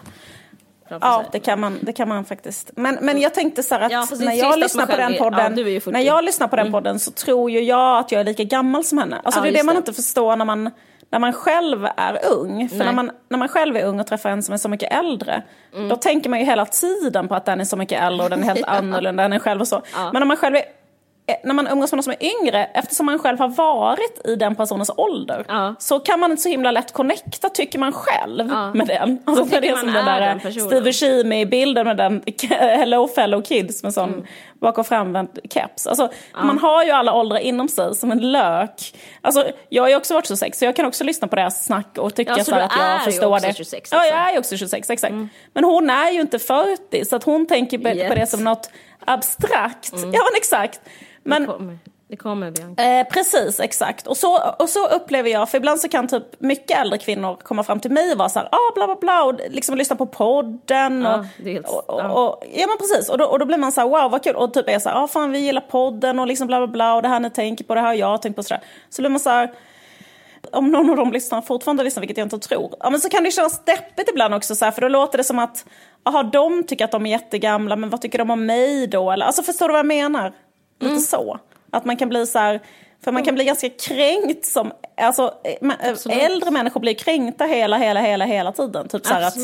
Ja, 1.01 1.23
det 1.31 1.39
kan 1.39 1.59
man, 1.59 1.79
det 1.81 1.93
kan 1.93 2.07
man 2.07 2.25
faktiskt. 2.25 2.71
Men, 2.75 2.97
men 3.01 3.21
jag 3.21 3.33
tänkte 3.33 3.63
så 3.63 3.75
här 3.75 3.81
att 3.81 3.91
Ja, 3.91 4.07
när 4.19 4.33
jag 4.33 4.59
lyssnar 4.59 4.81
man 4.87 4.95
på 4.95 4.97
den 4.97 5.13
podden, 5.17 5.57
ja, 5.57 5.67
är 5.67 5.79
40. 5.79 5.91
när 5.91 5.99
jag 5.99 6.23
lyssnar 6.23 6.47
på 6.47 6.55
den 6.55 6.71
podden 6.71 6.99
så 6.99 7.11
tror 7.11 7.51
ju 7.51 7.59
jag 7.61 7.99
att 7.99 8.11
jag 8.11 8.21
är 8.21 8.25
lika 8.25 8.43
gammal 8.43 8.83
som 8.83 8.97
henne. 8.97 9.21
Alltså 9.23 9.39
Ja, 9.39 9.43
det 9.43 9.49
är 9.49 9.53
det 9.53 9.63
man 9.63 9.75
det. 9.75 9.79
inte 9.79 9.93
förstår 9.93 10.35
när 10.35 10.45
man, 10.45 10.71
när 11.11 11.19
man 11.19 11.33
själv 11.33 11.87
är 11.97 12.25
ung. 12.31 12.69
För 12.69 12.77
Nej. 12.77 12.85
när 12.87 12.93
man, 12.93 13.11
när 13.29 13.37
man 13.37 13.47
själv 13.47 13.77
är 13.77 13.85
ung 13.85 13.99
och 13.99 14.07
träffar 14.07 14.29
en 14.29 14.43
som 14.43 14.53
är 14.53 14.57
så 14.57 14.69
mycket 14.69 14.93
äldre, 14.93 15.41
Mm. 15.73 15.89
då 15.89 15.95
tänker 15.95 16.29
man 16.29 16.39
ju 16.39 16.45
hela 16.45 16.65
tiden 16.65 17.27
på 17.27 17.35
att 17.35 17.45
den 17.45 17.61
är 17.61 17.65
så 17.65 17.77
mycket 17.77 18.01
äldre 18.03 18.23
och 18.23 18.29
den 18.29 18.39
är 18.43 18.47
helt 18.47 18.63
annorlunda 18.67 19.23
än 19.23 19.33
en 19.33 19.39
själv 19.39 19.61
och 19.61 19.67
så. 19.67 19.81
Men 19.95 20.13
när 20.19 20.25
man 20.25 20.37
själv 20.37 20.55
är 20.55 20.63
när 21.43 21.53
man 21.53 21.67
umgås 21.67 21.91
med 21.91 21.97
någon 21.97 22.03
som 22.03 22.13
är 22.19 22.23
yngre, 22.41 22.65
eftersom 22.73 23.05
man 23.05 23.19
själv 23.19 23.39
har 23.39 23.47
varit 23.47 24.21
i 24.25 24.35
den 24.35 24.55
personens 24.55 24.91
ålder, 24.97 25.45
Ja. 25.47 25.75
så 25.79 25.99
kan 25.99 26.19
man 26.19 26.31
inte 26.31 26.43
så 26.43 26.49
himla 26.49 26.71
lätt 26.71 26.91
connecta, 26.93 27.49
tycker 27.49 27.79
man 27.79 27.91
själv, 27.93 28.49
Ja. 28.51 28.73
med 28.73 28.87
den. 28.87 29.19
Alltså, 29.25 29.43
det 29.61 29.69
är 29.69 29.75
som 29.75 29.89
är 29.89 29.93
den 29.93 30.05
där 30.05 30.19
den 30.21 30.37
eh, 30.37 30.43
personen. 30.43 30.67
Steve 30.67 30.81
Buscemi-bilden 30.81 31.85
med 31.87 31.97
den 31.97 32.21
Hello 32.49 33.07
fellow 33.07 33.41
kids 33.41 33.83
med 33.83 33.93
sån 33.93 34.09
Mm. 34.13 34.25
bak 34.61 34.77
och 34.77 34.87
framvänd 34.87 35.39
keps. 35.53 35.87
Alltså, 35.87 36.09
Man 36.43 36.59
har 36.59 36.83
ju 36.83 36.91
alla 36.91 37.13
åldrar 37.13 37.37
inom 37.39 37.67
sig 37.67 37.95
som 37.95 38.11
en 38.11 38.31
lök. 38.31 38.93
Alltså, 39.21 39.45
jag 39.69 39.83
har 39.83 39.89
ju 39.89 39.95
också 39.95 40.13
varit 40.13 40.27
26, 40.27 40.59
så 40.59 40.65
jag 40.65 40.75
kan 40.75 40.85
också 40.85 41.03
lyssna 41.03 41.27
på 41.27 41.35
deras 41.35 41.65
snack 41.65 41.97
och 41.97 42.15
tycka 42.15 42.31
Ja, 42.37 42.43
så 42.43 42.51
så 42.51 42.55
att 42.55 42.71
jag 42.79 43.03
förstår 43.03 43.39
det. 43.39 43.53
26 43.57 43.89
Ja, 43.91 44.05
jag 44.05 44.17
är 44.17 44.31
ju 44.33 44.39
också 44.39 44.57
26, 44.57 44.89
exakt. 44.89 45.13
Men 45.53 45.63
hon 45.63 45.89
är 45.89 46.11
ju 46.11 46.21
inte 46.21 46.39
40, 46.39 47.05
så 47.05 47.15
att 47.15 47.23
hon 47.23 47.47
tänker 47.47 47.77
på, 47.77 48.09
på 48.09 48.15
det 48.15 48.27
som 48.27 48.43
något 48.43 48.69
abstrakt. 49.05 49.91
Ja, 49.93 49.99
men 50.07 50.35
exakt. 50.37 50.81
Men, 51.23 51.41
Det 51.41 51.47
kommer, 51.47 51.77
det 52.07 52.15
kommer 52.15 52.51
Bianca. 52.51 52.83
Eh, 52.83 53.07
precis, 53.07 53.59
exakt. 53.59 54.07
Och 54.07 54.17
så, 54.17 54.53
och 54.59 54.69
så 54.69 54.87
upplever 54.87 55.29
jag, 55.29 55.49
för 55.49 55.57
ibland 55.57 55.79
så 55.79 55.89
kan 55.89 56.07
typ 56.07 56.23
mycket 56.39 56.79
äldre 56.79 56.97
kvinnor 56.97 57.35
komma 57.43 57.63
fram 57.63 57.79
till 57.79 57.91
mig 57.91 58.11
och 58.11 58.17
vara 58.17 58.29
så 58.29 58.39
här, 58.39 58.47
ah, 58.51 58.73
bla 58.75 58.85
bla 58.85 58.95
bla, 58.95 59.23
och 59.23 59.39
liksom 59.49 59.77
lyssna 59.77 59.95
på 59.95 60.05
podden. 60.05 61.01
Ja, 61.01 61.19
och, 61.19 61.47
är 61.47 61.53
helt- 61.53 61.67
och, 61.69 61.89
och, 61.89 61.99
ja. 62.01 62.09
och, 62.09 62.43
ja 62.53 62.67
men 62.67 62.77
precis, 62.77 63.09
och 63.09 63.17
då, 63.17 63.25
och 63.25 63.39
då 63.39 63.45
blir 63.45 63.57
man 63.57 63.71
så 63.71 63.81
här, 63.81 63.87
wow 63.87 64.11
vad 64.11 64.23
kul. 64.23 64.35
Och 64.35 64.53
typ 64.53 64.69
är 64.69 64.79
så 64.79 64.89
här, 64.89 65.03
ah, 65.03 65.07
fan 65.07 65.31
vi 65.31 65.39
gillar 65.39 65.61
podden 65.61 66.19
och 66.19 66.27
liksom 66.27 66.47
bla 66.47 66.57
bla 66.57 66.67
bla, 66.67 66.95
och 66.95 67.01
det 67.01 67.07
här 67.07 67.19
ni 67.19 67.29
tänker 67.29 67.63
på, 67.63 67.75
det 67.75 67.81
här 67.81 67.87
har 67.87 67.93
jag 67.95 68.21
tänkt 68.21 68.35
på. 68.35 68.43
Så, 68.43 68.53
där. 68.53 68.63
så 68.89 69.01
blir 69.01 69.09
man 69.09 69.19
så 69.19 69.29
här, 69.29 69.51
om 70.51 70.71
någon 70.71 70.89
av 70.89 70.95
dem 70.95 71.11
lyssnar, 71.11 71.41
fortfarande 71.41 71.83
lyssnar, 71.83 72.01
vilket 72.01 72.17
jag 72.17 72.25
inte 72.25 72.39
tror, 72.39 72.75
ja, 72.79 72.89
men 72.89 72.99
så 72.99 73.09
kan 73.09 73.23
det 73.23 73.31
kännas 73.31 73.65
deppigt 73.65 74.09
ibland 74.09 74.33
också, 74.33 74.55
så 74.55 74.65
här, 74.65 74.71
för 74.71 74.81
då 74.81 74.87
låter 74.87 75.17
det 75.17 75.23
som 75.23 75.39
att 75.39 75.65
aha, 76.03 76.23
de 76.23 76.63
tycker 76.63 76.85
att 76.85 76.91
de 76.91 77.05
är 77.05 77.09
jättegamla, 77.09 77.75
men 77.75 77.89
vad 77.89 78.01
tycker 78.01 78.17
de 78.17 78.29
om 78.29 78.45
mig 78.45 78.87
då? 78.87 79.11
Eller, 79.11 79.25
alltså 79.25 79.43
förstår 79.43 79.67
du 79.67 79.71
vad 79.71 79.79
jag 79.79 79.85
menar? 79.85 80.33
Lite 80.79 80.91
Mm. 80.91 81.01
så. 81.01 81.39
Att 81.71 81.85
man 81.85 81.97
kan 81.97 82.09
bli 82.09 82.27
så 82.27 82.39
här, 82.39 82.59
för 83.03 83.11
man 83.11 83.23
kan 83.23 83.35
bli 83.35 83.43
ganska 83.43 83.69
kränkt 83.69 84.45
som, 84.45 84.71
alltså 84.97 85.33
eh, 85.43 85.69
eh, 85.69 85.91
Absolut. 85.91 86.17
äldre 86.17 86.51
människor 86.51 86.79
blir 86.79 86.93
kränkta 86.93 87.45
hela, 87.45 87.77
hela, 87.77 87.99
hela, 87.99 88.25
hela 88.25 88.51
tiden. 88.51 88.87
Typ 88.87 89.05
så 89.05 89.13
att 89.13 89.35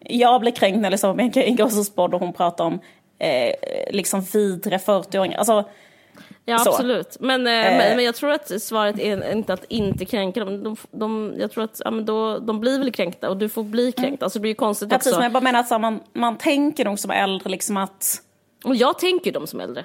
jag 0.00 0.40
blir 0.40 0.52
kränkt 0.52 0.78
när 0.80 0.98
jag 1.02 1.16
Bianca 1.16 1.42
Ingrosos 1.42 1.94
podd 1.94 2.14
och 2.14 2.20
hon 2.20 2.32
pratar 2.32 2.64
om 2.64 2.80
eh, 3.18 3.54
liksom 3.90 4.20
vidre 4.20 4.78
40-åringar. 4.78 5.38
Alltså, 5.38 5.64
Ja 6.44 6.58
Så. 6.58 6.70
absolut. 6.70 7.16
Men, 7.20 7.46
eh, 7.46 7.52
Eh. 7.52 7.96
men, 7.96 8.04
jag 8.04 8.14
tror 8.14 8.30
att 8.30 8.62
svaret 8.62 8.98
är 8.98 9.32
inte 9.32 9.52
att 9.52 9.64
inte 9.68 10.04
kränka 10.04 10.44
dem. 10.44 10.62
De, 10.64 10.76
de, 10.90 11.34
jag 11.38 11.50
tror 11.52 11.64
att 11.64 11.80
ja, 11.84 11.90
men 11.90 12.04
då, 12.04 12.38
de 12.38 12.60
blir 12.60 12.78
väl 12.78 12.92
kränkta 12.92 13.30
och 13.30 13.36
du 13.36 13.48
får 13.48 13.62
bli 13.64 13.92
kränkt. 13.92 14.22
Alltså 14.22 14.38
det 14.38 14.40
blir 14.40 14.50
ju 14.50 14.54
konstigt 14.54 14.88
ja, 14.92 14.96
precis, 14.98 15.12
också. 15.12 15.18
men 15.18 15.24
jag 15.24 15.32
bara 15.32 15.40
menar 15.44 15.60
att 15.60 15.68
så 15.68 15.78
man, 15.78 16.00
man 16.12 16.38
tänker 16.38 16.84
nog 16.84 16.98
som 16.98 17.10
äldre 17.10 17.50
liksom 17.50 17.76
att 17.76 18.22
Och 18.64 18.76
jag 18.76 18.98
tänker 18.98 19.32
dem 19.32 19.46
som 19.46 19.60
äldre. 19.60 19.84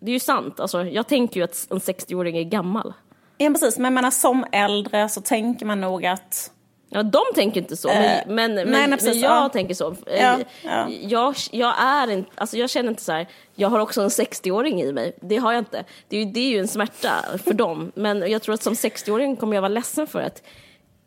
Det 0.00 0.10
är 0.10 0.12
ju 0.12 0.20
sant. 0.20 0.60
Alltså, 0.60 0.84
jag 0.84 1.06
tänker 1.06 1.40
ju 1.40 1.44
att 1.44 1.66
en 1.70 1.78
60-åring 1.78 2.36
är 2.36 2.42
gammal. 2.44 2.92
Ja 3.38 3.50
precis, 3.50 3.78
men 3.78 3.84
jag 3.84 3.92
menar 3.92 4.10
som 4.10 4.44
äldre 4.52 5.08
så 5.08 5.20
tänker 5.20 5.66
man 5.66 5.80
nog 5.80 6.06
att... 6.06 6.50
Ja, 6.92 7.02
de 7.02 7.20
tänker 7.34 7.60
inte 7.60 7.76
så, 7.76 7.88
men, 7.88 8.02
Eh, 8.18 8.20
men, 8.26 8.54
nej, 8.54 8.66
men, 8.66 8.90
precis, 8.90 9.08
men 9.14 9.18
jag 9.20 9.44
ja. 9.44 9.48
tänker 9.48 9.74
så. 9.74 9.90
Eh, 10.06 10.22
Ja, 10.22 10.38
ja. 10.64 10.88
Jag, 10.90 11.34
jag, 11.50 11.74
är 11.82 12.10
inte, 12.10 12.30
alltså 12.34 12.56
jag 12.56 12.70
känner 12.70 12.88
inte 12.88 13.02
så 13.02 13.12
här, 13.12 13.26
jag 13.54 13.68
har 13.68 13.80
också 13.80 14.00
en 14.02 14.08
60-åring 14.08 14.82
i 14.82 14.92
mig. 14.92 15.16
Det 15.20 15.36
har 15.36 15.52
jag 15.52 15.60
inte. 15.60 15.84
Det 16.08 16.16
är, 16.16 16.24
ju, 16.24 16.30
det 16.32 16.40
är 16.40 16.50
ju 16.50 16.58
en 16.58 16.68
smärta 16.68 17.10
för 17.44 17.54
dem. 17.54 17.92
Men 17.94 18.30
jag 18.30 18.42
tror 18.42 18.54
att 18.54 18.62
som 18.62 18.74
60-åring 18.74 19.36
kommer 19.36 19.54
jag 19.56 19.62
vara 19.62 19.68
ledsen 19.72 20.06
för 20.06 20.20
att 20.20 20.42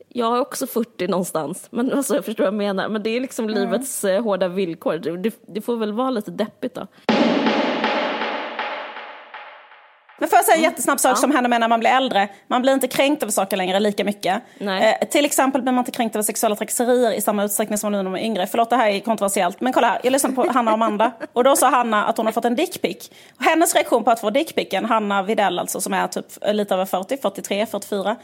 jag 0.09 0.35
är 0.37 0.41
också 0.41 0.67
40 0.67 1.07
någonstans. 1.07 1.67
Men 1.71 1.93
alltså, 1.93 2.15
jag 2.15 2.25
förstår 2.25 2.43
vad 2.43 2.47
jag 2.53 2.57
menar. 2.57 2.89
Men 2.89 3.03
det 3.03 3.09
är 3.09 3.19
liksom 3.21 3.45
Mm. 3.49 3.59
livets 3.63 4.03
eh, 4.03 4.23
hårda 4.23 4.47
villkor. 4.47 4.97
Det, 4.97 5.17
det, 5.17 5.35
det 5.47 5.61
får 5.61 5.77
väl 5.77 5.93
vara 5.93 6.09
lite 6.09 6.31
deppigt 6.31 6.75
då. 6.75 6.87
Men 10.23 10.29
får 10.29 10.37
jag 10.37 10.43
Mm. 10.43 10.45
säga 10.45 10.55
en 10.57 10.71
jättesnabb 10.71 10.99
sak 10.99 11.17
som 11.17 11.31
händer 11.31 11.49
med 11.49 11.59
när 11.59 11.67
man 11.67 11.79
blir 11.79 11.89
äldre? 11.89 12.27
Man 12.47 12.61
blir 12.61 12.73
inte 12.73 12.87
kränkt 12.87 13.23
över 13.23 13.31
saker 13.31 13.57
längre 13.57 13.79
lika 13.79 14.03
mycket. 14.03 14.41
Eh, 14.59 15.07
till 15.07 15.25
exempel 15.25 15.61
blir 15.61 15.71
man 15.71 15.81
inte 15.81 15.91
kränkt 15.91 16.15
över 16.15 16.23
sexuella 16.23 16.55
trakasserier 16.55 17.11
i 17.11 17.21
samma 17.21 17.43
utsträckning 17.43 17.77
som 17.77 17.91
nu 17.91 17.97
när 18.03 18.09
man 18.09 18.19
är 18.19 18.23
yngre. 18.25 18.47
Förlåt, 18.47 18.69
det 18.69 18.75
här 18.75 18.87
är 18.89 18.99
kontroversiellt. 18.99 19.61
Men 19.61 19.73
kolla 19.73 19.87
här, 19.87 19.99
jag 20.03 20.11
lyssnade 20.11 20.35
på 20.35 20.51
Hanna 20.51 20.71
och 20.71 20.75
Amanda. 20.75 21.11
Och 21.33 21.43
då 21.43 21.55
sa 21.55 21.69
Hanna 21.69 22.05
att 22.05 22.17
hon 22.17 22.25
har 22.25 22.33
fått 22.33 22.45
en 22.45 22.55
dickpic. 22.55 23.09
Och 23.37 23.43
hennes 23.43 23.75
reaktion 23.75 24.03
på 24.03 24.11
att 24.11 24.19
få 24.19 24.29
dickpicen, 24.29 24.85
Hanna 24.85 25.23
Videll 25.23 25.59
alltså, 25.59 25.81
som 25.81 25.93
är 25.93 26.07
typ 26.07 26.25
lite 26.51 26.73
över 26.73 26.85
40, 26.85 27.17
43, 27.17 27.65
44. 27.65 28.15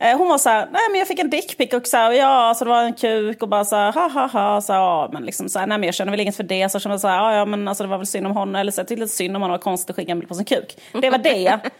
Eh, 0.00 0.18
hon 0.18 0.28
var 0.28 0.38
så 0.38 0.48
här, 0.48 0.68
nej 0.72 0.82
men 0.90 0.98
jag 0.98 1.08
fick 1.08 1.18
en 1.18 1.30
dickpic 1.30 1.72
och 1.72 1.86
så 1.86 1.96
här, 1.96 2.12
ja 2.12 2.26
alltså 2.26 2.64
det 2.64 2.70
var 2.70 2.82
en 2.82 2.94
kuk 2.94 3.42
och 3.42 3.48
bara 3.48 3.64
så 3.64 3.76
här, 3.76 3.92
ha 3.92 4.08
ha 4.08 4.26
ha, 4.26 4.60
så 4.60 4.72
här, 4.72 4.80
ja 4.80 5.10
men 5.12 5.24
liksom 5.24 5.48
så 5.48 5.58
här, 5.58 5.66
nej 5.66 5.78
men 5.78 5.86
jag 5.86 5.94
känner 5.94 6.10
väl 6.10 6.20
inget 6.20 6.36
för 6.36 6.44
det. 6.44 6.68
Så 6.68 6.80
kände 6.80 6.94
jag 6.94 7.00
så 7.00 7.08
här, 7.08 7.16
ja 7.16 7.34
ja 7.34 7.44
men 7.44 7.68
alltså 7.68 7.84
det 7.84 7.90
var 7.90 7.98
väl 7.98 8.06
synd 8.06 8.26
om 8.26 8.36
honom, 8.36 8.54
eller 8.54 8.72
så 8.72 8.80
jag 8.80 8.88
tyckte 8.88 9.00
lite 9.00 9.14
synd 9.14 9.36
om 9.36 9.42
honom, 9.42 9.52
var 9.52 9.58
konstigt 9.58 9.90
att 9.90 9.96
skicka 9.96 10.12
en 10.12 10.18
bild 10.18 10.28
på 10.28 10.34
sin 10.34 10.44
kuk. 10.44 10.76
Det 10.92 11.10
var 11.10 11.18
det. 11.18 11.58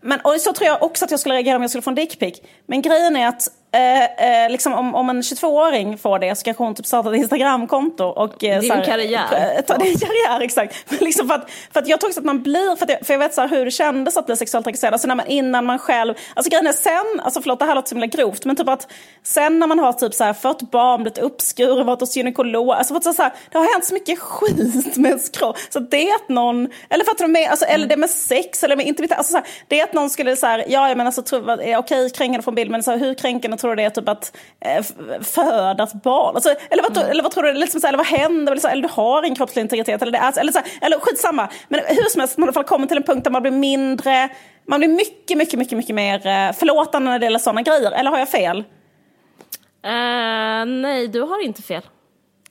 Men, 0.00 0.20
och 0.20 0.40
så 0.40 0.52
tror 0.52 0.66
jag 0.66 0.82
också 0.82 1.04
att 1.04 1.10
jag 1.10 1.20
skulle 1.20 1.34
reagera 1.34 1.56
om 1.56 1.62
jag 1.62 1.70
skulle 1.70 1.82
få 1.82 1.90
en 1.90 1.96
dickpic. 1.96 2.40
Men 2.66 2.82
grejen 2.82 3.16
är 3.16 3.28
att 3.28 3.48
eh, 3.72 4.44
eh, 4.44 4.50
liksom 4.50 4.72
om, 4.74 4.94
om 4.94 5.10
en 5.10 5.22
22-åring 5.22 5.98
får 5.98 6.18
det 6.18 6.34
så 6.38 6.44
kanske 6.44 6.62
hon 6.64 6.74
typ 6.74 6.86
startar 6.86 7.12
ett 7.12 7.16
Instagramkonto. 7.20 8.04
Och, 8.04 8.44
eh, 8.44 8.60
Det 8.60 8.68
är 8.68 8.76
en 8.76 8.84
karriär. 8.84 9.54
eh, 9.56 9.60
ta- 9.62 9.76
Det 9.78 9.86
är 9.88 9.92
en 9.92 9.98
karriär, 9.98 10.40
exakt. 10.40 10.76
Men 10.90 10.98
liksom 11.00 11.28
för, 11.28 11.34
att, 11.34 11.50
för 11.72 11.80
att 11.80 11.88
jag 11.88 12.00
tror 12.00 12.10
också 12.10 12.20
att 12.20 12.26
man 12.26 12.42
blir, 12.42 12.76
för, 12.76 12.84
att 12.84 12.90
jag, 12.90 13.06
för 13.06 13.14
jag 13.14 13.18
vet 13.18 13.34
så 13.34 13.40
här, 13.40 13.48
hur 13.48 13.64
det 13.64 13.70
kändes 13.70 14.16
att 14.16 14.26
bli 14.26 14.36
sexuellt 14.36 14.64
trakasserad. 14.64 14.92
Alltså 14.94 15.08
när 15.08 15.14
man, 15.14 15.26
innan 15.26 15.64
man 15.66 15.78
själv, 15.78 16.14
alltså 16.34 16.50
grejen 16.50 16.66
är 16.66 16.72
sen, 16.72 17.20
alltså 17.20 17.40
förlåt 17.42 17.58
det 17.58 17.64
här 17.64 17.74
låter 17.74 17.88
så 17.88 17.94
himla 17.94 18.06
grovt, 18.06 18.44
men 18.44 18.56
typ 18.56 18.68
att 18.68 18.92
sen 19.24 19.58
när 19.58 19.66
man 19.66 19.78
har 19.78 19.92
typ 19.92 20.14
så 20.14 20.24
här 20.24 20.32
fött 20.32 20.70
barn, 20.70 21.02
blivit 21.02 21.18
uppskuren, 21.18 21.86
varit 21.86 22.00
hos 22.00 22.16
gynekolog, 22.16 22.70
alltså 22.70 22.94
fått 22.94 23.04
så 23.04 23.12
så 23.12 23.22
här, 23.22 23.32
det 23.52 23.58
har 23.58 23.72
hänt 23.74 23.84
så 23.84 23.94
mycket 23.94 24.18
skit 24.18 24.96
med 24.96 25.08
ens 25.08 25.28
kropp. 25.28 25.56
Så 25.70 25.78
det 25.80 26.10
att 26.12 26.28
någon, 26.28 26.68
eller 26.90 27.04
fattar 27.04 27.24
du 27.26 27.32
med, 27.32 27.50
alltså, 27.50 27.64
eller 27.66 27.86
det 27.86 27.96
med 27.96 28.10
sex 28.10 28.64
eller 28.64 28.76
med 28.76 28.86
intimitet, 28.86 29.18
alltså 29.18 29.30
så 29.30 29.36
här, 29.36 29.46
det 29.68 29.82
att 29.82 29.92
någon 29.92 30.10
skulle 30.10 30.36
så 30.36 30.46
här, 30.46 30.64
ja 30.68 30.88
jag 30.88 30.96
menar 30.96 31.10
så 31.10 31.22
tror 31.22 31.48
jag, 31.50 31.64
är 31.68 31.76
okej 31.78 32.10
kränkande 32.10 32.42
från 32.42 32.54
bild, 32.54 32.70
men 32.70 32.82
så 32.82 32.90
här, 32.90 32.98
hur 32.98 33.14
kränkande 33.14 33.55
tror 33.56 33.70
du 33.70 33.76
det 33.76 33.82
är 33.82 33.90
typ 33.90 34.08
att 34.08 34.36
eh, 34.60 34.76
f- 34.76 34.92
föda 35.22 35.84
ett 35.84 36.02
barn? 36.02 36.34
Alltså, 36.34 36.54
eller, 36.70 36.82
vad, 36.82 36.98
eller 37.10 37.22
vad 37.22 37.32
tror 37.32 37.42
du, 37.42 37.52
liksom 37.52 37.80
så 37.80 37.86
här, 37.86 37.94
eller 37.94 37.98
vad 38.04 38.06
händer, 38.20 38.52
eller, 38.52 38.60
så 38.60 38.68
eller 38.68 38.82
du 38.82 38.88
har 38.94 39.22
en 39.22 39.34
kroppslig 39.34 39.62
integritet, 39.62 40.02
eller, 40.02 40.12
det 40.12 40.18
är, 40.18 40.38
eller, 40.40 40.52
så 40.52 40.58
här, 40.58 40.68
eller 40.80 40.98
skitsamma. 40.98 41.48
Men 41.68 41.80
hur 41.88 42.08
som 42.10 42.20
helst, 42.20 42.38
man 42.38 42.44
i 42.44 42.46
alla 42.48 42.52
fall 42.52 42.64
kommer 42.64 42.86
till 42.86 42.96
en 42.96 43.02
punkt 43.02 43.24
där 43.24 43.30
man 43.30 43.42
blir 43.42 43.52
mindre, 43.52 44.28
man 44.68 44.80
blir 44.80 44.88
mycket, 44.88 45.38
mycket, 45.38 45.58
mycket, 45.58 45.76
mycket 45.78 45.94
mer 45.94 46.14
eh, 46.26 46.52
förlåtande 46.52 47.10
när 47.10 47.18
det 47.18 47.26
gäller 47.26 47.38
sådana 47.38 47.62
grejer. 47.62 47.92
Eller 47.92 48.10
har 48.10 48.18
jag 48.18 48.28
fel? 48.28 48.58
Eh, 49.84 50.64
nej, 50.66 51.08
du 51.08 51.20
har 51.20 51.44
inte 51.44 51.62
fel. 51.62 51.82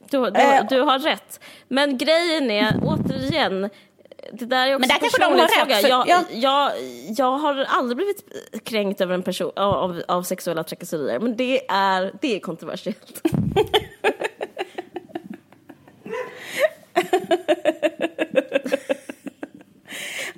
Du, 0.10 0.18
du, 0.30 0.66
du 0.70 0.82
har 0.82 1.00
rätt. 1.00 1.40
Men 1.68 1.98
grejen 1.98 2.52
är, 2.52 2.74
återigen, 2.84 3.70
det 4.34 4.46
där 4.46 4.68
är 4.68 4.76
också 4.76 4.80
Men 4.80 4.90
där 4.90 4.98
kanske 4.98 5.22
de 5.22 5.32
har 5.32 5.66
rätt, 5.68 5.82
för- 5.82 5.90
Jag, 5.90 6.08
ja. 6.08 6.24
jag, 6.32 6.72
jag 7.18 7.38
har 7.38 7.66
aldrig 7.70 7.98
blivit 7.98 8.24
kränkt 8.64 9.02
över 9.02 9.14
en 9.14 9.24
person 9.24 9.52
av, 9.56 10.02
av 10.08 10.24
sexuella 10.24 10.64
trakasserier, 10.64 11.20
men 11.20 11.36
det 11.38 11.66
är, 11.72 12.14
det 12.22 12.36
är 12.36 12.40
kontroversiellt. 12.40 13.22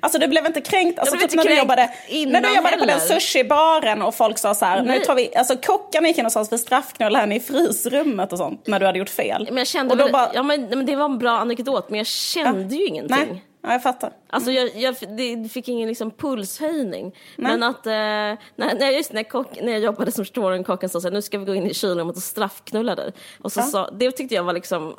Alltså 0.00 0.18
du 0.18 0.28
blev 0.28 0.46
inte 0.46 0.60
kränkt, 0.60 0.98
alltså, 0.98 1.16
typ 1.16 1.34
när, 1.34 1.42
du 1.42 1.48
kränkt 1.48 1.62
jobbade, 1.62 1.90
innan 2.08 2.42
när 2.42 2.48
du 2.48 2.56
jobbade 2.56 2.76
på 2.76 2.84
den 2.84 2.98
heller. 3.00 3.14
sushi-baren 3.20 4.02
och 4.02 4.14
folk 4.14 4.38
sa 4.38 4.54
så 4.54 4.64
här, 4.64 4.82
nu 4.82 4.98
tar 4.98 5.14
vi, 5.14 5.36
alltså 5.36 5.56
kockarna 5.56 6.08
gick 6.08 6.18
in 6.18 6.26
och 6.26 6.32
sa 6.32 6.40
att 6.40 6.52
vi 6.52 6.58
straffknullar 6.58 7.20
henne 7.20 7.36
i 7.36 7.40
frysrummet 7.40 8.32
och 8.32 8.38
sånt 8.38 8.66
när 8.66 8.80
du 8.80 8.86
hade 8.86 8.98
gjort 8.98 9.08
fel. 9.08 9.46
Men 9.50 9.56
jag 9.56 9.66
kände 9.66 9.92
och 9.92 9.98
då 9.98 10.04
väl, 10.04 10.12
bara, 10.12 10.30
ja, 10.34 10.42
men, 10.42 10.64
men 10.68 10.86
det 10.86 10.96
var 10.96 11.04
en 11.04 11.18
bra 11.18 11.30
anekdot, 11.30 11.90
men 11.90 11.98
jag 11.98 12.06
kände 12.06 12.74
ju 12.74 12.86
ingenting. 12.86 13.16
nej, 13.30 13.44
ja, 13.68 13.72
jag 13.74 13.82
fattar. 13.82 14.12
Alltså 14.26 14.50
jag, 14.50 14.76
jag 14.76 14.94
det 15.16 15.48
fick 15.48 15.68
ingen 15.68 15.88
liksom 15.88 16.10
pulshöjning. 16.10 17.14
Men 17.36 17.62
att, 17.62 17.86
eh, 17.86 17.92
när, 18.56 18.90
just 18.90 19.12
när, 19.12 19.22
kock, 19.22 19.60
när 19.62 19.72
jag 19.72 19.80
jobbade 19.80 20.12
som 20.12 20.24
restaurangkocken 20.24 20.88
sa 20.88 21.00
så 21.00 21.06
här, 21.06 21.12
nu 21.12 21.22
ska 21.22 21.38
vi 21.38 21.44
gå 21.44 21.54
in 21.54 21.66
i 21.66 21.74
kylrummet 21.74 22.16
och 22.16 22.22
straffknulla 22.22 22.94
dig. 22.94 23.12
Och 23.42 23.52
så, 23.52 23.62
sa, 23.62 23.90
det 23.90 24.10
tyckte 24.10 24.34
jag 24.34 24.44
var 24.44 24.52
liksom, 24.52 24.94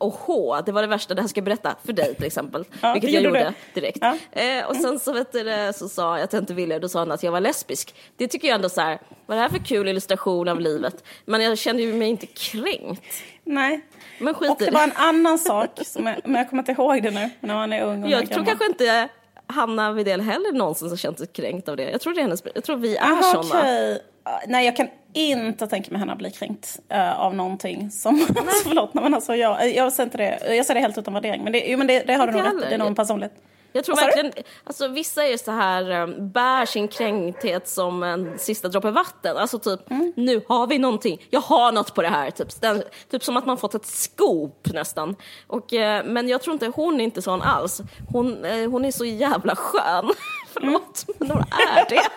Åhå, 0.00 0.60
det 0.66 0.72
var 0.72 0.82
det 0.82 0.88
värsta, 0.88 1.14
det 1.14 1.20
här 1.20 1.28
ska 1.28 1.38
jag 1.38 1.44
berätta 1.44 1.76
för 1.84 1.92
dig 1.92 2.14
till 2.14 2.24
exempel. 2.24 2.64
Ja, 2.80 2.92
vilket 2.92 3.10
det 3.10 3.14
jag 3.14 3.24
gjorde 3.24 3.54
du. 3.74 3.80
direkt. 3.80 3.98
Ja. 4.00 4.42
Eh, 4.42 4.66
och 4.66 4.76
sen 4.76 4.98
så, 4.98 5.12
vet 5.12 5.32
du, 5.32 5.42
det, 5.42 5.72
så 5.72 5.88
sa 5.88 6.16
jag 6.16 6.24
att 6.24 6.32
jag 6.32 6.42
inte 6.42 6.54
ville, 6.54 6.78
då 6.78 6.88
sa 6.88 6.98
han 6.98 7.12
att 7.12 7.22
jag 7.22 7.32
var 7.32 7.40
lesbisk. 7.40 7.94
Det 8.16 8.28
tycker 8.28 8.48
jag 8.48 8.54
ändå 8.54 8.68
så 8.68 8.80
här, 8.80 8.98
vad 9.26 9.36
är 9.36 9.42
det 9.42 9.48
här 9.48 9.58
för 9.58 9.64
kul 9.64 9.88
illustration 9.88 10.48
av 10.48 10.60
livet? 10.60 11.04
Men 11.24 11.42
jag 11.42 11.58
kände 11.58 11.82
ju 11.82 11.94
mig 11.94 12.08
inte 12.08 12.26
kränkt. 12.26 13.04
Nej. 13.44 13.80
Men 14.18 14.34
skit 14.34 14.50
Och 14.50 14.56
det 14.58 14.70
var 14.70 14.82
en 14.82 14.92
annan 14.96 15.38
sak, 15.38 15.70
som 15.84 16.06
jag, 16.06 16.16
men 16.24 16.34
jag 16.34 16.50
kommer 16.50 16.62
inte 16.62 16.72
ihåg 16.72 17.02
det 17.02 17.10
nu, 17.10 17.30
när 17.40 17.54
man 17.54 17.72
är 17.72 17.82
ung 17.82 18.04
och 18.04 18.10
Jag 18.10 18.20
tror 18.20 18.30
gammal. 18.30 18.46
kanske 18.46 18.66
inte 18.66 19.08
Hanna 19.46 19.92
Widell 19.92 20.20
heller 20.20 20.52
någonsin 20.52 20.88
har 20.88 20.96
känt 20.96 21.18
sig 21.18 21.26
kränkt 21.26 21.68
av 21.68 21.76
det. 21.76 21.90
Jag 21.90 22.00
tror, 22.00 22.14
det 22.14 22.20
är 22.20 22.22
hennes, 22.22 22.42
jag 22.54 22.64
tror 22.64 22.76
vi 22.76 22.96
är 22.96 23.04
Aha, 23.04 23.22
såna. 23.22 23.60
okej. 23.60 24.02
Nej, 24.46 24.64
jag 24.64 24.76
kan 24.76 24.88
inte 25.12 25.66
tänka 25.66 25.90
mig 25.90 26.00
henne 26.00 26.16
bli 26.16 26.30
kränkt 26.30 26.80
eh, 26.88 27.20
av 27.20 27.34
någonting 27.34 27.90
som... 27.90 28.18
förlåt, 28.64 28.94
men 28.94 29.14
alltså, 29.14 29.36
jag, 29.36 29.74
jag, 29.74 29.92
ser 29.92 30.02
inte 30.02 30.16
det, 30.18 30.56
jag 30.56 30.66
ser 30.66 30.74
det 30.74 30.80
helt 30.80 30.98
utan 30.98 31.14
värdering. 31.14 31.44
Men 31.44 31.52
det, 31.52 31.64
jo, 31.66 31.78
men 31.78 31.86
det, 31.86 32.00
det 32.06 32.14
har 32.14 32.26
du 32.26 32.32
nog 32.32 32.44
rätt 32.44 32.68
det 32.68 32.74
är 32.74 32.78
nog 32.78 32.88
en 32.88 32.94
personlighet. 32.94 33.32
Jag 33.78 33.84
tror 33.84 33.96
verkligen, 33.96 34.32
alltså 34.64 34.88
vissa 34.88 35.24
är 35.24 35.36
så 35.36 35.50
här, 35.50 35.90
um, 36.02 36.30
bär 36.30 36.66
sin 36.66 36.88
kränkthet 36.88 37.68
som 37.68 38.02
en 38.02 38.38
sista 38.38 38.68
droppe 38.68 38.90
vatten. 38.90 39.36
Alltså 39.36 39.58
typ, 39.58 39.90
Mm. 39.90 40.12
nu 40.16 40.42
har 40.48 40.66
vi 40.66 40.78
någonting, 40.78 41.26
jag 41.30 41.40
har 41.40 41.72
något 41.72 41.94
på 41.94 42.02
det 42.02 42.08
här. 42.08 42.30
Typ, 42.30 42.60
Den, 42.60 42.82
typ 43.10 43.24
som 43.24 43.36
att 43.36 43.46
man 43.46 43.56
fått 43.56 43.74
ett 43.74 43.86
scoop 43.86 44.68
nästan. 44.72 45.16
Och, 45.46 45.72
eh, 45.74 46.04
men 46.04 46.28
jag 46.28 46.42
tror 46.42 46.52
inte, 46.54 46.66
hon 46.74 47.00
är 47.00 47.04
inte 47.04 47.22
sån 47.22 47.42
alls. 47.42 47.80
Hon, 48.12 48.44
eh, 48.44 48.70
hon 48.70 48.84
är 48.84 48.90
så 48.90 49.04
jävla 49.04 49.56
skön. 49.56 50.10
Förlåt, 50.52 51.04
men 51.18 51.30
hon 51.30 51.40
är 51.76 51.88
det. 51.88 52.02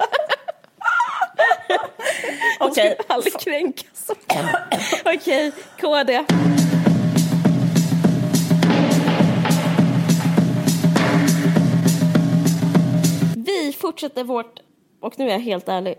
Hon 2.59 2.69
Okej. 2.69 2.95
skulle 2.99 3.15
aldrig 3.15 3.39
kränkas. 3.39 4.11
Okej, 5.05 5.51
KD. 5.81 6.25
Fortsätter 13.81 14.23
vårt, 14.23 14.59
och 14.99 15.19
nu 15.19 15.25
är 15.27 15.31
jag 15.31 15.39
helt 15.39 15.69
ärlig, 15.69 15.95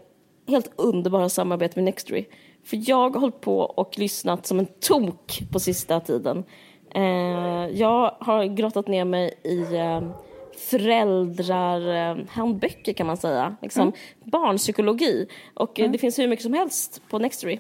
helt 0.48 0.72
underbara 0.76 1.28
samarbete 1.28 1.72
med 1.76 1.84
Nextory. 1.84 2.24
För 2.64 2.90
jag 2.90 3.10
har 3.14 3.20
hållit 3.20 3.40
på 3.40 3.58
och 3.60 3.98
lyssnat 3.98 4.46
som 4.46 4.58
en 4.58 4.66
tok 4.66 5.42
på 5.52 5.60
sista 5.60 6.00
tiden. 6.00 6.44
Eh, 6.94 7.02
jag 7.72 8.16
har 8.20 8.44
grottat 8.44 8.88
ner 8.88 9.04
mig 9.04 9.34
i 9.44 9.76
eh, 9.76 10.00
föräldrar, 10.70 12.10
eh, 12.10 12.24
handböcker 12.28 12.92
kan 12.92 13.06
man 13.06 13.16
säga. 13.16 13.56
Liksom, 13.62 13.92
Barnpsykologi. 14.24 15.26
Och 15.54 15.80
eh, 15.80 15.90
det 15.90 15.98
finns 15.98 16.18
hur 16.18 16.28
mycket 16.28 16.42
som 16.42 16.52
helst 16.54 17.02
på 17.10 17.18
Nextory. 17.18 17.58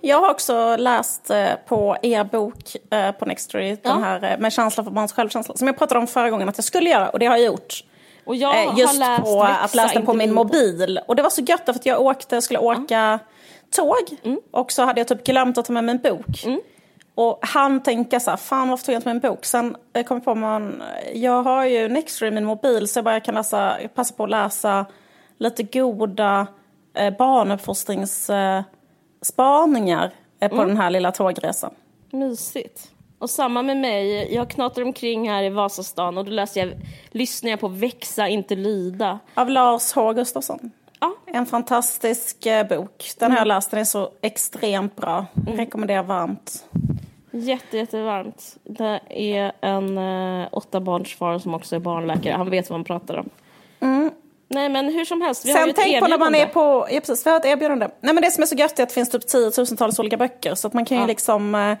Jag 0.00 0.20
har 0.20 0.30
också 0.30 0.76
läst 0.76 1.30
eh, 1.30 1.48
på 1.68 1.96
er 2.02 2.24
bok 2.24 2.76
eh, 2.90 3.12
på 3.12 3.26
Nextory, 3.26 3.68
Ja. 3.70 3.76
den 3.92 4.02
här 4.02 4.38
med 4.38 4.52
känsla 4.52 4.84
för 4.84 4.90
barns 4.90 5.12
självkänsla, 5.12 5.56
som 5.56 5.66
jag 5.66 5.78
pratade 5.78 6.00
om 6.00 6.06
förra 6.06 6.30
gången 6.30 6.48
att 6.48 6.58
jag 6.58 6.64
skulle 6.64 6.90
göra, 6.90 7.08
och 7.08 7.18
det 7.18 7.26
har 7.26 7.36
jag 7.36 7.46
gjort. 7.46 7.84
Och 8.28 8.36
jag 8.36 8.64
Eh, 8.64 8.78
Just 8.78 8.98
läst 8.98 9.22
på 9.24 9.42
att 9.42 9.74
läsa 9.74 9.94
den 9.94 10.06
på 10.06 10.14
min 10.14 10.34
mobil. 10.34 11.00
Och 11.06 11.16
det 11.16 11.22
var 11.22 11.30
så 11.30 11.42
gött 11.42 11.62
för 11.64 11.72
att 11.72 11.86
jag 11.86 12.00
åkte, 12.00 12.42
skulle 12.42 12.58
åka 12.58 13.18
tåg 13.70 13.96
Mm. 14.22 14.40
och 14.50 14.72
så 14.72 14.82
hade 14.84 15.00
jag 15.00 15.08
typ 15.08 15.24
glömt 15.24 15.58
att 15.58 15.64
ta 15.64 15.72
med 15.72 15.84
min 15.84 15.98
bok. 15.98 16.44
Och 17.14 17.38
han 17.42 17.82
tänka 17.82 18.20
så 18.20 18.30
här, 18.30 18.36
fan 18.36 18.68
varför 18.68 18.84
tog 18.86 18.94
jag 18.94 18.98
inte 18.98 19.08
med 19.08 19.14
min 19.22 19.30
bok? 19.30 19.44
Sen 19.44 19.76
eh, 19.92 20.04
kom 20.04 20.16
jag 20.16 20.24
på 20.24 20.34
man, 20.34 20.82
jag 21.14 21.42
har 21.42 21.64
ju 21.64 21.88
Nextory 21.88 22.28
i 22.28 22.30
min 22.34 22.44
mobil 22.44 22.88
så 22.88 22.98
jag 22.98 23.04
bara 23.04 23.20
kan 23.20 23.34
läsa, 23.34 23.76
passa 23.94 24.14
på 24.14 24.24
att 24.24 24.30
läsa 24.30 24.86
lite 25.38 25.62
goda 25.62 26.46
eh, 26.94 27.10
barnuppfostringsspaningar 27.18 30.12
eh, 30.40 30.48
på 30.48 30.54
Mm. 30.54 30.68
den 30.68 30.76
här 30.76 30.90
lilla 30.90 31.12
tågresan. 31.12 31.70
Mysigt. 32.12 32.90
Och 33.18 33.30
samma 33.30 33.62
med 33.62 33.76
mig. 33.76 34.34
Jag 34.34 34.50
knatar 34.50 34.82
omkring 34.82 35.30
här 35.30 35.42
i 35.42 35.48
Vasastan 35.48 36.18
och 36.18 36.24
då 36.24 36.30
läser 36.30 36.60
jag, 36.60 36.72
lyssnar 37.10 37.50
jag 37.50 37.60
på 37.60 37.68
Växa, 37.68 38.28
inte 38.28 38.54
lyda. 38.56 39.18
Av 39.34 39.50
Lars 39.50 39.92
H 39.92 40.12
Gustafsson. 40.12 40.70
Ja, 41.00 41.14
En 41.26 41.46
fantastisk 41.46 42.46
eh, 42.46 42.66
bok. 42.68 43.10
Den 43.18 43.30
har 43.30 43.38
jag 43.38 43.48
läst, 43.48 43.70
den 43.70 43.80
är 43.80 43.84
så 43.84 44.10
extremt 44.20 44.96
bra. 44.96 45.26
Rekommenderar 45.46 46.02
varmt. 46.02 46.64
jätte, 47.30 47.76
jättevarmt. 47.76 48.56
Det 48.64 49.00
är 49.08 49.52
en 49.60 49.98
eh, 50.42 50.48
åtta 50.52 50.80
barns 50.80 51.14
far 51.16 51.38
som 51.38 51.54
också 51.54 51.76
är 51.76 51.80
barnläkare. 51.80 52.34
Han 52.34 52.50
vet 52.50 52.70
vad 52.70 52.78
han 52.78 52.84
pratar 52.84 53.16
om. 53.18 53.30
Nej 54.50 54.68
men 54.68 54.88
hur 54.94 55.04
som 55.04 55.22
helst, 55.22 55.46
vi 55.46 55.50
har 55.52 55.58
ju 55.58 55.62
Sen 55.62 55.70
ett 55.70 55.76
tänk 55.76 56.00
på 56.00 56.06
när 56.08 56.18
man 56.18 56.34
är 56.34 56.46
på, 56.46 56.86
ja 56.90 57.00
precis, 57.00 57.26
vi 57.26 57.30
har 57.30 57.36
ett 57.36 57.44
erbjudande. 57.44 57.88
Nej 58.00 58.14
men 58.14 58.22
det 58.22 58.30
som 58.30 58.42
är 58.42 58.46
så 58.46 58.54
gött 58.54 58.78
är 58.78 58.82
att 58.82 58.88
det 58.88 58.94
finns 58.94 59.10
typ 59.10 59.26
tiotusentals 59.26 59.98
olika 59.98 60.16
böcker 60.16 60.54
så 60.54 60.66
att 60.66 60.72
man 60.74 60.84
kan 60.84 60.96
ju 60.96 61.02
Ja. 61.02 61.06
liksom 61.06 61.54
eh, 61.54 61.76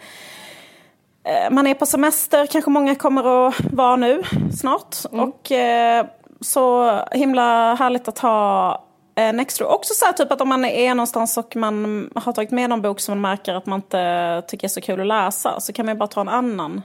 man 1.50 1.66
är 1.66 1.74
på 1.74 1.86
semester, 1.86 2.46
kanske 2.46 2.70
många 2.70 2.94
kommer 2.94 3.48
att 3.48 3.54
vara 3.72 3.96
nu 3.96 4.22
snart. 4.60 4.96
Mm. 5.12 5.28
Och 5.28 5.52
eh, 5.52 6.06
så 6.40 6.90
himla 7.12 7.74
härligt 7.74 8.08
att 8.08 8.18
ha 8.18 8.70
eh, 9.16 9.32
Nextro. 9.32 9.66
Också 9.66 9.94
så 9.94 10.04
här 10.04 10.12
typ 10.12 10.32
att 10.32 10.40
om 10.40 10.48
man 10.48 10.64
är 10.64 10.94
någonstans 10.94 11.36
och 11.36 11.56
man 11.56 12.10
har 12.14 12.32
tagit 12.32 12.50
med 12.50 12.70
någon 12.70 12.82
bok 12.82 13.00
som 13.00 13.12
man 13.20 13.30
märker 13.30 13.54
att 13.54 13.66
man 13.66 13.78
inte 13.78 14.42
tycker 14.48 14.66
är 14.66 14.68
så 14.68 14.80
kul 14.80 15.00
att 15.00 15.06
läsa 15.06 15.60
så 15.60 15.72
kan 15.72 15.86
man 15.86 15.94
ju 15.94 15.98
bara 15.98 16.06
ta 16.06 16.20
en 16.20 16.28
annan. 16.28 16.82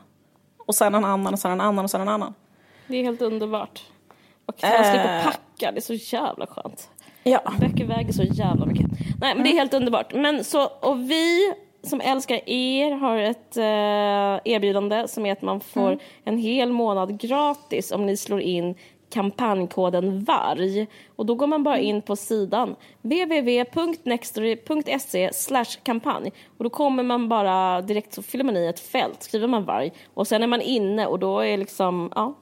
Och 0.65 0.75
sen 0.75 0.95
en 0.95 1.05
annan 1.05 1.33
och 1.33 1.39
sen 1.39 1.51
en 1.51 1.61
annan 1.61 1.85
och 1.85 1.91
sen 1.91 2.01
en 2.01 2.09
annan. 2.09 2.33
Det 2.87 2.97
är 2.97 3.03
helt 3.03 3.21
underbart. 3.21 3.83
Och 4.45 4.55
man 4.61 4.83
slipper 4.83 5.17
Eh. 5.17 5.23
packa, 5.23 5.71
det 5.71 5.77
är 5.77 5.81
så 5.81 5.93
jävla 5.93 6.47
skönt. 6.47 6.89
Ja. 7.23 7.39
Böcker 7.59 7.85
väger 7.85 8.13
så 8.13 8.23
jävla 8.23 8.65
mycket. 8.65 8.87
Nej, 9.21 9.35
men 9.35 9.43
det 9.43 9.49
är 9.49 9.53
helt 9.53 9.73
underbart. 9.73 10.13
Men 10.13 10.43
så, 10.43 10.65
och 10.65 10.99
vi 10.99 11.53
som 11.83 12.01
älskar 12.01 12.49
er 12.49 12.91
har 12.91 13.17
ett 13.17 13.57
eh, 13.57 14.53
erbjudande 14.53 15.07
som 15.07 15.25
är 15.25 15.31
att 15.31 15.41
man 15.41 15.59
får 15.59 15.97
en 16.23 16.37
hel 16.37 16.71
månad 16.71 17.19
gratis 17.19 17.91
om 17.91 18.05
ni 18.05 18.17
slår 18.17 18.41
in 18.41 18.75
kampanjkoden 19.13 20.23
VARG. 20.23 20.87
Och 21.15 21.25
då 21.25 21.35
går 21.35 21.47
man 21.47 21.63
bara 21.63 21.79
in 21.79 22.01
på 22.01 22.15
sidan 22.15 22.75
www.nextory.se 23.01 25.29
kampanj 25.83 26.31
och 26.57 26.63
då 26.63 26.69
kommer 26.69 27.03
man 27.03 27.29
bara 27.29 27.81
direkt 27.81 28.13
så 28.13 28.23
fyller 28.23 28.43
man 28.43 28.57
i 28.57 28.65
ett 28.65 28.79
fält, 28.79 29.23
skriver 29.23 29.47
man 29.47 29.65
VARG 29.65 29.93
och 30.13 30.27
sen 30.27 30.43
är 30.43 30.47
man 30.47 30.61
inne 30.61 31.05
och 31.05 31.19
då 31.19 31.39
är 31.39 31.57
liksom, 31.57 32.11
ja, 32.15 32.37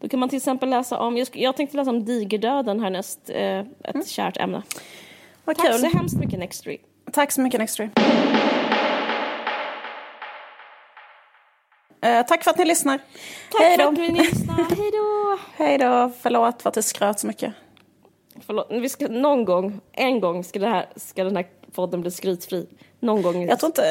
då 0.00 0.08
kan 0.08 0.20
man 0.20 0.28
till 0.28 0.36
exempel 0.36 0.70
läsa 0.70 1.00
om, 1.00 1.16
jag, 1.16 1.28
jag 1.32 1.56
tänkte 1.56 1.76
läsa 1.76 1.90
om 1.90 2.04
digerdöden 2.04 2.80
härnäst, 2.80 3.30
eh, 3.30 3.58
ett 3.84 4.08
kärt 4.08 4.36
ämne. 4.36 4.62
Vad 5.44 5.56
Tack 5.56 5.70
kul. 5.70 5.78
så 5.78 5.86
hemskt 5.86 6.16
mycket 6.16 6.38
Nextory. 6.38 6.78
Tack 7.12 7.32
så 7.32 7.40
mycket 7.40 7.60
Nextory. 7.60 7.88
Eh, 12.04 12.26
tack 12.26 12.44
för 12.44 12.50
att 12.50 12.58
ni 12.58 12.64
lyssnar. 12.64 12.98
Tack 13.50 13.60
Hej 13.62 13.76
för 13.76 13.82
då. 13.82 13.88
att 13.88 13.98
ni 13.98 14.10
lyssnade. 14.10 14.62
Hej 14.76 14.90
då! 14.92 15.38
Hej 15.56 15.78
då. 15.78 16.10
Förlåt 16.20 16.62
för 16.62 16.68
att 16.70 16.76
jag 16.76 16.84
skröt 16.84 17.20
så 17.20 17.26
mycket. 17.26 17.52
Förlåt, 18.46 18.66
vi 18.70 18.88
ska, 18.88 19.06
någon 19.08 19.44
gång, 19.44 19.80
en 19.92 20.20
gång 20.20 20.44
ska, 20.44 20.58
det 20.58 20.68
här, 20.68 20.86
ska 20.96 21.24
den 21.24 21.36
här 21.36 21.46
podden 21.74 22.00
bli 22.00 22.10
skrytfri. 22.10 22.66
Någon 23.00 23.22
gång. 23.22 23.46
Jag 23.46 23.58
tror 23.58 23.68
inte, 23.68 23.82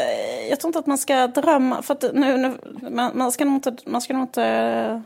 jag 0.49 0.59
tror 0.59 0.69
inte 0.69 0.79
att 0.79 0.85
man 0.87 0.97
ska 0.97 1.27
drömma, 1.27 1.81
för 1.81 1.93
att 1.93 2.03
nu, 2.13 2.37
nu, 2.37 2.57
man, 2.91 3.11
man 3.17 3.31
ska 3.31 3.45
nog 3.45 3.53
inte, 3.53 3.75
man 3.85 4.01
ska 4.01 4.13
nog 4.13 4.23
inte 4.23 4.43
eh, 4.43 4.99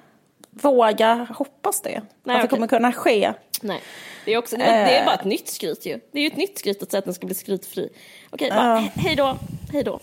våga 0.62 1.28
hoppas 1.38 1.82
det. 1.82 2.02
Nej, 2.24 2.36
att 2.36 2.42
det 2.42 2.48
kommer 2.48 2.68
kunna 2.68 2.92
ske. 2.94 3.34
Nej, 3.62 3.82
det 4.26 4.34
är, 4.34 4.38
också, 4.38 4.58
det, 4.58 4.64
det 4.64 4.70
är 4.72 5.00
Eh. 5.00 5.06
bara 5.06 5.16
ett 5.16 5.26
nytt 5.26 5.48
skryt 5.48 5.86
ju. 5.86 6.00
Det 6.12 6.20
är 6.20 6.22
ju 6.24 6.28
ett 6.28 6.38
nytt 6.38 6.60
skryt 6.60 6.84
att 6.84 6.92
säga 6.92 7.00
att 7.00 7.06
den 7.06 7.14
ska 7.14 7.26
bli 7.26 7.36
skrytfri. 7.36 7.90
Okej, 8.30 8.50
bara, 8.50 8.80
he- 8.80 8.90
hej 8.96 9.16
då. 9.16 9.38
Hej 9.74 9.84
då. 9.84 10.00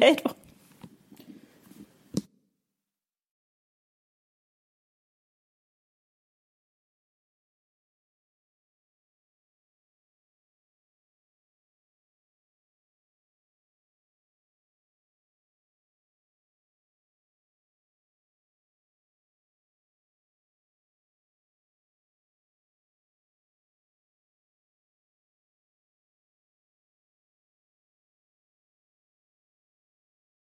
Hej 0.00 0.16
då. 0.24 0.30